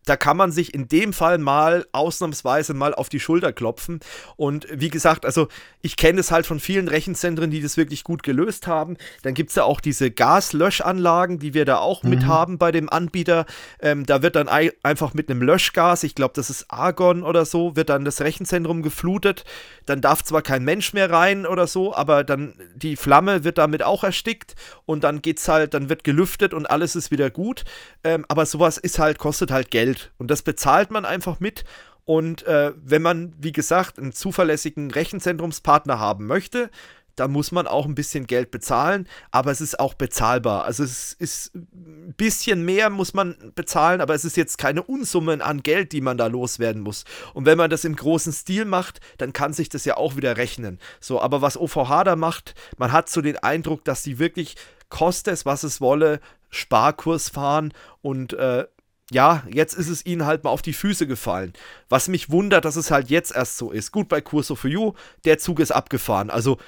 da 0.05 0.17
kann 0.17 0.37
man 0.37 0.53
sich 0.53 0.75
in 0.75 0.89
dem 0.89 1.13
Fall 1.13 1.39
mal 1.39 1.87
ausnahmsweise 1.93 2.75
mal 2.75 2.95
auf 2.95 3.09
die 3.09 3.21
Schulter 3.21 3.53
klopfen. 3.53 4.01
Und 4.37 4.67
wie 4.71 4.91
gesagt, 4.91 5.25
also 5.25 5.49
ich 5.81 5.97
kenne 5.97 6.21
es 6.21 6.31
halt 6.31 6.47
von 6.47 6.61
vielen 6.61 6.89
Rechenzentren, 6.89 7.51
die 7.51 7.61
das 7.61 7.77
wirklich 7.77 8.05
gut 8.05 8.23
gelöst 8.23 8.67
haben. 8.67 8.97
Dann 9.23 9.35
gibt 9.35 9.51
es 9.51 9.57
ja 9.57 9.65
auch 9.65 9.81
diese 9.81 10.11
Gaslöschanlagen, 10.11 11.39
die 11.39 11.55
wir 11.55 11.65
da 11.65 11.79
auch 11.79 12.03
mhm. 12.03 12.11
mit 12.11 12.27
haben 12.27 12.59
bei 12.59 12.73
dem 12.73 12.89
Anbieter. 12.89 13.47
Ähm, 13.81 14.07
da 14.07 14.23
wird 14.23 14.37
dann 14.37 14.49
einfach 14.49 15.15
mit 15.15 15.31
einem 15.31 15.43
Löschgas, 15.43 16.03
ich 16.03 16.15
glaube, 16.15 16.35
das 16.35 16.51
ist 16.51 16.71
Argon 16.71 17.23
oder 17.23 17.45
so, 17.45 17.77
wird 17.77 17.89
dann 17.89 18.05
das 18.05 18.21
Rechenzentrum 18.21 18.83
geflutet. 18.83 19.45
Dann 19.87 20.01
darf 20.01 20.23
zwar 20.23 20.43
kein 20.43 20.65
Mensch 20.65 20.93
mehr 20.93 21.11
rein 21.11 21.47
oder 21.47 21.67
so, 21.67 21.95
aber 21.95 22.25
dann 22.25 22.55
die 22.75 22.97
Flamme 22.97 23.45
wird 23.45 23.59
damit 23.59 23.83
auch 23.83 24.05
erstickt 24.05 24.55
und 24.87 25.05
dann 25.05 25.23
geht's 25.23 25.49
halt, 25.49 25.75
dann 25.75 25.89
wird 25.89 26.05
gelüftet 26.05 26.55
und 26.55 26.67
alles 26.67 26.97
ist 26.97 27.11
wieder 27.11 27.31
gut. 27.31 27.65
Ähm, 28.03 28.25
aber 28.29 28.47
sowas 28.47 28.79
ist 28.79 28.99
halt, 28.99 29.19
kostet 29.19 29.51
halt 29.51 29.71
Geld. 29.71 29.94
Geld. 29.95 30.13
Und 30.19 30.31
das 30.31 30.43
bezahlt 30.43 30.91
man 30.91 31.05
einfach 31.05 31.41
mit. 31.41 31.65
Und 32.05 32.47
äh, 32.47 32.73
wenn 32.77 33.03
man, 33.03 33.33
wie 33.39 33.53
gesagt, 33.53 33.99
einen 33.99 34.13
zuverlässigen 34.13 34.91
Rechenzentrumspartner 34.91 35.99
haben 35.99 36.27
möchte, 36.27 36.71
dann 37.17 37.31
muss 37.31 37.53
man 37.53 37.69
auch 37.69 37.87
ein 37.87 37.95
bisschen 37.95 38.27
Geld 38.27 38.51
bezahlen, 38.51 39.07
aber 39.31 39.53
es 39.53 39.61
ist 39.61 39.79
auch 39.79 39.95
bezahlbar. 39.95 40.65
Also 40.65 40.83
es 40.83 41.13
ist 41.13 41.55
ein 41.55 42.13
bisschen 42.17 42.65
mehr 42.65 42.91
muss 42.91 43.15
man 43.15 43.37
bezahlen, 43.55 44.01
aber 44.01 44.15
es 44.15 44.25
ist 44.25 44.37
jetzt 44.37 44.59
keine 44.59 44.83
Unsummen 44.83 45.41
an 45.41 45.63
Geld, 45.63 45.93
die 45.93 46.01
man 46.01 46.19
da 46.19 46.27
loswerden 46.27 46.83
muss. 46.83 47.05
Und 47.33 47.47
wenn 47.47 47.57
man 47.57 47.71
das 47.71 47.85
im 47.85 47.95
großen 47.95 48.33
Stil 48.33 48.65
macht, 48.65 49.01
dann 49.19 49.33
kann 49.33 49.53
sich 49.53 49.69
das 49.69 49.85
ja 49.85 49.97
auch 49.97 50.17
wieder 50.17 50.37
rechnen. 50.37 50.81
So, 50.99 51.21
aber 51.21 51.41
was 51.41 51.57
OVH 51.57 52.03
da 52.03 52.17
macht, 52.17 52.57
man 52.79 52.91
hat 52.91 53.09
so 53.09 53.21
den 53.21 53.39
Eindruck, 53.39 53.85
dass 53.85 54.03
sie 54.03 54.19
wirklich 54.19 54.57
koste 54.89 55.31
es, 55.31 55.47
was 55.47 55.63
es 55.63 55.81
wolle, 55.81 56.19
Sparkurs 56.51 57.29
fahren 57.29 57.73
und 58.03 58.33
äh, 58.33 58.67
ja, 59.11 59.43
jetzt 59.51 59.75
ist 59.75 59.89
es 59.89 60.07
ihnen 60.07 60.25
halt 60.25 60.45
mal 60.45 60.51
auf 60.51 60.63
die 60.63 60.73
Füße 60.73 61.07
gefallen. 61.07 61.53
Was 61.89 62.09
mich 62.09 62.31
wundert, 62.31 62.65
dass 62.65 62.77
es 62.77 62.91
halt 62.91 63.11
jetzt 63.11 63.35
erst 63.35 63.59
so 63.59 63.71
ist. 63.71 63.93
Gut, 63.93 64.09
bei 64.09 64.21
Curso 64.21 64.55
for 64.55 64.71
You, 64.71 64.95
der 65.25 65.39
Zug 65.39 65.61
ist 65.61 65.73
abgefahren. 65.73 66.31
Also 66.31 66.59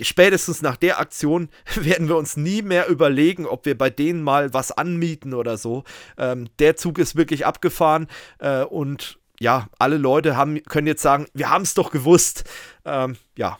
spätestens 0.00 0.62
nach 0.62 0.76
der 0.76 0.98
Aktion 0.98 1.50
werden 1.74 2.08
wir 2.08 2.16
uns 2.16 2.36
nie 2.36 2.62
mehr 2.62 2.88
überlegen, 2.88 3.46
ob 3.46 3.66
wir 3.66 3.76
bei 3.76 3.90
denen 3.90 4.22
mal 4.22 4.54
was 4.54 4.72
anmieten 4.72 5.34
oder 5.34 5.58
so. 5.58 5.84
Ähm, 6.16 6.48
der 6.58 6.76
Zug 6.76 6.98
ist 6.98 7.16
wirklich 7.16 7.44
abgefahren 7.44 8.06
äh, 8.38 8.62
und 8.62 9.18
ja, 9.38 9.68
alle 9.78 9.98
Leute 9.98 10.36
haben, 10.36 10.62
können 10.62 10.86
jetzt 10.86 11.02
sagen, 11.02 11.26
wir 11.34 11.50
haben 11.50 11.62
es 11.62 11.74
doch 11.74 11.90
gewusst. 11.90 12.44
Ähm, 12.84 13.16
ja. 13.36 13.58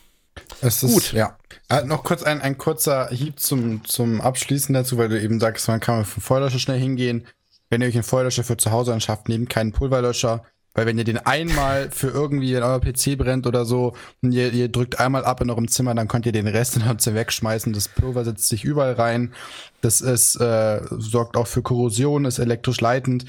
Es 0.63 0.83
ist, 0.83 0.95
Gut. 0.95 1.13
Ja. 1.13 1.37
Äh, 1.69 1.85
noch 1.85 2.05
kurz 2.05 2.23
ein, 2.23 2.41
ein 2.41 2.57
kurzer 2.57 3.09
Hieb 3.09 3.39
zum, 3.39 3.85
zum 3.85 4.21
Abschließen 4.21 4.73
dazu, 4.73 4.97
weil 4.97 5.09
du 5.09 5.21
eben 5.21 5.41
sagst, 5.41 5.69
man 5.69 5.81
kann 5.81 5.99
mit 5.99 6.17
dem 6.17 6.23
Feuerlöscher 6.23 6.59
schnell 6.59 6.79
hingehen. 6.79 7.27
Wenn 7.73 7.81
ihr 7.81 7.89
euch 7.89 7.95
einen 7.95 8.03
Feuerlöscher 8.03 8.45
für 8.45 8.59
zu 8.59 8.71
Hause 8.71 8.93
anschafft, 8.93 9.31
nehmt 9.31 9.49
keinen 9.49 9.73
Pulverlöscher, 9.73 10.43
weil 10.75 10.85
wenn 10.85 10.99
ihr 10.99 11.05
den 11.05 11.17
einmal 11.17 11.91
für 11.91 12.09
irgendwie, 12.09 12.55
wenn 12.55 12.63
euer 12.63 12.83
PC 12.83 13.17
brennt 13.17 13.47
oder 13.47 13.65
so, 13.65 13.95
und 14.21 14.33
ihr, 14.33 14.53
ihr 14.53 14.69
drückt 14.69 15.01
einmal 15.01 15.25
ab 15.25 15.41
in 15.41 15.49
eurem 15.49 15.69
Zimmer, 15.69 15.95
dann 15.95 16.07
könnt 16.07 16.27
ihr 16.27 16.33
den 16.33 16.47
Rest 16.47 16.77
in 16.77 16.83
eurem 16.83 16.99
Zimmer 16.99 17.17
wegschmeißen. 17.21 17.73
Das 17.73 17.89
Pulver 17.89 18.27
setzt 18.27 18.51
sich 18.51 18.65
überall 18.65 18.93
rein. 18.93 19.33
Das 19.81 20.03
ist, 20.03 20.37
äh, 20.37 20.83
sorgt 20.91 21.39
auch 21.39 21.47
für 21.47 21.63
Korrosion, 21.63 22.27
ist 22.27 22.39
elektrisch 22.39 22.83
leitend. 22.83 23.25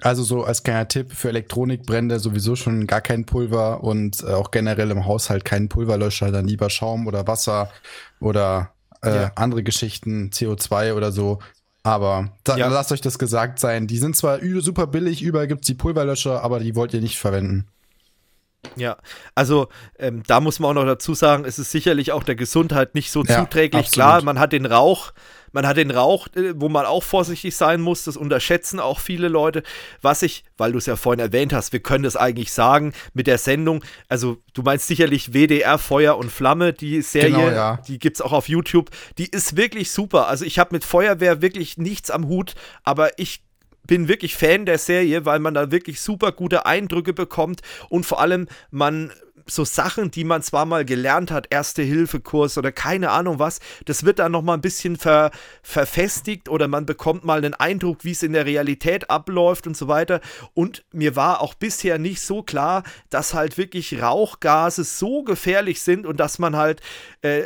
Also 0.00 0.24
so 0.24 0.42
als 0.42 0.64
kleiner 0.64 0.88
Tipp 0.88 1.12
für 1.12 1.28
Elektronikbrände 1.28 2.18
sowieso 2.18 2.56
schon 2.56 2.88
gar 2.88 3.00
kein 3.00 3.26
Pulver 3.26 3.84
und 3.84 4.24
äh, 4.24 4.32
auch 4.32 4.50
generell 4.50 4.90
im 4.90 5.06
Haushalt 5.06 5.44
keinen 5.44 5.68
Pulverlöscher, 5.68 6.32
dann 6.32 6.48
lieber 6.48 6.68
Schaum 6.68 7.06
oder 7.06 7.28
Wasser 7.28 7.70
oder 8.18 8.72
äh, 9.04 9.14
ja. 9.14 9.32
andere 9.36 9.62
Geschichten, 9.62 10.30
CO2 10.32 10.94
oder 10.94 11.12
so. 11.12 11.38
Aber 11.84 12.30
da, 12.44 12.56
ja. 12.56 12.68
lasst 12.68 12.92
euch 12.92 13.02
das 13.02 13.18
gesagt 13.18 13.60
sein. 13.60 13.86
Die 13.86 13.98
sind 13.98 14.16
zwar 14.16 14.40
super 14.60 14.86
billig, 14.86 15.22
überall 15.22 15.46
gibt 15.46 15.64
es 15.64 15.66
die 15.66 15.74
Pulverlöscher, 15.74 16.42
aber 16.42 16.58
die 16.58 16.74
wollt 16.74 16.94
ihr 16.94 17.02
nicht 17.02 17.18
verwenden. 17.18 17.68
Ja, 18.76 18.96
also 19.34 19.68
ähm, 19.98 20.22
da 20.26 20.40
muss 20.40 20.58
man 20.58 20.70
auch 20.70 20.82
noch 20.82 20.86
dazu 20.86 21.12
sagen, 21.12 21.44
es 21.44 21.58
ist 21.58 21.70
sicherlich 21.70 22.12
auch 22.12 22.22
der 22.22 22.36
Gesundheit 22.36 22.94
nicht 22.94 23.10
so 23.10 23.22
ja, 23.22 23.38
zuträglich. 23.38 23.86
Absolut. 23.86 23.92
Klar, 23.92 24.22
man 24.24 24.38
hat 24.38 24.52
den 24.52 24.64
Rauch, 24.64 25.12
man 25.54 25.66
hat 25.66 25.76
den 25.76 25.90
Rauch, 25.90 26.26
äh, 26.34 26.52
wo 26.56 26.68
man 26.68 26.84
auch 26.84 27.02
vorsichtig 27.02 27.56
sein 27.56 27.80
muss. 27.80 28.04
Das 28.04 28.16
unterschätzen 28.16 28.80
auch 28.80 28.98
viele 28.98 29.28
Leute. 29.28 29.62
Was 30.02 30.22
ich, 30.22 30.44
weil 30.58 30.72
du 30.72 30.78
es 30.78 30.86
ja 30.86 30.96
vorhin 30.96 31.20
erwähnt 31.20 31.52
hast, 31.52 31.72
wir 31.72 31.80
können 31.80 32.04
das 32.04 32.16
eigentlich 32.16 32.52
sagen 32.52 32.92
mit 33.14 33.26
der 33.26 33.38
Sendung. 33.38 33.82
Also, 34.08 34.38
du 34.52 34.62
meinst 34.62 34.88
sicherlich 34.88 35.32
WDR 35.32 35.78
Feuer 35.78 36.18
und 36.18 36.30
Flamme, 36.30 36.72
die 36.72 37.00
Serie, 37.00 37.30
genau, 37.30 37.48
ja. 37.50 37.76
die 37.86 37.98
gibt 37.98 38.16
es 38.16 38.20
auch 38.20 38.32
auf 38.32 38.48
YouTube. 38.48 38.90
Die 39.16 39.28
ist 39.28 39.56
wirklich 39.56 39.92
super. 39.92 40.26
Also, 40.26 40.44
ich 40.44 40.58
habe 40.58 40.74
mit 40.74 40.84
Feuerwehr 40.84 41.40
wirklich 41.40 41.78
nichts 41.78 42.10
am 42.10 42.26
Hut, 42.26 42.54
aber 42.82 43.18
ich 43.18 43.42
bin 43.86 44.08
wirklich 44.08 44.34
Fan 44.34 44.66
der 44.66 44.78
Serie, 44.78 45.24
weil 45.24 45.38
man 45.38 45.54
da 45.54 45.70
wirklich 45.70 46.00
super 46.00 46.32
gute 46.32 46.66
Eindrücke 46.66 47.12
bekommt 47.12 47.60
und 47.90 48.04
vor 48.04 48.20
allem 48.20 48.48
man 48.70 49.12
so 49.46 49.64
Sachen, 49.64 50.10
die 50.10 50.24
man 50.24 50.42
zwar 50.42 50.64
mal 50.66 50.84
gelernt 50.84 51.30
hat, 51.30 51.46
Erste-Hilfe-Kurs 51.50 52.58
oder 52.58 52.72
keine 52.72 53.10
Ahnung 53.10 53.38
was, 53.38 53.60
das 53.84 54.04
wird 54.04 54.18
dann 54.18 54.32
nochmal 54.32 54.56
ein 54.56 54.62
bisschen 54.62 54.96
ver, 54.96 55.30
verfestigt 55.62 56.48
oder 56.48 56.68
man 56.68 56.86
bekommt 56.86 57.24
mal 57.24 57.38
einen 57.38 57.54
Eindruck, 57.54 58.04
wie 58.04 58.12
es 58.12 58.22
in 58.22 58.32
der 58.32 58.46
Realität 58.46 59.10
abläuft 59.10 59.66
und 59.66 59.76
so 59.76 59.88
weiter. 59.88 60.20
Und 60.54 60.84
mir 60.92 61.16
war 61.16 61.40
auch 61.40 61.54
bisher 61.54 61.98
nicht 61.98 62.20
so 62.20 62.42
klar, 62.42 62.82
dass 63.10 63.34
halt 63.34 63.58
wirklich 63.58 64.00
Rauchgase 64.00 64.84
so 64.84 65.22
gefährlich 65.22 65.82
sind 65.82 66.06
und 66.06 66.18
dass 66.20 66.38
man 66.38 66.56
halt, 66.56 66.80
äh, 67.22 67.42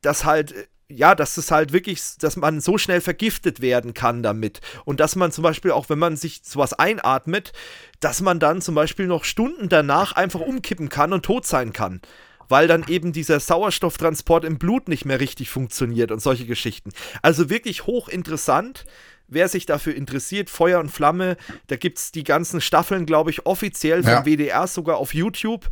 dass 0.00 0.24
halt 0.24 0.54
ja, 0.94 1.14
dass 1.14 1.36
es 1.36 1.50
halt 1.50 1.72
wirklich, 1.72 2.00
dass 2.18 2.36
man 2.36 2.60
so 2.60 2.78
schnell 2.78 3.00
vergiftet 3.00 3.60
werden 3.60 3.94
kann 3.94 4.22
damit. 4.22 4.60
Und 4.84 5.00
dass 5.00 5.16
man 5.16 5.32
zum 5.32 5.42
Beispiel 5.42 5.70
auch, 5.70 5.88
wenn 5.88 5.98
man 5.98 6.16
sich 6.16 6.40
sowas 6.44 6.72
einatmet, 6.72 7.52
dass 8.00 8.20
man 8.20 8.40
dann 8.40 8.60
zum 8.60 8.74
Beispiel 8.74 9.06
noch 9.06 9.24
Stunden 9.24 9.68
danach 9.68 10.12
einfach 10.12 10.40
umkippen 10.40 10.88
kann 10.88 11.12
und 11.12 11.24
tot 11.24 11.46
sein 11.46 11.72
kann. 11.72 12.00
Weil 12.48 12.68
dann 12.68 12.84
eben 12.88 13.12
dieser 13.12 13.40
Sauerstofftransport 13.40 14.44
im 14.44 14.58
Blut 14.58 14.88
nicht 14.88 15.04
mehr 15.04 15.20
richtig 15.20 15.48
funktioniert 15.48 16.10
und 16.10 16.20
solche 16.20 16.46
Geschichten. 16.46 16.90
Also 17.22 17.48
wirklich 17.48 17.86
hochinteressant. 17.86 18.84
Wer 19.28 19.48
sich 19.48 19.64
dafür 19.64 19.94
interessiert, 19.94 20.50
Feuer 20.50 20.78
und 20.78 20.90
Flamme, 20.90 21.38
da 21.68 21.76
gibt 21.76 21.98
es 21.98 22.12
die 22.12 22.24
ganzen 22.24 22.60
Staffeln, 22.60 23.06
glaube 23.06 23.30
ich, 23.30 23.46
offiziell 23.46 24.02
vom 24.02 24.12
ja. 24.12 24.24
WDR 24.26 24.66
sogar 24.66 24.98
auf 24.98 25.14
YouTube. 25.14 25.68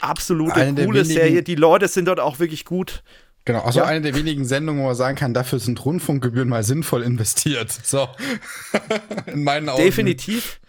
Absolute 0.00 0.56
Eine 0.60 0.84
coole 0.84 1.04
Serie. 1.06 1.42
Die 1.42 1.54
Leute 1.54 1.88
sind 1.88 2.06
dort 2.06 2.20
auch 2.20 2.40
wirklich 2.40 2.66
gut. 2.66 3.02
Genau, 3.44 3.62
also 3.62 3.80
ja. 3.80 3.86
eine 3.86 4.02
der 4.02 4.14
wenigen 4.14 4.44
Sendungen, 4.44 4.82
wo 4.82 4.86
man 4.86 4.94
sagen 4.94 5.16
kann, 5.16 5.34
dafür 5.34 5.58
sind 5.58 5.84
Rundfunkgebühren 5.84 6.48
mal 6.48 6.62
sinnvoll 6.62 7.02
investiert. 7.02 7.70
So. 7.70 8.08
In 9.26 9.44
meinen 9.44 9.68
Augen. 9.68 9.82
Definitiv. 9.82 10.60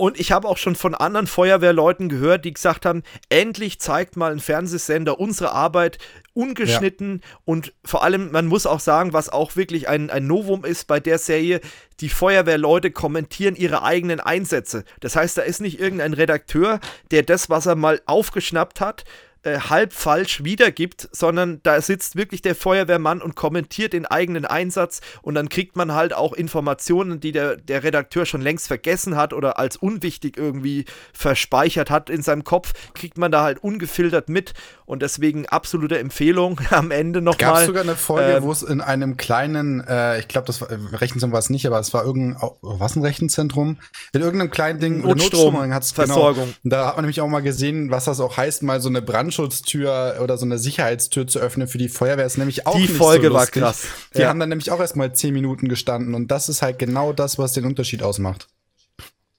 Und 0.00 0.20
ich 0.20 0.30
habe 0.30 0.46
auch 0.46 0.58
schon 0.58 0.76
von 0.76 0.94
anderen 0.94 1.26
Feuerwehrleuten 1.26 2.08
gehört, 2.08 2.44
die 2.44 2.54
gesagt 2.54 2.86
haben, 2.86 3.02
endlich 3.30 3.80
zeigt 3.80 4.16
mal 4.16 4.30
ein 4.30 4.38
Fernsehsender 4.38 5.18
unsere 5.18 5.50
Arbeit 5.50 5.98
ungeschnitten 6.34 7.20
ja. 7.20 7.38
und 7.44 7.74
vor 7.84 8.04
allem, 8.04 8.30
man 8.30 8.46
muss 8.46 8.64
auch 8.64 8.78
sagen, 8.78 9.12
was 9.12 9.28
auch 9.28 9.56
wirklich 9.56 9.88
ein, 9.88 10.08
ein 10.08 10.28
Novum 10.28 10.64
ist 10.64 10.86
bei 10.86 11.00
der 11.00 11.18
Serie, 11.18 11.60
die 11.98 12.10
Feuerwehrleute 12.10 12.92
kommentieren 12.92 13.56
ihre 13.56 13.82
eigenen 13.82 14.20
Einsätze. 14.20 14.84
Das 15.00 15.16
heißt, 15.16 15.36
da 15.36 15.42
ist 15.42 15.60
nicht 15.60 15.80
irgendein 15.80 16.14
Redakteur, 16.14 16.78
der 17.10 17.24
das, 17.24 17.50
was 17.50 17.66
er 17.66 17.74
mal 17.74 18.00
aufgeschnappt 18.06 18.80
hat, 18.80 19.04
äh, 19.42 19.58
halb 19.60 19.92
falsch 19.92 20.42
wiedergibt, 20.42 21.08
sondern 21.12 21.60
da 21.62 21.80
sitzt 21.80 22.16
wirklich 22.16 22.42
der 22.42 22.54
Feuerwehrmann 22.54 23.22
und 23.22 23.36
kommentiert 23.36 23.92
den 23.92 24.04
eigenen 24.04 24.44
Einsatz 24.44 25.00
und 25.22 25.34
dann 25.34 25.48
kriegt 25.48 25.76
man 25.76 25.94
halt 25.94 26.12
auch 26.12 26.32
Informationen, 26.32 27.20
die 27.20 27.30
der, 27.30 27.56
der 27.56 27.84
Redakteur 27.84 28.26
schon 28.26 28.40
längst 28.40 28.66
vergessen 28.66 29.16
hat 29.16 29.32
oder 29.32 29.58
als 29.58 29.76
unwichtig 29.76 30.36
irgendwie 30.36 30.86
verspeichert 31.12 31.88
hat 31.88 32.10
in 32.10 32.22
seinem 32.22 32.42
Kopf, 32.42 32.72
kriegt 32.94 33.16
man 33.16 33.30
da 33.30 33.42
halt 33.42 33.62
ungefiltert 33.62 34.28
mit 34.28 34.54
und 34.86 35.02
deswegen 35.02 35.46
absolute 35.46 35.98
Empfehlung 35.98 36.60
am 36.70 36.90
Ende 36.90 37.22
nochmal. 37.22 37.54
Gab 37.54 37.66
sogar 37.66 37.82
eine 37.84 37.94
Folge, 37.94 38.38
ähm, 38.38 38.42
wo 38.42 38.50
es 38.50 38.62
in 38.62 38.80
einem 38.80 39.16
kleinen, 39.16 39.86
äh, 39.86 40.18
ich 40.18 40.26
glaube, 40.26 40.46
das 40.48 40.60
war, 40.60 40.68
Rechenzentrum 40.70 41.30
war 41.32 41.38
es 41.38 41.48
nicht, 41.48 41.66
aber 41.66 41.78
es 41.78 41.94
war 41.94 42.04
irgendein, 42.04 42.42
was 42.60 42.96
ein 42.96 43.02
Rechenzentrum? 43.02 43.78
In 44.12 44.20
irgendeinem 44.20 44.50
kleinen 44.50 44.80
Ding, 44.80 45.02
Notstrom, 45.02 45.54
Notstrom 45.54 46.06
Versorgung. 46.06 46.54
Genau, 46.62 46.76
da 46.76 46.86
hat 46.88 46.96
man 46.96 47.04
nämlich 47.04 47.20
auch 47.20 47.28
mal 47.28 47.40
gesehen, 47.40 47.90
was 47.90 48.06
das 48.06 48.18
auch 48.18 48.36
heißt, 48.36 48.62
mal 48.64 48.80
so 48.80 48.88
eine 48.88 49.00
Brand 49.00 49.27
Brandschutztür 49.28 50.16
oder 50.22 50.38
so 50.38 50.44
eine 50.44 50.58
Sicherheitstür 50.58 51.26
zu 51.26 51.38
öffnen 51.38 51.68
für 51.68 51.78
die 51.78 51.88
Feuerwehr 51.88 52.26
ist 52.26 52.38
nämlich 52.38 52.66
auch 52.66 52.74
die 52.74 52.82
nicht 52.82 52.94
Folge 52.94 53.28
so 53.28 53.34
war 53.34 53.46
krass. 53.46 53.86
Die 54.14 54.20
ja. 54.20 54.28
haben 54.28 54.40
dann 54.40 54.48
nämlich 54.48 54.70
auch 54.70 54.80
erstmal 54.80 55.12
zehn 55.12 55.34
Minuten 55.34 55.68
gestanden 55.68 56.14
und 56.14 56.30
das 56.30 56.48
ist 56.48 56.62
halt 56.62 56.78
genau 56.78 57.12
das, 57.12 57.38
was 57.38 57.52
den 57.52 57.64
Unterschied 57.64 58.02
ausmacht 58.02 58.48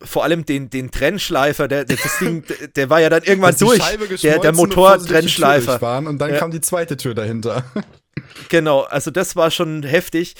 vor 0.01 0.23
allem 0.23 0.45
den, 0.45 0.69
den 0.69 0.91
Trennschleifer, 0.91 1.67
der, 1.67 1.83
der, 1.83 1.97
das 1.97 2.19
Ding, 2.19 2.45
der 2.77 2.89
war 2.89 3.01
ja 3.01 3.09
dann 3.09 3.21
irgendwann 3.23 3.53
durch. 3.57 3.81
Der, 4.21 4.39
der 4.39 4.53
Motor-Trennschleifer. 4.53 5.97
Und 5.97 6.19
dann 6.19 6.29
ja. 6.29 6.37
kam 6.37 6.51
die 6.51 6.61
zweite 6.61 6.95
Tür 6.95 7.13
dahinter. 7.13 7.65
Genau, 8.49 8.81
also 8.81 9.11
das 9.11 9.35
war 9.37 9.49
schon 9.49 9.83
heftig. 9.83 10.35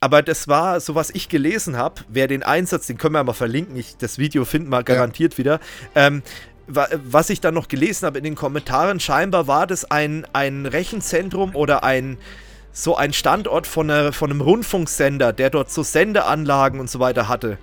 Aber 0.00 0.22
das 0.22 0.46
war, 0.46 0.80
so 0.80 0.94
was 0.94 1.10
ich 1.10 1.28
gelesen 1.28 1.76
habe, 1.76 2.02
wer 2.08 2.28
den 2.28 2.42
Einsatz, 2.42 2.86
den 2.86 2.98
können 2.98 3.14
wir 3.14 3.24
mal 3.24 3.32
verlinken, 3.32 3.76
ich, 3.76 3.96
das 3.96 4.18
Video 4.18 4.44
finden 4.44 4.68
wir 4.68 4.84
garantiert 4.84 5.34
ja. 5.34 5.38
wieder. 5.38 5.60
Ähm, 5.94 6.22
was 6.66 7.30
ich 7.30 7.40
dann 7.40 7.54
noch 7.54 7.68
gelesen 7.68 8.06
habe 8.06 8.18
in 8.18 8.24
den 8.24 8.34
Kommentaren, 8.34 9.00
scheinbar 9.00 9.46
war 9.46 9.66
das 9.66 9.90
ein, 9.90 10.26
ein 10.32 10.66
Rechenzentrum 10.66 11.54
oder 11.54 11.84
ein 11.84 12.18
so 12.72 12.94
ein 12.94 13.14
Standort 13.14 13.66
von, 13.66 13.90
einer, 13.90 14.12
von 14.12 14.30
einem 14.30 14.42
Rundfunksender, 14.42 15.32
der 15.32 15.48
dort 15.48 15.70
so 15.70 15.82
Sendeanlagen 15.82 16.78
und 16.78 16.90
so 16.90 17.00
weiter 17.00 17.26
hatte. 17.26 17.56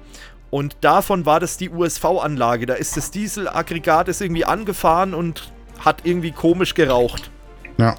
Und 0.49 0.77
davon 0.81 1.27
war 1.27 1.39
das 1.39 1.57
die 1.57 1.69
USV-Anlage. 1.69 2.65
Da 2.65 2.73
ist 2.73 2.97
das 2.97 3.11
Dieselaggregat 3.11 4.07
ist 4.07 4.21
irgendwie 4.21 4.45
angefahren 4.45 5.13
und 5.13 5.51
hat 5.79 6.01
irgendwie 6.03 6.31
komisch 6.31 6.73
geraucht. 6.73 7.29
Ja. 7.77 7.95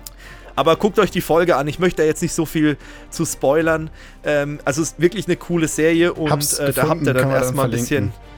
Aber 0.57 0.77
guckt 0.77 0.99
euch 0.99 1.13
die 1.13 1.21
Folge 1.21 1.57
an. 1.57 1.69
Ich 1.69 1.79
möchte 1.79 2.03
da 2.03 2.07
jetzt 2.07 2.23
nicht 2.23 2.33
so 2.33 2.47
viel 2.47 2.77
zu 3.11 3.25
spoilern. 3.25 3.91
Ähm, 4.25 4.59
also 4.65 4.83
es 4.83 4.93
ist 4.93 5.01
wirklich 5.01 5.27
eine 5.27 5.37
coole 5.37 5.69
Serie 5.69 6.15
und 6.15 6.59
äh, 6.59 6.73
da 6.73 6.89
habt 6.89 7.03
ihr 7.03 7.15
dann 7.15 7.31
erstmal 7.31 7.67
ein 7.67 7.71
bisschen 7.71 8.13
verlinken 8.13 8.34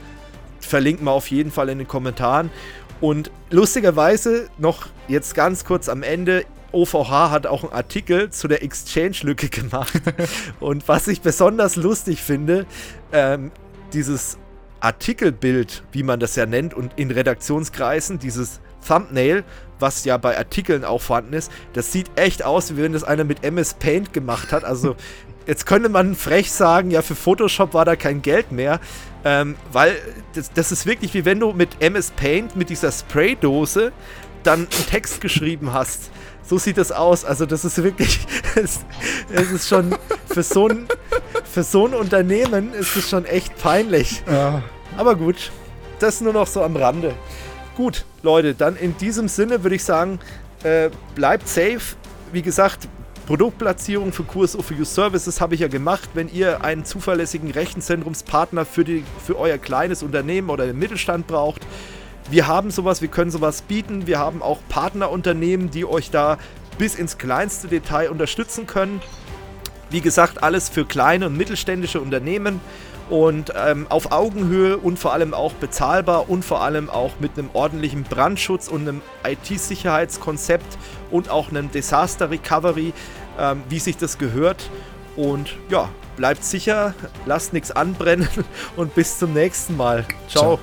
wir 1.05 1.11
auf 1.11 1.29
jeden 1.29 1.51
Fall 1.51 1.69
in 1.69 1.77
den 1.77 1.87
Kommentaren. 1.87 2.51
Und 2.99 3.31
lustigerweise 3.51 4.49
noch 4.57 4.87
jetzt 5.07 5.35
ganz 5.35 5.65
kurz 5.65 5.87
am 5.89 6.03
Ende, 6.03 6.45
OVH 6.71 7.31
hat 7.31 7.47
auch 7.47 7.63
einen 7.63 7.73
Artikel 7.73 8.29
zu 8.29 8.47
der 8.47 8.63
Exchange-Lücke 8.63 9.49
gemacht. 9.49 9.93
Und 10.59 10.87
was 10.87 11.07
ich 11.07 11.21
besonders 11.21 11.75
lustig 11.75 12.21
finde, 12.21 12.65
ähm, 13.11 13.51
dieses 13.93 14.37
Artikelbild, 14.79 15.83
wie 15.91 16.03
man 16.03 16.19
das 16.19 16.35
ja 16.35 16.45
nennt, 16.45 16.73
und 16.73 16.91
in 16.97 17.09
Redaktionskreisen, 17.09 18.19
dieses 18.19 18.59
Thumbnail, 18.85 19.43
was 19.79 20.05
ja 20.05 20.17
bei 20.17 20.37
Artikeln 20.37 20.85
auch 20.85 21.01
vorhanden 21.01 21.33
ist, 21.33 21.51
das 21.73 21.91
sieht 21.91 22.11
echt 22.15 22.43
aus, 22.43 22.75
wie 22.75 22.83
wenn 22.83 22.93
das 22.93 23.03
einer 23.03 23.23
mit 23.23 23.43
MS 23.43 23.75
Paint 23.75 24.13
gemacht 24.13 24.51
hat. 24.51 24.63
Also 24.63 24.95
jetzt 25.47 25.65
könnte 25.65 25.89
man 25.89 26.15
frech 26.15 26.51
sagen, 26.51 26.91
ja, 26.91 27.01
für 27.01 27.15
Photoshop 27.15 27.73
war 27.73 27.85
da 27.85 27.95
kein 27.95 28.21
Geld 28.21 28.51
mehr. 28.51 28.79
Ähm, 29.25 29.55
weil 29.71 29.97
das, 30.33 30.51
das 30.53 30.71
ist 30.71 30.85
wirklich 30.85 31.13
wie 31.13 31.25
wenn 31.25 31.39
du 31.39 31.51
mit 31.51 31.81
MS 31.81 32.11
Paint, 32.11 32.55
mit 32.55 32.69
dieser 32.69 32.91
Spraydose, 32.91 33.91
dann 34.43 34.61
einen 34.61 34.87
Text 34.89 35.21
geschrieben 35.21 35.73
hast. 35.73 36.09
So 36.43 36.57
sieht 36.57 36.77
das 36.77 36.91
aus. 36.91 37.25
Also 37.25 37.45
das 37.45 37.65
ist 37.65 37.81
wirklich, 37.83 38.19
es, 38.55 38.79
es 39.31 39.51
ist 39.51 39.67
schon 39.67 39.95
für 40.27 40.43
so 40.43 40.67
ein, 40.67 40.87
für 41.43 41.63
so 41.63 41.87
ein 41.87 41.93
Unternehmen 41.93 42.73
ist 42.73 42.95
es 42.95 43.09
schon 43.09 43.25
echt 43.25 43.57
peinlich. 43.57 44.23
Ja. 44.31 44.63
Aber 44.95 45.15
gut, 45.15 45.51
das 45.99 46.21
nur 46.21 46.33
noch 46.33 46.47
so 46.47 46.63
am 46.63 46.75
Rande. 46.75 47.13
Gut, 47.75 48.05
Leute, 48.23 48.55
dann 48.55 48.75
in 48.75 48.97
diesem 48.97 49.27
Sinne 49.27 49.63
würde 49.63 49.75
ich 49.75 49.83
sagen, 49.83 50.19
äh, 50.63 50.89
bleibt 51.15 51.47
safe. 51.47 51.81
Wie 52.31 52.41
gesagt, 52.41 52.87
Produktplatzierung 53.27 54.13
für 54.13 54.23
QSO 54.23 54.61
für 54.61 54.73
Your 54.73 54.85
Services 54.85 55.41
habe 55.41 55.53
ich 55.53 55.59
ja 55.59 55.67
gemacht. 55.67 56.11
Wenn 56.13 56.29
ihr 56.29 56.63
einen 56.63 56.85
zuverlässigen 56.85 57.51
Rechenzentrumspartner 57.51 58.65
für, 58.65 58.85
die, 58.85 59.03
für 59.25 59.37
euer 59.37 59.57
kleines 59.57 60.01
Unternehmen 60.01 60.49
oder 60.49 60.65
den 60.65 60.79
Mittelstand 60.79 61.27
braucht, 61.27 61.61
wir 62.31 62.47
haben 62.47 62.71
sowas, 62.71 63.01
wir 63.01 63.09
können 63.09 63.29
sowas 63.29 63.63
bieten. 63.63 64.07
Wir 64.07 64.17
haben 64.17 64.41
auch 64.41 64.59
Partnerunternehmen, 64.69 65.69
die 65.69 65.83
euch 65.83 66.09
da 66.09 66.37
bis 66.77 66.95
ins 66.95 67.17
kleinste 67.17 67.67
Detail 67.67 68.11
unterstützen 68.11 68.65
können. 68.65 69.01
Wie 69.89 69.99
gesagt, 69.99 70.41
alles 70.41 70.69
für 70.69 70.85
kleine 70.85 71.25
und 71.25 71.35
mittelständische 71.35 71.99
Unternehmen 71.99 72.61
und 73.09 73.53
ähm, 73.55 73.87
auf 73.89 74.11
Augenhöhe 74.11 74.77
und 74.77 74.99
vor 74.99 75.13
allem 75.13 75.33
auch 75.33 75.53
bezahlbar 75.53 76.29
und 76.29 76.43
vor 76.43 76.61
allem 76.61 76.89
auch 76.89 77.13
mit 77.19 77.37
einem 77.37 77.49
ordentlichen 77.53 78.03
Brandschutz 78.03 78.67
und 78.67 78.81
einem 78.81 79.01
IT-Sicherheitskonzept 79.25 80.77
und 81.11 81.29
auch 81.29 81.49
einem 81.49 81.71
Disaster 81.71 82.29
Recovery, 82.29 82.93
ähm, 83.39 83.63
wie 83.69 83.79
sich 83.79 83.97
das 83.97 84.17
gehört. 84.17 84.69
Und 85.15 85.55
ja, 85.69 85.89
bleibt 86.15 86.43
sicher, 86.43 86.93
lasst 87.25 87.53
nichts 87.53 87.71
anbrennen 87.71 88.27
und 88.75 88.93
bis 88.93 89.17
zum 89.17 89.33
nächsten 89.33 89.77
Mal. 89.77 90.05
Ciao. 90.27 90.57
Ciao. 90.57 90.59